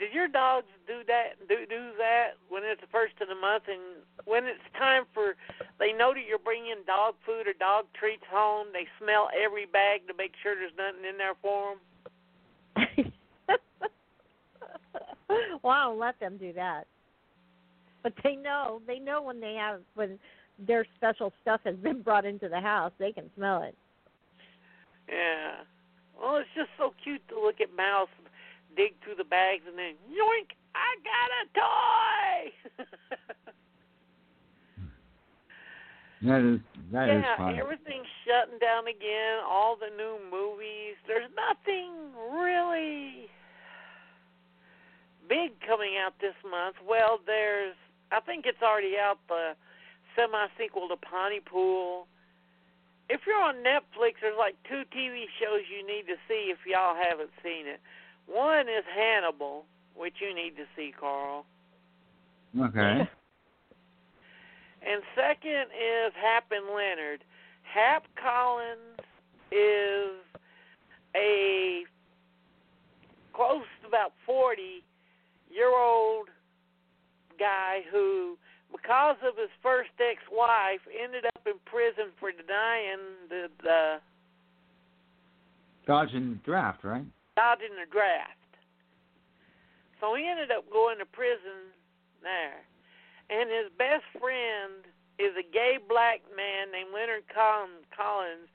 Did 0.00 0.12
your 0.12 0.28
dogs 0.28 0.66
do 0.86 1.00
that? 1.06 1.38
Do 1.48 1.64
do 1.70 1.90
that 1.96 2.34
when 2.48 2.64
it's 2.64 2.80
the 2.80 2.88
first 2.90 3.14
of 3.20 3.28
the 3.28 3.34
month, 3.34 3.64
and 3.68 3.80
when 4.24 4.44
it's 4.44 4.60
time 4.76 5.04
for, 5.14 5.36
they 5.78 5.92
know 5.92 6.12
that 6.12 6.24
you're 6.28 6.42
bringing 6.42 6.82
dog 6.86 7.14
food 7.24 7.46
or 7.46 7.54
dog 7.54 7.86
treats 7.94 8.24
home. 8.28 8.68
They 8.72 8.88
smell 9.00 9.30
every 9.32 9.66
bag 9.66 10.08
to 10.08 10.14
make 10.14 10.32
sure 10.42 10.56
there's 10.56 10.72
nothing 10.76 11.04
in 11.08 11.16
there 11.16 11.34
for 11.40 11.70
them. 11.70 11.78
well, 15.62 15.72
I 15.72 15.84
don't 15.84 15.98
let 15.98 16.20
them 16.20 16.36
do 16.36 16.52
that. 16.54 16.86
But 18.02 18.12
they 18.22 18.36
know, 18.36 18.82
they 18.86 18.98
know 18.98 19.22
when 19.22 19.40
they 19.40 19.54
have 19.54 19.80
when 19.94 20.18
their 20.58 20.86
special 20.96 21.32
stuff 21.42 21.60
has 21.64 21.76
been 21.76 22.02
brought 22.02 22.24
into 22.24 22.48
the 22.48 22.60
house, 22.60 22.92
they 22.98 23.12
can 23.12 23.30
smell 23.36 23.62
it. 23.62 23.76
Yeah. 25.08 25.62
Well, 26.18 26.36
it's 26.36 26.48
just 26.56 26.70
so 26.78 26.94
cute 27.04 27.22
to 27.28 27.40
look 27.40 27.60
at 27.60 27.74
Mouse 27.76 28.08
dig 28.76 28.92
through 29.02 29.16
the 29.16 29.24
bags 29.24 29.64
and 29.66 29.76
then 29.78 29.96
yoink! 30.12 30.52
I 30.76 31.00
got 31.00 31.28
a 31.32 31.44
toy. 31.56 32.84
Hmm. 36.20 36.28
That 36.28 36.40
is 36.44 36.60
that 36.92 37.08
is 37.08 37.24
yeah, 37.24 37.36
funny. 37.36 37.58
everything's 37.58 38.06
shutting 38.28 38.58
down 38.60 38.86
again. 38.86 39.40
All 39.48 39.76
the 39.76 39.88
new 39.96 40.20
movies. 40.30 40.96
There's 41.08 41.30
nothing 41.32 41.92
really 42.32 43.28
big 45.28 45.52
coming 45.66 45.96
out 45.96 46.12
this 46.20 46.36
month. 46.44 46.76
Well, 46.86 47.20
there's. 47.24 47.74
I 48.12 48.20
think 48.20 48.44
it's 48.46 48.62
already 48.62 48.94
out. 49.00 49.18
The 49.28 49.56
semi 50.16 50.46
sequel 50.58 50.88
to 50.88 50.96
Pontypool. 50.96 52.06
If 53.08 53.20
you're 53.26 53.40
on 53.40 53.56
Netflix, 53.56 54.18
there's 54.20 54.34
like 54.36 54.56
two 54.68 54.82
TV 54.90 55.30
shows 55.38 55.62
you 55.70 55.86
need 55.86 56.06
to 56.08 56.16
see 56.26 56.50
if 56.50 56.58
y'all 56.66 56.96
haven't 56.96 57.30
seen 57.42 57.66
it. 57.66 57.80
One 58.26 58.68
is 58.68 58.82
Hannibal, 58.94 59.64
which 59.94 60.14
you 60.20 60.34
need 60.34 60.56
to 60.56 60.64
see, 60.74 60.92
Carl. 60.98 61.46
Okay. 62.58 63.08
And 64.82 65.02
second 65.14 65.70
is 65.70 66.12
Hap 66.20 66.50
and 66.50 66.66
Leonard. 66.74 67.22
Hap 67.62 68.04
Collins 68.20 68.98
is 69.52 70.16
a 71.14 71.84
close 73.32 73.62
to 73.82 73.88
about 73.88 74.12
40 74.24 74.82
year 75.50 75.76
old 75.76 76.28
guy 77.38 77.80
who, 77.90 78.38
because 78.72 79.16
of 79.26 79.36
his 79.36 79.50
first 79.62 79.90
ex 79.98 80.22
wife, 80.30 80.80
ended 80.90 81.24
up 81.26 81.42
in 81.46 81.58
prison 81.64 82.12
for 82.18 82.30
denying 82.30 83.00
the, 83.28 83.48
the 83.62 83.96
Dodging 85.86 86.40
draft, 86.44 86.82
right? 86.82 87.06
dodging 87.36 87.76
the 87.76 87.86
draft. 87.92 88.32
So 90.00 90.16
he 90.16 90.26
ended 90.26 90.50
up 90.50 90.64
going 90.72 90.98
to 90.98 91.06
prison 91.06 91.70
there. 92.24 92.64
And 93.28 93.48
his 93.52 93.68
best 93.76 94.04
friend 94.18 94.88
is 95.18 95.36
a 95.36 95.44
gay 95.44 95.78
black 95.78 96.24
man 96.34 96.72
named 96.72 96.90
Leonard 96.92 97.24
Collins, 97.28 98.48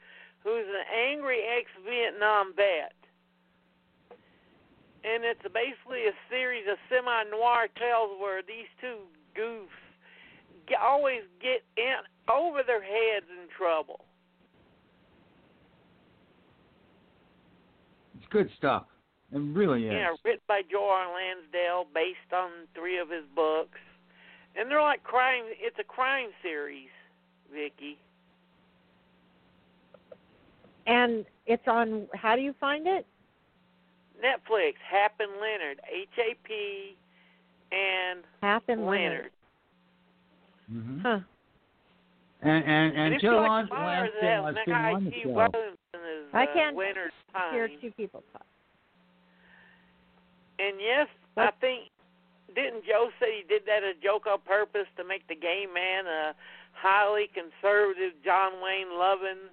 who's 0.43 0.67
an 0.67 0.85
angry 0.89 1.41
ex 1.45 1.69
Vietnam 1.85 2.53
vet. 2.57 2.97
And 5.01 5.25
it's 5.25 5.41
basically 5.49 6.05
a 6.05 6.15
series 6.29 6.65
of 6.69 6.77
semi 6.89 7.23
noir 7.29 7.69
tales 7.73 8.17
where 8.21 8.41
these 8.45 8.69
two 8.77 9.01
goofs 9.33 9.80
always 10.75 11.21
get 11.41 11.63
in 11.77 11.97
over 12.29 12.61
their 12.65 12.81
heads 12.81 13.25
in 13.29 13.47
trouble. 13.57 14.05
It's 18.17 18.27
good 18.29 18.49
stuff. 18.57 18.85
It 19.33 19.37
really 19.39 19.87
is. 19.87 19.93
Yeah, 19.93 20.13
written 20.25 20.41
by 20.47 20.61
Joe 20.69 20.89
R. 20.89 21.07
Lansdale, 21.13 21.87
based 21.93 22.33
on 22.33 22.67
three 22.75 22.99
of 22.99 23.09
his 23.09 23.23
books, 23.33 23.79
and 24.55 24.69
they're 24.69 24.81
like 24.81 25.03
crime. 25.03 25.45
It's 25.47 25.77
a 25.79 25.83
crime 25.83 26.29
series, 26.43 26.89
Vicky. 27.53 27.97
And 30.87 31.25
it's 31.45 31.67
on. 31.67 32.07
How 32.13 32.35
do 32.35 32.41
you 32.41 32.53
find 32.59 32.87
it? 32.87 33.05
Netflix. 34.21 34.73
Hap 34.87 35.19
and 35.19 35.31
Leonard. 35.39 35.79
H 35.89 36.09
A 36.17 36.35
P 36.45 36.97
and 37.71 38.23
Hap 38.41 38.63
and 38.67 38.85
Leonard. 38.85 39.31
Hmm 40.71 40.99
Huh. 41.01 41.19
And 42.43 42.65
and 42.65 42.97
and 42.97 43.13
if 43.15 43.21
Joe 43.21 43.31
you 43.31 43.37
like 43.37 43.49
Lon- 43.49 43.65
the 43.65 43.69
fires, 43.69 44.09
it 44.19 44.25
Lansdale 44.25 44.45
has 44.45 44.55
has 44.55 44.65
been 44.65 44.73
on 44.73 45.03
the 45.05 45.11
show. 45.11 45.29
Williamson 45.29 45.77
is 45.93 46.25
I 46.33 46.43
uh, 46.43 46.53
can't 46.53 46.75
Leonard's 46.75 47.13
Hear 47.51 47.69
two 47.79 47.91
people 47.91 48.23
talk. 48.33 48.45
And 50.59 50.77
yes, 50.79 51.07
I 51.37 51.51
think 51.61 51.89
didn't 52.55 52.83
Joe 52.85 53.09
say 53.19 53.41
he 53.41 53.47
did 53.47 53.63
that 53.65 53.83
a 53.83 53.93
joke 54.01 54.25
on 54.27 54.39
purpose 54.45 54.87
to 54.97 55.03
make 55.03 55.27
the 55.27 55.35
gay 55.35 55.65
man 55.71 56.05
a 56.07 56.33
highly 56.73 57.29
conservative 57.33 58.13
John 58.23 58.53
Wayne 58.61 58.97
loving? 58.97 59.49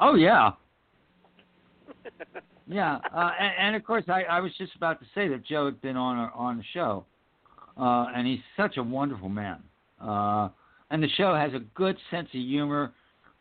Oh 0.00 0.14
yeah, 0.14 0.52
yeah. 2.66 2.98
Uh, 3.14 3.30
and, 3.38 3.52
and 3.58 3.76
of 3.76 3.84
course, 3.84 4.04
I, 4.08 4.22
I 4.22 4.40
was 4.40 4.52
just 4.58 4.74
about 4.74 5.00
to 5.00 5.06
say 5.14 5.28
that 5.28 5.44
Joe 5.44 5.66
had 5.66 5.80
been 5.80 5.96
on 5.96 6.18
a, 6.18 6.32
on 6.34 6.56
the 6.56 6.64
show, 6.72 7.04
uh, 7.78 8.06
and 8.14 8.26
he's 8.26 8.40
such 8.56 8.78
a 8.78 8.82
wonderful 8.82 9.28
man. 9.28 9.62
Uh, 10.02 10.48
and 10.90 11.02
the 11.02 11.08
show 11.16 11.34
has 11.34 11.52
a 11.54 11.60
good 11.74 11.96
sense 12.10 12.28
of 12.34 12.40
humor, 12.40 12.92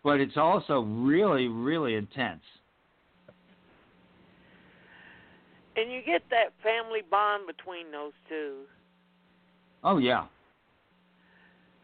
but 0.03 0.19
it's 0.19 0.37
also 0.37 0.81
really, 0.81 1.47
really 1.47 1.95
intense. 1.95 2.41
And 5.75 5.91
you 5.91 6.01
get 6.05 6.21
that 6.29 6.53
family 6.61 7.01
bond 7.09 7.43
between 7.47 7.91
those 7.91 8.11
two. 8.27 8.63
Oh 9.83 9.97
yeah. 9.97 10.25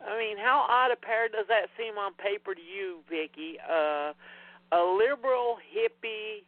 I 0.06 0.18
mean, 0.18 0.38
how 0.38 0.66
odd 0.70 0.92
a 0.92 0.96
pair 0.96 1.28
does 1.28 1.48
that 1.48 1.68
seem 1.78 1.98
on 1.98 2.14
paper 2.14 2.54
to 2.54 2.62
you, 2.62 3.00
Vicky? 3.10 3.58
Uh, 3.60 4.14
a 4.72 4.82
liberal 4.98 5.58
hippie 5.74 6.44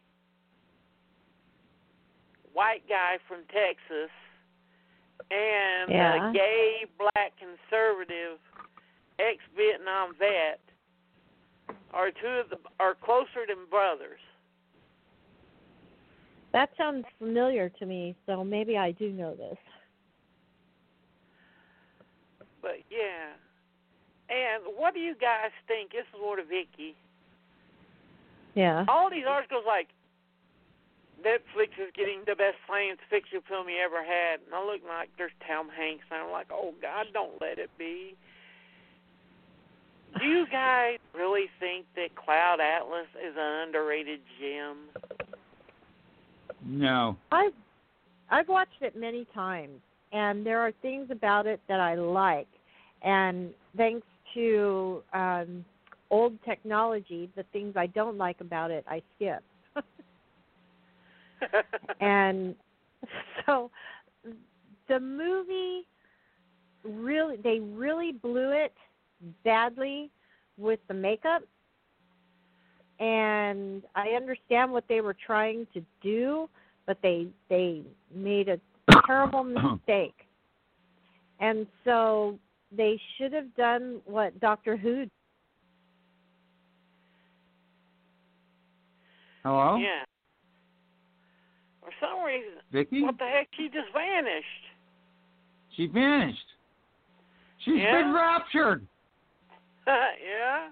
white 2.52 2.86
guy 2.88 3.18
from 3.26 3.40
Texas 3.52 4.10
and 5.30 5.90
Yeah. 5.90 6.30
a 6.30 6.32
gay 6.32 6.86
black 6.98 7.32
conservative 7.38 8.38
ex 9.18 9.38
Vietnam 9.56 10.14
vet 10.14 10.60
are 11.92 12.10
two 12.10 12.26
of 12.26 12.50
the 12.50 12.58
are 12.78 12.94
closer 12.94 13.46
than 13.46 13.66
brothers. 13.66 14.20
That 16.52 16.70
sounds 16.76 17.06
familiar 17.18 17.68
to 17.68 17.86
me, 17.86 18.16
so 18.26 18.42
maybe 18.42 18.76
I 18.76 18.90
do 18.92 19.10
know 19.12 19.34
this. 19.34 19.58
But 22.60 22.78
yeah. 22.90 23.34
And 24.28 24.62
what 24.76 24.94
do 24.94 25.00
you 25.00 25.14
guys 25.14 25.50
think? 25.66 25.92
This 25.92 26.04
is 26.12 26.20
more 26.20 26.36
to 26.36 26.44
Vicky. 26.44 26.96
Yeah. 28.54 28.84
All 28.88 29.10
these 29.10 29.26
articles 29.26 29.64
like 29.66 29.88
Netflix 31.24 31.76
is 31.78 31.92
getting 31.94 32.20
the 32.26 32.34
best 32.34 32.56
science 32.66 32.98
fiction 33.08 33.40
film 33.48 33.68
you 33.68 33.76
ever 33.84 34.02
had, 34.02 34.40
and 34.44 34.54
I 34.54 34.64
look 34.64 34.80
like 34.86 35.10
there's 35.18 35.32
Tom 35.46 35.68
Hanks, 35.68 36.04
and 36.10 36.22
I'm 36.22 36.32
like, 36.32 36.48
oh 36.52 36.74
God, 36.80 37.06
don't 37.12 37.40
let 37.40 37.58
it 37.58 37.70
be. 37.78 38.14
Do 40.18 40.24
you 40.24 40.46
guys 40.52 40.98
really 41.14 41.46
think 41.58 41.86
that 41.96 42.14
Cloud 42.16 42.60
Atlas 42.60 43.08
is 43.16 43.34
an 43.36 43.68
underrated 43.68 44.20
gem? 44.40 44.76
No. 46.64 47.16
I've 47.32 47.52
I've 48.30 48.48
watched 48.48 48.80
it 48.80 48.96
many 48.96 49.26
times, 49.34 49.80
and 50.12 50.46
there 50.46 50.60
are 50.60 50.72
things 50.82 51.10
about 51.10 51.46
it 51.46 51.60
that 51.68 51.80
I 51.80 51.96
like, 51.96 52.48
and 53.02 53.50
thanks 53.76 54.06
to 54.34 55.02
um, 55.12 55.64
old 56.10 56.38
technology, 56.44 57.28
the 57.36 57.44
things 57.52 57.74
I 57.76 57.86
don't 57.86 58.16
like 58.16 58.40
about 58.40 58.70
it, 58.70 58.84
I 58.88 59.02
skip. 59.16 59.42
and 62.00 62.54
so 63.46 63.70
the 64.88 65.00
movie 65.00 65.86
really 66.84 67.36
they 67.36 67.60
really 67.60 68.12
blew 68.12 68.52
it 68.52 68.72
badly 69.44 70.10
with 70.56 70.80
the 70.88 70.94
makeup 70.94 71.42
and 72.98 73.82
I 73.94 74.10
understand 74.10 74.72
what 74.72 74.84
they 74.88 75.00
were 75.00 75.16
trying 75.26 75.66
to 75.74 75.82
do 76.02 76.48
but 76.86 76.98
they 77.02 77.26
they 77.48 77.82
made 78.14 78.48
a 78.48 78.58
terrible 79.06 79.44
mistake 79.44 80.14
and 81.38 81.66
so 81.84 82.38
they 82.76 83.00
should 83.16 83.32
have 83.32 83.54
done 83.56 84.00
what 84.06 84.38
Doctor 84.40 84.76
Who 84.76 85.06
Hello? 89.42 89.76
yeah. 89.76 90.04
For 91.98 92.06
some 92.06 92.24
reason, 92.24 92.62
Vicky? 92.72 93.02
what 93.02 93.18
the 93.18 93.24
heck? 93.26 93.48
She 93.56 93.66
just 93.68 93.92
vanished. 93.92 94.64
She 95.76 95.86
vanished. 95.86 96.46
She's 97.64 97.76
Yeah? 97.80 98.02
been 98.02 98.12
raptured. 98.14 98.86
yeah. 99.86 100.70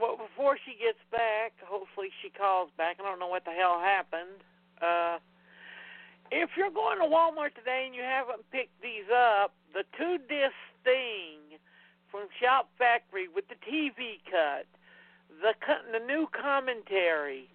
Well, 0.00 0.16
before 0.16 0.56
she 0.64 0.72
gets 0.78 0.98
back, 1.10 1.52
hopefully 1.64 2.08
she 2.22 2.30
calls 2.30 2.70
back. 2.76 2.98
I 3.00 3.02
don't 3.02 3.18
know 3.18 3.26
what 3.26 3.44
the 3.44 3.50
hell 3.50 3.80
happened. 3.80 4.38
Uh, 4.80 5.18
if 6.30 6.50
you're 6.56 6.70
going 6.70 6.98
to 6.98 7.04
Walmart 7.04 7.54
today 7.56 7.84
and 7.86 7.94
you 7.94 8.02
haven't 8.02 8.48
picked 8.52 8.80
these 8.80 9.08
up, 9.10 9.54
the 9.74 9.82
two 9.98 10.18
disc 10.28 10.54
thing 10.84 11.58
from 12.12 12.28
Shout 12.40 12.68
Factory 12.78 13.26
with 13.26 13.44
the 13.48 13.56
TV 13.66 14.22
cut, 14.30 14.66
the 15.42 15.52
the 15.92 16.04
new 16.06 16.28
commentary, 16.30 17.48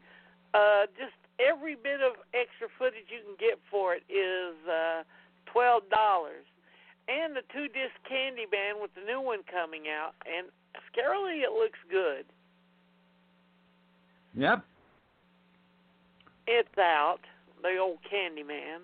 uh, 0.54 0.86
just 0.98 1.14
every 1.40 1.76
bit 1.76 2.02
of 2.02 2.14
extra 2.34 2.68
footage 2.78 3.10
you 3.10 3.20
can 3.26 3.36
get 3.40 3.60
for 3.72 3.96
it 3.96 4.04
is 4.10 4.56
uh, 4.70 5.04
twelve 5.46 5.84
dollars 5.90 6.46
and 7.08 7.36
the 7.36 7.42
two 7.52 7.68
disc 7.68 7.94
candyman 8.10 8.82
with 8.82 8.94
the 8.96 9.02
new 9.06 9.20
one 9.20 9.40
coming 9.52 9.84
out 9.90 10.14
and 10.26 10.48
scarily 10.90 11.44
it 11.44 11.52
looks 11.52 11.80
good 11.90 12.26
Yep. 14.36 14.64
it's 16.48 16.78
out 16.78 17.20
the 17.62 17.78
old 17.78 17.98
candy 18.10 18.44
man 18.44 18.82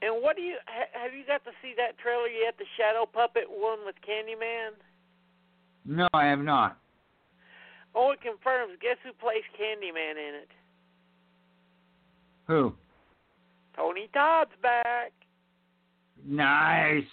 and 0.00 0.22
what 0.22 0.36
do 0.36 0.42
you 0.42 0.56
ha, 0.66 0.84
have 0.92 1.12
you 1.12 1.24
got 1.26 1.44
to 1.44 1.50
see 1.60 1.74
that 1.76 1.98
trailer 1.98 2.28
yet 2.28 2.54
the 2.58 2.64
shadow 2.76 3.04
puppet 3.06 3.44
one 3.48 3.78
with 3.84 3.96
candyman 4.06 4.70
No, 5.84 6.08
I 6.14 6.26
have 6.26 6.40
not. 6.40 6.78
Oh 7.98 8.12
it 8.12 8.20
confirms 8.22 8.72
guess 8.80 8.96
who 9.04 9.10
plays 9.18 9.42
candyman 9.58 10.12
in 10.12 10.34
it 10.42 10.50
Who? 12.46 12.72
tony 13.76 14.08
todd's 14.14 14.50
back 14.62 15.12
Nice. 16.26 17.04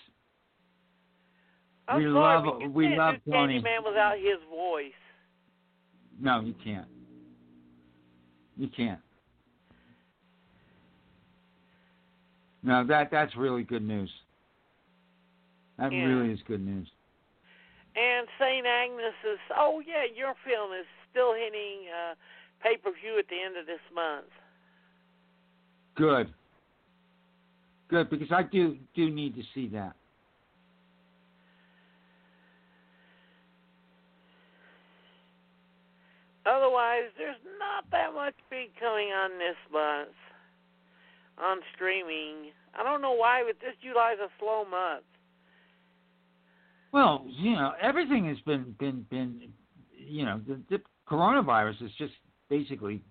I'm 1.87 1.97
We 1.99 2.03
sorry, 2.11 2.13
love- 2.13 2.71
we 2.73 2.85
can't 2.87 2.97
love 2.97 3.15
Tony. 3.29 3.61
candyman 3.61 3.85
without 3.85 4.17
his 4.17 4.39
voice 4.49 4.91
No, 6.19 6.41
you 6.41 6.55
can't. 6.63 6.87
You 8.57 8.67
can't. 8.75 8.99
No, 12.63 12.83
that 12.85 13.11
that's 13.11 13.35
really 13.35 13.63
good 13.63 13.83
news. 13.83 14.09
That 15.77 15.91
Yeah. 15.91 16.05
really 16.05 16.31
is 16.33 16.41
good 16.47 16.65
news. 16.65 16.87
And 17.95 18.27
St. 18.39 18.65
Agnes 18.65 19.15
is, 19.23 19.39
oh 19.57 19.81
yeah, 19.85 20.03
your 20.13 20.33
film 20.45 20.71
is 20.73 20.85
still 21.09 21.33
hitting 21.33 21.87
uh, 21.87 22.15
pay 22.61 22.77
per 22.77 22.91
view 22.91 23.17
at 23.17 23.27
the 23.29 23.39
end 23.39 23.55
of 23.57 23.65
this 23.65 23.83
month. 23.93 24.27
Good. 25.95 26.33
Good, 27.89 28.09
because 28.09 28.31
I 28.31 28.43
do 28.43 28.77
do 28.95 29.09
need 29.09 29.35
to 29.35 29.43
see 29.53 29.67
that. 29.69 29.95
Otherwise, 36.45 37.09
there's 37.17 37.41
not 37.57 37.89
that 37.91 38.13
much 38.13 38.35
big 38.49 38.69
coming 38.79 39.09
on 39.09 39.31
this 39.39 39.57
month 39.71 40.13
on 41.37 41.59
streaming. 41.73 42.51
I 42.77 42.83
don't 42.83 43.01
know 43.01 43.13
why, 43.13 43.43
but 43.45 43.59
this 43.59 43.75
July's 43.81 44.19
a 44.19 44.29
slow 44.39 44.65
month. 44.65 45.05
Well, 46.91 47.25
you 47.27 47.53
know, 47.53 47.73
everything 47.81 48.27
has 48.27 48.37
been 48.45 48.75
been 48.79 49.05
been, 49.09 49.49
you 49.97 50.25
know, 50.25 50.39
the, 50.47 50.59
the 50.69 50.81
coronavirus 51.09 51.81
has 51.81 51.91
just 51.97 52.13
basically 52.49 53.03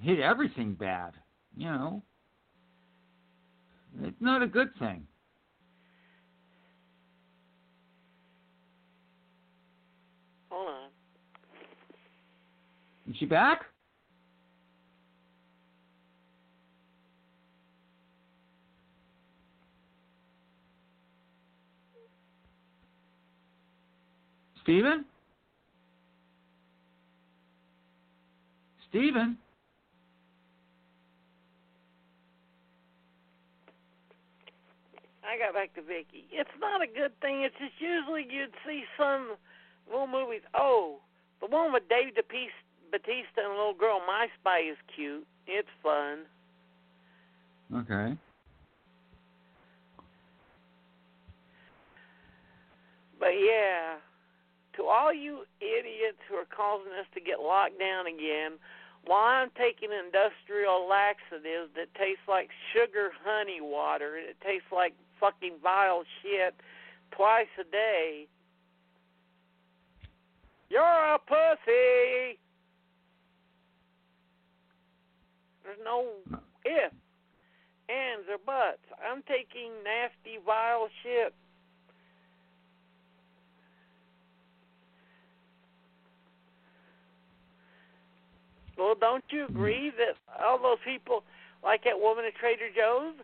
hit 0.00 0.20
everything 0.20 0.74
bad. 0.74 1.14
You 1.56 1.66
know, 1.66 2.02
it's 4.02 4.20
not 4.20 4.42
a 4.42 4.46
good 4.46 4.68
thing. 4.78 5.06
Hold 10.50 10.68
on. 10.68 10.88
Is 13.10 13.16
she 13.18 13.26
back? 13.26 13.62
Steven? 24.66 25.04
Steven? 28.88 29.38
I 35.22 35.38
got 35.38 35.54
back 35.54 35.72
to 35.76 35.82
Vicky. 35.82 36.26
It's 36.32 36.50
not 36.60 36.82
a 36.82 36.86
good 36.88 37.12
thing. 37.20 37.42
It's 37.42 37.54
just 37.60 37.74
usually 37.78 38.26
you'd 38.28 38.50
see 38.66 38.82
some 38.98 39.36
little 39.88 40.08
movies. 40.08 40.42
Oh, 40.52 40.96
the 41.40 41.46
one 41.46 41.72
with 41.72 41.84
Dave 41.88 42.14
DePis- 42.14 42.90
Bautista 42.90 43.38
and 43.44 43.46
a 43.46 43.56
little 43.56 43.74
girl, 43.74 44.00
My 44.04 44.26
Spy, 44.40 44.62
is 44.68 44.76
cute. 44.96 45.24
It's 45.46 45.68
fun. 45.80 46.24
Okay. 47.72 48.18
But 53.20 53.30
yeah, 53.30 53.94
to 54.76 54.84
all 54.84 55.12
you 55.12 55.44
idiots 55.60 56.20
who 56.28 56.36
are 56.36 56.48
causing 56.48 56.92
us 56.92 57.06
to 57.14 57.20
get 57.20 57.40
locked 57.40 57.78
down 57.78 58.06
again, 58.06 58.52
while 59.06 59.24
I'm 59.24 59.50
taking 59.56 59.90
industrial 59.92 60.86
laxatives 60.88 61.70
that 61.76 61.94
taste 61.94 62.26
like 62.28 62.50
sugar 62.72 63.10
honey 63.24 63.60
water, 63.60 64.16
and 64.16 64.26
it 64.28 64.36
tastes 64.44 64.68
like 64.72 64.94
fucking 65.20 65.54
vile 65.62 66.04
shit 66.22 66.54
twice 67.12 67.50
a 67.60 67.64
day, 67.64 68.26
you're 70.68 70.82
a 70.82 71.18
pussy. 71.18 72.38
There's 75.62 75.78
no 75.84 76.06
if, 76.64 76.92
ands, 77.88 78.26
or 78.28 78.38
buts. 78.44 78.82
I'm 78.98 79.22
taking 79.22 79.70
nasty, 79.84 80.38
vile 80.44 80.88
shit 81.02 81.32
Well, 88.76 88.94
don't 88.98 89.24
you 89.30 89.46
agree 89.46 89.90
that 89.96 90.44
all 90.44 90.58
those 90.60 90.78
people, 90.84 91.24
like 91.64 91.84
that 91.84 91.98
woman 91.98 92.24
at 92.26 92.34
Trader 92.36 92.68
Joe's, 92.74 93.14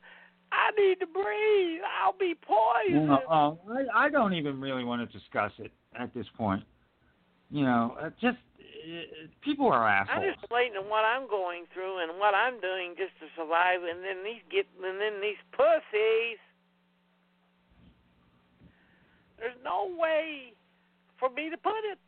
I 0.53 0.71
need 0.79 1.01
to 1.01 1.07
breathe. 1.07 1.81
I'll 2.03 2.17
be 2.19 2.35
poisoned. 2.35 3.11
Uh, 3.11 3.53
I, 3.95 4.07
I 4.07 4.09
don't 4.11 4.35
even 4.35 4.61
really 4.61 4.85
want 4.85 5.01
to 5.01 5.19
discuss 5.19 5.53
it 5.59 5.73
at 5.99 6.13
this 6.15 6.27
point. 6.37 6.63
You 7.51 7.65
know, 7.65 7.97
uh, 8.01 8.11
just 8.21 8.39
uh, 8.61 9.29
people 9.43 9.67
are 9.69 9.87
asking 9.87 10.17
I'm 10.17 10.33
just 10.33 10.45
relating 10.51 10.75
to 10.75 10.89
what 10.89 11.05
I'm 11.05 11.29
going 11.29 11.65
through 11.73 12.03
and 12.03 12.19
what 12.19 12.35
I'm 12.35 12.61
doing 12.61 12.95
just 12.97 13.13
to 13.21 13.27
survive, 13.37 13.81
and 13.83 14.05
then 14.05 14.25
these 14.25 14.43
get 14.51 14.67
and 14.83 15.01
then 15.01 15.21
these 15.21 15.41
pussies. 15.53 16.41
There's 19.39 19.59
no 19.65 19.91
way 19.99 20.55
for 21.19 21.29
me 21.31 21.51
to 21.51 21.57
put 21.57 21.83
it. 21.91 21.99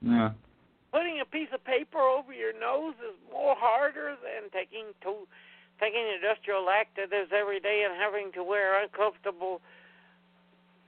Yeah. 0.00 0.30
Putting 0.92 1.20
a 1.20 1.28
piece 1.28 1.52
of 1.52 1.62
paper 1.64 2.00
over 2.00 2.32
your 2.32 2.52
nose 2.58 2.94
is 3.04 3.16
more 3.30 3.54
harder 3.56 4.16
than 4.24 4.48
taking 4.50 4.96
to 5.02 5.28
taking 5.80 6.02
industrial 6.10 6.64
laxatives 6.64 7.30
every 7.30 7.60
day 7.60 7.86
and 7.86 7.94
having 7.94 8.32
to 8.32 8.42
wear 8.42 8.82
uncomfortable 8.82 9.60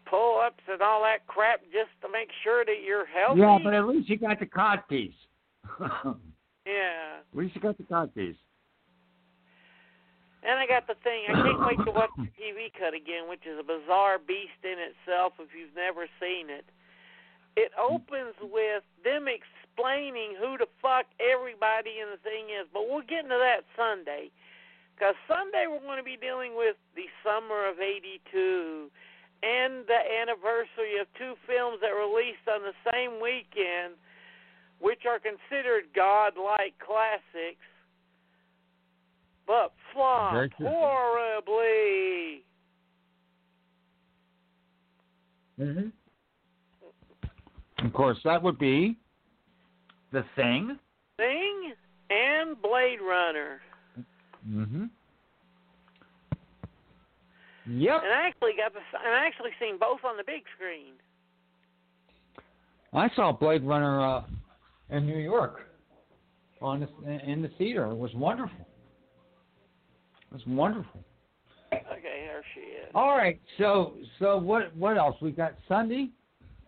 pull-ups 0.08 0.64
and 0.66 0.82
all 0.82 1.02
that 1.02 1.26
crap 1.28 1.62
just 1.70 1.94
to 2.02 2.10
make 2.10 2.28
sure 2.42 2.64
that 2.64 2.82
you're 2.84 3.06
healthy. 3.06 3.40
Yeah, 3.40 3.58
but 3.62 3.74
at 3.74 3.86
least 3.86 4.08
you 4.08 4.18
got 4.18 4.40
the 4.40 4.46
cod 4.46 4.82
piece. 4.88 5.14
at 5.80 6.16
least 7.32 7.54
you 7.54 7.60
got 7.60 7.78
the 7.78 7.84
cod 7.84 8.12
piece. 8.14 8.36
And 10.42 10.58
I 10.58 10.66
got 10.66 10.88
the 10.88 10.96
thing. 11.04 11.28
I 11.28 11.36
can't 11.36 11.60
wait 11.60 11.78
to 11.84 11.92
watch 11.92 12.10
the 12.16 12.32
TV 12.40 12.72
cut 12.72 12.96
again, 12.96 13.28
which 13.28 13.44
is 13.44 13.60
a 13.60 13.62
bizarre 13.62 14.18
beast 14.18 14.58
in 14.64 14.80
itself 14.80 15.34
if 15.38 15.52
you've 15.52 15.76
never 15.76 16.08
seen 16.18 16.48
it. 16.48 16.64
It 17.56 17.70
opens 17.76 18.34
with 18.40 18.82
them 19.04 19.28
explaining 19.80 20.36
who 20.38 20.58
the 20.58 20.66
fuck 20.82 21.06
everybody 21.16 22.00
in 22.04 22.10
the 22.12 22.20
thing 22.22 22.52
is, 22.52 22.68
but 22.72 22.84
we'll 22.88 23.02
get 23.02 23.24
into 23.24 23.40
that 23.40 23.64
Sunday. 23.76 24.30
Because 24.94 25.14
Sunday 25.26 25.64
we're 25.68 25.80
going 25.80 25.98
to 25.98 26.04
be 26.04 26.18
dealing 26.20 26.54
with 26.56 26.76
the 26.94 27.08
summer 27.24 27.68
of 27.68 27.80
82 27.80 28.90
and 29.42 29.86
the 29.88 30.00
anniversary 30.20 31.00
of 31.00 31.08
two 31.16 31.34
films 31.48 31.78
that 31.80 31.96
released 31.96 32.44
on 32.44 32.60
the 32.60 32.76
same 32.92 33.20
weekend, 33.20 33.96
which 34.80 35.08
are 35.08 35.18
considered 35.18 35.84
godlike 35.96 36.76
classics, 36.84 37.64
but 39.46 39.72
flopped 39.92 40.52
horribly. 40.58 42.44
Mm-hmm. 45.58 45.88
Of 47.86 47.92
course, 47.94 48.18
that 48.24 48.42
would 48.42 48.58
be 48.58 48.96
the 50.12 50.24
thing. 50.36 50.78
Thing 51.16 51.74
and 52.10 52.60
Blade 52.60 53.00
Runner. 53.00 53.60
Mm-hmm. 54.48 54.84
Yep. 57.66 58.00
And 58.02 58.12
I 58.12 58.26
actually 58.26 58.52
got 58.56 58.72
the 58.72 58.80
and 59.04 59.14
I 59.14 59.26
actually 59.26 59.50
seen 59.60 59.78
both 59.78 60.00
on 60.04 60.16
the 60.16 60.24
big 60.24 60.42
screen. 60.56 60.94
I 62.92 63.08
saw 63.14 63.32
Blade 63.32 63.62
Runner 63.62 64.04
uh, 64.04 64.22
in 64.90 65.06
New 65.06 65.18
York 65.18 65.68
on 66.60 66.80
the, 66.80 67.10
in 67.30 67.42
the 67.42 67.50
theater. 67.58 67.86
It 67.86 67.96
was 67.96 68.12
wonderful. 68.14 68.66
It 70.30 70.34
was 70.34 70.42
wonderful. 70.46 71.04
Okay, 71.72 72.26
there 72.26 72.42
she 72.54 72.60
is. 72.60 72.90
All 72.94 73.16
right. 73.16 73.40
So 73.58 73.94
so 74.18 74.38
what 74.38 74.74
what 74.74 74.96
else 74.96 75.16
we 75.20 75.30
got 75.30 75.54
Sunday? 75.68 76.10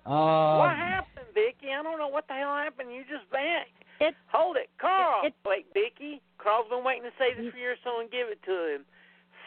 Um, 0.06 0.14
what 0.14 0.76
happened, 0.76 1.11
Vicky? 1.34 1.72
I 1.72 1.82
don't 1.82 1.98
know 1.98 2.08
what 2.08 2.26
the 2.28 2.34
hell 2.34 2.54
happened. 2.54 2.92
You 2.92 3.02
just 3.02 3.28
vanished. 3.30 3.72
It- 4.00 4.14
Hold 4.32 4.56
it, 4.56 4.68
Carl. 4.78 5.24
it- 5.24 5.34
Wait, 5.44 5.66
Vicky. 5.74 6.20
Carl's 6.38 6.68
been 6.68 6.82
waiting 6.84 7.04
to 7.04 7.12
say 7.18 7.34
this 7.34 7.50
for 7.52 7.58
years, 7.58 7.78
someone 7.84 8.08
give 8.10 8.28
it 8.28 8.42
to 8.44 8.74
him. 8.74 8.84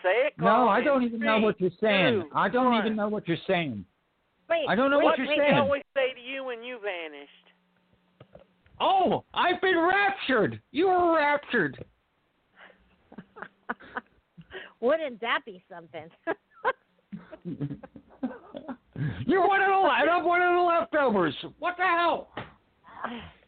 Say 0.03 0.27
it, 0.27 0.33
Carl. 0.37 0.65
No, 0.65 0.69
I 0.71 0.81
don't 0.81 1.03
even 1.03 1.19
know 1.19 1.39
what 1.39 1.59
you're 1.59 1.71
saying. 1.81 2.21
two, 2.23 2.29
I 2.33 2.47
don't 2.49 2.71
one. 2.71 2.85
even 2.85 2.95
know 2.95 3.07
what 3.09 3.27
you're 3.27 3.37
saying. 3.47 3.85
Wait, 4.49 4.65
I 4.69 4.75
don't 4.75 4.91
know 4.91 4.99
wait, 4.99 5.05
what 5.05 5.17
you're 5.17 5.27
wait, 5.27 5.39
They 5.39 5.45
saying. 5.45 5.57
always 5.57 5.83
say 5.95 6.13
to 6.13 6.21
you 6.21 6.43
when 6.43 6.63
you 6.63 6.77
vanished. 6.79 7.31
Oh, 8.79 9.23
I've 9.33 9.59
been 9.61 9.77
raptured. 9.79 10.61
You 10.71 10.87
were 10.87 11.15
raptured. 11.15 11.83
Wouldn't 14.79 15.19
that 15.21 15.41
be 15.45 15.63
something? 15.69 16.09
You're 19.25 19.47
one 19.47 19.61
of 19.61 19.67
the 19.67 19.89
and 20.01 20.09
I'm 20.09 20.25
one 20.25 20.41
of 20.41 20.53
the 20.55 20.61
leftovers. 20.61 21.35
What 21.59 21.75
the 21.77 21.83
hell? 21.83 22.29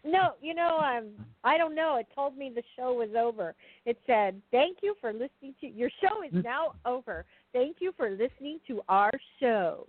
no, 0.03 0.31
you 0.41 0.53
know, 0.53 0.77
um, 0.79 1.09
I 1.43 1.57
don't 1.57 1.73
know. 1.75 1.95
It 1.97 2.07
told 2.13 2.37
me 2.37 2.51
the 2.53 2.63
show 2.75 2.93
was 2.93 3.09
over. 3.17 3.55
It 3.85 3.97
said, 4.05 4.41
"Thank 4.51 4.79
you 4.83 4.95
for 4.99 5.13
listening 5.13 5.55
to 5.61 5.67
your 5.67 5.89
show 6.01 6.21
is 6.23 6.43
now 6.43 6.73
over. 6.85 7.25
Thank 7.53 7.77
you 7.79 7.93
for 7.95 8.09
listening 8.09 8.59
to 8.67 8.81
our 8.89 9.11
show." 9.39 9.87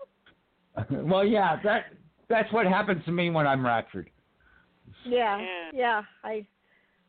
well, 0.90 1.24
yeah, 1.26 1.60
that 1.62 1.86
that's 2.28 2.50
what 2.52 2.66
happens 2.66 3.04
to 3.04 3.12
me 3.12 3.28
when 3.30 3.46
I'm 3.46 3.64
raptured. 3.64 4.08
yeah, 5.04 5.38
Yeah. 5.40 5.70
yeah. 5.74 6.02
I 6.24 6.46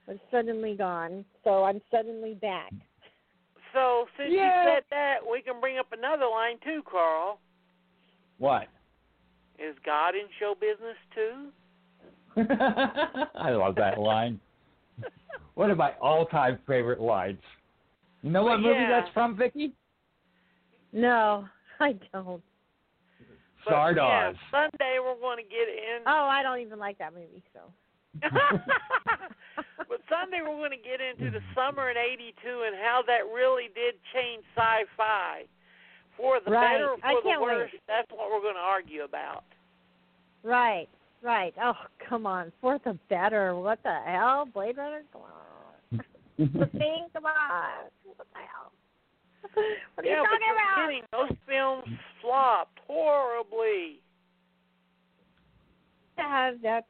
was 0.07 0.18
suddenly 0.30 0.76
gone, 0.76 1.23
so 1.43 1.64
I'm 1.64 1.80
suddenly 1.89 2.34
back. 2.34 2.73
So 3.73 4.07
since 4.18 4.31
Yeah. 4.34 4.64
you 4.65 4.69
said 4.76 4.84
that, 4.89 5.18
we 5.30 5.41
can 5.41 5.61
bring 5.61 5.77
up 5.77 5.93
another 5.93 6.26
line 6.26 6.57
too, 6.64 6.84
Carl. 6.89 7.39
What? 8.41 8.69
Is 9.59 9.76
God 9.85 10.15
in 10.15 10.23
show 10.39 10.55
business 10.59 10.97
too? 11.13 11.49
I 13.35 13.51
love 13.51 13.76
that 13.76 13.99
line. 13.99 14.39
One 15.53 15.69
of 15.69 15.77
my 15.77 15.91
all-time 16.01 16.57
favorite 16.68 16.99
lines. 16.99 17.38
You 18.23 18.31
know 18.31 18.41
what 18.41 18.63
Well, 18.63 18.73
movie 18.73 18.80
yeah. 18.80 18.89
that's 18.89 19.13
from, 19.13 19.38
Vicky? 19.38 19.73
No, 20.91 21.45
I 21.80 21.93
don't. 22.11 22.41
But, 23.63 23.93
Yeah, 23.95 24.34
Sunday 24.49 24.97
we're 24.97 25.22
going 25.22 25.38
to 25.38 25.43
get 25.43 25.69
in. 25.69 26.01
Oh, 26.07 26.27
I 26.27 26.41
don't 26.41 26.61
even 26.61 26.80
like 26.80 26.97
that 26.97 27.13
movie. 27.13 27.43
So. 27.53 27.59
but 28.22 30.01
Sunday 30.09 30.41
we're 30.41 30.57
going 30.57 30.72
to 30.72 30.81
get 30.81 30.97
into 30.99 31.30
the 31.30 31.43
summer 31.53 31.91
in 31.91 31.95
'82 31.95 32.34
and 32.65 32.76
how 32.81 33.03
that 33.05 33.31
really 33.31 33.69
did 33.76 34.01
change 34.15 34.43
sci-fi 34.57 35.45
for 36.17 36.39
the 36.43 36.51
Right. 36.51 36.73
better 36.77 36.89
or 36.91 36.97
I 37.03 37.13
for 37.15 37.21
the 37.21 37.29
can't 37.29 37.41
wait. 37.41 37.51
worse. 37.57 37.71
That's 37.88 38.09
what 38.11 38.29
we're 38.31 38.41
going 38.41 38.55
to 38.55 38.59
argue 38.61 39.03
about. 39.03 39.43
Right, 40.43 40.88
right. 41.21 41.53
Oh, 41.61 41.73
come 42.07 42.25
on. 42.25 42.51
For 42.61 42.79
the 42.83 42.97
better. 43.09 43.55
What 43.55 43.81
the 43.83 43.99
hell? 44.05 44.45
Blade 44.45 44.77
Runner? 44.77 45.03
Come 45.13 45.21
on. 45.23 45.31
The 46.38 46.65
thing? 46.77 47.05
Come 47.13 47.25
on. 47.25 47.89
What 48.03 48.27
the 48.33 48.39
hell? 48.39 48.71
What 49.95 50.05
are 50.05 50.09
yeah, 50.09 50.21
you 50.21 50.25
talking 50.25 50.39
you're 50.47 50.55
about? 50.55 50.88
kidding. 50.88 51.03
Those 51.11 51.38
films 51.47 51.99
flopped 52.21 52.79
horribly. 52.88 53.99
Yeah, 56.17 56.51
that's 56.61 56.85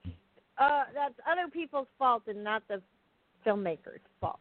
uh 0.57 0.84
that's 0.93 1.15
other 1.30 1.49
people's 1.52 1.88
fault 1.98 2.23
and 2.27 2.43
not 2.43 2.64
the 2.68 2.81
filmmaker's 3.45 3.99
fault. 4.19 4.39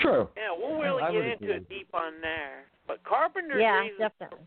True. 0.00 0.28
Yeah, 0.36 0.56
we'll 0.56 0.80
really 0.80 1.02
I 1.02 1.10
get 1.12 1.16
would 1.16 1.26
into 1.26 1.52
it 1.56 1.68
deep 1.68 1.88
on 1.94 2.20
there. 2.20 2.64
But 2.86 3.02
Carpenter's 3.04 3.60
yeah, 3.60 3.80
reason 3.80 3.98
definitely. 3.98 4.46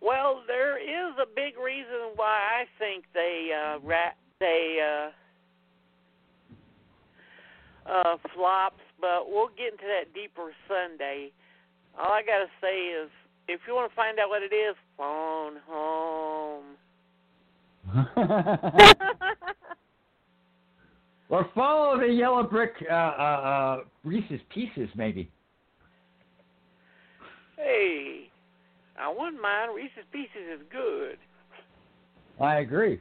Well, 0.00 0.42
there 0.46 0.78
is 0.78 1.14
a 1.20 1.26
big 1.26 1.58
reason 1.58 2.12
why 2.14 2.62
I 2.62 2.64
think 2.78 3.04
they 3.14 3.50
uh 3.52 3.78
rat 3.84 4.16
they 4.38 4.78
uh 4.80 5.10
uh 7.90 8.16
flops, 8.34 8.82
but 9.00 9.28
we'll 9.28 9.48
get 9.48 9.72
into 9.72 9.86
that 9.86 10.14
deeper 10.14 10.52
Sunday. 10.68 11.32
All 11.98 12.12
I 12.12 12.22
gotta 12.22 12.48
say 12.60 12.78
is 12.78 13.10
if 13.48 13.60
you 13.66 13.74
want 13.74 13.90
to 13.90 13.96
find 13.96 14.18
out 14.20 14.28
what 14.28 14.42
it 14.42 14.54
is, 14.54 14.76
phone 14.96 15.56
home. 15.66 16.76
or 21.30 21.48
follow 21.54 21.98
the 21.98 22.06
yellow 22.12 22.42
brick 22.42 22.72
uh, 22.90 22.94
uh, 22.94 22.96
uh, 22.96 23.80
Reese's 24.04 24.40
Pieces, 24.52 24.88
maybe. 24.94 25.30
Hey, 27.56 28.30
I 28.98 29.08
wouldn't 29.08 29.42
mind. 29.42 29.74
Reese's 29.74 30.04
Pieces 30.12 30.60
is 30.60 30.60
good. 30.70 31.18
I 32.40 32.56
agree. 32.56 33.00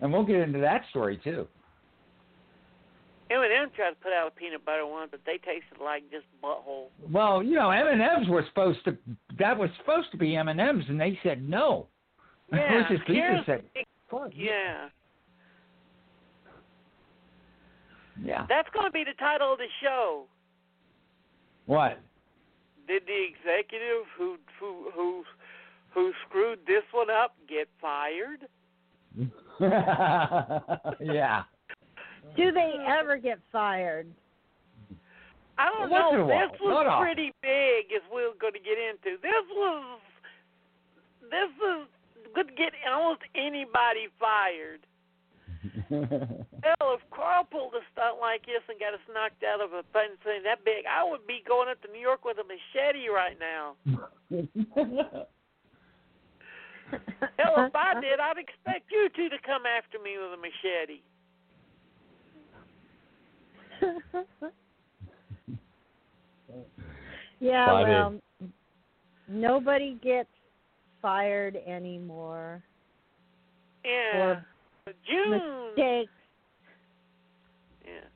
And 0.00 0.12
we'll 0.12 0.24
get 0.24 0.36
into 0.36 0.58
that 0.58 0.82
story, 0.90 1.18
too. 1.22 1.46
M&M 3.30 3.70
tried 3.74 3.90
to 3.90 3.96
put 3.96 4.12
out 4.12 4.28
a 4.28 4.30
peanut 4.30 4.64
butter 4.64 4.86
one, 4.86 5.08
but 5.10 5.20
they 5.26 5.38
tasted 5.38 5.82
like 5.82 6.04
just 6.10 6.26
butthole. 6.42 6.86
Well, 7.10 7.42
you 7.42 7.56
know, 7.56 7.70
M&M's 7.70 8.28
were 8.28 8.44
supposed 8.48 8.84
to, 8.84 8.96
that 9.38 9.56
was 9.56 9.68
supposed 9.78 10.10
to 10.12 10.16
be 10.16 10.36
M&M's, 10.36 10.84
and 10.88 11.00
they 11.00 11.18
said 11.22 11.48
no. 11.48 11.88
Yeah, 12.52 12.72
Reese's 12.72 13.04
Pieces 13.06 13.40
said, 13.46 13.64
fuck. 14.08 14.30
yeah. 14.32 14.88
Yeah. 18.22 18.46
That's 18.48 18.68
going 18.72 18.86
to 18.86 18.92
be 18.92 19.04
the 19.04 19.14
title 19.18 19.52
of 19.52 19.58
the 19.58 19.68
show. 19.82 20.24
What? 21.66 22.00
Did 22.86 23.02
the 23.06 23.26
executive 23.28 24.06
who 24.16 24.36
who 24.60 24.90
who 24.94 25.24
who 25.92 26.12
screwed 26.28 26.60
this 26.66 26.84
one 26.92 27.10
up 27.10 27.34
get 27.48 27.68
fired? 27.80 28.46
yeah. 31.00 31.42
Do 32.36 32.52
they 32.52 32.74
ever 32.86 33.16
get 33.16 33.38
fired? 33.50 34.06
I 35.58 35.70
don't 35.70 35.90
Once 35.90 36.12
in 36.12 36.18
know. 36.20 36.26
This 36.28 36.60
was 36.60 36.70
Not 36.70 36.86
often. 36.86 37.06
pretty 37.06 37.32
big, 37.42 37.86
as 37.96 38.02
we 38.12 38.22
we're 38.22 38.36
going 38.38 38.52
to 38.52 38.60
get 38.60 38.76
into. 38.76 39.16
This 39.22 39.44
was 39.50 40.00
this 41.22 41.50
is 41.50 41.88
could 42.34 42.56
get 42.56 42.72
almost 42.92 43.22
anybody 43.34 44.08
fired. 44.20 44.80
Hell, 45.88 46.94
if 46.94 47.00
Carl 47.10 47.44
pulled 47.50 47.74
a 47.74 47.80
stunt 47.92 48.18
like 48.20 48.42
this 48.46 48.62
and 48.68 48.78
got 48.78 48.94
us 48.94 49.00
knocked 49.12 49.42
out 49.44 49.60
of 49.60 49.72
a 49.72 49.82
thing 49.92 50.16
thing 50.24 50.42
that 50.44 50.64
big, 50.64 50.84
I 50.86 51.04
would 51.04 51.26
be 51.26 51.42
going 51.46 51.68
up 51.68 51.80
to 51.82 51.88
New 51.92 52.00
York 52.00 52.24
with 52.24 52.38
a 52.38 52.44
machete 52.44 53.08
right 53.08 53.38
now. 53.38 53.76
Hell, 57.38 57.66
if 57.66 57.74
I 57.74 58.00
did, 58.00 58.20
I'd 58.20 58.38
expect 58.38 58.90
you 58.90 59.08
two 59.16 59.28
to 59.28 59.38
come 59.44 59.62
after 59.66 59.98
me 59.98 60.16
with 60.18 60.32
a 60.32 60.40
machete. 60.40 61.02
yeah, 67.40 67.66
Funny. 67.66 67.84
well, 67.84 68.14
nobody 69.28 69.98
gets 70.02 70.28
fired 71.02 71.56
anymore 71.66 72.62
Yeah. 73.84 74.40
June 75.06 75.32
mistakes. 75.76 76.10
Yeah. 77.84 78.08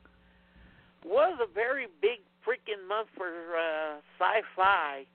Was 1.05 1.39
a 1.41 1.53
very 1.53 1.87
big 2.01 2.19
freaking 2.45 2.87
month 2.87 3.07
for 3.15 3.27
uh, 3.27 3.97
sci-fi, 4.19 5.05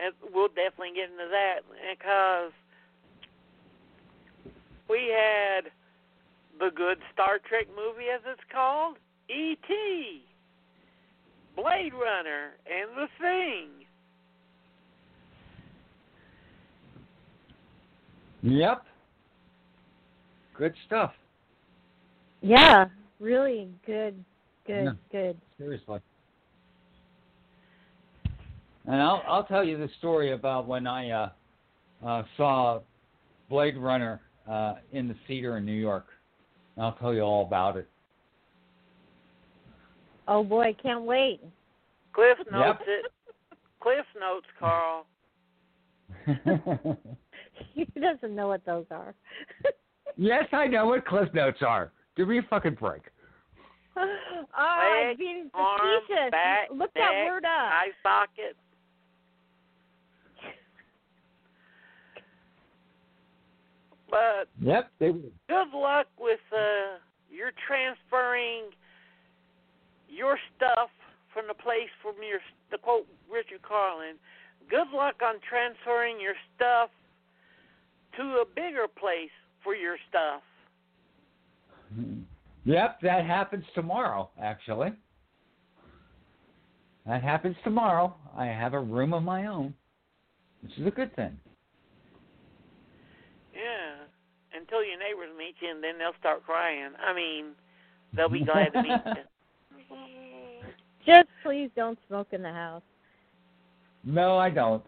and 0.00 0.14
we'll 0.32 0.48
definitely 0.48 0.92
get 0.94 1.10
into 1.10 1.28
that 1.30 1.60
because 1.92 2.52
we 4.88 5.12
had 5.14 5.70
the 6.58 6.70
good 6.74 6.98
Star 7.12 7.38
Trek 7.48 7.66
movie, 7.68 8.08
as 8.14 8.20
it's 8.26 8.40
called, 8.52 8.96
E.T., 9.28 10.22
Blade 11.56 11.92
Runner, 11.94 12.52
and 12.66 12.90
The 12.96 13.08
Thing. 13.20 13.68
Yep. 18.42 18.84
Good 20.56 20.74
stuff. 20.86 21.12
Yeah, 22.42 22.86
really 23.18 23.68
good, 23.84 24.24
good, 24.66 24.84
Yeah. 24.84 24.92
good. 25.10 25.40
Seriously. 25.58 26.00
And 28.86 29.00
I'll 29.00 29.22
I'll 29.28 29.44
tell 29.44 29.62
you 29.62 29.76
the 29.76 29.90
story 29.98 30.32
about 30.32 30.66
when 30.66 30.86
I 30.86 31.10
uh, 31.10 31.30
uh, 32.04 32.22
saw 32.36 32.80
Blade 33.48 33.76
Runner 33.76 34.22
uh, 34.48 34.76
in 34.92 35.06
the 35.06 35.16
theater 35.28 35.58
in 35.58 35.66
New 35.66 35.72
York. 35.72 36.06
I'll 36.78 36.94
tell 36.94 37.12
you 37.12 37.20
all 37.20 37.44
about 37.44 37.76
it. 37.76 37.88
Oh 40.26 40.42
boy, 40.42 40.74
can't 40.82 41.02
wait. 41.02 41.40
Cliff 42.12 42.38
notes 42.50 42.80
Yep. 42.80 42.88
it. 42.88 43.12
Cliff 43.80 44.06
notes, 44.18 44.46
Carl. 44.58 45.06
he 47.74 47.84
doesn't 48.00 48.34
know 48.34 48.48
what 48.48 48.64
those 48.64 48.86
are. 48.90 49.14
yes, 50.16 50.44
I 50.52 50.66
know 50.66 50.86
what 50.86 51.06
Cliff 51.06 51.28
Notes 51.34 51.62
are. 51.62 51.92
Give 52.20 52.28
me 52.28 52.36
a 52.36 52.42
fucking 52.50 52.74
break. 52.74 53.00
Ah, 54.54 55.04
Leg, 55.08 55.16
being 55.16 55.50
arm, 55.54 55.80
facetious. 56.06 56.30
back, 56.30 56.68
Look 56.70 56.94
neck, 56.94 57.08
that 57.08 57.24
word 57.24 57.44
up. 57.46 57.50
eye 57.50 57.88
socket. 58.02 58.56
But 64.10 64.48
Yep, 64.60 64.90
they 64.98 65.12
good 65.48 65.70
luck 65.74 66.08
with 66.18 66.40
uh 66.52 66.98
you're 67.32 67.52
transferring 67.66 68.64
your 70.10 70.36
stuff 70.56 70.90
from 71.32 71.46
the 71.48 71.54
place 71.54 71.88
from 72.02 72.16
your 72.22 72.40
the 72.70 72.76
quote 72.76 73.06
Richard 73.32 73.62
Carlin. 73.62 74.16
Good 74.68 74.90
luck 74.92 75.14
on 75.24 75.36
transferring 75.48 76.20
your 76.20 76.34
stuff 76.54 76.90
to 78.18 78.22
a 78.42 78.44
bigger 78.54 78.86
place 78.88 79.30
for 79.64 79.74
your 79.74 79.96
stuff. 80.10 80.42
Yep, 82.64 83.00
that 83.02 83.24
happens 83.24 83.64
tomorrow, 83.74 84.30
actually. 84.40 84.92
That 87.06 87.22
happens 87.22 87.56
tomorrow. 87.64 88.14
I 88.36 88.46
have 88.46 88.74
a 88.74 88.80
room 88.80 89.14
of 89.14 89.22
my 89.22 89.46
own, 89.46 89.74
which 90.62 90.72
is 90.78 90.86
a 90.86 90.90
good 90.90 91.14
thing. 91.16 91.36
Yeah. 93.54 94.58
Until 94.58 94.84
your 94.84 94.98
neighbors 94.98 95.30
meet 95.36 95.54
you 95.60 95.70
and 95.70 95.82
then 95.82 95.98
they'll 95.98 96.18
start 96.18 96.44
crying. 96.44 96.90
I 97.04 97.14
mean, 97.14 97.52
they'll 98.14 98.28
be 98.28 98.44
glad 98.44 98.72
to 98.72 98.82
meet 98.82 98.90
you. 99.06 99.96
Just 101.06 101.28
please 101.42 101.70
don't 101.74 101.98
smoke 102.08 102.28
in 102.32 102.42
the 102.42 102.52
house. 102.52 102.82
No, 104.04 104.36
I 104.38 104.50
don't. 104.50 104.84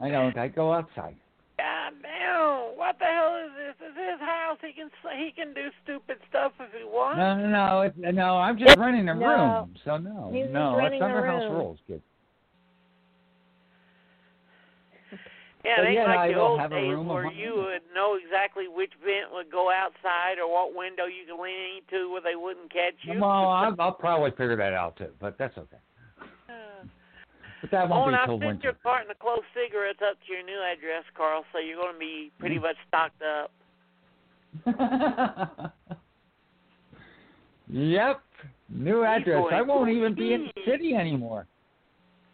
I 0.00 0.10
don't. 0.10 0.36
I 0.36 0.48
go 0.48 0.72
outside. 0.72 1.16
God 1.82 1.94
damn! 2.02 2.78
What 2.78 2.98
the 2.98 3.04
hell 3.06 3.42
is 3.44 3.50
this? 3.58 3.88
Is 3.88 3.96
his 3.96 4.20
house? 4.20 4.58
He 4.60 4.72
can 4.72 4.90
he 5.18 5.32
can 5.32 5.54
do 5.54 5.68
stupid 5.82 6.18
stuff 6.28 6.52
if 6.60 6.70
he 6.76 6.84
wants. 6.84 7.18
No, 7.18 7.34
no, 7.34 7.48
no. 7.48 7.80
It's, 7.82 8.16
no, 8.16 8.36
I'm 8.38 8.58
just 8.58 8.76
renting 8.78 9.08
a 9.08 9.14
No. 9.14 9.66
room. 9.66 9.74
So 9.84 9.98
no, 9.98 10.30
He's 10.32 10.46
no, 10.50 10.78
a 10.78 10.84
under 10.84 11.24
house 11.24 11.50
rules, 11.50 11.78
kid. 11.86 12.02
Yeah, 15.64 15.80
it 15.80 15.86
ain't 15.86 15.94
yeah, 15.94 16.04
like 16.06 16.18
I 16.18 16.28
the 16.32 16.40
old 16.40 16.58
days 16.58 16.98
where 17.06 17.30
you 17.30 17.54
would 17.54 17.86
know 17.94 18.18
exactly 18.18 18.66
which 18.66 18.90
vent 18.98 19.32
would 19.32 19.48
go 19.48 19.70
outside 19.70 20.40
or 20.42 20.50
what 20.52 20.74
window 20.74 21.04
you 21.04 21.22
could 21.24 21.40
lean 21.40 21.78
into 21.86 22.10
where 22.10 22.20
they 22.20 22.34
wouldn't 22.34 22.72
catch 22.72 22.94
you. 23.02 23.20
Well, 23.20 23.30
I'll, 23.30 23.76
I'll 23.78 23.92
probably 23.92 24.32
figure 24.32 24.56
that 24.56 24.72
out 24.72 24.96
too, 24.96 25.12
but 25.20 25.38
that's 25.38 25.56
okay. 25.56 25.76
But 27.62 27.70
that 27.70 27.84
oh, 27.84 27.88
won't 27.88 28.14
and 28.14 28.16
be 28.16 28.20
I 28.22 28.26
till 28.26 28.38
sent 28.40 28.62
your 28.62 28.72
winter. 28.72 28.78
carton 28.82 29.10
of 29.10 29.18
closed 29.20 29.42
cigarettes 29.54 30.00
up 30.04 30.18
to 30.26 30.32
your 30.32 30.42
new 30.42 30.60
address, 30.60 31.04
Carl, 31.16 31.44
so 31.52 31.58
you're 31.60 31.76
going 31.80 31.94
to 31.94 31.98
be 31.98 32.30
pretty 32.38 32.56
Mm. 32.58 32.62
much 32.62 32.76
stocked 32.88 33.22
up. 33.22 33.50
yep, 37.68 38.20
new 38.68 39.04
address. 39.04 39.44
I 39.52 39.62
won't 39.62 39.90
even 39.90 40.14
be 40.14 40.34
in 40.34 40.50
the 40.54 40.62
city 40.70 40.94
anymore. 40.94 41.46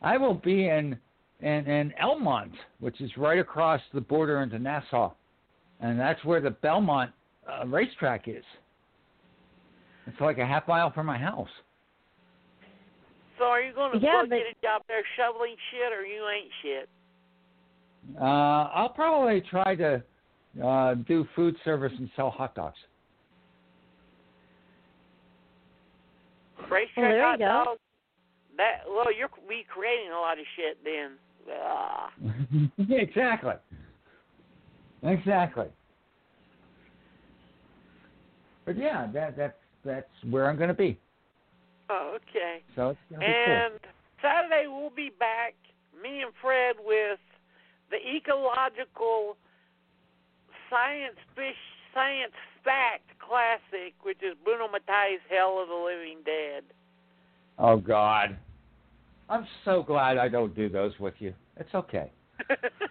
I 0.02 0.16
will 0.16 0.34
be 0.34 0.68
in 0.68 0.98
in 1.40 1.66
in 1.66 1.92
Elmont, 2.02 2.52
which 2.80 3.00
is 3.00 3.16
right 3.16 3.38
across 3.38 3.80
the 3.92 4.00
border 4.00 4.42
into 4.42 4.58
Nassau, 4.58 5.12
and 5.80 5.98
that's 6.00 6.24
where 6.24 6.40
the 6.40 6.50
Belmont 6.50 7.12
uh, 7.46 7.66
racetrack 7.66 8.26
is. 8.28 8.44
It's 10.06 10.20
like 10.20 10.38
a 10.38 10.46
half 10.46 10.66
mile 10.66 10.90
from 10.90 11.06
my 11.06 11.18
house. 11.18 11.50
So 13.38 13.44
are 13.44 13.62
you 13.62 13.72
going 13.72 13.92
to 13.92 13.98
Yeah, 13.98 14.22
go 14.22 14.28
but- 14.28 14.36
get 14.36 14.46
a 14.46 14.54
job 14.62 14.82
there 14.88 15.02
shoveling 15.16 15.54
shit 15.70 15.92
or 15.92 16.04
you 16.04 16.26
ain't 16.28 16.50
shit? 16.62 16.88
Uh, 18.20 18.24
I'll 18.74 18.88
probably 18.88 19.40
try 19.42 19.74
to 19.76 20.02
uh, 20.64 20.94
do 20.94 21.26
food 21.36 21.56
service 21.64 21.92
and 21.98 22.10
sell 22.16 22.30
hot 22.30 22.54
dogs. 22.54 22.76
Racetrack 26.70 26.96
Well, 26.96 27.04
there 27.10 27.16
you 27.18 27.22
hot 27.24 27.38
go. 27.38 27.44
dogs? 27.44 27.80
That, 28.56 28.80
well, 28.88 29.12
you're 29.16 29.28
be 29.48 29.64
creating 29.72 30.10
a 30.10 30.18
lot 30.18 30.38
of 30.38 30.44
shit 30.56 30.78
then. 30.84 31.12
Exactly. 32.90 33.54
Exactly. 35.02 35.66
But 38.66 38.76
yeah, 38.76 39.06
that 39.14 39.36
that's 39.36 39.56
that's 39.84 40.08
where 40.28 40.50
I'm 40.50 40.56
going 40.56 40.68
to 40.68 40.74
be. 40.74 40.98
Oh, 41.90 42.16
okay. 42.16 42.62
So 42.76 42.90
it's 42.90 42.98
going 43.10 43.20
to 43.20 43.26
be 43.26 43.32
And 43.32 43.80
Saturday 44.22 44.66
we'll 44.66 44.90
be 44.90 45.10
back, 45.18 45.54
me 46.02 46.22
and 46.22 46.32
Fred, 46.40 46.76
with 46.84 47.18
the 47.90 47.96
ecological 47.96 49.36
science 50.68 51.16
fish 51.34 51.56
science 51.94 52.32
fact 52.64 53.08
classic, 53.18 53.94
which 54.02 54.18
is 54.22 54.36
Bruno 54.44 54.68
Mattei's 54.68 55.20
Hell 55.30 55.58
of 55.62 55.68
the 55.68 55.74
Living 55.74 56.18
Dead. 56.24 56.64
Oh 57.58 57.76
God, 57.76 58.36
I'm 59.28 59.46
so 59.64 59.82
glad 59.82 60.18
I 60.18 60.28
don't 60.28 60.54
do 60.54 60.68
those 60.68 60.92
with 61.00 61.14
you. 61.18 61.34
It's 61.56 61.74
okay. 61.74 62.12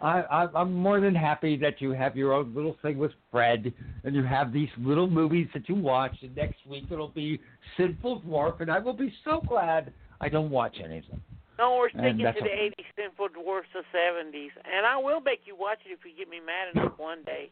I, 0.00 0.20
I 0.22 0.48
I'm 0.54 0.72
more 0.72 1.00
than 1.00 1.14
happy 1.14 1.56
that 1.58 1.80
you 1.80 1.90
have 1.92 2.16
your 2.16 2.32
own 2.32 2.54
little 2.54 2.76
thing 2.82 2.98
with 2.98 3.12
Fred, 3.30 3.72
and 4.04 4.14
you 4.14 4.22
have 4.22 4.52
these 4.52 4.68
little 4.78 5.08
movies 5.08 5.48
that 5.54 5.68
you 5.68 5.74
watch. 5.74 6.16
And 6.22 6.36
next 6.36 6.58
week 6.68 6.84
it'll 6.90 7.08
be 7.08 7.40
Sinful 7.76 8.20
Dwarf, 8.22 8.60
and 8.60 8.70
I 8.70 8.78
will 8.78 8.92
be 8.92 9.12
so 9.24 9.40
glad 9.46 9.92
I 10.20 10.28
don't 10.28 10.50
watch 10.50 10.76
any 10.84 10.98
of 10.98 11.06
them. 11.08 11.22
no, 11.58 11.76
we're 11.78 11.90
sticking 11.90 12.18
to 12.18 12.24
the 12.24 12.40
okay. 12.40 12.72
80s 12.78 12.84
Sinful 12.96 13.28
Dwarfs 13.28 13.68
of 13.76 13.84
70s, 13.94 14.50
and 14.64 14.84
I 14.86 14.96
will 14.96 15.20
make 15.20 15.40
you 15.46 15.56
watch 15.58 15.78
it 15.86 15.92
if 15.92 16.00
you 16.04 16.12
get 16.16 16.28
me 16.28 16.38
mad 16.44 16.74
enough 16.74 16.98
one 16.98 17.22
day. 17.24 17.50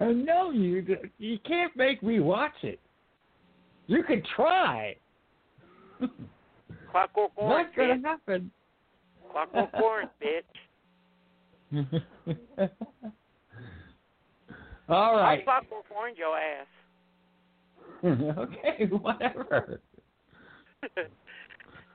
no, 0.00 0.50
you 0.52 0.84
you 1.18 1.38
can't 1.46 1.74
make 1.76 2.02
me 2.02 2.20
watch 2.20 2.54
it. 2.62 2.78
You 3.88 4.04
can 4.04 4.22
try. 4.36 4.96
Clockwork 6.90 7.32
Orange, 7.36 7.68
Not 7.68 7.76
gonna 7.76 7.94
bitch. 7.96 8.04
happen. 8.04 8.50
Clockwork 9.32 9.70
Orange, 9.74 10.10
bitch. 10.22 10.42
All 14.88 15.16
right. 15.16 15.42
I'll 15.48 15.60
fuck 15.60 15.64
orange 15.94 16.18
your 16.18 16.36
ass. 16.38 16.66
okay, 18.04 18.86
whatever. 18.90 19.80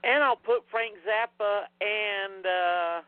and 0.04 0.24
I'll 0.24 0.38
put 0.38 0.64
Frank 0.72 0.96
Zappa 1.06 1.64
and 1.82 2.46
uh, 2.46 3.02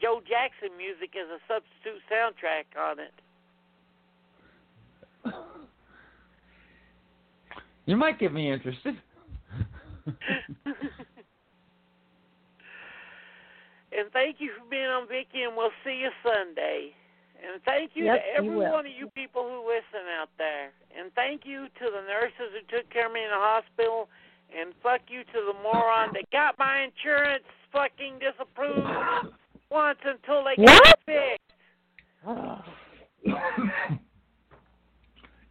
Joe 0.00 0.20
Jackson 0.26 0.76
music 0.76 1.10
as 1.14 1.28
a 1.28 1.38
substitute 1.46 2.02
soundtrack 2.10 2.64
on 2.80 2.98
it. 2.98 3.12
You 7.86 7.96
might 7.96 8.18
get 8.18 8.32
me 8.32 8.52
interested. 8.52 8.96
And 13.98 14.10
thank 14.12 14.36
you 14.38 14.50
for 14.58 14.64
being 14.70 14.86
on 14.86 15.08
Vicky, 15.08 15.42
and 15.42 15.56
we'll 15.56 15.74
see 15.84 16.00
you 16.02 16.10
Sunday. 16.22 16.94
And 17.38 17.62
thank 17.62 17.92
you 17.94 18.04
Yep, 18.06 18.14
to 18.16 18.38
every 18.38 18.50
you 18.50 18.58
one 18.58 18.86
of 18.86 18.92
you 18.92 19.08
people 19.14 19.42
who 19.42 19.66
listen 19.66 20.06
out 20.20 20.30
there. 20.38 20.72
And 20.98 21.12
thank 21.14 21.42
you 21.44 21.66
to 21.66 21.84
the 21.84 22.02
nurses 22.06 22.50
who 22.52 22.76
took 22.76 22.90
care 22.90 23.06
of 23.06 23.12
me 23.12 23.22
in 23.22 23.30
the 23.30 23.36
hospital. 23.36 24.08
And 24.50 24.72
fuck 24.82 25.02
you 25.08 25.22
to 25.22 25.40
the 25.46 25.54
moron 25.62 26.10
that 26.14 26.24
got 26.32 26.58
my 26.58 26.82
insurance 26.82 27.44
fucking 27.70 28.18
disapproved 28.18 29.34
once 29.70 29.98
until 30.04 30.42
they 30.44 30.56
get 30.56 30.66
What? 30.66 30.98
it 31.06 31.38
fixed. 32.26 32.48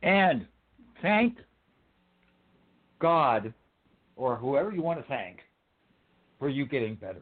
and 0.02 0.45
thank 1.02 1.38
God 2.99 3.53
or 4.15 4.36
whoever 4.36 4.72
you 4.72 4.82
want 4.82 4.99
to 4.99 5.07
thank 5.07 5.40
for 6.40 6.49
you 6.49 6.65
getting 6.65 6.95
better, 6.95 7.22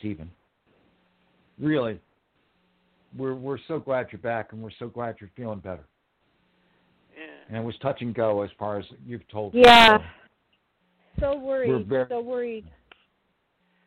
Stephen. 0.00 0.30
Really, 1.58 1.98
we're 3.16 3.34
we're 3.34 3.58
so 3.68 3.78
glad 3.78 4.08
you're 4.12 4.20
back, 4.20 4.52
and 4.52 4.62
we're 4.62 4.70
so 4.78 4.88
glad 4.88 5.16
you're 5.20 5.30
feeling 5.36 5.58
better. 5.60 5.84
Yeah. 7.16 7.24
And 7.48 7.56
it 7.56 7.64
was 7.64 7.74
touch 7.82 8.00
and 8.02 8.14
go 8.14 8.42
as 8.42 8.50
far 8.58 8.78
as 8.78 8.84
you've 9.06 9.26
told. 9.28 9.54
me. 9.54 9.62
Yeah. 9.64 9.98
So, 11.18 11.32
So 11.34 11.38
worried. 11.38 11.86
very- 11.86 12.06
So 12.08 12.20
worried. 12.20 12.64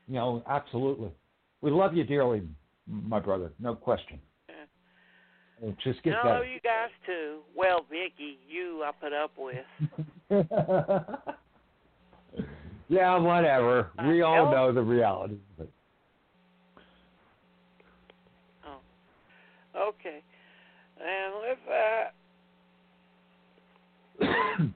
you 0.08 0.16
know, 0.16 0.44
absolutely. 0.48 1.12
We 1.62 1.72
love 1.72 1.96
you 1.96 2.04
dearly, 2.04 2.44
my 2.88 3.20
brother. 3.20 3.52
No 3.60 3.74
question. 3.74 4.20
Yeah. 4.50 5.72
Just 5.84 6.04
get 6.04 6.14
And 6.14 6.18
I 6.18 6.24
love 6.34 6.42
better. 6.42 6.52
you 6.54 6.60
guys 6.60 6.90
too. 7.06 7.40
Well, 7.56 7.86
Vicky, 7.90 8.38
you 8.48 8.84
I 8.84 8.92
put 8.92 9.14
up 9.14 9.32
with. 9.38 9.66
yeah, 12.90 13.18
whatever. 13.18 13.92
We 14.06 14.22
all 14.22 14.52
know 14.52 14.72
the 14.74 14.82
reality. 14.82 15.38
But 15.58 15.70
Okay. 19.76 20.22
And 21.00 21.34
with 21.42 21.58
that, 21.68 22.14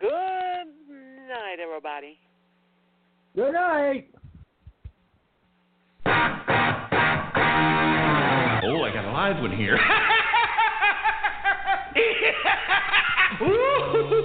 good 0.00 0.66
night, 1.28 1.58
everybody. 1.62 2.18
Good 3.34 3.52
night. 3.52 4.10
Oh, 8.68 8.82
I 8.82 8.90
got 8.92 9.04
a 9.04 9.12
live 9.12 9.40
one 9.40 9.56
here. 9.56 9.78